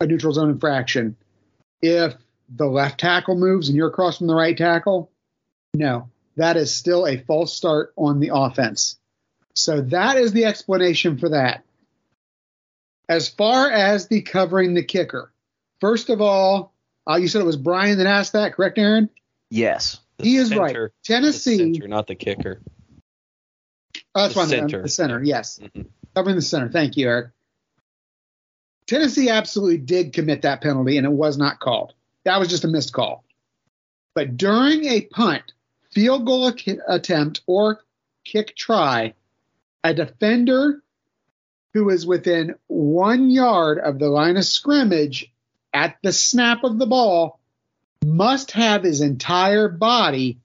a 0.00 0.06
neutral 0.06 0.32
zone 0.32 0.50
infraction. 0.50 1.16
If 1.80 2.14
the 2.48 2.66
left 2.66 3.00
tackle 3.00 3.36
moves 3.36 3.68
and 3.68 3.76
you're 3.76 3.88
across 3.88 4.18
from 4.18 4.26
the 4.26 4.34
right 4.34 4.56
tackle, 4.56 5.10
no, 5.74 6.08
that 6.36 6.56
is 6.56 6.74
still 6.74 7.06
a 7.06 7.18
false 7.18 7.54
start 7.54 7.92
on 7.96 8.20
the 8.20 8.30
offense. 8.34 8.98
So 9.54 9.80
that 9.82 10.16
is 10.16 10.32
the 10.32 10.46
explanation 10.46 11.18
for 11.18 11.30
that. 11.30 11.64
As 13.08 13.28
far 13.28 13.70
as 13.70 14.06
the 14.06 14.22
covering 14.22 14.74
the 14.74 14.84
kicker, 14.84 15.32
first 15.80 16.10
of 16.10 16.20
all, 16.20 16.72
uh, 17.08 17.16
you 17.16 17.28
said 17.28 17.40
it 17.40 17.46
was 17.46 17.56
Brian 17.56 17.98
that 17.98 18.06
asked 18.06 18.34
that, 18.34 18.54
correct, 18.54 18.78
Aaron? 18.78 19.10
Yes. 19.50 19.98
He 20.18 20.36
is 20.36 20.48
center. 20.48 20.60
right. 20.60 20.74
The 20.74 20.90
Tennessee, 21.02 21.74
center, 21.74 21.88
not 21.88 22.06
the 22.06 22.14
kicker. 22.14 22.60
Oh, 24.14 24.22
that's 24.22 24.34
the 24.34 24.40
fine. 24.40 24.48
the 24.48 24.56
center. 24.56 24.82
the 24.82 24.88
center, 24.88 25.22
yes. 25.22 25.58
Mhm. 25.62 25.86
Covering 26.14 26.36
the 26.36 26.42
center. 26.42 26.68
Thank 26.68 26.96
you, 26.96 27.08
Eric. 27.08 27.30
Tennessee 28.86 29.28
absolutely 29.28 29.78
did 29.78 30.12
commit 30.12 30.42
that 30.42 30.60
penalty, 30.60 30.96
and 30.96 31.06
it 31.06 31.12
was 31.12 31.38
not 31.38 31.60
called. 31.60 31.94
That 32.24 32.38
was 32.38 32.48
just 32.48 32.64
a 32.64 32.68
missed 32.68 32.92
call. 32.92 33.24
But 34.14 34.36
during 34.36 34.84
a 34.84 35.02
punt, 35.02 35.52
field 35.92 36.26
goal 36.26 36.52
attempt, 36.88 37.42
or 37.46 37.80
kick 38.24 38.56
try, 38.56 39.14
a 39.84 39.94
defender 39.94 40.82
who 41.72 41.88
is 41.90 42.04
within 42.04 42.56
one 42.66 43.30
yard 43.30 43.78
of 43.78 43.98
the 43.98 44.08
line 44.08 44.36
of 44.36 44.44
scrimmage 44.44 45.32
at 45.72 45.96
the 46.02 46.12
snap 46.12 46.64
of 46.64 46.78
the 46.78 46.86
ball 46.86 47.38
must 48.04 48.50
have 48.52 48.82
his 48.82 49.00
entire 49.00 49.68
body 49.68 50.38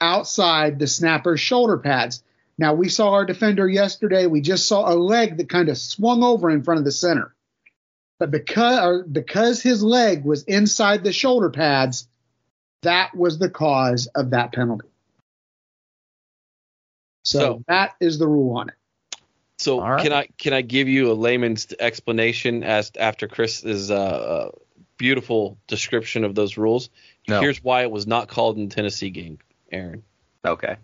outside 0.00 0.78
the 0.78 0.88
snapper's 0.88 1.40
shoulder 1.40 1.78
pads. 1.78 2.24
Now, 2.58 2.74
we 2.74 2.88
saw 2.88 3.12
our 3.12 3.24
defender 3.24 3.68
yesterday. 3.68 4.26
We 4.26 4.40
just 4.40 4.66
saw 4.66 4.92
a 4.92 4.94
leg 4.94 5.38
that 5.38 5.48
kind 5.48 5.68
of 5.68 5.78
swung 5.78 6.22
over 6.22 6.50
in 6.50 6.62
front 6.62 6.78
of 6.78 6.84
the 6.84 6.92
center. 6.92 7.34
But 8.18 8.30
because, 8.30 9.04
because 9.04 9.62
his 9.62 9.82
leg 9.82 10.24
was 10.24 10.44
inside 10.44 11.02
the 11.02 11.12
shoulder 11.12 11.50
pads, 11.50 12.06
that 12.82 13.16
was 13.16 13.38
the 13.38 13.50
cause 13.50 14.06
of 14.08 14.30
that 14.30 14.52
penalty. 14.52 14.88
So, 17.24 17.38
So- 17.38 17.64
that 17.68 17.94
is 18.00 18.18
the 18.18 18.28
rule 18.28 18.56
on 18.56 18.68
it. 18.68 18.74
So 19.58 19.80
All 19.80 19.90
right. 19.92 20.02
can 20.02 20.12
I 20.12 20.26
can 20.38 20.52
I 20.52 20.62
give 20.62 20.88
you 20.88 21.12
a 21.12 21.14
layman's 21.14 21.72
explanation 21.78 22.64
as 22.64 22.90
after 22.98 23.28
Chris's 23.28 23.92
uh, 23.92 23.94
uh, 23.94 24.50
beautiful 24.96 25.56
description 25.68 26.24
of 26.24 26.34
those 26.34 26.56
rules? 26.56 26.90
No. 27.28 27.40
Here's 27.40 27.62
why 27.62 27.82
it 27.82 27.90
was 27.92 28.04
not 28.04 28.26
called 28.26 28.58
in 28.58 28.70
Tennessee 28.70 29.10
game, 29.10 29.38
Aaron. 29.70 30.02
Okay. 30.44 30.76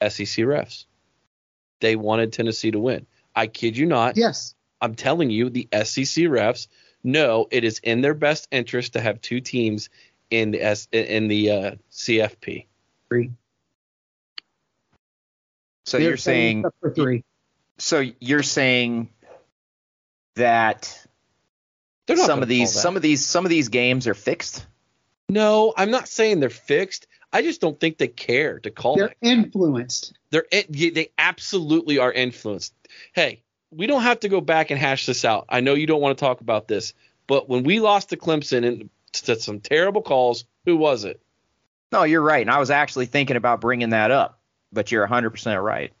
SEC 0.00 0.44
refs. 0.46 0.86
They 1.84 1.96
wanted 1.96 2.32
Tennessee 2.32 2.70
to 2.70 2.78
win. 2.78 3.04
I 3.36 3.46
kid 3.46 3.76
you 3.76 3.84
not. 3.84 4.16
Yes. 4.16 4.54
I'm 4.80 4.94
telling 4.94 5.28
you, 5.28 5.50
the 5.50 5.68
SEC 5.70 6.24
refs 6.24 6.66
know 7.02 7.46
it 7.50 7.62
is 7.62 7.78
in 7.80 8.00
their 8.00 8.14
best 8.14 8.48
interest 8.50 8.94
to 8.94 9.02
have 9.02 9.20
two 9.20 9.42
teams 9.42 9.90
in 10.30 10.52
the 10.52 10.62
S 10.62 10.88
in 10.92 11.28
the 11.28 11.50
uh, 11.50 11.70
CFP. 11.92 12.64
Three. 13.10 13.32
So 15.84 15.98
They're 15.98 16.08
you're 16.08 16.16
saying 16.16 16.64
for 16.80 16.90
three. 16.90 17.22
so 17.76 18.02
you're 18.18 18.42
saying 18.42 19.10
that 20.36 21.06
some 22.16 22.40
of 22.40 22.48
these 22.48 22.72
some 22.72 22.96
of 22.96 23.02
these 23.02 23.26
some 23.26 23.44
of 23.44 23.50
these 23.50 23.68
games 23.68 24.06
are 24.08 24.14
fixed. 24.14 24.66
No, 25.28 25.74
I'm 25.76 25.90
not 25.90 26.08
saying 26.08 26.40
they're 26.40 26.48
fixed. 26.48 27.06
I 27.34 27.42
just 27.42 27.60
don't 27.60 27.78
think 27.78 27.98
they 27.98 28.06
care 28.06 28.60
to 28.60 28.70
call. 28.70 28.96
They're 28.96 29.08
that. 29.08 29.16
influenced. 29.20 30.14
They're 30.30 30.46
they 30.50 31.10
absolutely 31.18 31.98
are 31.98 32.12
influenced. 32.12 32.72
Hey, 33.12 33.42
we 33.72 33.88
don't 33.88 34.02
have 34.02 34.20
to 34.20 34.28
go 34.28 34.40
back 34.40 34.70
and 34.70 34.78
hash 34.78 35.04
this 35.04 35.24
out. 35.24 35.46
I 35.48 35.60
know 35.60 35.74
you 35.74 35.88
don't 35.88 36.00
want 36.00 36.16
to 36.16 36.24
talk 36.24 36.40
about 36.40 36.68
this, 36.68 36.94
but 37.26 37.48
when 37.48 37.64
we 37.64 37.80
lost 37.80 38.10
to 38.10 38.16
Clemson 38.16 38.64
and 38.64 38.88
to 39.12 39.40
some 39.40 39.58
terrible 39.58 40.00
calls, 40.00 40.44
who 40.64 40.76
was 40.76 41.04
it? 41.04 41.20
No, 41.90 42.04
you're 42.04 42.22
right. 42.22 42.40
And 42.40 42.50
I 42.50 42.60
was 42.60 42.70
actually 42.70 43.06
thinking 43.06 43.36
about 43.36 43.60
bringing 43.60 43.90
that 43.90 44.12
up, 44.12 44.38
but 44.72 44.92
you're 44.92 45.06
100% 45.06 45.62
right. 45.62 45.92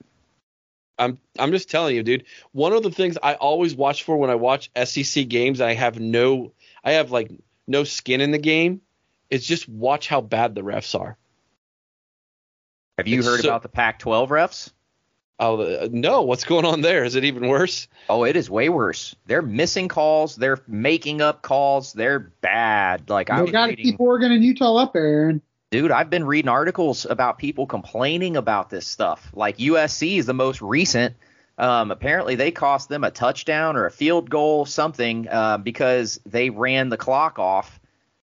I'm 0.96 1.18
I'm 1.36 1.50
just 1.50 1.68
telling 1.68 1.96
you, 1.96 2.04
dude. 2.04 2.26
One 2.52 2.72
of 2.72 2.84
the 2.84 2.92
things 2.92 3.18
I 3.20 3.34
always 3.34 3.74
watch 3.74 4.04
for 4.04 4.16
when 4.16 4.30
I 4.30 4.36
watch 4.36 4.70
SEC 4.84 5.26
games, 5.26 5.60
I 5.60 5.74
have 5.74 5.98
no 5.98 6.52
I 6.84 6.92
have 6.92 7.10
like 7.10 7.32
no 7.66 7.82
skin 7.82 8.20
in 8.20 8.30
the 8.30 8.38
game. 8.38 8.82
Is 9.30 9.44
just 9.44 9.68
watch 9.68 10.06
how 10.06 10.20
bad 10.20 10.54
the 10.54 10.60
refs 10.60 10.98
are. 10.98 11.16
Have 12.98 13.08
you 13.08 13.18
It's 13.18 13.28
heard 13.28 13.40
so- 13.40 13.48
about 13.48 13.62
the 13.62 13.68
Pac-12 13.68 14.28
refs? 14.28 14.70
Oh 15.40 15.60
uh, 15.62 15.88
no, 15.90 16.22
what's 16.22 16.44
going 16.44 16.64
on 16.64 16.80
there? 16.80 17.02
Is 17.02 17.16
it 17.16 17.24
even 17.24 17.48
worse? 17.48 17.88
Oh, 18.08 18.22
it 18.22 18.36
is 18.36 18.48
way 18.48 18.68
worse. 18.68 19.16
They're 19.26 19.42
missing 19.42 19.88
calls. 19.88 20.36
They're 20.36 20.60
making 20.68 21.20
up 21.20 21.42
calls. 21.42 21.92
They're 21.92 22.20
bad. 22.20 23.10
Like 23.10 23.30
I 23.30 23.36
They 23.38 23.42
was 23.42 23.50
got 23.50 23.66
to 23.66 23.74
keep 23.76 23.98
Oregon 23.98 24.30
and 24.30 24.44
Utah 24.44 24.76
up 24.76 24.92
there, 24.92 25.04
Aaron. 25.04 25.42
dude. 25.72 25.90
I've 25.90 26.08
been 26.08 26.22
reading 26.24 26.48
articles 26.48 27.04
about 27.04 27.38
people 27.38 27.66
complaining 27.66 28.36
about 28.36 28.70
this 28.70 28.86
stuff. 28.86 29.28
Like 29.34 29.58
USC 29.58 30.18
is 30.18 30.26
the 30.26 30.34
most 30.34 30.62
recent. 30.62 31.16
Um, 31.58 31.90
apparently, 31.90 32.36
they 32.36 32.52
cost 32.52 32.88
them 32.88 33.02
a 33.02 33.10
touchdown 33.10 33.74
or 33.76 33.86
a 33.86 33.90
field 33.90 34.30
goal, 34.30 34.66
something, 34.66 35.26
uh, 35.28 35.58
because 35.58 36.20
they 36.26 36.48
ran 36.50 36.90
the 36.90 36.96
clock 36.96 37.40
off 37.40 37.80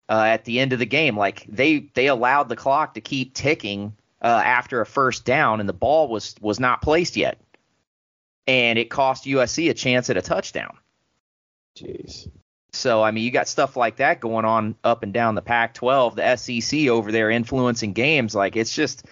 uh, 0.10 0.24
at 0.28 0.44
the 0.46 0.60
end 0.60 0.74
of 0.74 0.80
the 0.80 0.86
game. 0.88 1.16
Like 1.16 1.46
they 1.48 1.88
they 1.94 2.08
allowed 2.08 2.50
the 2.50 2.56
clock 2.56 2.96
to 2.96 3.02
keep 3.02 3.36
ticking 3.36 3.94
uh, 4.26 4.42
after 4.44 4.82
a 4.82 4.88
first 4.88 5.24
down, 5.24 5.60
and 5.60 5.70
the 5.70 5.74
ball 5.74 6.08
was 6.08 6.34
was 6.42 6.60
not 6.60 6.82
placed 6.82 7.16
yet, 7.16 7.38
and 8.48 8.80
it 8.80 8.90
cost 8.90 9.26
USC 9.26 9.70
a 9.70 9.76
chance 9.76 10.10
at 10.10 10.18
a 10.18 10.22
touchdown. 10.22 10.76
Jeez. 11.78 12.28
So 12.74 13.04
I 13.04 13.12
mean, 13.12 13.24
you 13.24 13.30
got 13.30 13.48
stuff 13.48 13.78
like 13.78 13.98
that 13.98 14.20
going 14.20 14.44
on 14.44 14.76
up 14.84 15.04
and 15.04 15.14
down 15.14 15.36
the 15.36 15.44
Pac-12, 15.44 16.16
the 16.16 16.36
SEC 16.38 16.88
over 16.88 17.12
there 17.12 17.30
influencing 17.30 17.94
games. 17.94 18.34
Like 18.34 18.56
it's 18.56 18.74
just, 18.74 19.06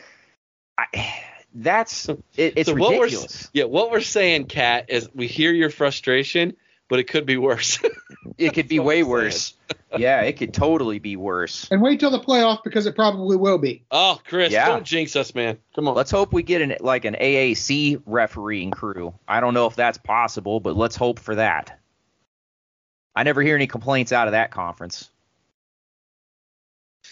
I, 0.80 0.88
that's 1.54 2.10
it, 2.10 2.54
it's 2.56 2.70
so 2.70 2.76
what 2.76 3.00
ridiculous. 3.00 3.52
yeah, 3.54 3.66
what 3.66 3.92
we're 3.92 4.02
saying, 4.02 4.46
Kat, 4.46 4.86
is 4.90 5.08
we 5.14 5.28
hear 5.28 5.54
your 5.54 5.70
frustration, 5.70 6.56
but 6.90 7.00
it 7.00 7.06
could 7.06 7.26
be 7.26 7.38
worse. 7.38 7.80
It 8.38 8.54
could 8.54 8.68
be 8.68 8.80
way 8.80 9.04
worse. 9.04 9.54
yeah, 9.96 10.22
it 10.22 10.38
could 10.38 10.54
totally 10.56 10.98
be 10.98 11.16
worse. 11.18 11.68
And 11.70 11.84
wait 11.84 12.00
till 12.00 12.10
the 12.10 12.20
playoff 12.20 12.64
because 12.64 12.88
it 12.88 12.96
probably 12.96 13.38
will 13.38 13.60
be. 13.60 13.84
oh, 13.92 14.20
Chris, 14.28 14.52
Yeah. 14.52 14.70
don't 14.70 14.84
jinx 14.86 15.16
us, 15.16 15.36
man. 15.36 15.60
Come 15.76 15.88
on. 15.88 15.94
Let's 15.94 16.10
hope 16.10 16.34
we 16.34 16.42
get 16.42 16.62
an 16.64 16.76
like 16.80 17.06
an 17.06 17.16
AAC 17.20 18.02
refereeing 18.08 18.72
crew. 18.72 19.14
I 19.28 19.40
don't 19.40 19.54
know 19.54 19.68
if 19.68 19.76
that's 19.76 20.00
possible, 20.00 20.60
but 20.60 20.76
let's 20.76 20.96
hope 20.96 21.20
for 21.20 21.36
that. 21.36 21.80
I 23.16 23.22
never 23.24 23.42
hear 23.44 23.56
any 23.56 23.68
complaints 23.68 24.12
out 24.12 24.28
of 24.28 24.32
that 24.32 24.50
conference. 24.50 25.12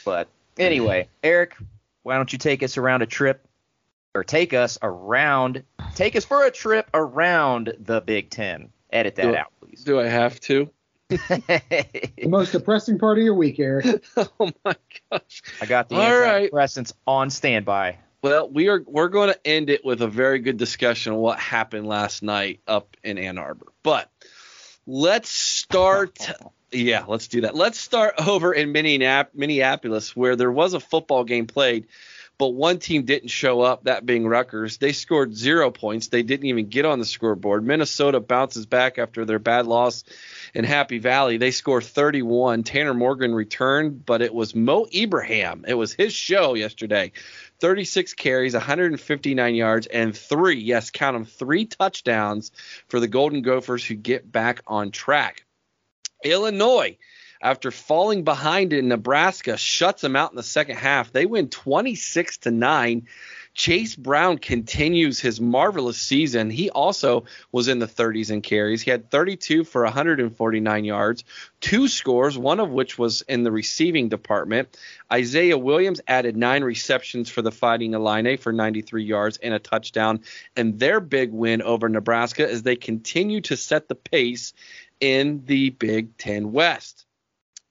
But 0.04 0.28
anyway, 0.58 1.08
Eric, 1.24 1.56
why 2.04 2.16
don't 2.16 2.32
you 2.34 2.40
take 2.40 2.64
us 2.64 2.78
around 2.78 3.04
a 3.04 3.06
trip 3.06 3.46
or 4.16 4.24
take 4.24 4.54
us 4.54 4.80
around 4.82 5.64
take 5.94 6.16
us 6.16 6.26
for 6.26 6.46
a 6.46 6.52
trip 6.52 6.90
around 6.94 7.74
the 7.80 8.02
Big 8.02 8.30
10. 8.32 8.70
Edit 8.92 9.16
that 9.16 9.24
Do- 9.24 9.36
out, 9.36 9.52
please. 9.60 9.84
Do 9.84 10.00
I 10.00 10.08
have 10.08 10.40
to? 10.42 10.70
The 11.10 12.28
most 12.28 12.52
depressing 12.54 12.98
part 12.98 13.18
of 13.18 13.24
your 13.24 13.34
week, 13.36 13.60
Eric. 13.60 14.04
oh 14.18 14.52
my 14.64 14.76
gosh. 15.12 15.42
I 15.62 15.66
got 15.66 15.90
the 15.90 15.96
All 15.96 16.20
right. 16.20 16.52
antidepressants 16.52 16.94
on 17.06 17.30
standby. 17.30 17.98
Well, 18.22 18.50
we 18.50 18.70
are 18.70 18.84
we're 18.86 19.10
going 19.10 19.34
to 19.34 19.48
end 19.48 19.70
it 19.70 19.84
with 19.84 20.02
a 20.02 20.08
very 20.08 20.40
good 20.40 20.58
discussion 20.58 21.14
of 21.14 21.20
what 21.20 21.40
happened 21.40 21.88
last 21.88 22.22
night 22.24 22.62
up 22.68 22.96
in 23.04 23.18
Ann 23.18 23.38
Arbor. 23.38 23.68
But 23.84 24.10
let's 24.86 25.30
start. 25.30 26.20
yeah, 26.72 27.04
let's 27.08 27.28
do 27.28 27.42
that. 27.42 27.56
Let's 27.56 27.80
start 27.80 28.16
over 28.26 28.54
in 28.54 28.72
Minneap- 28.72 29.34
Minneapolis, 29.34 30.16
where 30.16 30.36
there 30.36 30.52
was 30.52 30.74
a 30.74 30.80
football 30.80 31.24
game 31.24 31.48
played, 31.48 31.88
but 32.42 32.56
one 32.56 32.80
team 32.80 33.04
didn't 33.04 33.30
show 33.30 33.62
up. 33.62 33.84
That 33.84 34.04
being 34.04 34.28
Rutgers. 34.28 34.78
They 34.78 34.94
scored 34.94 35.36
zero 35.36 35.70
points. 35.70 36.08
They 36.08 36.24
didn't 36.24 36.48
even 36.48 36.70
get 36.70 36.86
on 36.86 36.98
the 36.98 37.06
scoreboard. 37.06 37.64
Minnesota 37.64 38.20
bounces 38.20 38.66
back 38.66 38.98
after 38.98 39.26
their 39.26 39.38
bad 39.38 39.68
loss 39.68 40.04
in 40.56 40.64
Happy 40.64 40.98
Valley. 40.98 41.38
They 41.38 41.52
score 41.52 41.84
31. 41.84 42.64
Tanner 42.64 42.96
Morgan 42.96 43.36
returned, 43.36 44.08
but 44.08 44.24
it 44.24 44.34
was 44.34 44.56
Mo 44.56 44.88
Ibrahim. 44.92 45.66
It 45.68 45.76
was 45.76 45.94
his 45.94 46.14
show 46.14 46.56
yesterday. 46.56 47.12
36 47.60 48.16
carries, 48.16 48.56
159 48.56 49.54
yards, 49.54 49.86
and 49.86 50.18
three, 50.18 50.62
yes, 50.62 50.90
count 50.90 51.14
them, 51.16 51.26
three 51.26 51.68
touchdowns 51.68 52.52
for 52.88 53.00
the 53.00 53.08
Golden 53.08 53.44
Gophers 53.44 53.86
who 53.86 53.94
get 53.94 54.32
back 54.32 54.64
on 54.66 54.90
track. 54.90 55.46
Illinois, 56.24 56.98
after 57.42 57.72
falling 57.72 58.24
behind 58.24 58.74
in 58.74 58.88
Nebraska, 58.88 59.58
shuts 59.58 60.02
them 60.02 60.16
out 60.16 60.32
in 60.32 60.36
the 60.36 60.44
second 60.44 60.78
half. 60.78 61.12
They 61.12 61.26
win 61.26 61.50
26 61.50 62.38
to 62.40 62.52
9. 62.52 63.08
Chase 63.54 63.98
Brown 63.98 64.38
continues 64.38 65.20
his 65.20 65.42
marvelous 65.42 66.02
season. 66.02 66.50
He 66.50 66.70
also 66.70 67.26
was 67.52 67.68
in 67.68 67.80
the 67.80 67.88
30s 67.88 68.32
in 68.32 68.42
carries. 68.42 68.82
He 68.82 68.92
had 68.92 69.12
32 69.12 69.66
for 69.66 69.84
149 69.84 70.86
yards, 70.86 71.26
two 71.60 71.90
scores, 71.90 72.38
one 72.38 72.62
of 72.62 72.70
which 72.70 72.98
was 72.98 73.24
in 73.24 73.44
the 73.44 73.52
receiving 73.52 74.08
department. 74.08 74.78
Isaiah 75.12 75.58
Williams 75.58 76.00
added 76.08 76.38
nine 76.38 76.64
receptions 76.64 77.30
for 77.30 77.42
the 77.42 77.52
Fighting 77.52 77.94
Illini 77.94 78.38
for 78.38 78.54
93 78.54 79.04
yards 79.04 79.38
and 79.38 79.54
a 79.54 79.60
touchdown. 79.60 80.22
And 80.56 80.80
their 80.80 81.02
big 81.02 81.32
win 81.32 81.62
over 81.62 81.90
Nebraska 81.90 82.50
as 82.50 82.64
they 82.64 82.78
continue 82.78 83.42
to 83.42 83.58
set 83.58 83.90
the 83.90 83.96
pace 83.96 84.54
in 85.02 85.44
the 85.46 85.72
Big 85.72 86.16
Ten 86.18 86.54
West. 86.54 87.06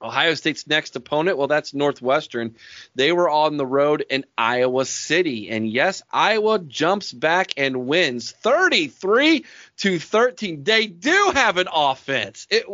Ohio 0.02 0.34
State's 0.34 0.66
next 0.66 0.96
opponent, 0.96 1.36
well, 1.36 1.46
that's 1.46 1.74
Northwestern. 1.74 2.56
They 2.94 3.12
were 3.12 3.28
on 3.28 3.56
the 3.56 3.66
road 3.66 4.04
in 4.08 4.24
Iowa 4.36 4.86
City. 4.86 5.50
And 5.50 5.68
yes, 5.68 6.02
Iowa 6.10 6.58
jumps 6.58 7.12
back 7.12 7.52
and 7.58 7.86
wins 7.86 8.30
33 8.30 9.44
to 9.78 9.98
13. 9.98 10.64
They 10.64 10.86
do 10.86 11.32
have 11.34 11.58
an 11.58 11.68
offense 11.72 12.46
it, 12.50 12.64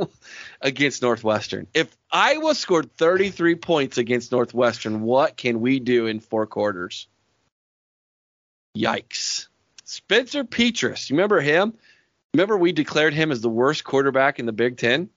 against 0.60 1.02
Northwestern. 1.02 1.66
If 1.74 1.94
Iowa 2.12 2.54
scored 2.54 2.96
33 2.96 3.56
points 3.56 3.98
against 3.98 4.30
Northwestern, 4.30 5.02
what 5.02 5.36
can 5.36 5.60
we 5.60 5.80
do 5.80 6.06
in 6.06 6.20
four 6.20 6.46
quarters? 6.46 7.08
Yikes. 8.76 9.48
Spencer 9.84 10.44
Petras, 10.44 11.10
you 11.10 11.16
remember 11.16 11.40
him? 11.40 11.74
Remember 12.34 12.56
we 12.56 12.72
declared 12.72 13.14
him 13.14 13.32
as 13.32 13.40
the 13.40 13.48
worst 13.48 13.82
quarterback 13.82 14.38
in 14.38 14.46
the 14.46 14.52
Big 14.52 14.76
Ten? 14.76 15.08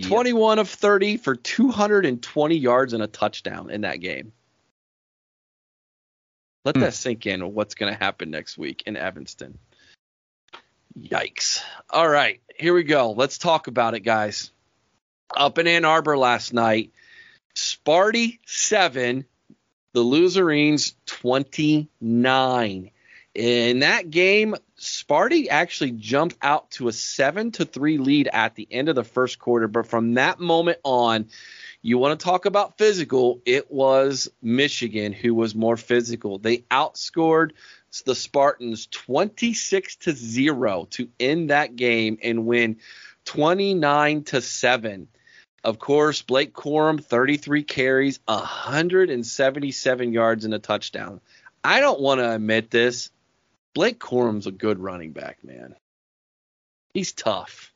21 0.00 0.58
of 0.58 0.68
30 0.68 1.18
for 1.18 1.36
220 1.36 2.56
yards 2.56 2.92
and 2.92 3.02
a 3.02 3.06
touchdown 3.06 3.70
in 3.70 3.82
that 3.82 4.00
game. 4.00 4.32
Let 6.64 6.76
hmm. 6.76 6.82
that 6.82 6.94
sink 6.94 7.26
in 7.26 7.54
what's 7.54 7.74
going 7.74 7.92
to 7.92 7.98
happen 7.98 8.30
next 8.30 8.56
week 8.56 8.84
in 8.86 8.96
Evanston. 8.96 9.58
Yikes. 10.98 11.62
All 11.90 12.08
right, 12.08 12.40
here 12.56 12.74
we 12.74 12.82
go. 12.82 13.12
Let's 13.12 13.38
talk 13.38 13.66
about 13.66 13.94
it, 13.94 14.00
guys. 14.00 14.50
Up 15.34 15.58
in 15.58 15.66
Ann 15.66 15.84
Arbor 15.84 16.18
last 16.18 16.52
night, 16.52 16.92
Sparty 17.54 18.38
7, 18.46 19.24
the 19.92 20.04
Loserines 20.04 20.94
29. 21.06 22.90
In 23.34 23.78
that 23.78 24.10
game, 24.10 24.56
Sparty 24.82 25.46
actually 25.48 25.92
jumped 25.92 26.36
out 26.42 26.72
to 26.72 26.88
a 26.88 26.92
7 26.92 27.52
to 27.52 27.64
3 27.64 27.98
lead 27.98 28.28
at 28.32 28.56
the 28.56 28.66
end 28.68 28.88
of 28.88 28.96
the 28.96 29.04
first 29.04 29.38
quarter, 29.38 29.68
but 29.68 29.86
from 29.86 30.14
that 30.14 30.40
moment 30.40 30.78
on, 30.82 31.28
you 31.82 31.98
want 31.98 32.18
to 32.18 32.24
talk 32.24 32.46
about 32.46 32.78
physical, 32.78 33.40
it 33.46 33.70
was 33.70 34.28
Michigan 34.42 35.12
who 35.12 35.36
was 35.36 35.54
more 35.54 35.76
physical. 35.76 36.38
They 36.38 36.58
outscored 36.68 37.52
the 38.06 38.16
Spartans 38.16 38.88
26 38.88 39.96
to 39.96 40.12
0 40.12 40.88
to 40.90 41.08
end 41.20 41.50
that 41.50 41.76
game 41.76 42.18
and 42.20 42.44
win 42.44 42.78
29 43.26 44.24
to 44.24 44.40
7. 44.40 45.06
Of 45.62 45.78
course, 45.78 46.22
Blake 46.22 46.54
Corum 46.54 47.00
33 47.00 47.62
carries, 47.62 48.18
177 48.24 50.12
yards 50.12 50.44
and 50.44 50.54
a 50.54 50.58
touchdown. 50.58 51.20
I 51.62 51.78
don't 51.78 52.00
want 52.00 52.18
to 52.18 52.34
admit 52.34 52.68
this. 52.72 53.10
Blake 53.74 53.98
Corum's 53.98 54.46
a 54.46 54.52
good 54.52 54.78
running 54.78 55.12
back, 55.12 55.42
man. 55.44 55.74
He's 56.92 57.12
tough. 57.12 57.72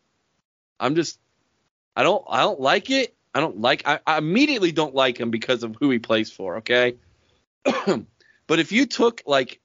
I'm 0.78 0.94
just 0.94 1.18
I 1.96 2.02
don't 2.02 2.24
I 2.28 2.40
don't 2.40 2.60
like 2.60 2.90
it. 2.90 3.14
I 3.34 3.40
don't 3.40 3.60
like 3.60 3.82
I, 3.86 4.00
I 4.06 4.18
immediately 4.18 4.72
don't 4.72 4.94
like 4.94 5.18
him 5.18 5.30
because 5.30 5.62
of 5.62 5.76
who 5.78 5.90
he 5.90 5.98
plays 5.98 6.30
for, 6.30 6.58
okay? 6.58 6.96
but 7.64 8.58
if 8.58 8.72
you 8.72 8.86
took 8.86 9.22
like 9.26 9.60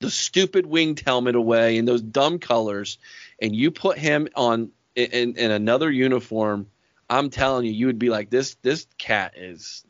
the 0.00 0.10
stupid 0.10 0.66
winged 0.66 1.00
helmet 1.00 1.34
away 1.34 1.78
and 1.78 1.88
those 1.88 2.02
dumb 2.02 2.38
colors 2.38 2.98
and 3.40 3.56
you 3.56 3.70
put 3.70 3.98
him 3.98 4.28
on 4.34 4.70
in, 4.94 5.36
in, 5.36 5.50
another 5.50 5.90
uniform, 5.90 6.66
I'm 7.08 7.30
telling 7.30 7.66
you, 7.66 7.72
you 7.72 7.86
would 7.86 7.98
be 7.98 8.10
like 8.10 8.28
this 8.30 8.56
this 8.62 8.86
cat 8.98 9.34
is 9.36 9.84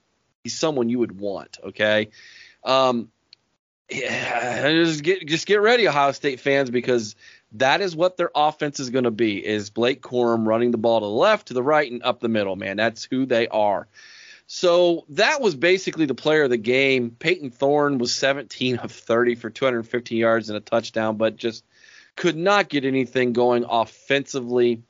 he's 0.44 0.56
someone 0.56 0.88
you 0.88 1.00
would 1.00 1.18
want. 1.18 1.58
Okay, 1.64 2.10
um, 2.62 3.10
yeah, 3.90 4.68
just 4.72 5.02
get 5.02 5.26
just 5.26 5.46
get 5.46 5.60
ready, 5.60 5.86
Ohio 5.86 6.12
State 6.12 6.40
fans, 6.40 6.70
because 6.70 7.14
that 7.52 7.80
is 7.80 7.94
what 7.94 8.16
their 8.16 8.30
offense 8.34 8.80
is 8.80 8.90
going 8.90 9.04
to 9.04 9.10
be: 9.10 9.44
is 9.44 9.70
Blake 9.70 10.02
Corum 10.02 10.46
running 10.46 10.72
the 10.72 10.78
ball 10.78 11.00
to 11.00 11.06
the 11.06 11.10
left, 11.10 11.48
to 11.48 11.54
the 11.54 11.62
right, 11.62 11.90
and 11.90 12.02
up 12.02 12.20
the 12.20 12.28
middle. 12.28 12.56
Man, 12.56 12.76
that's 12.76 13.04
who 13.04 13.26
they 13.26 13.48
are. 13.48 13.86
So 14.48 15.04
that 15.10 15.40
was 15.40 15.56
basically 15.56 16.06
the 16.06 16.14
player 16.14 16.44
of 16.44 16.50
the 16.50 16.56
game. 16.56 17.10
Payton 17.10 17.50
Thorne 17.50 17.98
was 17.98 18.14
17 18.14 18.76
of 18.76 18.92
30 18.92 19.34
for 19.34 19.50
215 19.50 20.18
yards 20.18 20.48
and 20.48 20.56
a 20.56 20.60
touchdown, 20.60 21.16
but 21.16 21.36
just 21.36 21.64
could 22.14 22.36
not 22.36 22.68
get 22.68 22.84
anything 22.84 23.32
going 23.32 23.64
offensively 23.68 24.82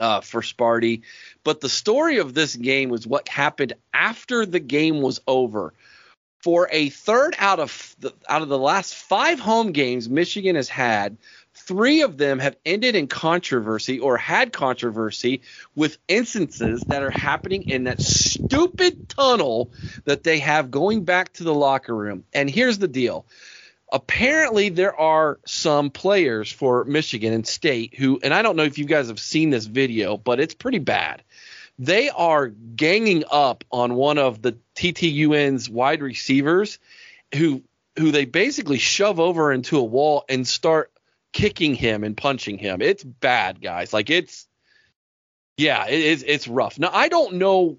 uh, 0.00 0.20
for 0.20 0.40
Sparty. 0.40 1.02
But 1.44 1.60
the 1.60 1.68
story 1.68 2.18
of 2.18 2.34
this 2.34 2.56
game 2.56 2.88
was 2.88 3.06
what 3.06 3.28
happened 3.28 3.74
after 3.94 4.44
the 4.44 4.60
game 4.60 5.02
was 5.02 5.20
over. 5.26 5.72
For 6.42 6.68
a 6.72 6.88
third 6.88 7.36
out 7.38 7.60
of 7.60 7.94
the, 7.98 8.14
out 8.28 8.42
of 8.42 8.48
the 8.48 8.58
last 8.58 8.94
five 8.94 9.38
home 9.38 9.72
games 9.72 10.08
Michigan 10.08 10.56
has 10.56 10.68
had, 10.68 11.18
three 11.54 12.00
of 12.02 12.16
them 12.16 12.38
have 12.38 12.56
ended 12.64 12.96
in 12.96 13.06
controversy 13.06 13.98
or 13.98 14.16
had 14.16 14.52
controversy 14.52 15.42
with 15.74 15.98
instances 16.08 16.82
that 16.88 17.02
are 17.02 17.10
happening 17.10 17.64
in 17.68 17.84
that 17.84 18.00
stupid 18.00 19.08
tunnel 19.08 19.70
that 20.04 20.24
they 20.24 20.38
have 20.38 20.70
going 20.70 21.04
back 21.04 21.32
to 21.34 21.44
the 21.44 21.54
locker 21.54 21.94
room. 21.94 22.24
And 22.32 22.48
here's 22.48 22.78
the 22.78 22.88
deal 22.88 23.26
apparently 23.92 24.68
there 24.68 24.98
are 24.98 25.40
some 25.46 25.90
players 25.90 26.50
for 26.50 26.84
Michigan 26.84 27.32
and 27.32 27.46
State 27.46 27.94
who, 27.96 28.20
and 28.22 28.32
I 28.32 28.42
don't 28.42 28.56
know 28.56 28.62
if 28.62 28.78
you 28.78 28.84
guys 28.84 29.08
have 29.08 29.20
seen 29.20 29.50
this 29.50 29.66
video, 29.66 30.16
but 30.16 30.40
it's 30.40 30.54
pretty 30.54 30.78
bad. 30.78 31.22
They 31.80 32.10
are 32.10 32.48
ganging 32.48 33.24
up 33.30 33.64
on 33.72 33.94
one 33.94 34.18
of 34.18 34.42
the 34.42 34.58
TTUN's 34.76 35.70
wide 35.70 36.02
receivers, 36.02 36.78
who 37.34 37.62
who 37.98 38.12
they 38.12 38.26
basically 38.26 38.76
shove 38.76 39.18
over 39.18 39.50
into 39.50 39.78
a 39.78 39.82
wall 39.82 40.26
and 40.28 40.46
start 40.46 40.92
kicking 41.32 41.74
him 41.74 42.04
and 42.04 42.14
punching 42.14 42.58
him. 42.58 42.82
It's 42.82 43.02
bad, 43.02 43.62
guys. 43.62 43.94
Like 43.94 44.10
it's, 44.10 44.46
yeah, 45.56 45.86
it 45.86 46.00
is. 46.00 46.22
It's 46.26 46.46
rough. 46.46 46.78
Now 46.78 46.90
I 46.92 47.08
don't 47.08 47.36
know 47.36 47.78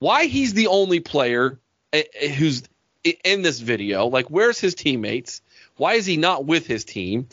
why 0.00 0.26
he's 0.26 0.52
the 0.52 0.66
only 0.66 0.98
player 0.98 1.60
eh, 1.92 2.02
eh, 2.20 2.28
who's 2.30 2.64
in 3.04 3.42
this 3.42 3.60
video. 3.60 4.06
Like, 4.06 4.26
where's 4.26 4.58
his 4.58 4.74
teammates? 4.74 5.40
Why 5.76 5.94
is 5.94 6.06
he 6.06 6.16
not 6.16 6.46
with 6.46 6.66
his 6.66 6.84
team? 6.84 7.28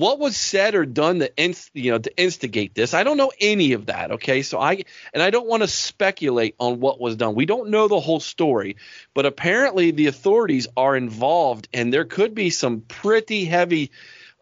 What 0.00 0.18
was 0.18 0.34
said 0.34 0.74
or 0.74 0.86
done 0.86 1.18
to 1.18 1.30
inst- 1.36 1.70
you 1.74 1.90
know 1.90 1.98
to 1.98 2.16
instigate 2.16 2.74
this? 2.74 2.94
I 2.94 3.04
don't 3.04 3.18
know 3.18 3.32
any 3.38 3.74
of 3.74 3.86
that. 3.86 4.12
Okay, 4.12 4.40
so 4.40 4.58
I 4.58 4.84
and 5.12 5.22
I 5.22 5.28
don't 5.28 5.46
want 5.46 5.62
to 5.62 5.68
speculate 5.68 6.54
on 6.58 6.80
what 6.80 6.98
was 6.98 7.16
done. 7.16 7.34
We 7.34 7.44
don't 7.44 7.68
know 7.68 7.86
the 7.86 8.00
whole 8.00 8.18
story, 8.18 8.76
but 9.12 9.26
apparently 9.26 9.90
the 9.90 10.06
authorities 10.06 10.68
are 10.74 10.96
involved, 10.96 11.68
and 11.74 11.92
there 11.92 12.06
could 12.06 12.34
be 12.34 12.48
some 12.48 12.80
pretty 12.80 13.44
heavy 13.44 13.90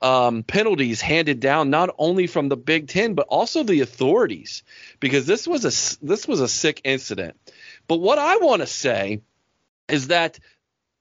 um, 0.01 0.44
penalties 0.44 1.01
handed 1.01 1.40
down 1.40 1.70
not 1.70 1.93
only 1.98 2.28
from 2.28 2.48
the 2.48 2.56
Big 2.56 2.86
Ten 2.86 3.14
but 3.14 3.26
also 3.26 3.64
the 3.64 3.80
authorities 3.80 4.62
because 5.01 5.26
this 5.26 5.48
was 5.48 5.64
a 5.64 6.06
this 6.06 6.28
was 6.28 6.40
a 6.40 6.47
sick 6.47 6.82
incident. 6.85 7.36
But 7.89 7.97
what 7.97 8.18
I 8.18 8.36
want 8.36 8.62
to 8.62 8.68
say 8.68 9.22
is 9.89 10.06
that 10.06 10.39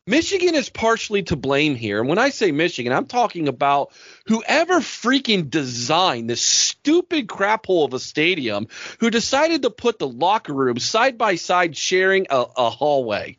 Michigan 0.07 0.55
is 0.55 0.69
partially 0.69 1.23
to 1.23 1.35
blame 1.35 1.75
here. 1.75 1.99
And 1.99 2.07
when 2.07 2.17
I 2.17 2.29
say 2.29 2.53
Michigan, 2.53 2.93
I'm 2.93 3.07
talking 3.07 3.49
about 3.49 3.91
whoever 4.25 4.79
freaking 4.79 5.49
designed 5.49 6.29
this 6.29 6.41
stupid 6.41 7.27
crap 7.27 7.65
hole 7.65 7.84
of 7.84 7.93
a 7.93 7.99
stadium 7.99 8.67
who 8.99 9.09
decided 9.09 9.63
to 9.63 9.69
put 9.69 9.99
the 9.99 10.07
locker 10.07 10.53
room 10.53 10.79
side 10.79 11.17
by 11.17 11.35
side 11.35 11.75
sharing 11.75 12.27
a, 12.29 12.45
a 12.55 12.69
hallway. 12.69 13.38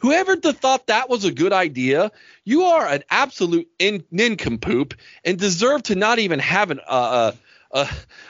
Whoever 0.00 0.36
thought 0.36 0.88
that 0.88 1.08
was 1.08 1.24
a 1.24 1.32
good 1.32 1.54
idea, 1.54 2.12
you 2.44 2.64
are 2.64 2.86
an 2.86 3.04
absolute 3.08 3.68
in, 3.78 4.04
nincompoop 4.10 4.94
and 5.24 5.38
deserve 5.38 5.84
to 5.84 5.94
not 5.94 6.18
even 6.18 6.40
have 6.40 6.70
an 6.70 6.80
uh, 6.86 7.32
uh, 7.70 7.86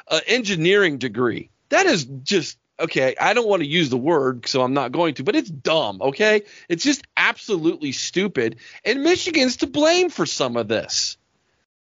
uh, 0.07 0.21
engineering 0.29 0.99
degree. 0.99 1.51
That 1.71 1.87
is 1.87 2.05
just 2.05 2.59
okay, 2.83 3.15
I 3.21 3.35
don't 3.35 3.49
want 3.49 3.63
to 3.63 3.69
use 3.69 3.91
the 3.91 3.97
word, 3.97 4.47
so 4.47 4.63
I'm 4.63 4.75
not 4.75 4.93
going 4.93 5.15
to, 5.15 5.25
but 5.25 5.37
it's 5.37 5.51
dumb, 5.51 6.03
okay? 6.03 6.43
It's 6.69 6.85
just 6.85 7.03
absolutely 7.17 7.93
stupid. 7.93 8.57
And 8.85 9.03
Michigan's 9.03 9.59
to 9.59 9.67
blame 9.67 10.11
for 10.11 10.27
some 10.27 10.57
of 10.57 10.69
this. 10.69 11.17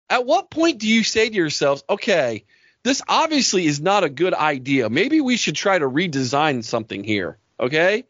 At 0.10 0.26
what 0.26 0.50
point 0.50 0.80
do 0.80 0.88
you 0.88 1.04
say 1.04 1.30
to 1.30 1.36
yourselves, 1.36 1.84
okay, 1.90 2.46
this 2.84 3.02
obviously 3.08 3.66
is 3.66 3.80
not 3.80 4.04
a 4.04 4.10
good 4.10 4.34
idea. 4.34 4.90
Maybe 4.90 5.22
we 5.22 5.38
should 5.38 5.56
try 5.56 5.78
to 5.78 5.90
redesign 5.90 6.64
something 6.64 7.04
here, 7.04 7.38
okay? 7.60 8.06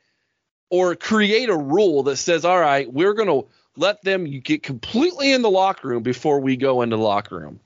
Or 0.69 0.95
create 0.95 1.49
a 1.49 1.57
rule 1.57 2.03
that 2.03 2.17
says, 2.17 2.45
all 2.45 2.59
right, 2.59 2.91
we're 2.91 3.13
going 3.13 3.27
to 3.27 3.49
let 3.75 4.03
them 4.03 4.25
get 4.25 4.63
completely 4.63 5.31
in 5.31 5.41
the 5.41 5.49
locker 5.49 5.87
room 5.87 6.03
before 6.03 6.39
we 6.39 6.57
go 6.57 6.81
into 6.81 6.95
the 6.95 7.01
locker 7.01 7.37
room. 7.37 7.59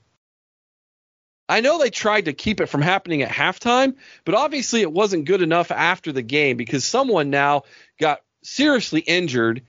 I 1.48 1.60
know 1.60 1.78
they 1.78 1.90
tried 1.90 2.26
to 2.26 2.32
keep 2.32 2.60
it 2.60 2.66
from 2.66 2.82
happening 2.82 3.22
at 3.22 3.30
halftime, 3.30 3.96
but 4.24 4.34
obviously 4.34 4.80
it 4.80 4.92
wasn't 4.92 5.26
good 5.26 5.42
enough 5.42 5.70
after 5.70 6.10
the 6.10 6.22
game 6.22 6.56
because 6.56 6.84
someone 6.84 7.30
now 7.30 7.62
got 8.00 8.20
seriously 8.42 9.00
injured 9.00 9.62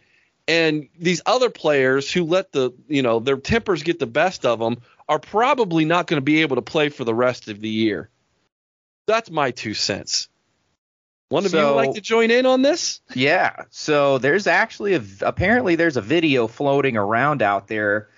and 0.47 0.88
these 0.97 1.22
other 1.26 1.49
players 1.49 2.11
who 2.11 2.23
let 2.23 2.52
the, 2.52 2.72
you 2.88 3.02
know, 3.02 3.19
their 3.19 3.38
tempers 3.38 3.84
get 3.84 3.99
the 3.99 4.06
best 4.06 4.45
of 4.45 4.60
them 4.60 4.77
are 5.10 5.19
probably 5.19 5.85
not 5.85 6.07
going 6.07 6.18
to 6.18 6.23
be 6.23 6.41
able 6.41 6.56
to 6.56 6.61
play 6.61 6.89
for 6.89 7.03
the 7.03 7.14
rest 7.14 7.47
of 7.47 7.60
the 7.60 7.69
year. 7.69 8.10
That's 9.07 9.30
my 9.30 9.52
two 9.52 9.73
cents. 9.73 10.30
One 11.30 11.45
of 11.45 11.52
so, 11.52 11.60
you 11.60 11.65
would 11.65 11.76
like 11.76 11.95
to 11.95 12.02
join 12.02 12.30
in 12.31 12.45
on 12.45 12.61
this? 12.61 13.02
Yeah. 13.14 13.64
So 13.72 14.19
there's 14.19 14.45
actually 14.45 14.93
a 14.93 15.03
apparently 15.22 15.76
there's 15.76 15.97
a 15.97 16.02
video 16.02 16.47
floating 16.47 16.97
around 16.97 17.41
out 17.41 17.68
there 17.68 18.10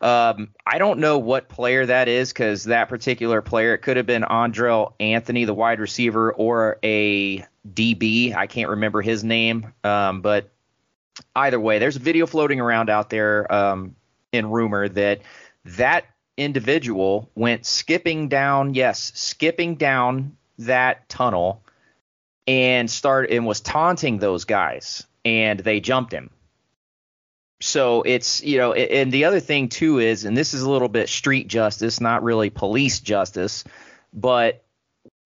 um, 0.00 0.54
I 0.66 0.78
don't 0.78 1.00
know 1.00 1.18
what 1.18 1.48
player 1.48 1.84
that 1.84 2.08
is 2.08 2.32
because 2.32 2.64
that 2.64 2.88
particular 2.88 3.42
player, 3.42 3.74
it 3.74 3.78
could 3.78 3.96
have 3.98 4.06
been 4.06 4.22
Andrel 4.22 4.94
Anthony, 4.98 5.44
the 5.44 5.54
wide 5.54 5.78
receiver, 5.78 6.32
or 6.32 6.78
a 6.82 7.44
DB. 7.70 8.34
I 8.34 8.46
can't 8.46 8.70
remember 8.70 9.02
his 9.02 9.22
name. 9.22 9.72
Um, 9.84 10.22
but 10.22 10.50
either 11.36 11.60
way, 11.60 11.78
there's 11.78 11.96
a 11.96 12.00
video 12.00 12.26
floating 12.26 12.60
around 12.60 12.88
out 12.88 13.10
there 13.10 13.52
um, 13.52 13.94
in 14.32 14.48
rumor 14.48 14.88
that 14.88 15.20
that 15.64 16.06
individual 16.36 17.30
went 17.34 17.66
skipping 17.66 18.28
down, 18.28 18.72
yes, 18.72 19.12
skipping 19.14 19.74
down 19.74 20.36
that 20.58 21.08
tunnel 21.08 21.62
and 22.46 22.90
started 22.90 23.32
and 23.32 23.46
was 23.46 23.60
taunting 23.60 24.18
those 24.18 24.44
guys 24.44 25.06
and 25.24 25.60
they 25.60 25.80
jumped 25.80 26.12
him 26.12 26.30
so 27.60 28.02
it's 28.02 28.42
you 28.42 28.58
know 28.58 28.72
and 28.72 29.12
the 29.12 29.24
other 29.24 29.40
thing 29.40 29.68
too 29.68 29.98
is 29.98 30.24
and 30.24 30.36
this 30.36 30.54
is 30.54 30.62
a 30.62 30.70
little 30.70 30.88
bit 30.88 31.08
street 31.08 31.46
justice 31.46 32.00
not 32.00 32.22
really 32.22 32.50
police 32.50 33.00
justice 33.00 33.64
but 34.12 34.64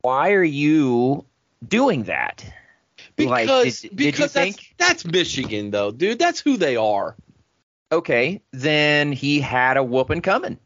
why 0.04 0.32
are 0.32 0.44
you 0.44 1.24
doing 1.66 2.04
that? 2.04 2.44
Because 3.16 3.30
like, 3.30 3.80
did, 3.80 3.96
because 3.96 3.96
did 3.96 4.14
that's, 4.16 4.32
think? 4.32 4.74
that's 4.76 5.04
michigan 5.04 5.70
though 5.70 5.90
dude. 5.90 6.18
That's 6.18 6.40
who 6.40 6.56
they 6.56 6.76
are. 6.76 7.16
Okay 7.92 8.42
then 8.52 9.12
he 9.12 9.40
had 9.40 9.76
a 9.76 9.82
whooping 9.82 10.20
coming 10.20 10.58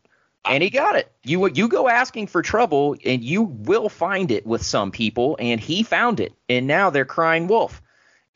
and 0.44 0.62
he 0.62 0.70
got 0.70 0.96
it. 0.96 1.12
You 1.24 1.48
you 1.50 1.68
go 1.68 1.88
asking 1.88 2.28
for 2.28 2.42
trouble 2.42 2.96
and 3.04 3.22
you 3.22 3.42
will 3.42 3.88
find 3.88 4.30
it 4.30 4.46
with 4.46 4.62
some 4.62 4.90
people 4.90 5.36
and 5.38 5.60
he 5.60 5.82
found 5.82 6.20
it 6.20 6.32
and 6.48 6.66
now 6.66 6.90
they're 6.90 7.04
crying 7.04 7.46
wolf 7.46 7.82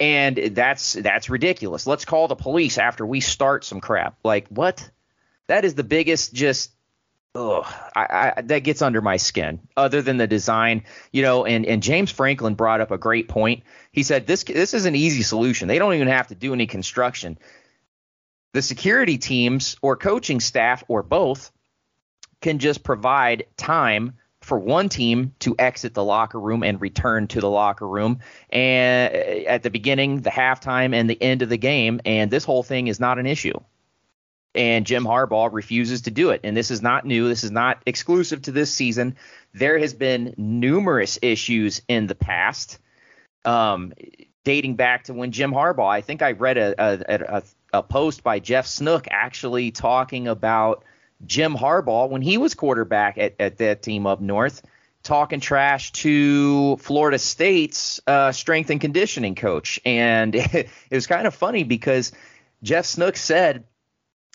and 0.02 0.36
that's 0.36 0.94
that's 0.94 1.30
ridiculous. 1.30 1.86
Let's 1.86 2.04
call 2.04 2.26
the 2.26 2.34
police 2.34 2.76
after 2.76 3.06
we 3.06 3.20
start 3.20 3.64
some 3.64 3.80
crap. 3.80 4.16
Like 4.24 4.48
what? 4.48 4.90
That 5.46 5.64
is 5.64 5.76
the 5.76 5.84
biggest 5.84 6.34
just 6.34 6.72
ugh, 7.36 7.64
I, 7.94 8.32
I, 8.36 8.42
that 8.42 8.64
gets 8.64 8.82
under 8.82 9.00
my 9.00 9.16
skin. 9.16 9.60
Other 9.76 10.02
than 10.02 10.16
the 10.16 10.26
design, 10.26 10.82
you 11.12 11.22
know, 11.22 11.46
and 11.46 11.64
and 11.64 11.84
James 11.84 12.10
Franklin 12.10 12.56
brought 12.56 12.80
up 12.80 12.90
a 12.90 12.98
great 12.98 13.28
point. 13.28 13.62
He 13.92 14.02
said 14.02 14.26
this 14.26 14.42
this 14.42 14.74
is 14.74 14.86
an 14.86 14.96
easy 14.96 15.22
solution. 15.22 15.68
They 15.68 15.78
don't 15.78 15.94
even 15.94 16.08
have 16.08 16.26
to 16.28 16.34
do 16.34 16.52
any 16.52 16.66
construction. 16.66 17.38
The 18.54 18.62
security 18.62 19.18
teams 19.18 19.76
or 19.82 19.96
coaching 19.96 20.40
staff 20.40 20.82
or 20.88 21.04
both 21.04 21.52
can 22.40 22.58
just 22.58 22.82
provide 22.82 23.46
time 23.56 24.14
for 24.44 24.58
one 24.58 24.88
team 24.88 25.34
to 25.40 25.54
exit 25.58 25.94
the 25.94 26.04
locker 26.04 26.38
room 26.38 26.62
and 26.62 26.80
return 26.80 27.28
to 27.28 27.40
the 27.40 27.48
locker 27.48 27.86
room 27.86 28.18
and 28.50 29.14
at 29.14 29.62
the 29.62 29.70
beginning, 29.70 30.20
the 30.20 30.30
halftime, 30.30 30.94
and 30.94 31.08
the 31.08 31.20
end 31.22 31.42
of 31.42 31.48
the 31.48 31.56
game. 31.56 32.00
And 32.04 32.30
this 32.30 32.44
whole 32.44 32.62
thing 32.62 32.88
is 32.88 33.00
not 33.00 33.18
an 33.18 33.26
issue. 33.26 33.58
And 34.54 34.84
Jim 34.84 35.04
Harbaugh 35.04 35.50
refuses 35.50 36.02
to 36.02 36.10
do 36.10 36.30
it. 36.30 36.40
And 36.44 36.56
this 36.56 36.70
is 36.70 36.82
not 36.82 37.06
new. 37.06 37.28
This 37.28 37.44
is 37.44 37.50
not 37.50 37.82
exclusive 37.86 38.42
to 38.42 38.52
this 38.52 38.72
season. 38.72 39.16
There 39.54 39.78
has 39.78 39.94
been 39.94 40.34
numerous 40.36 41.18
issues 41.22 41.80
in 41.88 42.06
the 42.06 42.14
past, 42.14 42.78
um, 43.44 43.94
dating 44.44 44.76
back 44.76 45.04
to 45.04 45.14
when 45.14 45.32
Jim 45.32 45.52
Harbaugh. 45.52 45.90
I 45.90 46.02
think 46.02 46.20
I 46.20 46.32
read 46.32 46.58
a, 46.58 46.74
a, 46.78 47.36
a, 47.36 47.42
a 47.72 47.82
post 47.82 48.22
by 48.22 48.40
Jeff 48.40 48.66
Snook 48.66 49.06
actually 49.10 49.70
talking 49.70 50.28
about 50.28 50.84
Jim 51.26 51.54
Harbaugh 51.54 52.08
when 52.08 52.22
he 52.22 52.38
was 52.38 52.54
quarterback 52.54 53.18
at, 53.18 53.34
at 53.38 53.58
that 53.58 53.82
team 53.82 54.06
up 54.06 54.20
north 54.20 54.62
talking 55.02 55.40
trash 55.40 55.92
to 55.92 56.76
Florida 56.76 57.18
State's 57.18 58.00
uh, 58.06 58.32
strength 58.32 58.70
and 58.70 58.80
conditioning 58.80 59.34
coach. 59.34 59.80
And 59.84 60.34
it, 60.34 60.54
it 60.90 60.94
was 60.94 61.06
kind 61.06 61.26
of 61.26 61.34
funny 61.34 61.64
because 61.64 62.12
Jeff 62.62 62.86
Snook 62.86 63.16
said 63.16 63.64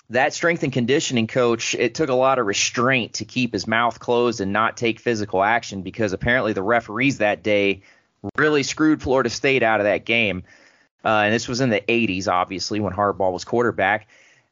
that 0.10 0.34
strength 0.34 0.64
and 0.64 0.72
conditioning 0.72 1.28
coach, 1.28 1.76
it 1.76 1.96
took 1.96 2.10
a 2.10 2.14
lot 2.14 2.40
of 2.40 2.46
restraint 2.46 3.14
to 3.14 3.26
keep 3.26 3.54
his 3.54 3.68
mouth 3.68 4.00
closed 4.00 4.40
and 4.40 4.54
not 4.54 4.78
take 4.78 5.00
physical 5.00 5.44
action 5.44 5.82
because 5.82 6.14
apparently 6.14 6.54
the 6.54 6.64
referees 6.64 7.18
that 7.18 7.44
day 7.44 7.82
really 8.38 8.64
screwed 8.64 9.02
Florida 9.02 9.30
State 9.30 9.64
out 9.64 9.80
of 9.80 9.86
that 9.86 10.06
game. 10.06 10.44
Uh, 11.04 11.24
and 11.26 11.34
this 11.34 11.48
was 11.48 11.62
in 11.62 11.70
the 11.70 11.82
80s, 11.82 12.28
obviously, 12.28 12.80
when 12.80 12.94
Harbaugh 12.94 13.32
was 13.32 13.46
quarterback. 13.46 14.08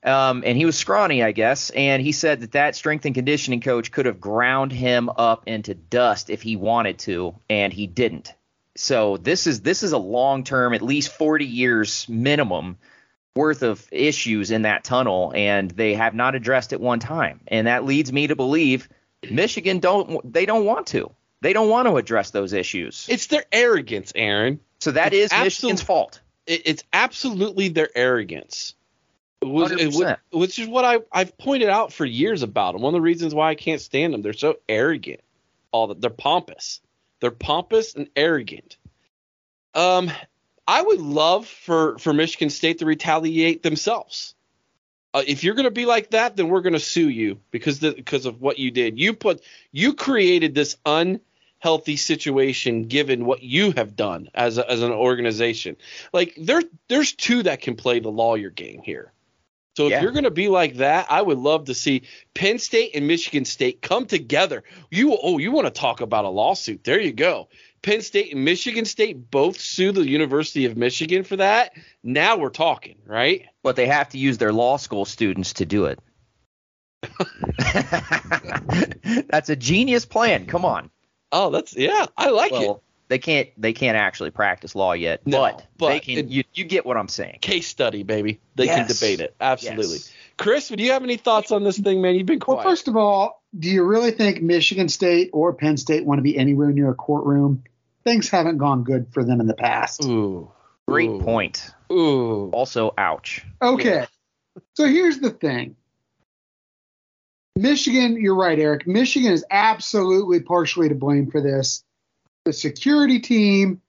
Um, 0.05 0.43
and 0.45 0.55
he 0.55 0.65
was 0.65 0.77
scrawny, 0.77 1.23
I 1.23 1.31
guess. 1.31 1.71
And 1.71 2.01
he 2.01 2.11
said 2.11 2.41
that 2.41 2.51
that 2.51 2.75
strength 2.75 3.05
and 3.05 3.15
conditioning 3.15 3.59
coach 3.59 3.91
could 3.91 4.05
have 4.05 4.21
ground 4.21 4.71
him 4.71 5.09
up 5.09 5.43
into 5.47 5.73
dust 5.73 6.29
if 6.29 6.43
he 6.43 6.55
wanted 6.55 6.99
to, 6.99 7.35
and 7.49 7.73
he 7.73 7.87
didn't. 7.87 8.33
So 8.77 9.17
this 9.17 9.47
is 9.47 9.61
this 9.61 9.83
is 9.83 9.93
a 9.93 9.97
long 9.97 10.43
term, 10.43 10.73
at 10.73 10.81
least 10.81 11.11
40 11.11 11.45
years 11.45 12.07
minimum 12.07 12.77
worth 13.35 13.63
of 13.63 13.85
issues 13.91 14.51
in 14.51 14.61
that 14.61 14.83
tunnel, 14.83 15.33
and 15.35 15.71
they 15.71 15.95
have 15.95 16.13
not 16.13 16.35
addressed 16.35 16.71
it 16.71 16.79
one 16.79 16.99
time. 16.99 17.41
And 17.47 17.67
that 17.67 17.83
leads 17.83 18.13
me 18.13 18.27
to 18.27 18.35
believe 18.35 18.87
Michigan 19.29 19.79
don't 19.79 20.31
they 20.31 20.45
don't 20.45 20.65
want 20.65 20.87
to. 20.87 21.11
They 21.41 21.53
don't 21.53 21.69
want 21.69 21.87
to 21.87 21.97
address 21.97 22.31
those 22.31 22.53
issues. 22.53 23.07
It's 23.09 23.27
their 23.27 23.45
arrogance, 23.51 24.11
Aaron. 24.15 24.59
So 24.79 24.91
that 24.91 25.13
it's 25.13 25.33
is 25.33 25.39
Michigan's 25.39 25.81
fault. 25.81 26.21
It's 26.45 26.83
absolutely 26.93 27.69
their 27.69 27.89
arrogance. 27.95 28.75
Was, 29.45 29.71
it, 29.71 30.37
which 30.37 30.59
is 30.59 30.67
what 30.67 30.85
I, 30.85 30.99
I've 31.11 31.37
pointed 31.37 31.69
out 31.69 31.93
for 31.93 32.05
years 32.05 32.41
about 32.43 32.73
them. 32.73 32.81
One 32.81 32.93
of 32.93 32.97
the 32.97 33.01
reasons 33.01 33.33
why 33.33 33.49
I 33.49 33.55
can't 33.55 33.81
stand 33.81 34.13
them, 34.13 34.21
they're 34.21 34.33
so 34.33 34.57
arrogant. 34.67 35.21
All 35.71 35.87
that 35.87 36.01
they're 36.01 36.09
pompous. 36.09 36.81
They're 37.19 37.31
pompous 37.31 37.95
and 37.95 38.09
arrogant. 38.15 38.77
Um, 39.73 40.11
I 40.67 40.81
would 40.81 40.99
love 40.99 41.47
for 41.47 41.97
for 41.99 42.13
Michigan 42.13 42.49
State 42.49 42.79
to 42.79 42.85
retaliate 42.85 43.61
themselves. 43.61 44.35
Uh, 45.13 45.23
if 45.25 45.43
you're 45.43 45.55
going 45.55 45.63
to 45.63 45.71
be 45.71 45.85
like 45.85 46.11
that, 46.11 46.35
then 46.35 46.49
we're 46.49 46.61
going 46.61 46.73
to 46.73 46.79
sue 46.79 47.07
you 47.07 47.39
because 47.51 47.79
the, 47.79 47.91
because 47.91 48.25
of 48.25 48.41
what 48.41 48.59
you 48.59 48.71
did. 48.71 48.99
You 48.99 49.13
put 49.13 49.41
you 49.71 49.93
created 49.93 50.53
this 50.53 50.75
unhealthy 50.85 51.95
situation 51.95 52.83
given 52.83 53.25
what 53.25 53.41
you 53.41 53.71
have 53.71 53.95
done 53.95 54.29
as 54.33 54.57
a, 54.57 54.69
as 54.69 54.81
an 54.81 54.91
organization. 54.91 55.77
Like 56.11 56.35
there 56.37 56.63
there's 56.89 57.13
two 57.13 57.43
that 57.43 57.61
can 57.61 57.75
play 57.75 57.99
the 57.99 58.11
lawyer 58.11 58.49
game 58.49 58.81
here. 58.81 59.13
So 59.75 59.87
if 59.87 59.91
yeah. 59.91 60.01
you're 60.01 60.11
going 60.11 60.23
to 60.23 60.31
be 60.31 60.47
like 60.47 60.75
that, 60.75 61.07
I 61.09 61.21
would 61.21 61.37
love 61.37 61.65
to 61.65 61.73
see 61.73 62.03
Penn 62.33 62.59
State 62.59 62.91
and 62.95 63.07
Michigan 63.07 63.43
State 63.43 63.81
come 63.81 64.05
together. 64.05 64.63
You 64.89 65.17
oh, 65.21 65.37
you 65.37 65.51
want 65.51 65.67
to 65.67 65.71
talk 65.71 65.99
about 65.99 66.23
a 66.23 66.29
lawsuit? 66.29 66.83
There 66.83 66.99
you 66.99 67.11
go. 67.11 67.49
Penn 67.81 68.01
State 68.01 68.33
and 68.33 68.45
Michigan 68.45 68.85
State 68.85 69.29
both 69.29 69.59
sue 69.59 69.91
the 69.91 70.07
University 70.07 70.65
of 70.65 70.77
Michigan 70.77 71.23
for 71.23 71.35
that. 71.35 71.73
Now 72.03 72.37
we're 72.37 72.49
talking, 72.49 72.95
right? 73.05 73.47
But 73.63 73.75
they 73.75 73.87
have 73.87 74.09
to 74.09 74.17
use 74.17 74.37
their 74.37 74.53
law 74.53 74.77
school 74.77 75.03
students 75.03 75.53
to 75.53 75.65
do 75.65 75.85
it. 75.85 75.99
that's 79.27 79.49
a 79.49 79.55
genius 79.55 80.05
plan. 80.05 80.45
Come 80.45 80.63
on. 80.63 80.89
Oh, 81.33 81.49
that's 81.49 81.75
yeah, 81.75 82.05
I 82.15 82.29
like 82.29 82.53
well, 82.53 82.75
it 82.75 82.81
they 83.07 83.19
can't 83.19 83.49
they 83.57 83.73
can't 83.73 83.97
actually 83.97 84.31
practice 84.31 84.75
law 84.75 84.93
yet, 84.93 85.25
no, 85.25 85.41
but, 85.41 85.65
but 85.77 85.89
they 85.89 85.99
can. 85.99 86.17
It, 86.17 86.27
you 86.27 86.43
you 86.53 86.63
get 86.65 86.85
what 86.85 86.97
I'm 86.97 87.07
saying? 87.07 87.39
Case 87.41 87.67
study, 87.67 88.03
baby. 88.03 88.39
They 88.55 88.65
yes. 88.65 88.77
can 88.77 88.87
debate 88.87 89.19
it. 89.21 89.35
Absolutely. 89.39 89.97
Yes. 89.97 90.13
Chris, 90.37 90.67
do 90.67 90.83
you 90.83 90.91
have 90.91 91.03
any 91.03 91.17
thoughts 91.17 91.51
on 91.51 91.63
this 91.63 91.77
thing, 91.77 92.01
man? 92.01 92.15
You've 92.15 92.25
been 92.25 92.39
quiet. 92.39 92.57
Well, 92.57 92.65
first 92.65 92.87
of 92.87 92.97
all, 92.97 93.41
do 93.57 93.69
you 93.69 93.83
really 93.83 94.11
think 94.11 94.41
Michigan 94.41 94.89
State 94.89 95.29
or 95.33 95.53
Penn 95.53 95.77
State 95.77 96.05
want 96.05 96.19
to 96.19 96.23
be 96.23 96.37
anywhere 96.37 96.71
near 96.71 96.89
a 96.89 96.95
courtroom? 96.95 97.63
Things 98.03 98.29
haven't 98.29 98.57
gone 98.57 98.83
good 98.83 99.07
for 99.13 99.23
them 99.23 99.39
in 99.39 99.47
the 99.47 99.53
past. 99.53 100.03
Ooh, 100.03 100.51
great 100.87 101.09
Ooh. 101.09 101.21
point. 101.21 101.71
Ooh. 101.91 102.49
Also, 102.51 102.93
ouch. 102.97 103.45
Okay. 103.61 104.05
So 104.73 104.85
here's 104.87 105.19
the 105.19 105.29
thing. 105.29 105.75
Michigan, 107.55 108.21
you're 108.21 108.35
right, 108.35 108.59
Eric. 108.59 108.85
Michigan 108.85 109.31
is 109.31 109.45
absolutely 109.49 110.41
partially 110.41 110.89
to 110.89 110.95
blame 110.95 111.31
for 111.31 111.41
this 111.41 111.83
the 112.45 112.53
security 112.53 113.19
team, 113.19 113.81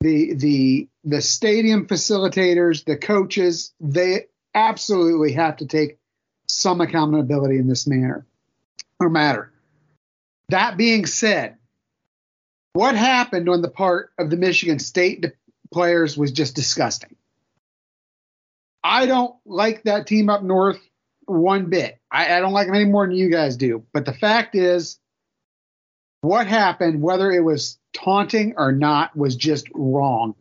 the 0.00 0.34
the 0.34 0.88
the 1.04 1.22
stadium 1.22 1.86
facilitators, 1.86 2.84
the 2.84 2.96
coaches, 2.96 3.72
they 3.80 4.26
absolutely 4.54 5.32
have 5.32 5.56
to 5.58 5.66
take 5.66 5.98
some 6.46 6.80
accountability 6.80 7.56
in 7.56 7.66
this 7.66 7.86
manner 7.86 8.26
or 9.00 9.08
matter. 9.08 9.52
That 10.50 10.76
being 10.76 11.06
said, 11.06 11.56
what 12.74 12.94
happened 12.94 13.48
on 13.48 13.62
the 13.62 13.70
part 13.70 14.12
of 14.18 14.28
the 14.28 14.36
Michigan 14.36 14.78
State 14.78 15.24
players 15.72 16.16
was 16.16 16.32
just 16.32 16.54
disgusting. 16.54 17.16
I 18.84 19.06
don't 19.06 19.34
like 19.46 19.84
that 19.84 20.06
team 20.06 20.28
up 20.28 20.42
north 20.42 20.80
one 21.26 21.70
bit. 21.70 21.98
I, 22.10 22.36
I 22.36 22.40
don't 22.40 22.52
like 22.52 22.66
them 22.66 22.74
any 22.74 22.84
more 22.84 23.06
than 23.06 23.16
you 23.16 23.30
guys 23.30 23.56
do. 23.56 23.84
But 23.92 24.04
the 24.04 24.12
fact 24.12 24.54
is, 24.54 24.98
what 26.22 26.46
happened, 26.46 27.02
whether 27.02 27.30
it 27.30 27.40
was 27.40 27.78
taunting 27.92 28.54
or 28.56 28.72
not 28.72 29.14
was 29.14 29.36
just 29.36 29.66
wrong. 29.74 30.34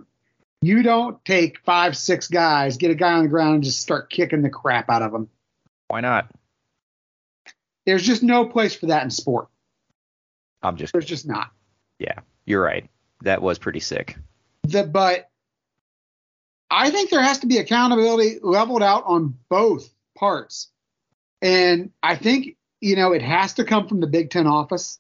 You 0.62 0.84
don't 0.84 1.24
take 1.26 1.60
five, 1.66 1.98
six 1.98 2.28
guys, 2.28 2.78
get 2.78 2.92
a 2.92 2.96
guy 2.96 3.14
on 3.14 3.24
the 3.24 3.30
ground, 3.30 3.56
and 3.56 3.64
just 3.64 3.82
start 3.82 4.10
kicking 4.10 4.44
the 4.44 4.50
crap 4.50 4.90
out 4.90 5.02
of 5.02 5.14
him. 5.14 5.28
Why 5.88 6.02
not? 6.02 6.32
There's 7.86 8.04
just 8.04 8.22
no 8.22 8.46
place 8.46 8.76
for 8.76 8.86
that 8.86 9.04
in 9.04 9.10
sport. 9.10 9.48
I'm 10.62 10.78
just. 10.78 10.94
There's 10.94 11.06
just 11.06 11.28
not. 11.28 11.52
Yeah, 11.98 12.20
you're 12.46 12.62
right. 12.62 12.88
That 13.24 13.42
was 13.42 13.58
pretty 13.58 13.80
sick. 13.80 14.18
The, 14.64 14.84
but 14.84 15.30
I 16.70 16.92
think 16.92 17.10
there 17.10 17.24
has 17.24 17.40
to 17.40 17.48
be 17.48 17.58
accountability 17.58 18.38
leveled 18.44 18.84
out 18.84 19.04
on 19.08 19.38
both 19.50 19.92
parts. 20.16 20.70
And 21.42 21.92
I 22.04 22.16
think, 22.16 22.56
you 22.80 22.96
know, 22.96 23.14
it 23.14 23.24
has 23.24 23.56
to 23.56 23.64
come 23.64 23.88
from 23.88 24.00
the 24.00 24.08
Big 24.08 24.30
Ten 24.30 24.46
office. 24.46 25.00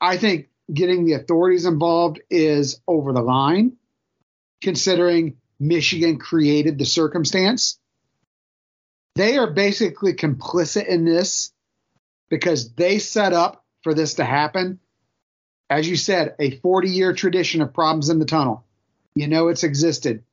I 0.00 0.16
think 0.16 0.48
getting 0.72 1.04
the 1.04 1.14
authorities 1.14 1.66
involved 1.66 2.20
is 2.30 2.80
over 2.86 3.12
the 3.12 3.22
line, 3.22 3.76
considering 4.62 5.36
Michigan 5.60 6.18
created 6.18 6.78
the 6.78 6.86
circumstance. 6.86 7.78
They 9.14 9.38
are 9.38 9.50
basically 9.50 10.14
complicit 10.14 10.86
in 10.86 11.04
this 11.04 11.52
because 12.28 12.72
they 12.74 12.98
set 12.98 13.32
up 13.32 13.64
for 13.82 13.94
this 13.94 14.14
to 14.14 14.24
happen. 14.24 14.80
As 15.70 15.88
you 15.88 15.96
said, 15.96 16.34
a 16.38 16.56
40 16.58 16.90
year 16.90 17.12
tradition 17.12 17.62
of 17.62 17.72
problems 17.72 18.08
in 18.08 18.18
the 18.18 18.24
tunnel. 18.24 18.64
You 19.14 19.28
know 19.28 19.48
it's 19.48 19.62
existed. 19.62 20.24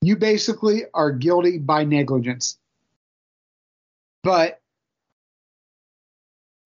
You 0.00 0.16
basically 0.16 0.84
are 0.92 1.12
guilty 1.12 1.58
by 1.58 1.84
negligence. 1.84 2.58
But 4.22 4.60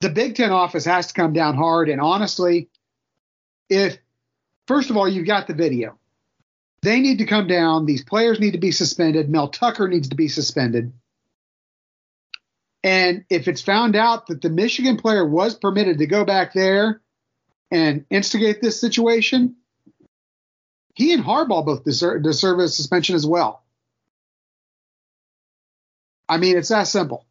the 0.03 0.11
Big 0.11 0.35
Ten 0.35 0.51
office 0.51 0.85
has 0.85 1.07
to 1.07 1.15
come 1.15 1.33
down 1.33 1.55
hard. 1.55 1.89
And 1.89 2.01
honestly, 2.01 2.69
if 3.69 3.97
first 4.67 4.91
of 4.91 4.97
all 4.97 5.09
you've 5.09 5.27
got 5.27 5.47
the 5.47 5.55
video, 5.55 5.97
they 6.83 7.01
need 7.01 7.19
to 7.19 7.27
come 7.27 7.47
down. 7.47 7.87
These 7.87 8.05
players 8.05 8.41
need 8.41 8.51
to 8.51 8.59
be 8.59 8.73
suspended. 8.73 9.31
Mel 9.31 9.49
Tucker 9.49 9.89
needs 9.89 10.09
to 10.09 10.17
be 10.17 10.27
suspended. 10.27 10.93
And 12.83 13.25
if 13.31 13.47
it's 13.47 13.63
found 13.63 13.95
out 13.95 14.27
that 14.27 14.43
the 14.43 14.51
Michigan 14.51 14.97
player 14.97 15.25
was 15.25 15.55
permitted 15.55 15.99
to 15.99 16.07
go 16.07 16.25
back 16.25 16.53
there 16.53 17.01
and 17.71 18.05
instigate 18.11 18.61
this 18.61 18.81
situation, 18.81 19.55
he 20.95 21.13
and 21.13 21.25
Harbaugh 21.25 21.65
both 21.65 21.85
deserve, 21.85 22.25
deserve 22.25 22.59
a 22.59 22.69
suspension 22.69 23.15
as 23.15 23.25
well. 23.25 23.63
I 26.29 26.39
mean, 26.39 26.57
it's 26.57 26.71
that 26.71 26.89
simple. 26.89 27.25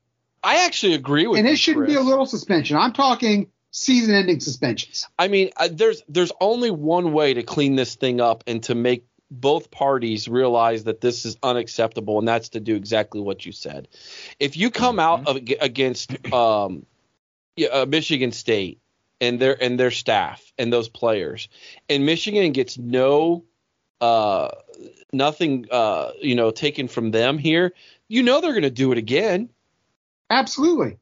I 0.43 0.65
actually 0.65 0.93
agree 0.93 1.27
with 1.27 1.37
you. 1.37 1.45
and 1.45 1.47
it 1.47 1.57
shouldn't 1.57 1.85
Chris. 1.85 1.95
be 1.95 2.01
a 2.01 2.03
little 2.03 2.25
suspension. 2.25 2.77
I'm 2.77 2.93
talking 2.93 3.47
season-ending 3.71 4.39
suspensions. 4.39 5.07
I 5.17 5.27
mean, 5.27 5.51
uh, 5.57 5.69
there's 5.71 6.03
there's 6.07 6.31
only 6.41 6.71
one 6.71 7.13
way 7.13 7.33
to 7.33 7.43
clean 7.43 7.75
this 7.75 7.95
thing 7.95 8.21
up 8.21 8.43
and 8.47 8.61
to 8.63 8.75
make 8.75 9.05
both 9.29 9.71
parties 9.71 10.27
realize 10.27 10.83
that 10.83 10.99
this 10.99 11.25
is 11.25 11.37
unacceptable, 11.41 12.19
and 12.19 12.27
that's 12.27 12.49
to 12.49 12.59
do 12.59 12.75
exactly 12.75 13.21
what 13.21 13.45
you 13.45 13.53
said. 13.53 13.87
If 14.39 14.57
you 14.57 14.69
come 14.69 14.97
mm-hmm. 14.97 15.25
out 15.25 15.27
of, 15.27 15.37
against 15.61 16.11
um, 16.33 16.85
uh, 17.71 17.85
Michigan 17.87 18.33
State 18.33 18.79
and 19.21 19.39
their 19.39 19.61
and 19.61 19.79
their 19.79 19.91
staff 19.91 20.51
and 20.57 20.71
those 20.71 20.89
players, 20.89 21.47
and 21.87 22.05
Michigan 22.05 22.51
gets 22.51 22.77
no 22.77 23.45
uh, 24.01 24.49
nothing 25.13 25.67
uh, 25.71 26.11
you 26.21 26.35
know 26.35 26.51
taken 26.51 26.89
from 26.89 27.11
them 27.11 27.37
here, 27.37 27.73
you 28.09 28.23
know 28.23 28.41
they're 28.41 28.51
going 28.51 28.63
to 28.63 28.69
do 28.69 28.91
it 28.91 28.97
again. 28.97 29.49
Absolutely. 30.31 30.97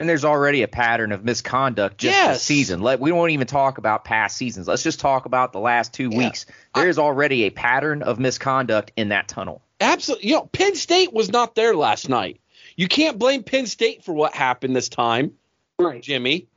And 0.00 0.08
there's 0.08 0.24
already 0.24 0.62
a 0.62 0.68
pattern 0.68 1.12
of 1.12 1.24
misconduct 1.24 1.98
just 1.98 2.14
yes. 2.14 2.36
this 2.36 2.42
season. 2.42 2.80
Let 2.80 3.00
we 3.00 3.12
won't 3.12 3.32
even 3.32 3.46
talk 3.46 3.78
about 3.78 4.04
past 4.04 4.36
seasons. 4.36 4.66
Let's 4.66 4.82
just 4.82 4.98
talk 4.98 5.26
about 5.26 5.52
the 5.52 5.60
last 5.60 5.92
two 5.92 6.08
yeah. 6.10 6.18
weeks. 6.18 6.46
There 6.74 6.88
is 6.88 6.98
already 6.98 7.44
a 7.44 7.50
pattern 7.50 8.02
of 8.02 8.18
misconduct 8.18 8.92
in 8.96 9.10
that 9.10 9.28
tunnel. 9.28 9.62
Absolutely. 9.78 10.28
You 10.28 10.34
know, 10.36 10.46
Penn 10.46 10.74
State 10.74 11.12
was 11.12 11.30
not 11.30 11.54
there 11.54 11.76
last 11.76 12.08
night. 12.08 12.40
You 12.76 12.88
can't 12.88 13.18
blame 13.18 13.42
Penn 13.42 13.66
State 13.66 14.04
for 14.04 14.12
what 14.12 14.34
happened 14.34 14.74
this 14.74 14.88
time. 14.88 15.32
Right. 15.78 16.02
Jimmy. 16.02 16.48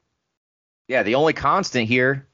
Yeah, 0.87 1.03
the 1.03 1.15
only 1.15 1.33
constant 1.33 1.87
here 1.87 2.27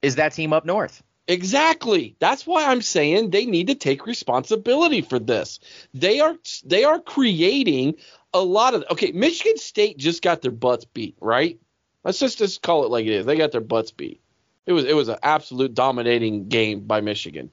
is 0.00 0.16
that 0.16 0.32
team 0.32 0.52
up 0.52 0.64
north. 0.64 1.02
Exactly. 1.28 2.14
That's 2.20 2.46
why 2.46 2.66
I'm 2.66 2.82
saying 2.82 3.30
they 3.30 3.46
need 3.46 3.66
to 3.66 3.74
take 3.74 4.06
responsibility 4.06 5.00
for 5.00 5.18
this. 5.18 5.58
They 5.92 6.20
are 6.20 6.36
they 6.64 6.84
are 6.84 7.00
creating 7.00 7.96
a 8.32 8.40
lot 8.40 8.74
of 8.74 8.84
okay. 8.90 9.12
Michigan 9.12 9.58
State 9.58 9.98
just 9.98 10.22
got 10.22 10.42
their 10.42 10.50
butts 10.50 10.84
beat, 10.84 11.16
right? 11.20 11.58
Let's 12.04 12.18
just 12.18 12.38
just 12.38 12.62
call 12.62 12.84
it 12.84 12.90
like 12.90 13.06
it 13.06 13.12
is. 13.12 13.26
They 13.26 13.36
got 13.36 13.52
their 13.52 13.60
butts 13.60 13.90
beat. 13.90 14.20
It 14.66 14.72
was 14.72 14.84
it 14.84 14.94
was 14.94 15.08
an 15.08 15.18
absolute 15.22 15.74
dominating 15.74 16.48
game 16.48 16.80
by 16.80 17.00
Michigan. 17.00 17.50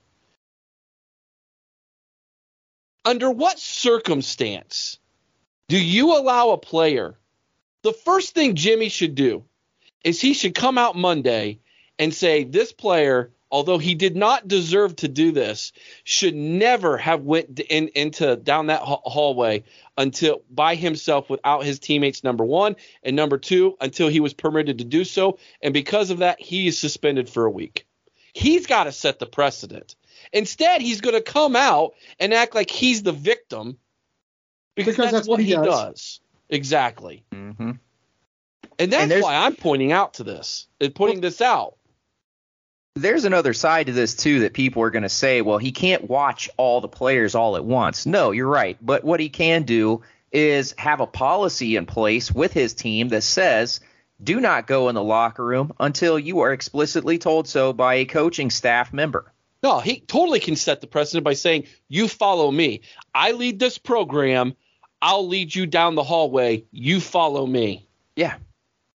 Under 3.06 3.30
what 3.30 3.60
circumstance 3.60 5.00
do 5.68 5.78
you 5.78 6.18
allow 6.18 6.52
a 6.52 6.58
player? 6.58 7.18
The 7.84 7.94
first 7.94 8.34
thing 8.34 8.56
Jimmy 8.56 8.90
should 8.90 9.16
do 9.16 9.44
is 10.04 10.22
he 10.22 10.34
should 10.34 10.56
come 10.56 10.78
out 10.78 10.96
Monday 10.96 11.60
and 12.00 12.14
say 12.14 12.44
this 12.44 12.72
player 12.72 13.32
although 13.54 13.78
he 13.78 13.94
did 13.94 14.16
not 14.16 14.48
deserve 14.48 14.96
to 14.96 15.08
do 15.08 15.32
this, 15.32 15.74
should 16.04 16.34
never 16.34 16.98
have 16.98 17.22
went 17.22 17.60
in, 17.60 17.88
into 17.90 18.36
down 18.36 18.66
that 18.66 18.82
hallway 18.82 19.64
until 19.96 20.42
by 20.50 20.74
himself 20.74 21.30
without 21.30 21.64
his 21.64 21.78
teammates. 21.78 22.24
Number 22.24 22.44
one 22.44 22.76
and 23.04 23.16
number 23.16 23.38
two, 23.38 23.78
until 23.80 24.10
he 24.10 24.20
was 24.20 24.34
permitted 24.34 24.80
to 24.80 24.84
do 24.84 25.04
so, 25.04 25.38
and 25.62 25.72
because 25.72 26.10
of 26.10 26.18
that, 26.18 26.42
he 26.42 26.66
is 26.66 26.80
suspended 26.80 27.30
for 27.30 27.46
a 27.46 27.52
week. 27.52 27.86
He's 28.34 28.66
got 28.66 28.86
to 28.86 28.92
set 28.92 29.20
the 29.20 29.28
precedent. 29.28 29.96
Instead, 30.34 30.82
he's 30.82 31.02
going 31.02 31.16
to 31.16 31.22
come 31.22 31.56
out 31.56 31.94
and 32.20 32.34
act 32.34 32.56
like 32.56 32.72
he's 32.72 33.04
the 33.04 33.12
victim 33.12 33.78
because, 34.74 34.96
because 34.96 35.12
that's, 35.12 35.14
that's, 35.14 35.28
what, 35.28 35.40
he, 35.40 35.52
does. 35.54 35.66
does. 35.68 36.22
Exactly. 36.50 37.24
Mm-hmm. 37.32 37.74
And 38.80 38.92
that's 38.92 39.12
and 39.12 39.22
why 39.22 39.36
I'm 39.36 39.56
pointing 39.56 39.92
out 39.92 40.16
to 40.16 40.24
this, 40.24 40.68
and 40.82 40.96
pointing 40.96 41.18
well, 41.18 41.30
this 41.30 41.42
out 41.42 41.76
there's 42.96 43.26
another 43.26 43.54
side 43.54 43.88
to 43.88 43.94
this 43.94 44.16
too 44.16 44.42
that 44.42 44.54
people 44.54 44.84
are 44.84 44.92
going 44.92 45.04
to 45.04 45.10
say, 45.10 45.42
well, 45.42 45.58
he 45.58 45.72
can't 45.72 46.10
watch 46.10 46.50
all 46.58 46.80
the 46.80 46.88
players 46.88 47.34
all 47.36 47.56
at 47.56 47.66
once. 47.66 48.06
No, 48.06 48.32
you're 48.32 48.48
right. 48.48 48.78
But 48.82 49.04
what 49.04 49.20
he 49.20 49.30
can 49.30 49.64
do 49.64 50.04
is 50.32 50.76
have 50.78 51.00
a 51.00 51.08
policy 51.08 51.76
in 51.76 51.86
place 51.86 52.32
with 52.32 52.54
his 52.54 52.74
team 52.74 53.10
that 53.10 53.24
says, 53.24 53.80
do 54.24 54.40
not 54.40 54.68
go 54.68 54.90
in 54.90 54.96
the 54.96 55.04
locker 55.04 55.44
room 55.44 55.74
until 55.80 56.20
you 56.20 56.42
are 56.42 56.54
explicitly 56.54 57.18
told 57.18 57.48
so 57.48 57.74
by 57.74 57.96
a 57.96 58.06
coaching 58.06 58.50
staff 58.50 58.94
member. 58.94 59.32
No, 59.64 59.80
he 59.80 60.02
totally 60.02 60.40
can 60.40 60.56
set 60.56 60.82
the 60.82 60.88
precedent 60.88 61.24
by 61.24 61.34
saying, 61.34 61.68
you 61.88 62.08
follow 62.08 62.52
me. 62.52 62.82
I 63.16 63.32
lead 63.32 63.60
this 63.60 63.78
program. 63.78 64.56
I'll 65.02 65.28
lead 65.28 65.54
you 65.54 65.66
down 65.66 65.96
the 65.96 66.04
hallway. 66.04 66.66
You 66.72 67.00
follow 67.00 67.46
me. 67.46 67.88
Yeah. 68.16 68.36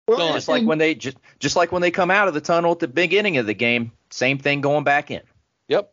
Well, 0.09 0.33
just 0.35 0.49
like 0.49 0.65
when 0.65 0.79
they 0.79 0.95
just 0.95 1.17
just 1.41 1.57
like 1.57 1.73
when 1.73 1.83
they 1.83 1.91
come 1.91 2.11
out 2.11 2.29
of 2.29 2.35
the 2.35 2.41
tunnel 2.41 2.73
at 2.73 2.79
the 2.79 2.89
beginning 2.89 3.39
of 3.39 3.47
the 3.47 3.55
game, 3.55 3.91
same 4.11 4.39
thing 4.39 4.61
going 4.61 4.85
back 4.85 5.11
in. 5.11 5.23
Yep, 5.69 5.93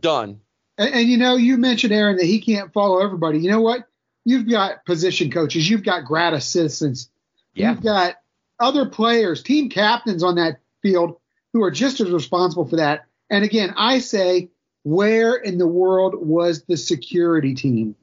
done. 0.00 0.40
And, 0.76 0.94
and, 0.94 1.08
you 1.08 1.16
know, 1.16 1.36
you 1.36 1.56
mentioned 1.56 1.92
Aaron 1.92 2.16
that 2.16 2.26
he 2.26 2.40
can't 2.40 2.72
follow 2.72 2.98
everybody. 2.98 3.38
You 3.38 3.50
know 3.50 3.60
what? 3.60 3.88
You've 4.24 4.48
got 4.48 4.84
position 4.84 5.30
coaches, 5.30 5.68
you've 5.68 5.84
got 5.84 6.04
grad 6.04 6.34
assistants, 6.34 7.10
yeah. 7.54 7.70
you've 7.70 7.82
got 7.82 8.16
other 8.58 8.86
players, 8.86 9.42
team 9.42 9.68
captains 9.68 10.22
on 10.22 10.36
that 10.36 10.60
field 10.82 11.16
who 11.52 11.62
are 11.62 11.70
just 11.70 12.00
as 12.00 12.10
responsible 12.10 12.66
for 12.66 12.76
that. 12.76 13.04
And 13.30 13.44
again, 13.44 13.74
I 13.76 13.98
say, 13.98 14.48
where 14.82 15.34
in 15.34 15.58
the 15.58 15.66
world 15.66 16.14
was 16.16 16.64
the 16.64 16.76
security 16.76 17.54
team? 17.54 17.94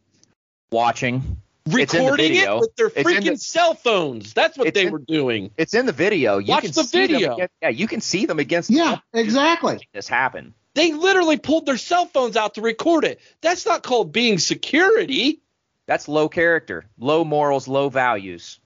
Watching 0.72 1.38
recording 1.68 2.36
it 2.36 2.50
with 2.60 2.76
their 2.76 2.90
freaking 2.90 3.32
the, 3.32 3.38
cell 3.38 3.74
phones. 3.74 4.34
That's 4.34 4.58
what 4.58 4.74
they 4.74 4.88
in, 4.88 4.92
were 4.92 5.00
doing. 5.00 5.52
It's 5.58 5.74
in 5.74 5.86
the 5.86 5.92
video. 5.92 6.38
You 6.38 6.50
Watch 6.50 6.72
the 6.72 6.84
video. 6.84 7.36
Against, 7.36 7.54
yeah, 7.62 7.70
you 7.70 7.88
can 7.88 8.02
see 8.02 8.26
them 8.26 8.40
against. 8.40 8.70
Yeah, 8.70 8.98
exactly. 9.14 9.88
This 9.94 10.08
happened. 10.08 10.54
They 10.74 10.94
literally 10.94 11.38
pulled 11.38 11.66
their 11.66 11.78
cell 11.78 12.06
phones 12.06 12.38
out 12.38 12.56
to 12.56 12.62
record 12.62 13.04
it. 13.04 13.20
That's 13.42 13.66
not 13.66 13.84
called 13.84 14.12
being 14.14 14.38
security. 14.40 15.42
That's 15.86 16.08
low 16.08 16.30
character, 16.30 16.86
low 16.98 17.26
morals, 17.26 17.68
low 17.68 17.90
values. 17.90 18.60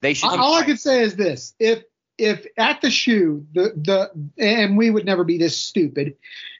They 0.00 0.14
should. 0.14 0.30
All 0.30 0.54
I 0.54 0.64
can 0.64 0.78
say 0.78 1.02
is 1.02 1.16
this: 1.16 1.54
if 1.58 1.84
if 2.16 2.46
at 2.56 2.80
the 2.80 2.90
shoe 2.90 3.46
the 3.52 3.72
the 3.76 4.10
and 4.42 4.76
we 4.78 4.90
would 4.90 5.04
never 5.04 5.24
be 5.24 5.36
this 5.36 5.58
stupid, 5.58 6.16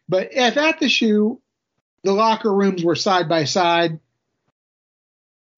but 0.08 0.28
if 0.32 0.56
at 0.56 0.80
the 0.80 0.88
shoe 0.88 1.40
the 2.02 2.12
locker 2.12 2.52
rooms 2.52 2.84
were 2.84 2.96
side 2.96 3.28
by 3.28 3.44
side 3.44 3.98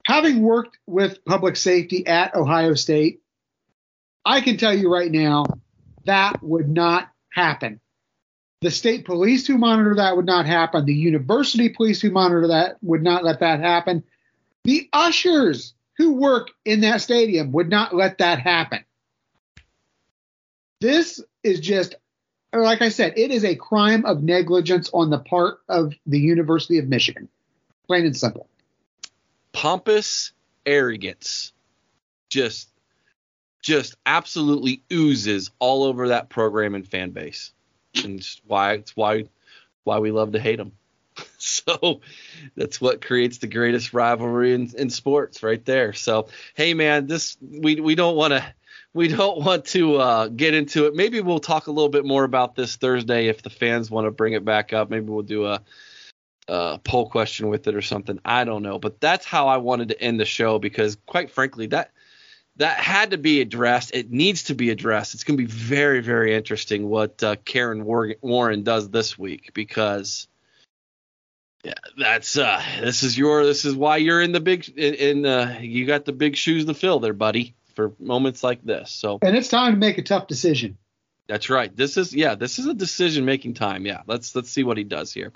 having 0.04 0.42
worked 0.42 0.78
with 0.86 1.24
public 1.24 1.56
safety 1.56 2.06
at 2.06 2.34
Ohio 2.34 2.74
State, 2.74 3.20
I 4.24 4.40
can 4.40 4.56
tell 4.56 4.76
you 4.76 4.92
right 4.92 5.10
now 5.10 5.44
that 6.04 6.42
would 6.42 6.68
not 6.68 7.08
happen. 7.32 7.80
The 8.60 8.70
state 8.70 9.04
police 9.04 9.46
who 9.46 9.58
monitor 9.58 9.96
that 9.96 10.16
would 10.16 10.26
not 10.26 10.46
happen. 10.46 10.84
The 10.84 10.94
university 10.94 11.68
police 11.68 12.00
who 12.00 12.10
monitor 12.10 12.48
that 12.48 12.76
would 12.82 13.02
not 13.02 13.24
let 13.24 13.40
that 13.40 13.60
happen. 13.60 14.04
The 14.64 14.88
ushers 14.92 15.74
who 15.96 16.14
work 16.14 16.50
in 16.64 16.80
that 16.82 17.00
stadium 17.00 17.52
would 17.52 17.68
not 17.68 17.94
let 17.94 18.18
that 18.18 18.38
happen. 18.38 18.84
This 20.80 21.20
is 21.42 21.60
just, 21.60 21.96
like 22.52 22.82
I 22.82 22.88
said, 22.88 23.14
it 23.16 23.32
is 23.32 23.44
a 23.44 23.56
crime 23.56 24.04
of 24.04 24.22
negligence 24.22 24.90
on 24.92 25.10
the 25.10 25.18
part 25.18 25.58
of 25.68 25.94
the 26.06 26.20
University 26.20 26.78
of 26.78 26.88
Michigan. 26.88 27.28
Plain 27.88 28.06
and 28.06 28.16
simple 28.16 28.48
pompous 29.52 30.32
arrogance 30.64 31.52
just 32.28 32.68
just 33.62 33.96
absolutely 34.04 34.82
oozes 34.92 35.50
all 35.60 35.84
over 35.84 36.08
that 36.08 36.28
program 36.28 36.74
and 36.74 36.86
fan 36.86 37.10
base. 37.10 37.52
And 38.02 38.18
it's 38.18 38.40
why 38.46 38.74
it's 38.74 38.96
why 38.96 39.24
why 39.84 39.98
we 39.98 40.10
love 40.10 40.32
to 40.32 40.40
hate 40.40 40.56
them 40.56 40.72
so 41.38 42.00
that's 42.56 42.80
what 42.80 43.04
creates 43.04 43.38
the 43.38 43.46
greatest 43.46 43.92
rivalry 43.92 44.54
in, 44.54 44.70
in 44.76 44.90
sports 44.90 45.42
right 45.42 45.64
there. 45.64 45.92
So 45.92 46.28
hey 46.54 46.74
man 46.74 47.06
this 47.06 47.36
we 47.40 47.76
we 47.80 47.94
don't 47.94 48.16
want 48.16 48.32
to 48.32 48.44
we 48.94 49.08
don't 49.08 49.42
want 49.42 49.64
to 49.66 49.96
uh, 49.96 50.28
get 50.28 50.54
into 50.54 50.86
it. 50.86 50.94
Maybe 50.94 51.20
we'll 51.22 51.38
talk 51.38 51.66
a 51.66 51.70
little 51.70 51.88
bit 51.88 52.04
more 52.04 52.24
about 52.24 52.54
this 52.54 52.76
thursday 52.76 53.28
if 53.28 53.42
the 53.42 53.50
fans 53.50 53.90
want 53.90 54.06
to 54.06 54.10
bring 54.10 54.34
it 54.34 54.44
back 54.44 54.74
up. 54.74 54.90
Maybe 54.90 55.06
we'll 55.06 55.22
do 55.22 55.46
a 55.46 55.62
uh, 56.48 56.78
poll 56.78 57.08
question 57.08 57.48
with 57.48 57.66
it 57.66 57.74
or 57.74 57.82
something. 57.82 58.18
I 58.24 58.44
don't 58.44 58.62
know, 58.62 58.78
but 58.78 59.00
that's 59.00 59.24
how 59.24 59.48
I 59.48 59.58
wanted 59.58 59.88
to 59.88 60.00
end 60.00 60.20
the 60.20 60.24
show 60.24 60.58
because, 60.58 60.96
quite 61.06 61.30
frankly, 61.30 61.66
that 61.68 61.92
that 62.56 62.78
had 62.78 63.12
to 63.12 63.18
be 63.18 63.40
addressed. 63.40 63.94
It 63.94 64.10
needs 64.10 64.44
to 64.44 64.54
be 64.54 64.70
addressed. 64.70 65.14
It's 65.14 65.24
going 65.24 65.38
to 65.38 65.42
be 65.42 65.50
very, 65.50 66.00
very 66.00 66.34
interesting 66.34 66.88
what 66.88 67.22
uh, 67.22 67.36
Kevin 67.44 67.84
Warren 67.84 68.62
does 68.62 68.90
this 68.90 69.18
week 69.18 69.52
because, 69.54 70.28
yeah, 71.64 71.72
that's 71.96 72.36
uh, 72.36 72.62
this 72.80 73.02
is 73.02 73.16
your 73.16 73.44
this 73.44 73.64
is 73.64 73.74
why 73.74 73.98
you're 73.98 74.20
in 74.20 74.32
the 74.32 74.40
big 74.40 74.68
in, 74.76 74.94
in 74.94 75.26
uh, 75.26 75.58
you 75.60 75.86
got 75.86 76.04
the 76.04 76.12
big 76.12 76.36
shoes 76.36 76.64
to 76.66 76.74
fill 76.74 77.00
there, 77.00 77.14
buddy, 77.14 77.54
for 77.74 77.92
moments 77.98 78.42
like 78.42 78.62
this. 78.62 78.90
So 78.90 79.18
and 79.22 79.36
it's 79.36 79.48
time 79.48 79.72
to 79.72 79.78
make 79.78 79.98
a 79.98 80.02
tough 80.02 80.26
decision. 80.26 80.76
That's 81.28 81.48
right. 81.48 81.74
This 81.74 81.96
is 81.96 82.14
yeah, 82.14 82.34
this 82.34 82.58
is 82.58 82.66
a 82.66 82.74
decision 82.74 83.24
making 83.24 83.54
time. 83.54 83.86
Yeah. 83.86 84.02
Let's 84.06 84.34
let's 84.34 84.50
see 84.50 84.64
what 84.64 84.76
he 84.76 84.84
does 84.84 85.12
here. 85.12 85.32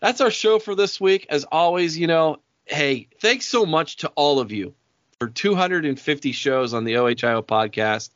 That's 0.00 0.20
our 0.20 0.30
show 0.30 0.58
for 0.58 0.74
this 0.74 1.00
week. 1.00 1.26
As 1.30 1.44
always, 1.44 1.96
you 1.96 2.06
know, 2.06 2.40
hey, 2.66 3.08
thanks 3.20 3.46
so 3.46 3.64
much 3.64 3.98
to 3.98 4.08
all 4.08 4.40
of 4.40 4.52
you 4.52 4.74
for 5.18 5.28
250 5.28 6.32
shows 6.32 6.74
on 6.74 6.84
the 6.84 6.94
OHIO 6.96 7.42
podcast. 7.42 8.10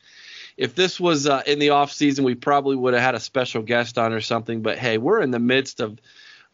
If 0.56 0.74
this 0.74 1.00
was 1.00 1.26
uh, 1.26 1.42
in 1.46 1.58
the 1.58 1.70
off 1.70 1.92
season, 1.92 2.24
we 2.24 2.34
probably 2.34 2.76
would 2.76 2.94
have 2.94 3.02
had 3.02 3.14
a 3.14 3.20
special 3.20 3.62
guest 3.62 3.98
on 3.98 4.12
or 4.12 4.20
something. 4.20 4.62
But 4.62 4.78
hey, 4.78 4.98
we're 4.98 5.22
in 5.22 5.30
the 5.30 5.38
midst 5.38 5.80
of 5.80 5.98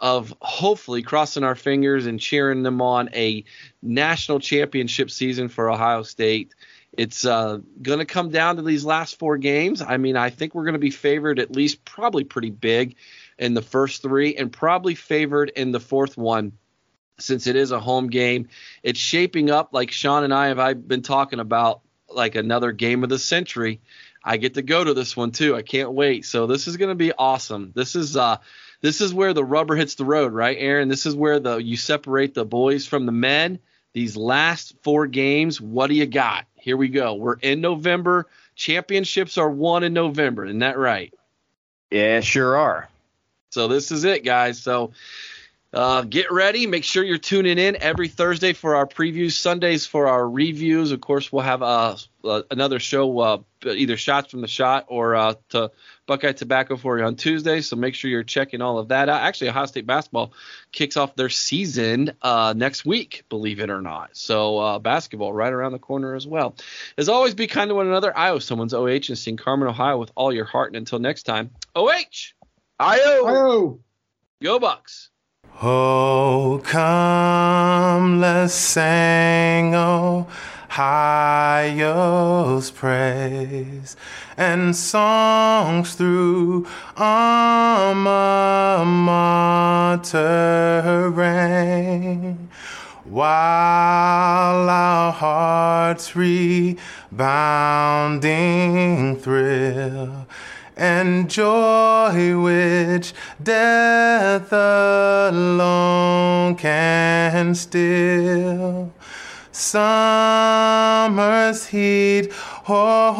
of 0.00 0.32
hopefully 0.40 1.02
crossing 1.02 1.42
our 1.42 1.56
fingers 1.56 2.06
and 2.06 2.20
cheering 2.20 2.62
them 2.62 2.80
on 2.80 3.08
a 3.14 3.44
national 3.82 4.38
championship 4.38 5.10
season 5.10 5.48
for 5.48 5.70
Ohio 5.70 6.02
State. 6.02 6.54
It's 6.96 7.24
uh, 7.24 7.58
going 7.82 7.98
to 7.98 8.04
come 8.04 8.30
down 8.30 8.56
to 8.56 8.62
these 8.62 8.84
last 8.84 9.18
four 9.18 9.36
games. 9.36 9.82
I 9.82 9.98
mean, 9.98 10.16
I 10.16 10.30
think 10.30 10.54
we're 10.54 10.64
going 10.64 10.72
to 10.72 10.78
be 10.78 10.90
favored 10.90 11.38
at 11.38 11.54
least 11.54 11.84
probably 11.84 12.24
pretty 12.24 12.50
big 12.50 12.96
in 13.38 13.54
the 13.54 13.62
first 13.62 14.02
three 14.02 14.36
and 14.36 14.52
probably 14.52 14.94
favored 14.94 15.50
in 15.54 15.70
the 15.70 15.80
fourth 15.80 16.16
one 16.16 16.52
since 17.18 17.46
it 17.46 17.56
is 17.56 17.72
a 17.72 17.80
home 17.80 18.08
game. 18.08 18.48
It's 18.82 18.98
shaping 18.98 19.50
up 19.50 19.70
like 19.72 19.90
Sean 19.90 20.24
and 20.24 20.32
I 20.32 20.48
have 20.48 20.58
I've 20.58 20.88
been 20.88 21.02
talking 21.02 21.40
about 21.40 21.80
like 22.08 22.36
another 22.36 22.72
game 22.72 23.02
of 23.02 23.10
the 23.10 23.18
century. 23.18 23.80
I 24.24 24.36
get 24.36 24.54
to 24.54 24.62
go 24.62 24.82
to 24.82 24.94
this 24.94 25.16
one 25.16 25.30
too. 25.30 25.54
I 25.54 25.62
can't 25.62 25.92
wait. 25.92 26.24
So 26.24 26.46
this 26.46 26.66
is 26.68 26.76
going 26.76 26.90
to 26.90 26.94
be 26.94 27.12
awesome. 27.12 27.72
This 27.74 27.96
is 27.96 28.16
uh 28.16 28.38
this 28.80 29.00
is 29.00 29.12
where 29.12 29.34
the 29.34 29.44
rubber 29.44 29.74
hits 29.74 29.96
the 29.96 30.04
road, 30.04 30.32
right, 30.32 30.56
Aaron? 30.58 30.88
This 30.88 31.06
is 31.06 31.14
where 31.14 31.40
the 31.40 31.56
you 31.56 31.76
separate 31.76 32.34
the 32.34 32.44
boys 32.44 32.86
from 32.86 33.06
the 33.06 33.12
men. 33.12 33.58
These 33.92 34.16
last 34.16 34.74
four 34.82 35.06
games, 35.06 35.60
what 35.60 35.88
do 35.88 35.94
you 35.94 36.06
got? 36.06 36.46
Here 36.68 36.76
we 36.76 36.88
go. 36.88 37.14
We're 37.14 37.38
in 37.40 37.62
November. 37.62 38.26
Championships 38.54 39.38
are 39.38 39.48
won 39.48 39.84
in 39.84 39.94
November. 39.94 40.44
Isn't 40.44 40.58
that 40.58 40.76
right? 40.76 41.14
Yeah, 41.90 42.20
sure 42.20 42.58
are. 42.58 42.90
So 43.48 43.68
this 43.68 43.90
is 43.90 44.04
it, 44.04 44.22
guys. 44.22 44.60
So 44.60 44.92
Uh, 45.72 46.00
get 46.02 46.32
ready. 46.32 46.66
Make 46.66 46.84
sure 46.84 47.04
you're 47.04 47.18
tuning 47.18 47.58
in 47.58 47.76
every 47.80 48.08
Thursday 48.08 48.54
for 48.54 48.74
our 48.76 48.86
previews, 48.86 49.32
Sundays 49.32 49.84
for 49.84 50.08
our 50.08 50.28
reviews. 50.28 50.92
Of 50.92 51.02
course, 51.02 51.30
we'll 51.30 51.42
have 51.42 51.62
uh, 51.62 51.96
uh, 52.24 52.42
another 52.50 52.78
show, 52.78 53.18
uh, 53.18 53.38
either 53.66 53.98
shots 53.98 54.30
from 54.30 54.40
the 54.40 54.48
shot 54.48 54.86
or 54.88 55.14
uh, 55.14 55.34
to 55.50 55.70
Buckeye 56.06 56.32
Tobacco 56.32 56.78
for 56.78 56.98
you 56.98 57.04
on 57.04 57.16
Tuesday. 57.16 57.60
So 57.60 57.76
make 57.76 57.94
sure 57.94 58.10
you're 58.10 58.22
checking 58.22 58.62
all 58.62 58.78
of 58.78 58.88
that 58.88 59.10
out. 59.10 59.20
Actually, 59.20 59.50
Ohio 59.50 59.66
State 59.66 59.86
basketball 59.86 60.32
kicks 60.72 60.96
off 60.96 61.14
their 61.16 61.28
season 61.28 62.12
uh, 62.22 62.54
next 62.56 62.86
week, 62.86 63.24
believe 63.28 63.60
it 63.60 63.68
or 63.68 63.82
not. 63.82 64.16
So 64.16 64.58
uh, 64.58 64.78
basketball 64.78 65.34
right 65.34 65.52
around 65.52 65.72
the 65.72 65.78
corner 65.78 66.14
as 66.14 66.26
well. 66.26 66.56
As 66.96 67.10
always, 67.10 67.34
be 67.34 67.46
kind 67.46 67.68
to 67.68 67.74
one 67.74 67.86
another. 67.86 68.16
I 68.16 68.30
owe 68.30 68.38
someone's 68.38 68.72
OH 68.72 69.08
and 69.08 69.18
sing 69.18 69.36
Carmen, 69.36 69.68
Ohio 69.68 69.98
with 69.98 70.12
all 70.14 70.32
your 70.32 70.46
heart. 70.46 70.70
And 70.70 70.76
until 70.76 70.98
next 70.98 71.24
time, 71.24 71.50
OH. 71.76 72.32
IO. 72.80 73.00
Oh, 73.26 73.80
Go 74.42 74.58
Bucks. 74.58 75.10
Oh, 75.60 76.60
come, 76.62 78.20
let's 78.20 78.54
sing, 78.54 79.74
oh, 79.74 80.28
highest 80.68 82.76
praise, 82.76 83.96
and 84.36 84.76
songs 84.76 85.96
through 85.96 86.68
alma 86.96 88.84
mater 88.86 91.10
reign, 91.10 92.48
while 93.02 94.70
our 94.70 95.10
hearts 95.10 96.14
rebounding 96.14 96.76
thrill 99.16 100.28
and 100.78 101.28
joy 101.28 102.40
which 102.40 103.12
death 103.42 104.52
alone 104.52 106.54
can 106.54 107.54
still. 107.54 108.92
Summer's 109.50 111.66
heat 111.66 112.32
or 112.68 113.12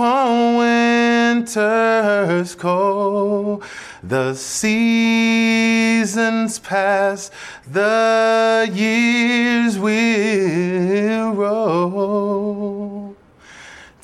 winter's 0.59 2.55
cold, 2.55 3.65
the 4.05 4.35
seasons 4.35 6.61
pass, 6.61 7.33
the 7.67 8.71
years 8.73 9.81
will 9.81 11.33
roll. 11.33 12.88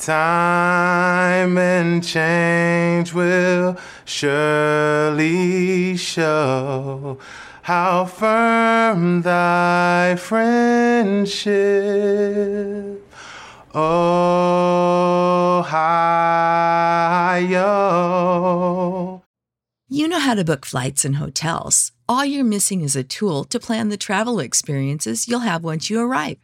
Time 0.05 1.57
and 1.57 2.05
change 2.05 3.15
will 3.15 3.79
surely 4.05 5.97
show 5.97 7.19
how 7.63 8.05
firm 8.05 9.23
thy 9.23 10.17
friendship. 10.17 11.55
Ohio. 13.75 14.05
You 19.89 20.09
know 20.09 20.19
how 20.19 20.35
to 20.35 20.45
book 20.45 20.67
flights 20.67 21.07
and 21.07 21.17
hotels. 21.17 21.93
All 22.07 22.27
you're 22.27 22.45
missing 22.45 22.83
is 22.83 22.95
a 22.95 23.03
tool 23.03 23.45
to 23.45 23.59
plan 23.59 23.89
the 23.89 23.97
travel 23.97 24.39
experiences 24.39 25.27
you'll 25.27 25.41
have 25.41 25.65
once 25.65 25.89
you 25.89 25.99
arrive. 25.99 26.44